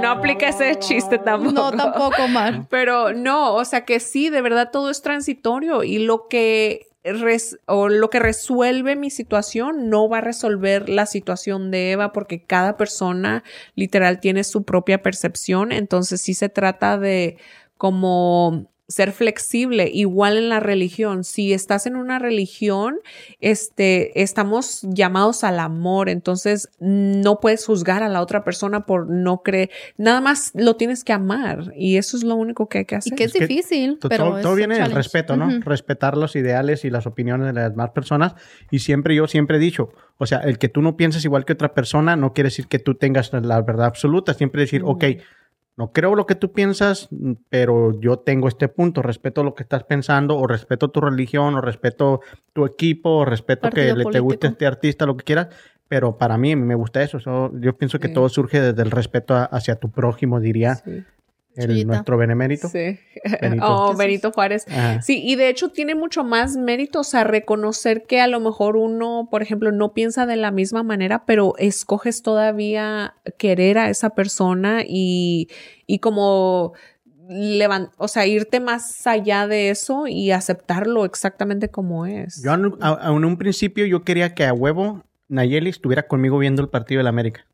no 0.00 0.08
aplica 0.10 0.48
ese 0.48 0.76
chiste 0.78 1.18
tampoco. 1.18 1.52
No, 1.52 1.72
tampoco, 1.72 2.24
Omar. 2.24 2.66
Pero 2.70 3.12
no, 3.12 3.54
o 3.54 3.64
sea 3.64 3.84
que 3.84 4.00
sí, 4.00 4.30
de 4.30 4.42
verdad 4.42 4.70
todo 4.72 4.90
es 4.90 5.02
transitorio 5.02 5.82
y 5.84 5.98
lo 5.98 6.28
que 6.28 6.88
res- 7.04 7.58
o 7.66 7.88
lo 7.88 8.10
que 8.10 8.18
resuelve 8.18 8.96
mi 8.96 9.10
situación 9.10 9.88
no 9.90 10.08
va 10.08 10.18
a 10.18 10.20
resolver 10.22 10.88
la 10.88 11.06
situación 11.06 11.70
de 11.70 11.92
Eva 11.92 12.12
porque 12.12 12.42
cada 12.44 12.76
persona 12.76 13.44
literal 13.74 14.18
tiene 14.20 14.42
su 14.44 14.64
propia 14.64 15.02
percepción, 15.02 15.70
entonces 15.72 16.20
sí 16.20 16.34
se 16.34 16.48
trata 16.48 16.98
de 16.98 17.38
como 17.78 18.66
ser 18.88 19.12
flexible, 19.12 19.90
igual 19.92 20.36
en 20.36 20.48
la 20.48 20.60
religión. 20.60 21.24
Si 21.24 21.52
estás 21.52 21.86
en 21.86 21.96
una 21.96 22.18
religión, 22.18 22.98
este, 23.40 24.22
estamos 24.22 24.82
llamados 24.82 25.42
al 25.44 25.58
amor, 25.58 26.08
entonces 26.08 26.68
no 26.78 27.40
puedes 27.40 27.66
juzgar 27.66 28.02
a 28.02 28.08
la 28.08 28.20
otra 28.20 28.44
persona 28.44 28.86
por 28.86 29.08
no 29.08 29.42
creer, 29.42 29.70
nada 29.96 30.20
más 30.20 30.52
lo 30.54 30.76
tienes 30.76 31.02
que 31.02 31.12
amar 31.12 31.72
y 31.76 31.96
eso 31.96 32.16
es 32.16 32.22
lo 32.22 32.36
único 32.36 32.68
que 32.68 32.78
hay 32.78 32.84
que 32.84 32.94
Y 32.94 32.98
hacer. 32.98 33.14
que 33.14 33.24
es, 33.24 33.32
difícil, 33.32 33.98
pero 34.08 34.26
todo, 34.26 34.36
es 34.38 34.42
todo 34.42 34.52
un 34.52 34.58
viene 34.58 34.78
del 34.78 34.92
respeto, 34.92 35.36
¿no? 35.36 35.60
Respetar 35.60 36.16
los 36.16 36.36
ideales 36.36 36.84
y 36.84 36.90
las 36.90 37.06
opiniones 37.06 37.48
de 37.48 37.52
las 37.54 37.70
demás 37.70 37.90
personas. 37.90 38.34
Y 38.70 38.78
siempre 38.78 39.14
yo 39.14 39.26
siempre 39.26 39.56
he 39.56 39.60
dicho, 39.60 39.90
o 40.18 40.26
sea, 40.26 40.38
el 40.38 40.58
que 40.58 40.68
tú 40.68 40.80
no 40.80 40.96
pienses 40.96 41.24
igual 41.24 41.44
que 41.44 41.54
otra 41.54 41.74
persona 41.74 42.16
no 42.16 42.32
quiere 42.32 42.48
decir 42.48 42.68
que 42.68 42.78
tú 42.78 42.94
tengas 42.94 43.32
la 43.32 43.60
verdad 43.62 43.86
absoluta. 43.86 44.34
Siempre 44.34 44.62
decir, 44.62 44.82
ok, 44.84 45.04
no 45.76 45.92
creo 45.92 46.14
lo 46.14 46.26
que 46.26 46.34
tú 46.34 46.52
piensas, 46.52 47.08
mm, 47.10 47.32
pero 47.50 47.98
yo 48.00 48.18
tengo 48.18 48.48
este 48.48 48.68
punto, 48.68 49.02
respeto 49.02 49.44
lo 49.44 49.54
que 49.54 49.62
estás 49.62 49.84
pensando, 49.84 50.36
o 50.36 50.46
respeto 50.46 50.88
tu 50.88 51.00
religión, 51.00 51.54
o 51.54 51.60
respeto 51.60 52.20
tu 52.52 52.64
equipo, 52.64 53.10
o 53.18 53.24
respeto 53.24 53.68
que 53.70 53.94
le, 53.94 54.04
te 54.06 54.20
guste 54.20 54.46
este 54.46 54.66
artista, 54.66 55.04
lo 55.06 55.16
que 55.16 55.24
quieras. 55.24 55.48
Pero 55.88 56.18
para 56.18 56.36
mí, 56.36 56.52
a 56.52 56.56
mí 56.56 56.62
me 56.62 56.74
gusta 56.74 57.02
eso. 57.02 57.20
So, 57.20 57.52
yo 57.60 57.76
pienso 57.76 57.98
que 58.00 58.08
Sí. 58.08 58.14
todo 58.14 58.28
surge 58.28 58.60
desde 58.60 58.82
el 58.82 58.90
respeto 58.90 59.34
a- 59.36 59.44
hacia 59.44 59.76
tu 59.76 59.90
prójimo, 59.90 60.40
diría 60.40 60.74
Sí. 60.76 61.04
El, 61.56 61.66
Chuyita. 61.70 61.86
nuestro 61.86 62.16
benemérito. 62.16 62.68
Sí. 62.68 62.98
Benito. 63.40 63.64
Oh. 63.66 63.96
Benito 63.96 64.32
Juárez. 64.32 64.66
Ajá. 64.68 65.02
Sí, 65.02 65.20
y 65.24 65.36
de 65.36 65.48
hecho 65.48 65.70
tiene 65.70 65.94
mucho 65.94 66.24
más 66.24 66.56
mérito, 66.56 67.00
o 67.00 67.04
sea, 67.04 67.24
reconocer 67.24 68.04
que 68.06 68.20
a 68.20 68.26
lo 68.26 68.40
mejor 68.40 68.76
uno, 68.76 69.28
por 69.30 69.42
ejemplo, 69.42 69.72
no 69.72 69.92
piensa 69.94 70.26
de 70.26 70.36
la 70.36 70.50
misma 70.50 70.82
manera, 70.82 71.24
pero 71.26 71.54
escoges 71.58 72.22
todavía 72.22 73.14
querer 73.38 73.78
a 73.78 73.90
esa 73.90 74.10
persona 74.10 74.82
y, 74.86 75.48
y 75.86 75.98
como 76.00 76.74
levan- 77.28 77.90
o 77.96 78.06
sea, 78.08 78.26
irte 78.26 78.60
más 78.60 79.06
allá 79.06 79.46
de 79.48 79.70
eso 79.70 80.06
y 80.06 80.30
aceptarlo 80.30 81.04
exactamente 81.04 81.68
como 81.70 82.06
es. 82.06 82.42
Yo 82.44 82.54
en, 82.54 82.72
a- 82.80 83.08
a- 83.08 83.12
en 83.16 83.24
un 83.24 83.36
principio 83.36 83.84
yo 83.86 84.02
quería 84.04 84.34
que 84.34 84.44
a 84.44 84.52
huevo 84.52 85.02
Nayeli 85.28 85.70
estuviera 85.70 86.06
conmigo 86.06 86.38
viendo 86.38 86.62
el 86.62 86.68
partido 86.68 86.98
de 87.00 87.02
la 87.04 87.10
América. 87.10 87.44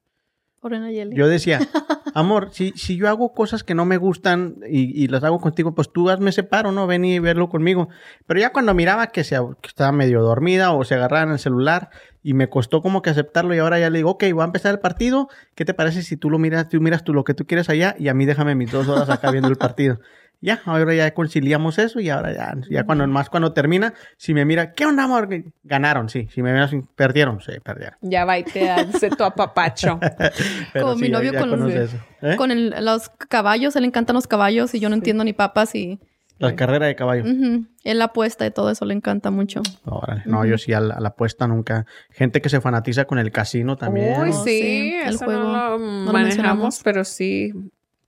Orena 0.61 0.91
Yeli. 0.93 1.17
Yo 1.17 1.27
decía, 1.27 1.59
amor, 2.15 2.51
si, 2.53 2.73
si 2.77 2.97
yo 2.97 3.09
hago 3.09 3.33
cosas 3.33 3.65
que 3.65 3.75
no 3.75 3.85
me 3.85 3.97
gustan 3.97 4.57
y, 4.69 5.03
y 5.03 5.09
las 5.09 5.25
hago 5.25 5.41
contigo, 5.41 5.75
pues 5.75 5.93
tú 5.93 6.11
hazme 6.11 6.31
ese 6.31 6.43
paro, 6.43 6.73
¿no? 6.73 6.87
Ven 6.87 7.05
y 7.05 7.19
verlo 7.19 7.49
conmigo. 7.49 7.89
Pero 8.27 8.41
ya 8.41 8.53
cuando 8.53 8.75
miraba 8.75 9.09
que, 9.09 9.25
se, 9.25 9.37
que 9.61 9.69
estaba 9.69 9.93
medio 9.93 10.23
dormida 10.23 10.73
o 10.73 10.85
se 10.85 10.95
agarraba 10.95 11.25
en 11.25 11.31
el 11.31 11.39
celular 11.39 11.91
y 12.23 12.35
me 12.35 12.49
costó 12.49 12.83
como 12.83 13.03
que 13.03 13.11
aceptarlo 13.11 13.55
y 13.55 13.59
ahora 13.59 13.79
ya 13.79 13.91
le 13.91 13.99
digo, 13.99 14.11
ok, 14.11 14.25
va 14.39 14.45
a 14.45 14.47
empezar 14.47 14.73
el 14.73 14.81
partido, 14.81 15.29
¿qué 15.55 15.65
te 15.65 15.75
parece 15.75 16.03
si 16.03 16.17
tú 16.17 16.31
lo 16.31 16.39
miras, 16.39 16.69
tú 16.69 16.81
miras 16.81 17.05
tú 17.05 17.13
lo 17.15 17.25
que 17.25 17.35
tú 17.35 17.47
quieres 17.47 17.69
allá 17.69 17.97
y 17.99 18.09
a 18.09 18.15
mí 18.15 18.27
déjame 18.27 18.55
mis 18.55 18.71
dos 18.71 18.89
horas 18.89 19.11
acá 19.11 19.31
viendo 19.31 19.49
el 19.49 19.57
partido? 19.57 19.99
Ya, 20.45 20.61
ahora 20.65 20.93
ya 20.93 21.15
conciliamos 21.15 21.79
eso 21.79 22.01
y 22.01 22.11
ahora 22.11 22.35
ya, 22.35 22.55
ya 22.69 22.85
cuando 22.85 23.07
más 23.07 23.31
cuando 23.31 23.53
termina, 23.53 23.95
si 24.17 24.35
me 24.35 24.45
mira, 24.45 24.73
¿qué 24.73 24.85
onda, 24.85 25.05
amor? 25.05 25.29
Ganaron, 25.63 26.09
sí. 26.09 26.27
Si 26.33 26.43
me 26.43 26.53
mira, 26.53 26.67
sí, 26.67 26.83
perdieron, 26.97 27.41
sí, 27.41 27.53
perdieron. 27.63 27.97
Ya 28.01 28.25
va 28.25 28.39
y 28.39 28.43
te 28.43 28.69
hace 28.69 29.09
tu 29.11 29.23
apapacho. 29.23 30.01
Pero 30.73 30.87
Como 30.87 30.97
mi 30.97 31.09
novio 31.11 31.33
ya 31.33 31.39
con 31.39 31.51
los-. 31.61 31.95
¿Eh? 32.23 32.35
Con 32.37 32.51
el- 32.51 32.75
los 32.85 33.09
caballos, 33.29 33.77
él 33.77 33.83
le 33.83 33.87
encantan 33.89 34.15
los 34.15 34.27
caballos 34.27 34.75
y 34.75 34.81
yo 34.81 34.89
no 34.89 34.97
entiendo 34.97 35.23
ni 35.23 35.33
papas 35.33 35.77
y 35.77 36.01
La 36.39 36.57
carrera 36.57 36.87
de 36.87 36.97
caballo. 36.97 37.23
ujú, 37.23 37.67
él 37.85 38.03
apuesta 38.03 38.45
y 38.45 38.51
todo 38.51 38.69
eso 38.71 38.85
le 38.85 38.95
encanta 38.95 39.31
mucho. 39.31 39.63
Órale. 39.85 40.23
No, 40.27 40.45
yo 40.45 40.59
sí 40.59 40.73
a 40.73 40.81
la, 40.81 40.95
a 40.95 41.01
la 41.01 41.11
apuesta 41.11 41.47
nunca. 41.47 41.87
Gente 42.11 42.41
que 42.43 42.49
se 42.49 42.61
fanatiza 42.61 43.05
con 43.05 43.21
el 43.21 43.31
casino 43.31 43.77
también. 43.77 44.21
Uy, 44.21 44.33
sí, 44.33 44.59
sí, 44.59 44.95
el 45.05 45.15
eso 45.15 45.25
juego. 45.25 45.45
no 45.45 45.53
lo 45.53 45.79
lo 45.79 46.13
manejamos, 46.13 46.23
mencionamos. 46.25 46.81
pero 46.83 47.05
sí. 47.05 47.53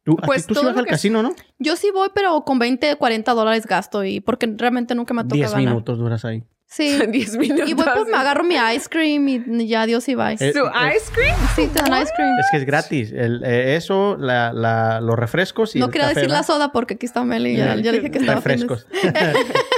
Tú, 0.04 0.16
Pues 0.16 0.46
tú 0.46 0.54
sí 0.54 0.64
vas 0.64 0.76
al 0.76 0.84
que- 0.84 0.90
casino, 0.90 1.22
¿no? 1.22 1.34
Yo 1.58 1.76
sí 1.76 1.90
voy, 1.90 2.08
pero 2.14 2.44
con 2.44 2.58
20, 2.58 2.96
40 2.96 3.32
dólares 3.32 3.66
gasto 3.66 4.04
y 4.04 4.20
porque 4.20 4.52
realmente 4.56 4.94
nunca 4.94 5.14
me 5.14 5.22
toca 5.24 5.34
10 5.36 5.50
ganar. 5.52 5.66
minutos 5.68 5.98
duras 5.98 6.24
ahí. 6.26 6.44
Sí. 6.66 6.98
10 7.08 7.36
minutos. 7.38 7.68
y 7.68 7.74
voy 7.74 7.86
pues 7.94 8.08
me 8.08 8.16
agarro 8.16 8.42
mi 8.44 8.56
ice 8.74 8.88
cream 8.90 9.28
y 9.28 9.66
ya 9.66 9.86
Dios 9.86 10.06
y 10.08 10.14
bye. 10.14 10.34
Eh, 10.40 10.52
¿Su 10.52 10.58
ice 10.66 11.12
cream? 11.12 11.36
sí, 11.56 11.68
te 11.68 11.80
dan 11.80 12.02
ice 12.02 12.12
cream. 12.16 12.38
Es 12.38 12.46
que 12.50 12.56
es 12.58 12.64
gratis. 12.66 13.12
El, 13.12 13.42
eh, 13.44 13.76
eso, 13.76 14.16
la, 14.18 14.52
la- 14.52 15.00
los 15.00 15.16
refrescos 15.18 15.74
y 15.76 15.78
no 15.78 15.86
el 15.86 15.90
quería 15.92 16.08
café, 16.08 16.20
decir 16.20 16.30
la 16.30 16.40
¿verdad? 16.40 16.46
soda 16.54 16.72
porque 16.72 16.94
aquí 16.94 17.06
está 17.06 17.22
Meli 17.24 17.56
ya, 17.56 17.76
ya 17.76 17.92
le 17.92 17.98
dije 18.00 18.10
que 18.10 18.18
estaba 18.18 18.36
refrescos. 18.36 18.86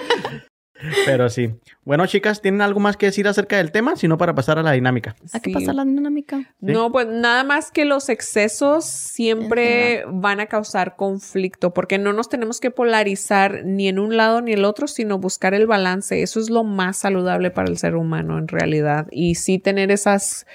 Pero 1.04 1.28
sí. 1.30 1.54
Bueno, 1.84 2.06
chicas, 2.06 2.42
¿tienen 2.42 2.60
algo 2.60 2.80
más 2.80 2.96
que 2.96 3.06
decir 3.06 3.26
acerca 3.28 3.56
del 3.56 3.72
tema? 3.72 3.96
Si 3.96 4.08
no, 4.08 4.18
para 4.18 4.34
pasar 4.34 4.58
a 4.58 4.62
la 4.62 4.72
dinámica. 4.72 5.16
Hay 5.32 5.40
que 5.40 5.50
Sí. 5.50 5.54
pasar 5.54 5.74
la 5.74 5.84
dinámica. 5.84 6.54
No, 6.60 6.92
pues 6.92 7.06
nada 7.06 7.44
más 7.44 7.70
que 7.70 7.84
los 7.84 8.08
excesos 8.08 8.84
siempre 8.84 10.04
van 10.08 10.40
a 10.40 10.46
causar 10.46 10.96
conflicto, 10.96 11.72
porque 11.72 11.98
no 11.98 12.12
nos 12.12 12.28
tenemos 12.28 12.60
que 12.60 12.70
polarizar 12.70 13.64
ni 13.64 13.88
en 13.88 13.98
un 13.98 14.16
lado 14.16 14.40
ni 14.42 14.52
el 14.52 14.64
otro, 14.64 14.86
sino 14.86 15.18
buscar 15.18 15.54
el 15.54 15.66
balance. 15.66 16.22
Eso 16.22 16.40
es 16.40 16.50
lo 16.50 16.64
más 16.64 16.98
saludable 16.98 17.50
para 17.50 17.68
el 17.68 17.78
ser 17.78 17.96
humano 17.96 18.38
en 18.38 18.48
realidad. 18.48 19.06
Y 19.10 19.36
sí 19.36 19.58
tener 19.58 19.90
esas 19.90 20.46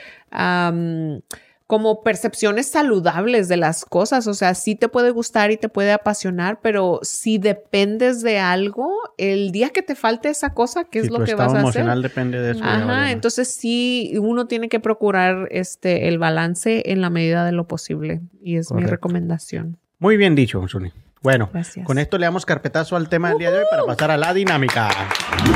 como 1.72 2.04
percepciones 2.04 2.70
saludables 2.70 3.48
de 3.48 3.56
las 3.56 3.86
cosas. 3.86 4.28
O 4.28 4.34
sea, 4.34 4.56
sí 4.56 4.76
te 4.76 4.90
puede 4.90 5.10
gustar 5.10 5.52
y 5.52 5.58
te 5.58 5.70
puede 5.70 5.94
apasionar, 5.94 6.60
pero 6.62 7.00
si 7.02 7.38
dependes 7.38 8.22
de 8.22 8.40
algo, 8.40 8.94
el 9.18 9.54
día 9.54 9.70
que 9.70 9.82
te 9.82 9.96
falte 9.96 10.28
esa 10.28 10.54
cosa, 10.54 10.84
¿qué 10.84 11.00
es 11.00 11.06
Si 11.06 11.12
lo 11.14 11.24
que 11.24 11.34
vas 11.34 11.54
a 11.54 11.60
hacer? 11.60 11.62
emocional 11.62 12.02
depende 12.02 12.42
de 12.42 12.52
eso. 12.52 12.62
Ajá, 12.62 13.12
entonces 13.12 13.48
sí, 13.48 14.16
uno 14.20 14.48
tiene 14.48 14.68
que 14.68 14.82
procurar 14.82 15.48
este 15.50 16.10
el 16.10 16.20
balance 16.20 16.92
en 16.92 17.00
la 17.00 17.10
medida 17.10 17.46
de 17.46 17.54
lo 17.54 17.66
posible 17.68 18.20
y 18.44 18.58
es 18.58 18.74
mi 18.74 18.84
recomendación. 18.84 19.78
Muy 19.98 20.18
bien 20.18 20.36
dicho, 20.36 20.62
Zuni. 20.68 20.92
Bueno, 21.24 21.52
Gracias. 21.54 21.86
con 21.86 22.00
esto 22.00 22.18
le 22.18 22.26
damos 22.26 22.48
carpetazo 22.48 22.96
al 22.96 23.08
tema 23.08 23.30
del 23.30 23.38
día 23.38 23.52
de 23.52 23.60
hoy 23.60 23.66
para 23.70 23.84
pasar 23.84 24.10
a 24.10 24.18
la 24.18 24.34
dinámica. 24.34 24.90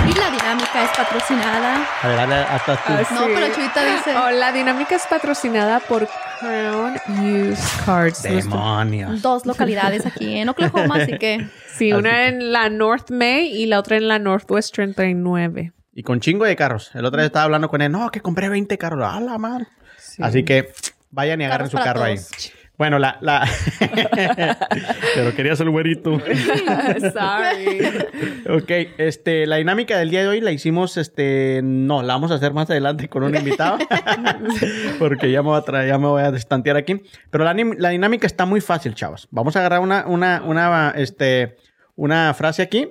Y 0.07 0.13
la 0.13 0.29
dinámica 0.29 0.83
es 0.83 0.89
patrocinada. 0.95 1.87
A 2.03 2.07
ver, 2.07 2.17
dale, 2.17 2.35
hasta 2.35 2.75
tú. 2.75 2.81
Ah, 2.93 3.01
No, 3.11 3.21
pero 3.33 3.47
Chuyita 3.51 3.83
dice. 3.83 4.15
Oh, 4.15 4.29
la 4.29 4.51
dinámica 4.51 4.95
es 4.95 5.07
patrocinada 5.09 5.79
por 5.79 6.07
Crown 6.39 6.93
Use 7.19 7.63
Cards. 7.83 8.23
Nuestro- 8.29 8.51
Demonios. 8.57 9.21
Dos 9.23 9.47
localidades 9.47 10.05
aquí 10.05 10.37
en 10.37 10.49
Oklahoma, 10.49 10.97
así 10.97 11.17
que 11.17 11.47
Sí, 11.75 11.91
Así 11.91 11.93
una 11.93 12.27
en 12.27 12.51
la 12.53 12.69
North 12.69 13.09
May 13.09 13.47
y 13.47 13.65
la 13.65 13.79
otra 13.79 13.97
en 13.97 14.07
la 14.07 14.19
Northwest 14.19 14.71
39. 14.75 15.73
Y 15.95 16.03
con 16.03 16.19
chingo 16.19 16.45
de 16.45 16.55
carros. 16.55 16.91
El 16.93 17.05
otro 17.05 17.17
día 17.19 17.25
estaba 17.25 17.45
hablando 17.45 17.69
con 17.69 17.81
él. 17.81 17.91
No, 17.91 18.11
que 18.11 18.21
compré 18.21 18.49
20 18.49 18.77
carros. 18.77 19.03
¡A 19.11 19.19
la 19.19 19.39
madre! 19.39 19.65
Sí. 19.97 20.21
Así 20.23 20.43
que 20.45 20.71
vayan 21.09 21.41
y 21.41 21.45
agarren 21.45 21.69
Carros 21.69 21.81
su 21.81 21.83
carro 21.85 22.03
ahí. 22.03 22.17
Bueno, 22.77 22.99
la... 22.99 23.17
la... 23.21 23.47
Pero 25.15 25.33
querías 25.35 25.59
el 25.61 25.69
güerito. 25.69 26.19
Sorry. 26.19 27.87
Ok, 28.49 28.71
este, 28.97 29.45
la 29.45 29.57
dinámica 29.57 29.97
del 29.97 30.09
día 30.09 30.21
de 30.21 30.27
hoy 30.27 30.41
la 30.41 30.51
hicimos, 30.51 30.97
este, 30.97 31.61
no, 31.63 32.03
la 32.03 32.13
vamos 32.13 32.31
a 32.31 32.35
hacer 32.35 32.53
más 32.53 32.69
adelante 32.69 33.07
con 33.07 33.23
un 33.23 33.35
invitado, 33.35 33.77
porque 34.99 35.31
ya 35.31 35.41
me 35.41 35.49
voy 35.49 35.57
a 35.57 35.61
traer, 35.61 35.87
ya 35.87 35.97
me 35.97 36.07
voy 36.07 36.23
a 36.23 36.31
destantear 36.31 36.75
aquí. 36.75 37.01
Pero 37.29 37.43
la, 37.43 37.53
dinámica 37.89 38.27
está 38.27 38.45
muy 38.45 38.59
fácil, 38.59 38.93
chavos. 38.93 39.27
Vamos 39.31 39.55
a 39.55 39.59
agarrar 39.59 39.79
una, 39.79 40.05
una, 40.05 40.41
una, 40.43 40.93
este, 40.95 41.55
una 41.95 42.33
frase 42.33 42.61
aquí 42.61 42.89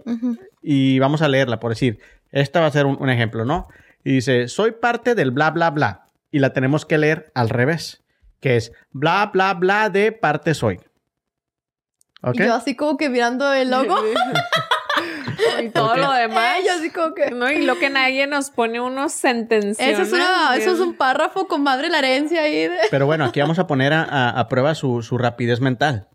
y 0.62 0.98
vamos 0.98 1.20
a 1.20 1.28
leerla, 1.28 1.60
por 1.60 1.70
decir, 1.70 1.98
esta 2.32 2.60
va 2.60 2.66
a 2.66 2.70
ser 2.70 2.86
un, 2.86 2.96
un 3.00 3.10
ejemplo, 3.10 3.44
¿no? 3.44 3.68
Y 4.02 4.12
dice, 4.14 4.48
soy 4.48 4.72
parte 4.72 5.14
del 5.14 5.30
bla, 5.30 5.50
bla, 5.50 5.70
bla. 5.70 6.06
Y 6.30 6.40
la 6.40 6.52
tenemos 6.52 6.84
que 6.84 6.98
leer 6.98 7.30
al 7.34 7.48
revés, 7.48 8.03
que 8.44 8.56
es 8.56 8.72
bla, 8.90 9.30
bla, 9.32 9.54
bla 9.54 9.88
de 9.88 10.12
parte 10.12 10.52
soy. 10.52 10.78
Y 12.34 12.38
yo 12.38 12.52
así 12.54 12.76
como 12.76 12.98
que 12.98 13.08
mirando 13.08 13.50
el 13.54 13.70
logo. 13.70 13.96
y 15.62 15.70
todo 15.70 15.96
lo 15.96 16.12
demás. 16.12 16.58
Eh, 16.58 16.62
yo 16.66 16.72
así 16.74 16.90
como 16.90 17.14
que. 17.14 17.30
No, 17.30 17.50
y 17.50 17.62
lo 17.62 17.78
que 17.78 17.88
nadie 17.88 18.26
nos 18.26 18.50
pone 18.50 18.82
unos 18.82 19.12
sentencias. 19.12 19.88
Eso 19.88 20.02
es, 20.02 20.12
una, 20.12 20.54
eso 20.56 20.72
es 20.72 20.80
un 20.80 20.94
párrafo 20.94 21.48
con 21.48 21.62
madre 21.62 21.88
la 21.88 22.00
herencia 22.00 22.42
ahí 22.42 22.68
de. 22.68 22.76
Pero 22.90 23.06
bueno, 23.06 23.24
aquí 23.24 23.40
vamos 23.40 23.58
a 23.58 23.66
poner 23.66 23.94
a, 23.94 24.02
a- 24.04 24.38
a 24.38 24.48
prueba 24.48 24.74
su, 24.74 25.00
su 25.00 25.16
rapidez 25.16 25.60
mental. 25.60 26.08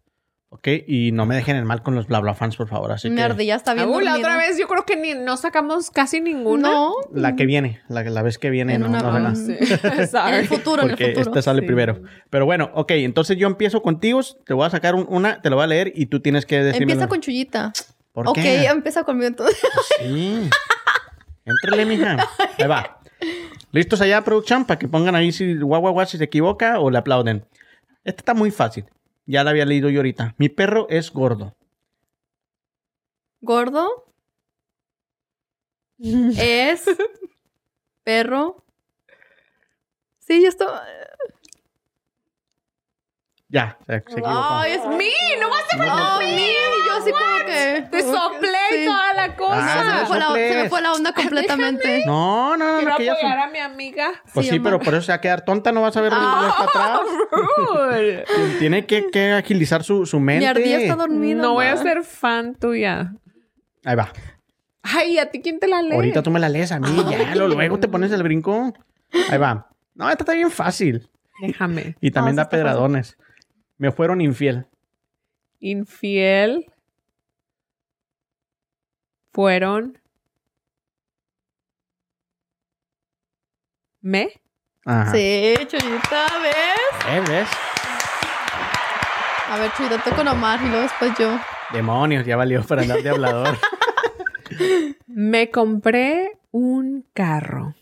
¿Ok? 0.51 0.67
Y 0.87 1.11
no 1.11 1.27
me 1.27 1.35
dejen 1.35 1.57
en 1.57 1.65
mal 1.65 1.83
con 1.83 1.93
los 1.93 2.07
bla 2.07 2.19
bla 2.19 2.33
fans, 2.33 2.55
por 2.55 2.67
favor. 2.67 2.91
Así 2.91 3.13
que 3.13 3.21
ardilla 3.21 3.55
está 3.55 3.75
bien. 3.75 3.87
Uh, 3.87 3.99
la 3.99 4.11
dormida. 4.13 4.17
otra 4.17 4.37
vez 4.37 4.57
yo 4.57 4.67
creo 4.67 4.83
que 4.83 4.95
ni 4.95 5.13
no 5.13 5.37
sacamos 5.37 5.91
casi 5.91 6.21
ninguna. 6.21 6.69
No. 6.69 6.93
la 7.13 7.35
que 7.35 7.45
viene, 7.45 7.81
la, 7.87 8.01
la 8.03 8.23
vez 8.23 8.39
que 8.39 8.49
viene, 8.49 8.73
En 8.73 8.81
no, 8.81 8.87
una- 8.87 8.99
no, 9.03 9.11
ah, 9.11 9.19
no, 9.19 9.35
Sí. 9.35 9.55
En 10.27 10.33
el 10.33 10.47
futuro, 10.47 10.81
en 10.81 10.89
el 10.89 10.97
futuro. 10.97 11.21
esta 11.21 11.41
sale 11.43 11.61
Sí. 11.61 11.67
primero. 11.67 12.01
Pero 12.31 12.45
bueno, 12.45 12.71
ok, 12.73 12.91
entonces 12.91 13.37
yo 13.37 13.45
empiezo 13.47 13.83
contigo, 13.83 14.21
te 14.43 14.55
voy 14.55 14.65
a 14.65 14.71
sacar 14.71 14.95
un- 14.95 15.05
una, 15.07 15.39
te 15.39 15.51
lo 15.51 15.55
voy 15.57 15.65
a 15.65 15.67
leer 15.67 15.91
y 15.95 16.07
tú 16.07 16.19
tienes 16.19 16.47
que 16.47 16.63
decirme. 16.63 16.93
Empieza 16.93 17.07
con 17.07 17.21
Chuyita. 17.21 17.71
¿Por 18.11 18.27
ok, 18.27 18.35
qué? 18.35 18.65
empieza 18.65 19.03
conmigo 19.03 19.27
entonces. 19.27 19.59
Sí. 19.99 20.49
Éntrale, 21.45 21.85
mija. 21.85 22.17
Ahí 22.57 22.67
va. 22.67 22.99
¿Listos 23.71 24.01
allá, 24.01 24.23
producción? 24.23 24.65
Para 24.65 24.79
que 24.79 24.87
pongan 24.87 25.13
ahí 25.13 25.31
si 25.31 25.55
guau, 25.59 25.79
guau, 25.81 25.93
guau, 25.93 26.07
si 26.07 26.17
se 26.17 26.23
equivoca 26.23 26.79
o 26.79 26.89
le 26.89 26.97
aplauden. 26.97 27.45
Esta 28.03 28.21
está 28.21 28.33
muy 28.33 28.49
fácil. 28.49 28.85
Ya 29.29 29.43
la 29.43 29.51
había 29.51 29.65
leído 29.65 29.91
yo 29.91 29.99
ahorita. 29.99 30.33
Mi 30.39 30.49
perro 30.49 30.87
es 30.89 31.13
gordo. 31.13 31.55
Gordo. 33.41 34.11
es. 35.99 36.85
Perro. 38.03 38.65
Sí, 40.17 40.41
yo 40.41 40.49
estoy. 40.49 40.67
Ya, 43.51 43.77
se, 43.87 43.93
se 43.93 43.97
equivocó. 43.97 44.29
Ay, 44.31 44.73
es 44.73 44.85
¡Mi! 44.85 45.09
¡No 45.41 45.49
vas 45.49 45.63
a 45.73 46.17
Ay, 46.19 46.35
mí, 46.35 46.47
yo 46.87 46.93
así 47.01 47.11
como 47.11 47.45
que. 47.47 47.87
Te 47.89 48.01
soplé 48.03 48.49
Sí. 48.71 48.85
toda 48.85 49.13
la 49.15 49.23
Ah, 49.23 49.35
cosa. 49.35 49.83
se, 49.83 49.99
me 50.01 50.05
fue 50.05 50.19
la, 50.19 50.25
soples. 50.27 50.53
se 50.53 50.63
me 50.63 50.69
fue 50.69 50.81
la 50.81 50.93
onda 50.93 51.13
completamente. 51.15 52.03
No, 52.05 52.55
no, 52.55 52.73
no, 52.73 52.77
Quiero 52.77 52.91
no, 52.91 52.97
que 52.97 53.05
ya 53.05 53.15
son- 53.15 53.25
apoyar 53.25 53.39
a 53.47 53.51
mi 53.51 53.57
amiga. 53.59 54.09
Pues 54.33 54.45
Sí, 54.45 54.51
sí, 54.53 54.59
pero 54.59 54.79
por 54.79 54.93
eso 54.93 55.01
se 55.01 55.11
va 55.11 55.15
a 55.15 55.21
quedar 55.21 55.43
tonta, 55.45 55.71
no 55.71 55.81
vas 55.81 55.97
a 55.97 56.01
más 56.01 56.09
para 56.11 56.63
atrás. 56.63 56.99
Rude. 57.31 58.25
Tiene 58.59 58.85
que, 58.85 59.09
que 59.09 59.31
agilizar 59.31 59.83
su, 59.83 60.05
su 60.05 60.19
mente. 60.19 60.41
Mi 60.41 60.45
ardilla 60.45 60.79
está 60.81 60.95
dormida. 60.95 61.41
No 61.41 61.53
voy 61.53 61.65
a 61.65 61.75
ma. 61.75 61.81
ser 61.81 62.03
fan 62.03 62.53
tuya. 62.53 63.13
Ahí 63.83 63.95
va. 63.95 64.11
Ay, 64.83 65.17
¿a 65.17 65.31
ti 65.31 65.41
quién 65.41 65.59
te 65.59 65.67
la 65.67 65.81
lee? 65.81 65.93
Ahorita 65.95 66.21
tú 66.21 66.29
me 66.29 66.39
la 66.39 66.49
lees 66.49 66.71
a 66.71 66.79
mí, 66.79 67.03
ya, 67.09 67.33
lo- 67.35 67.47
luego 67.47 67.79
te 67.79 67.87
pones 67.87 68.11
el 68.11 68.21
brinco. 68.21 68.73
Ahí 69.31 69.37
va. 69.39 69.67
No, 69.95 70.07
esta 70.09 70.21
está 70.23 70.33
bien 70.33 70.51
fácil. 70.51 71.09
Déjame. 71.41 71.95
Y 71.99 72.11
también 72.11 72.35
No, 72.35 72.41
da 72.41 72.43
está 72.43 72.49
pedradones. 72.57 73.17
Me 73.79 73.93
fueron 73.93 74.19
infiel. 74.19 74.67
Infiel. 75.61 76.65
Fueron. 79.31 79.97
¿Me? 84.01 84.41
Ajá. 84.85 85.13
Sí, 85.13 85.53
Chuyita, 85.65 86.27
¿ves? 86.41 87.07
¿Eh, 87.09 87.21
ves? 87.29 87.49
A 89.49 89.57
ver, 89.59 89.71
Chuyita, 89.77 90.03
te 90.03 90.11
con 90.11 90.27
Omar 90.27 90.59
y 90.61 90.67
luego 90.67 90.81
después 90.81 91.13
yo. 91.17 91.39
Demonios, 91.71 92.25
ya 92.25 92.35
valió 92.35 92.61
para 92.65 92.81
andar 92.81 93.01
de 93.01 93.09
hablador. 93.09 93.57
Me 95.07 95.49
compré 95.51 96.37
un 96.51 97.05
carro. 97.13 97.75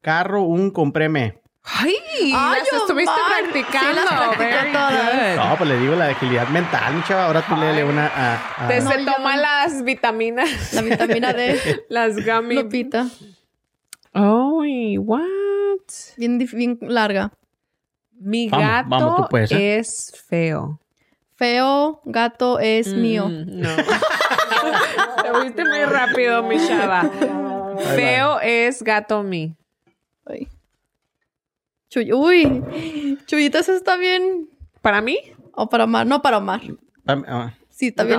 Carro, 0.00 0.44
un 0.44 0.70
compréme. 0.70 1.41
¡Ay! 1.64 1.94
Ay, 2.36 2.60
las 2.60 2.72
estuviste 2.82 3.12
practicando. 3.28 4.00
Sí, 4.00 4.06
las 4.10 4.18
practiqué 4.18 4.44
Very 4.44 4.72
todas. 4.72 5.36
good. 5.36 5.44
No, 5.44 5.56
pues 5.56 5.70
le 5.70 5.78
digo 5.78 5.94
la 5.94 6.06
agilidad 6.08 6.48
mental, 6.48 6.94
mi 6.94 7.02
chava. 7.04 7.26
Ahora 7.26 7.42
tú 7.46 7.56
léele 7.56 7.84
una 7.84 8.06
a... 8.08 8.64
a- 8.64 8.68
Te 8.68 8.80
No, 8.80 8.90
se 8.90 8.98
toma 9.04 9.36
no. 9.36 9.42
las 9.42 9.82
vitaminas, 9.84 10.72
La 10.72 10.82
vitamina 10.82 11.32
D. 11.32 11.84
las 11.88 12.16
gummy. 12.24 12.56
Lupita. 12.56 13.06
Ay, 14.12 14.98
what? 14.98 15.22
Bien, 16.16 16.38
bien 16.38 16.78
larga. 16.82 17.32
Mi 18.18 18.48
Vamos, 18.48 18.66
gato 18.68 18.88
vamos, 18.88 19.16
tú 19.16 19.28
puedes, 19.30 19.52
¿eh? 19.52 19.78
es 19.78 20.24
feo. 20.28 20.78
Feo, 21.36 22.00
gato 22.04 22.58
es 22.60 22.88
mío. 22.88 23.28
Mm, 23.28 23.60
No. 23.62 23.68
Te 25.22 25.30
fuiste 25.32 25.64
muy 25.64 25.82
rápido, 25.84 26.42
mi 26.44 26.56
chava. 26.66 27.08
Feo 27.96 28.38
es 28.40 28.82
gato 28.82 29.22
mi. 29.22 29.56
Ay. 30.26 30.46
Chuy, 31.92 32.10
uy. 32.10 33.18
Chuyita, 33.26 33.58
eso 33.58 33.74
está 33.74 33.98
bien. 33.98 34.48
¿Para 34.80 35.02
mí? 35.02 35.18
O 35.52 35.68
para 35.68 35.84
Omar. 35.84 36.06
No, 36.06 36.22
para 36.22 36.38
Omar. 36.38 36.62
Ah, 37.06 37.22
ah. 37.28 37.54
Sí, 37.68 37.88
está 37.88 38.04
bien. 38.04 38.18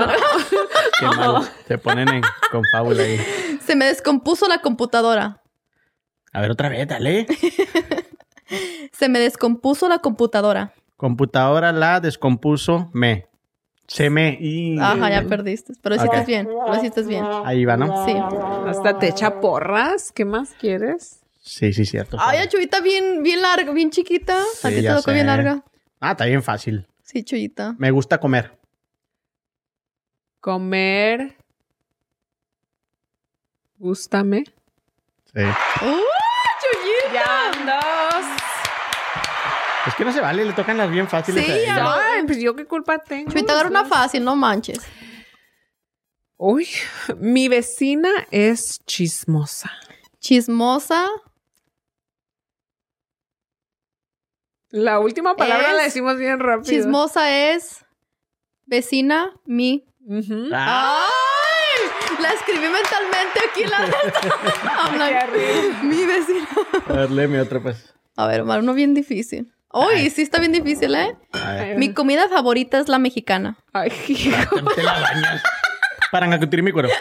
Qué 1.00 1.06
malo. 1.08 1.42
Se 1.68 1.80
ponen 1.80 2.08
en 2.10 2.24
confábula 2.52 3.02
ahí. 3.02 3.18
Se 3.66 3.76
me 3.76 3.86
descompuso 3.86 4.48
la 4.48 4.60
computadora. 4.60 5.42
A 6.32 6.42
ver, 6.42 6.52
otra 6.52 6.70
vez, 6.70 6.88
dale. 6.88 7.26
Se 8.92 9.10
me 9.10 9.18
descompuso 9.20 9.90
la 9.90 9.98
computadora. 9.98 10.76
Computadora 10.96 11.72
la 11.72 12.00
descompuso 12.00 12.92
me. 12.94 13.26
Se 13.88 14.12
me. 14.12 14.38
Y... 14.40 14.78
Ajá, 14.80 15.10
ya 15.10 15.24
perdiste. 15.24 15.74
Pero 15.82 15.96
hiciste 15.96 16.20
Ok. 16.20 16.28
bien. 16.28 16.48
Lo 16.48 16.76
hiciste 16.76 17.02
bien. 17.02 17.26
Ahí 17.44 17.66
va, 17.66 17.76
¿no? 17.76 18.06
Sí. 18.06 18.14
Hasta 18.68 19.00
te 19.00 19.08
echa 19.08 19.42
porras. 19.42 20.12
¿Qué 20.12 20.26
más 20.26 20.54
quieres? 20.60 21.23
Sí, 21.44 21.74
sí, 21.74 21.86
cierto. 21.86 22.16
Ay, 22.20 22.40
la 22.40 22.48
Chuyita 22.48 22.80
bien, 22.80 23.22
bien 23.22 23.42
larga, 23.42 23.74
bien 23.74 23.92
chiquita. 23.92 24.42
Sí, 24.62 24.68
A 24.68 24.70
ti 24.70 24.82
te 24.82 24.88
tocó 24.88 25.12
bien 25.12 25.28
larga. 25.28 25.62
Ah, 26.00 26.12
está 26.12 26.24
bien 26.26 26.42
fácil. 26.42 26.88
Sí, 27.04 27.24
Chuyita. 27.24 27.76
Me 27.78 27.92
gusta 27.92 28.18
comer. 28.18 28.58
Comer. 30.40 31.36
Gústame. 33.78 34.46
Sí. 35.34 35.42
¡Uh, 35.42 36.02
Chuyita! 36.62 37.14
Ya, 37.14 37.52
dos. 37.66 38.26
Es 39.88 39.96
que 39.96 40.06
no 40.06 40.14
se 40.14 40.22
vale, 40.22 40.46
le 40.46 40.54
tocan 40.54 40.78
las 40.78 40.90
bien 40.90 41.10
fáciles. 41.10 41.46
Sí, 41.46 41.52
a 41.52 41.56
ella. 41.58 41.76
ya. 41.76 42.14
Ay, 42.14 42.24
pues 42.26 42.40
yo 42.40 42.56
qué 42.56 42.66
culpa 42.66 43.00
tengo. 43.00 43.30
Chuyita, 43.30 43.52
agarra 43.52 43.70
una 43.70 43.84
fácil, 43.84 44.24
no 44.24 44.38
manches. 44.38 44.80
Uy, 46.38 46.70
mi 47.18 47.50
vecina 47.50 48.10
es 48.32 48.80
chismosa. 48.86 49.72
Chismosa. 50.20 51.06
La 54.74 55.00
última 55.00 55.36
palabra 55.36 55.70
Es 55.70 55.78
la 55.78 55.84
decimos 55.84 56.18
bien 56.18 56.40
rápido. 56.40 56.64
Chismosa 56.64 57.52
es 57.52 57.86
vecina, 58.66 59.32
mi. 59.46 59.86
Ah, 60.52 61.06
¡Ay! 61.06 62.18
La 62.20 62.32
escribí 62.32 62.64
mentalmente 62.64 63.40
aquí 63.52 63.66
la 63.66 63.86
Mi 65.84 66.04
vecina. 66.06 66.48
a 66.90 66.94
ver, 66.94 67.12
léeme 67.12 67.40
otra, 67.40 67.62
pues. 67.62 67.94
A 68.16 68.26
ver, 68.26 68.42
Omar, 68.42 68.62
uno 68.62 68.74
bien 68.74 68.96
difícil. 68.96 69.54
Uy, 69.72 70.10
sí 70.10 70.24
está 70.24 70.40
bien 70.40 70.54
difícil, 70.54 70.96
¿eh? 70.96 71.16
A 71.34 71.54
ver. 71.54 71.78
Mi 71.78 71.94
comida 71.94 72.28
favorita 72.28 72.80
es 72.80 72.90
la 72.90 72.98
mexicana. 72.98 73.58
Ay, 73.74 73.94
hijo. 74.08 74.56
Te 74.74 74.82
la 74.82 75.00
bañas. 75.00 75.44
Para 76.12 76.26
engacutir 76.26 76.64
mi 76.64 76.72
cuero. 76.72 76.90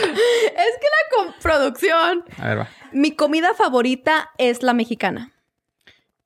Es 0.00 0.78
que 0.80 0.86
la 0.86 1.16
con 1.16 1.34
producción. 1.40 2.24
A 2.40 2.46
ver, 2.48 2.58
va. 2.60 2.68
Mi 2.92 3.16
comida 3.16 3.54
favorita 3.54 4.30
es 4.38 4.62
la 4.62 4.72
mexicana. 4.72 5.32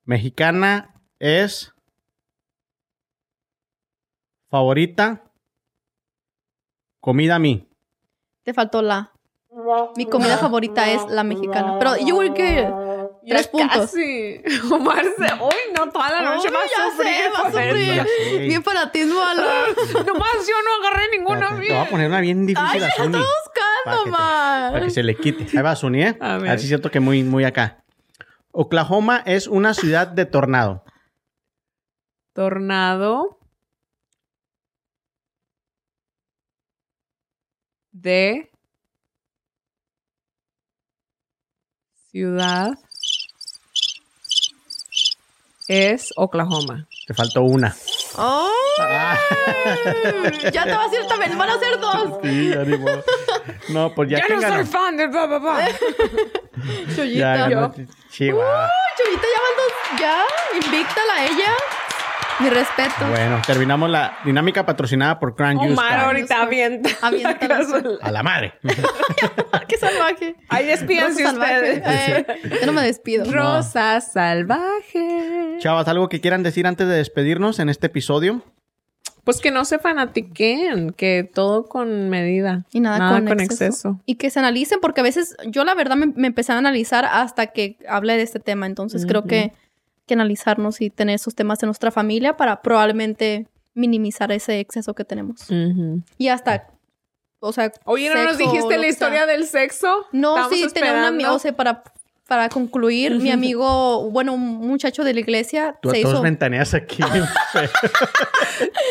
Mexicana 0.05 0.95
es. 1.19 1.73
Favorita. 4.51 5.23
Comida 7.01 7.37
a 7.37 7.39
mí. 7.39 7.69
Te 8.45 8.53
faltó 8.55 8.83
la. 8.83 9.13
Mi 9.97 10.07
comida 10.07 10.39
favorita 10.39 10.91
es 10.91 11.05
la 11.09 11.25
mexicana. 11.25 11.79
Pero 11.79 11.97
you 11.99 12.17
were 12.17 12.29
good. 12.31 13.19
Tres 13.27 13.47
Ya 13.47 13.51
puntos. 13.53 13.77
Casi. 13.93 14.41
Omar 14.73 15.05
se... 15.05 15.35
Uy, 15.35 15.55
no, 15.77 15.91
toda 15.91 16.11
la 16.11 16.23
noche 16.35 16.49
Uy, 16.49 16.55
va 16.55 16.61
ya 16.67 16.87
a 16.87 16.91
sufrir. 16.91 17.13
sé, 17.15 17.29
va 17.31 17.39
a 17.39 17.51
sufrir. 17.53 17.91
eso. 17.99 18.09
Sí. 18.31 18.39
Bien 18.39 18.63
fanatismo 18.65 19.21
a. 19.21 19.35
Nomás 20.07 20.47
yo 20.49 20.55
no 20.65 20.87
agarré 20.87 21.09
ninguna 21.11 21.47
Espérate, 21.51 21.67
Te 21.67 21.73
voy 21.73 21.77
a 21.77 21.81
bien. 21.83 21.91
poner 21.91 22.09
una 22.09 22.21
bien 22.21 22.41
Ay, 22.41 22.47
difícil 22.47 22.81
la 22.81 22.87
a 22.87 22.89
está 22.91 23.03
Zuni. 23.05 23.19
buscando, 23.19 23.85
Para 23.85 23.97
que, 23.99 24.05
te- 24.05 24.73
para 24.73 24.81
que 24.87 24.91
se 24.91 25.03
le 25.03 25.17
quite. 25.17 25.57
Ahí 25.59 25.63
va 25.63 25.77
Zuni, 25.77 26.03
¿eh? 26.03 26.17
A 26.21 26.35
A 26.35 26.39
ver. 26.39 26.49
ver 26.51 26.59
si 26.59 26.65
es 26.65 26.69
cierto 26.69 26.91
que 26.91 27.01
muy, 27.01 27.23
muy 27.23 27.45
acá. 27.45 27.82
Oklahoma 28.53 29.23
es 29.25 29.47
una 29.47 29.73
ciudad 29.73 30.07
de 30.07 30.27
tornado. 30.27 30.85
Tornado. 32.35 33.39
De. 37.93 38.51
Ciudad. 42.11 42.73
Es 45.67 46.13
Oklahoma. 46.17 46.87
Te 47.07 47.15
faltó 47.15 47.43
una. 47.43 47.75
¡Ay! 48.19 48.51
Ah. 48.81 49.19
Ya 50.53 50.65
te 50.65 50.73
vas 50.73 50.93
a 50.93 51.01
ir 51.01 51.07
también. 51.07 51.39
Van 51.39 51.49
a 51.49 51.59
ser 51.59 51.81
dos. 51.81 52.19
Sí, 52.23 52.51
ya 52.51 52.65
ni 52.65 52.77
modo. 52.77 53.03
No, 53.71 53.95
pues 53.95 54.09
ya, 54.11 54.19
Ya 54.19 54.27
que 54.27 54.35
no 54.35 54.41
ganó. 54.41 54.55
soy 54.57 54.65
fan 54.67 54.97
del 54.97 55.11
papá. 55.11 55.41
papá. 55.41 55.59
Chuyita. 56.95 57.05
Ya 57.19 57.49
ganó. 57.49 57.75
Chihuahua. 58.11 58.71
Chuyita 58.97 59.23
ya 59.23 59.41
van 59.43 59.57
dos. 59.57 60.01
Ya. 60.01 60.23
Invictala 60.55 61.15
a 61.19 61.25
ella. 61.25 61.55
Mi 62.41 62.51
respeto. 62.51 63.07
Bueno, 63.09 63.41
terminamos 63.47 63.89
la 63.91 64.19
dinámica 64.25 64.67
patrocinada 64.67 65.21
por 65.21 65.37
Use 65.59 65.73
Omar 65.73 65.91
Car. 65.91 66.01
ahorita 66.07 66.43
avienta. 66.43 66.91
Aviéntala. 67.03 67.61
A 68.01 68.11
la 68.11 68.23
madre. 68.23 68.55
¡Qué 69.69 69.77
salvaje! 69.77 70.35
Ahí 70.49 70.69
salvaje. 71.25 71.73
ustedes. 71.75 71.83
Eh, 71.87 72.59
yo 72.61 72.67
no 72.67 72.73
me 72.73 72.83
despido. 72.83 73.31
Rosa 73.31 74.01
salvaje. 74.01 75.57
Chavas, 75.59 75.87
¿algo 75.89 76.09
que 76.09 76.21
quieran 76.21 76.43
decir 76.43 76.67
antes 76.67 76.89
de 76.89 76.95
despedirnos 76.97 77.59
en 77.61 77.69
este 77.69 77.87
episodio? 77.89 78.43
Pues 79.25 79.41
que 79.41 79.53
no 79.53 79.65
se 79.65 79.79
fanatiquen, 79.79 80.91
que 80.91 81.29
todo 81.33 81.69
con 81.69 82.09
medida. 82.11 82.67
Y 82.73 82.81
nada, 82.81 83.11
con, 83.11 83.29
exceso. 83.41 83.65
exceso. 83.65 84.01
Y 84.05 84.17
que 84.17 84.31
se 84.31 84.41
analicen, 84.41 84.81
porque 84.81 85.01
a 85.01 85.05
veces 85.05 85.37
yo 85.47 85.65
la 85.65 85.75
verdad 85.75 85.97
me, 85.97 86.07
me 86.07 86.27
empecé 86.27 86.53
a 86.53 86.59
analizar 86.59 87.05
hasta 87.05 87.49
que 87.49 87.79
hablé 87.89 88.17
de 88.17 88.23
este 88.23 88.41
tema. 88.41 88.67
Entonces 88.67 89.07
creo 89.07 89.25
que, 89.25 89.53
que 90.07 90.15
analizarnos 90.15 90.81
y 90.81 90.91
tener 90.91 91.15
esos 91.15 91.37
temas 91.37 91.63
en 91.63 91.69
nuestra 91.69 91.93
familia 91.93 92.37
para 92.37 92.63
probablemente 92.63 93.47
minimizar 93.75 94.33
ese 94.33 94.59
exceso 94.61 94.95
que 94.95 95.05
tenemos. 95.05 95.49
Y 96.19 96.29
hasta, 96.29 96.69
o 97.41 97.53
sea... 97.53 97.73
Oye, 97.85 98.13
¿no 98.13 98.25
nos 98.25 98.39
dijiste 98.39 98.77
la 98.77 98.89
historia 98.89 99.27
del 99.27 99.47
sexo? 99.47 100.07
No, 100.13 100.49
sí, 100.51 100.67
tenía 100.75 100.93
un 100.93 100.99
amigo, 100.99 101.37
esperando. 101.37 101.37
o 101.37 101.39
sea, 101.39 101.57
para, 101.57 101.83
para 102.29 102.49
concluir, 102.49 103.17
mi 103.17 103.31
amigo, 103.31 104.09
bueno, 104.11 104.33
un 104.35 104.41
muchacho 104.67 105.05
de 105.05 105.13
la 105.13 105.21
iglesia 105.21 105.77
Tú 105.83 105.91
a 105.91 105.95
se 105.95 106.01
todos 106.03 106.15
hizo... 106.15 106.23
ventaneas 106.23 106.73
aquí. 106.75 107.03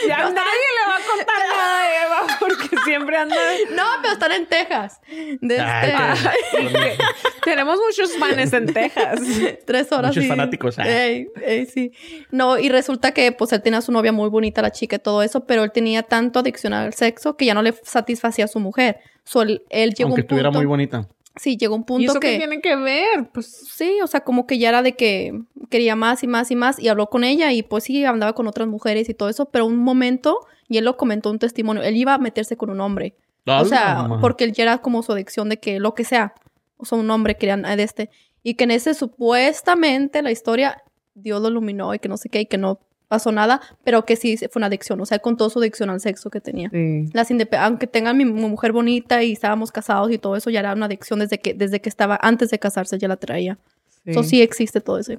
Ya 0.08 0.18
nadie 0.18 0.34
le 0.34 0.88
va 0.88 0.96
a 0.96 1.16
contar 1.16 1.38
nada 1.50 1.80
a 1.80 2.06
Eva 2.06 2.38
porque 2.40 2.78
siempre 2.84 3.18
anda... 3.18 3.36
No, 3.76 3.84
pero 4.02 4.14
están 4.14 4.32
en 4.32 4.46
Texas. 4.48 5.00
De 5.42 5.60
Ay, 5.60 5.94
este- 6.14 6.74
qué- 6.74 6.98
Tenemos 7.44 7.78
muchos 7.78 8.16
fans 8.18 8.54
en 8.54 8.72
Texas. 8.74 9.20
Tres 9.66 9.92
horas. 9.92 10.16
Muchos 10.16 10.28
fanáticos, 10.28 10.78
ah. 10.80 10.88
Ey, 10.88 11.28
ey, 11.44 11.66
sí. 11.66 11.92
No, 12.32 12.58
y 12.58 12.70
resulta 12.70 13.12
que 13.14 13.32
pues 13.32 13.52
él 13.54 13.62
tenía 13.62 13.80
a 13.80 13.82
su 13.82 13.92
novia 13.92 14.12
muy 14.12 14.30
bonita, 14.30 14.62
la 14.62 14.72
chica 14.72 14.98
y 14.98 15.00
todo 15.00 15.22
eso, 15.24 15.46
pero 15.46 15.64
él 15.64 15.72
tenía 15.72 16.04
tanto 16.04 16.40
adicción 16.40 16.74
al 16.74 16.94
sexo 16.94 17.38
que 17.38 17.46
ya 17.46 17.54
no 17.54 17.62
le 17.62 17.74
satisfacía 17.84 18.46
a 18.46 18.48
su 18.48 18.60
mujer. 18.60 19.00
So, 19.24 19.42
él, 19.44 19.64
él 19.70 19.94
llegó 19.94 20.10
a 20.10 20.12
Aunque 20.12 20.22
un 20.22 20.28
punto. 20.28 20.36
estuviera 20.36 20.52
muy 20.52 20.66
bonita. 20.66 21.08
Sí, 21.36 21.58
llegó 21.58 21.76
un 21.76 21.82
¿Y 21.82 21.86
punto 21.86 22.12
eso 22.12 22.20
que. 22.20 22.32
qué 22.32 22.38
tiene 22.38 22.62
que 22.62 22.76
ver? 22.76 23.30
Pues 23.34 23.48
Sí, 23.48 24.00
o 24.04 24.08
sea, 24.08 24.22
como 24.22 24.46
que 24.46 24.58
ya 24.58 24.70
era 24.70 24.82
de 24.82 24.96
que 24.96 25.42
quería 25.70 25.96
más 25.96 26.24
y 26.24 26.28
más 26.28 26.52
y 26.52 26.56
más 26.56 26.80
y 26.80 26.90
habló 26.90 27.08
con 27.08 27.24
ella 27.24 27.52
y 27.54 27.64
pues 27.64 27.86
sí, 27.86 28.04
andaba 28.04 28.34
con 28.34 28.48
otras 28.48 28.68
mujeres 28.68 29.08
y 29.10 29.14
todo 29.14 29.30
eso, 29.30 29.46
pero 29.46 29.66
un 29.66 29.78
momento, 29.78 30.40
y 30.68 30.78
él 30.78 30.86
lo 30.86 30.98
comentó 30.98 31.30
en 31.30 31.36
un 31.36 31.40
testimonio, 31.40 31.84
él 31.84 31.96
iba 31.96 32.14
a 32.14 32.18
meterse 32.18 32.58
con 32.58 32.70
un 32.70 32.82
hombre. 32.82 33.16
O 33.46 33.66
sea, 33.66 34.08
porque 34.22 34.44
él 34.44 34.54
ya 34.54 34.64
era 34.64 34.78
como 34.80 35.02
su 35.02 35.12
adicción 35.12 35.50
de 35.50 35.58
que 35.58 35.80
lo 35.80 35.96
que 35.96 36.04
sea, 36.04 36.36
o 36.78 36.86
sea, 36.86 36.98
un 36.98 37.10
hombre 37.10 37.38
querían 37.38 37.64
de 37.64 37.84
este. 37.84 38.10
Y 38.44 38.54
que 38.56 38.66
en 38.66 38.72
ese 38.72 38.94
supuestamente 38.94 40.22
la 40.22 40.32
historia, 40.32 40.84
Dios 41.16 41.42
lo 41.42 41.50
iluminó 41.50 41.94
y 41.94 42.00
que 42.00 42.10
no 42.10 42.18
sé 42.18 42.30
qué, 42.30 42.42
y 42.42 42.46
que 42.46 42.58
no 42.58 42.80
pasó 43.12 43.32
nada, 43.34 43.60
pero 43.84 44.06
que 44.06 44.16
sí 44.16 44.38
fue 44.38 44.60
una 44.62 44.68
adicción, 44.68 45.02
o 45.02 45.06
sea, 45.06 45.20
con 45.20 45.36
toda 45.36 45.50
su 45.50 45.60
adicción 45.60 45.90
al 45.90 46.00
sexo 46.00 46.30
que 46.30 46.40
tenía. 46.40 46.70
sí. 46.70 47.10
Las 47.12 47.28
aunque 47.60 47.86
tengan 47.86 48.16
mi, 48.18 48.24
mi 48.24 48.48
mujer 48.48 48.72
bonita 48.72 49.22
y 49.22 49.34
estábamos 49.34 49.70
casados 49.70 50.10
y 50.12 50.18
todo 50.18 50.38
eso, 50.38 50.50
ya 50.50 50.62
era 50.62 50.74
una 50.74 50.86
adicción 50.86 51.20
desde 51.20 51.38
que, 51.40 51.54
desde 51.54 51.82
que 51.82 51.90
estaba, 51.90 52.18
antes 52.22 52.50
de 52.52 52.58
casarse 52.60 52.98
ya 52.98 53.10
la 53.10 53.18
traía. 53.18 53.58
Eso 54.06 54.24
sí 54.24 54.42
existe 54.42 54.80
todo 54.82 54.98
eso. 54.98 55.14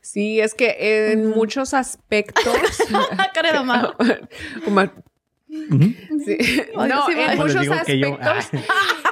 Sí, 0.00 0.40
es 0.40 0.54
que 0.54 1.12
en 1.12 1.26
Ujú. 1.26 1.36
muchos 1.36 1.74
aspectos. 1.74 2.44
Cara 3.34 3.52
de. 3.52 4.90
Sí. 6.24 6.36
No, 6.74 7.06
sí, 7.06 7.12
en 7.16 7.38
muchos 7.38 7.68
aspectos. 7.68 8.50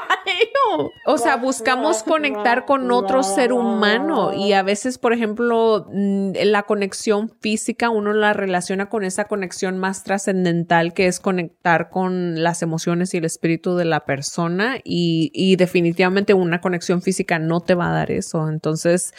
O 1.07 1.19
sea, 1.19 1.37
buscamos 1.37 2.03
conectar 2.03 2.65
con 2.65 2.91
otro 2.91 3.23
ser 3.23 3.53
humano 3.53 4.33
y 4.33 4.53
a 4.53 4.63
veces, 4.63 4.99
por 4.99 5.13
ejemplo, 5.13 5.87
mm, 5.93 6.33
la 6.45 6.63
conexión 6.65 7.31
física 7.41 7.91
uno 7.91 8.13
la 8.13 8.33
relaciona 8.33 8.89
con 8.89 9.05
esa 9.05 9.25
conexión 9.25 9.79
más 9.79 10.05
trascendental 10.05 10.95
que 10.95 11.07
es 11.07 11.21
conectar 11.21 11.91
con 11.91 12.43
las 12.43 12.63
emociones 12.63 13.15
y 13.15 13.19
el 13.19 13.25
espíritu 13.25 13.77
de 13.77 13.85
la 13.85 14.01
persona 14.05 14.77
y, 14.85 15.31
y 15.35 15.57
definitivamente 15.57 16.35
una 16.35 16.61
conexión 16.61 17.03
física 17.03 17.39
no 17.39 17.61
te 17.61 17.75
va 17.75 17.89
a 17.89 17.93
dar 17.93 18.11
eso. 18.11 18.49
Entonces, 18.49 19.13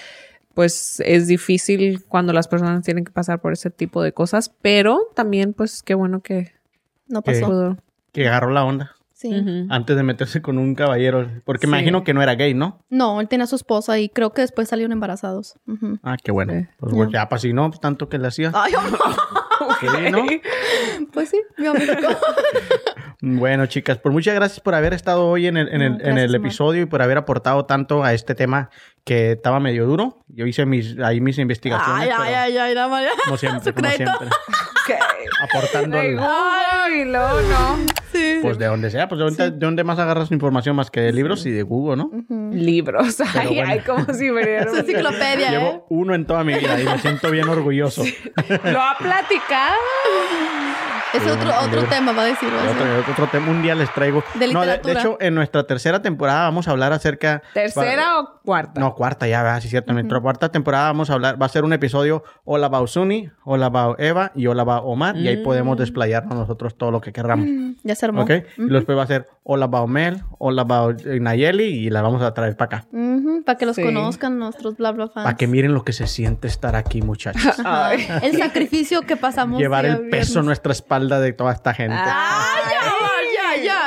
pues 0.53 1.01
es 1.05 1.27
difícil 1.27 2.03
cuando 2.07 2.33
las 2.33 2.47
personas 2.47 2.83
tienen 2.83 3.05
que 3.05 3.11
pasar 3.11 3.39
por 3.39 3.53
ese 3.53 3.69
tipo 3.69 4.01
de 4.03 4.13
cosas, 4.13 4.49
pero 4.61 5.09
también 5.15 5.53
pues 5.53 5.81
qué 5.83 5.95
bueno 5.95 6.21
que 6.21 6.51
No 7.07 7.21
pasó. 7.21 7.77
que 8.11 8.27
agarró 8.27 8.51
la 8.51 8.63
onda. 8.65 8.95
Sí. 9.23 9.39
Ujú. 9.39 9.67
Antes 9.69 9.95
de 9.95 10.03
meterse 10.03 10.41
con 10.41 10.57
un 10.57 10.75
caballero. 10.75 11.29
Porque 11.45 11.65
Sí. 11.65 11.71
me 11.71 11.77
imagino 11.77 12.03
que 12.03 12.13
no 12.13 12.21
era 12.21 12.35
gay, 12.35 12.53
¿no? 12.53 12.83
No, 12.89 13.21
él 13.21 13.29
tenía 13.29 13.45
a 13.45 13.47
su 13.47 13.55
esposa 13.55 13.97
y 13.97 14.09
creo 14.09 14.33
que 14.33 14.41
después 14.41 14.67
salieron 14.67 14.91
embarazados. 14.91 15.55
Ujú. 15.65 15.97
Ah, 16.03 16.17
qué 16.21 16.33
bueno. 16.33 16.51
Sí. 16.51 16.67
Pues 16.77 16.93
bueno, 16.93 17.09
ya, 17.11 17.29
pues 17.29 17.41
si 17.43 17.53
no, 17.53 17.71
tanto 17.71 18.09
que 18.09 18.17
le 18.17 18.27
hacía. 18.27 18.51
Ay, 18.53 18.73
Sí, 19.79 19.87
¿no? 20.11 20.25
pues 21.13 21.29
sí, 21.29 21.41
mi 21.57 21.67
amigo. 21.67 21.93
Bueno, 23.25 23.67
chicas, 23.67 23.99
pues 23.99 24.11
muchas 24.11 24.35
gracias 24.35 24.59
por 24.59 24.75
haber 24.75 24.93
estado 24.93 25.25
hoy 25.27 25.47
en 25.47 25.55
el, 25.55 25.69
en 25.69 25.81
el, 25.81 25.91
No, 25.93 25.99
en 25.99 26.07
el 26.09 26.13
gracias, 26.27 26.33
episodio 26.33 26.81
y 26.81 26.85
por 26.87 27.01
haber 27.01 27.17
aportado 27.17 27.63
tanto 27.65 28.03
a 28.03 28.11
este 28.13 28.35
tema 28.35 28.69
que 29.05 29.31
estaba 29.31 29.61
medio 29.61 29.85
duro. 29.85 30.25
Yo 30.27 30.45
hice 30.45 30.65
mis, 30.65 30.99
ahí 30.99 31.21
mis 31.21 31.37
investigaciones. 31.37 32.01
Ay, 32.01 32.09
pero 32.09 32.21
ay, 32.21 32.33
ay, 32.33 32.57
ay, 32.57 32.75
la 32.75 32.89
María. 32.89 33.11
Como 33.23 33.37
siempre, 33.37 33.73
como 33.73 33.89
siempre. 33.91 34.27
Ok. 34.85 34.95
Aportando 35.41 35.97
al- 35.97 36.15
Google 36.15 36.97
y 37.01 37.05
luego 37.05 37.41
no. 37.49 37.77
Sí. 38.11 38.39
Pues 38.41 38.57
de 38.57 38.65
donde 38.67 38.89
sea, 38.91 39.07
pues 39.07 39.17
de 39.19 39.25
dónde, 39.25 39.43
de 39.51 39.57
dónde 39.57 39.83
más 39.83 39.97
agarras 39.99 40.31
información 40.31 40.75
más 40.75 40.91
que 40.91 40.99
de 41.01 41.11
libros 41.13 41.45
y 41.45 41.51
de 41.51 41.63
Google, 41.63 41.97
¿no? 41.97 42.11
Libros. 42.51 43.19
Ay, 43.35 43.47
bueno. 43.55 43.71
ay, 43.71 43.79
como 43.79 44.13
si 44.13 44.29
me 44.31 44.63
Su 44.69 44.75
enciclopedia, 44.79 45.47
¿eh? 45.47 45.51
Llevo 45.51 45.85
uno 45.89 46.13
en 46.13 46.25
toda 46.25 46.43
mi 46.43 46.53
vida 46.53 46.79
y 46.79 46.85
me 46.85 46.99
siento 46.99 47.31
bien 47.31 47.47
orgulloso. 47.49 48.03
Lo 48.65 48.81
ha 48.81 48.95
platicado. 48.99 49.75
Ese 51.13 51.31
otro, 51.31 51.51
otro 51.63 51.83
tema 51.85 52.11
va 52.11 52.23
a 52.23 52.25
decir. 52.25 52.49
va 52.53 52.61
a 52.61 52.67
decir. 52.67 52.81
Otro, 52.81 53.11
otro 53.13 53.27
tema, 53.27 53.49
un 53.51 53.61
día 53.61 53.75
les 53.75 53.91
traigo. 53.93 54.23
De 54.35 54.51
No, 54.51 54.61
de, 54.65 54.79
hecho, 54.91 55.17
en 55.19 55.35
nuestra 55.35 55.63
tercera 55.65 56.01
temporada 56.01 56.43
vamos 56.43 56.67
a 56.67 56.71
hablar 56.71 56.91
acerca. 56.93 57.41
¿Tercera 57.53 58.19
o 58.19 58.39
cuarta? 58.43 58.79
No, 58.79 58.95
cuarta 58.95 59.27
ya, 59.27 59.43
¿verdad? 59.43 59.61
sí, 59.61 59.69
cierto. 59.69 59.91
En 59.91 59.95
nuestra 59.95 60.19
cuarta 60.19 60.49
temporada 60.49 60.85
vamos 60.85 61.09
a 61.09 61.13
hablar, 61.13 61.41
va 61.41 61.45
a 61.45 61.49
ser 61.49 61.63
un 61.63 61.73
episodio 61.73 62.23
All 62.45 62.63
About 62.63 62.87
Sunny, 62.87 63.29
All 63.43 63.61
About 63.63 63.99
Eva 63.99 64.31
y 64.35 64.47
All 64.47 64.59
About 64.59 64.81
Omar. 64.85 65.15
Y 65.17 65.27
ahí 65.27 65.37
Mm. 65.37 65.43
podemos 65.43 65.77
desplayarnos 65.77 66.35
nosotros 66.37 66.77
todo 66.77 66.91
lo 66.91 67.01
que 67.01 67.11
querramos. 67.13 67.47
Ya 67.83 67.95
se 67.95 68.05
armó. 68.05 68.23
¿Ok? 68.23 68.31
Y 68.57 68.69
después 68.69 68.97
va 68.97 69.03
a 69.03 69.07
ser 69.07 69.27
All 69.45 69.61
About 69.61 69.89
Mel, 69.89 70.23
All 70.39 70.57
About 70.57 71.05
eh, 71.05 71.19
Nayeli 71.19 71.65
y 71.65 71.89
la 71.89 72.01
vamos 72.01 72.21
a 72.21 72.33
traer 72.33 72.55
para 72.55 72.77
acá. 72.77 72.87
para 73.45 73.57
que 73.57 73.65
los 73.65 73.75
Sí. 73.75 73.83
conozcan 73.83 74.39
nuestros 74.39 74.77
bla 74.77 74.91
bla 74.93 75.07
fans. 75.09 75.25
Para 75.25 75.35
que 75.35 75.47
miren 75.47 75.73
lo 75.73 75.83
que 75.83 75.91
se 75.91 76.07
siente 76.07 76.47
estar 76.47 76.75
aquí, 76.77 77.01
muchachos. 77.01 77.41
El 78.21 78.37
sacrificio 78.37 79.01
que 79.01 79.17
pasamos. 79.17 79.59
Llevar 79.59 79.85
el 79.85 80.07
peso 80.09 80.39
en 80.39 80.45
nuestra 80.45 80.71
espalda 80.71 81.19
de 81.19 81.33
toda 81.33 81.51
esta 81.51 81.73
gente. 81.73 81.95
¡Ah, 81.97 82.45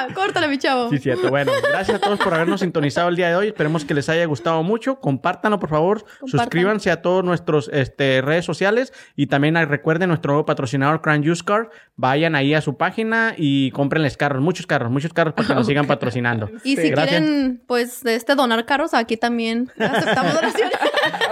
ya! 0.08 0.14
Córtale, 0.14 0.48
mi 0.48 0.58
chavo. 0.58 0.90
Sí, 0.90 0.98
cierto. 0.98 1.28
Bueno, 1.30 1.52
gracias 1.70 1.96
a 1.96 2.00
todos 2.00 2.18
por 2.18 2.34
habernos 2.34 2.60
sintonizado 2.60 3.08
el 3.08 3.16
día 3.16 3.28
de 3.28 3.36
hoy. 3.36 3.48
Esperemos 3.48 3.84
que 3.84 3.94
les 3.94 4.08
haya 4.08 4.24
gustado 4.26 4.62
mucho. 4.62 5.00
Compártanlo, 5.00 5.58
por 5.58 5.68
favor. 5.70 6.04
Suscríbanse 6.26 6.90
a 6.90 7.02
todos 7.02 7.24
nuestros 7.24 7.70
este, 7.72 8.20
redes 8.22 8.44
sociales. 8.44 8.92
Y 9.16 9.26
también 9.26 9.56
ah, 9.56 9.64
recuerden 9.64 10.08
nuestro 10.08 10.32
nuevo 10.32 10.46
patrocinador, 10.46 11.00
Crown 11.02 11.28
Use 11.28 11.44
Car. 11.44 11.70
Vayan 11.96 12.34
ahí 12.34 12.54
a 12.54 12.60
su 12.60 12.76
página 12.76 13.34
y 13.36 13.70
cómprenles 13.70 14.16
carros. 14.16 14.42
Muchos 14.42 14.66
carros, 14.66 14.90
muchos 14.90 15.12
carros 15.12 15.34
para 15.34 15.48
que 15.48 15.54
nos 15.54 15.66
sigan 15.66 15.86
patrocinando. 15.86 16.50
Y 16.64 16.76
Sí. 16.76 16.82
si 16.82 16.90
Gracias. 16.90 17.20
quieren, 17.20 17.62
pues, 17.66 18.02
de 18.02 18.14
este 18.16 18.34
donar 18.34 18.66
carros, 18.66 18.94
aquí 18.94 19.16
también 19.16 19.70
aceptamos 19.78 20.34
donaciones. 20.34 20.76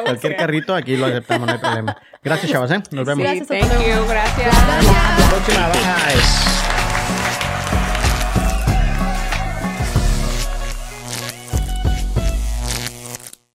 Cualquier 0.05 0.37
carrito, 0.37 0.75
aquí 0.75 0.97
lo 0.97 1.07
aceptamos, 1.07 1.47
no 1.47 1.53
hay 1.55 1.59
problema. 1.59 1.97
Gracias, 2.23 2.51
chavos. 2.53 2.71
¿eh? 2.71 2.83
Nos 2.91 3.07
vemos. 3.07 3.23
Gracias, 3.25 3.47
Sí, 3.49 3.55
thank 3.59 3.73
you. 3.73 4.07
Gracias. 4.09 4.47
Gracias. 4.47 4.97
Hasta 4.97 5.21
la 5.21 5.29
próxima. 5.29 5.69
Bye. 5.69 6.74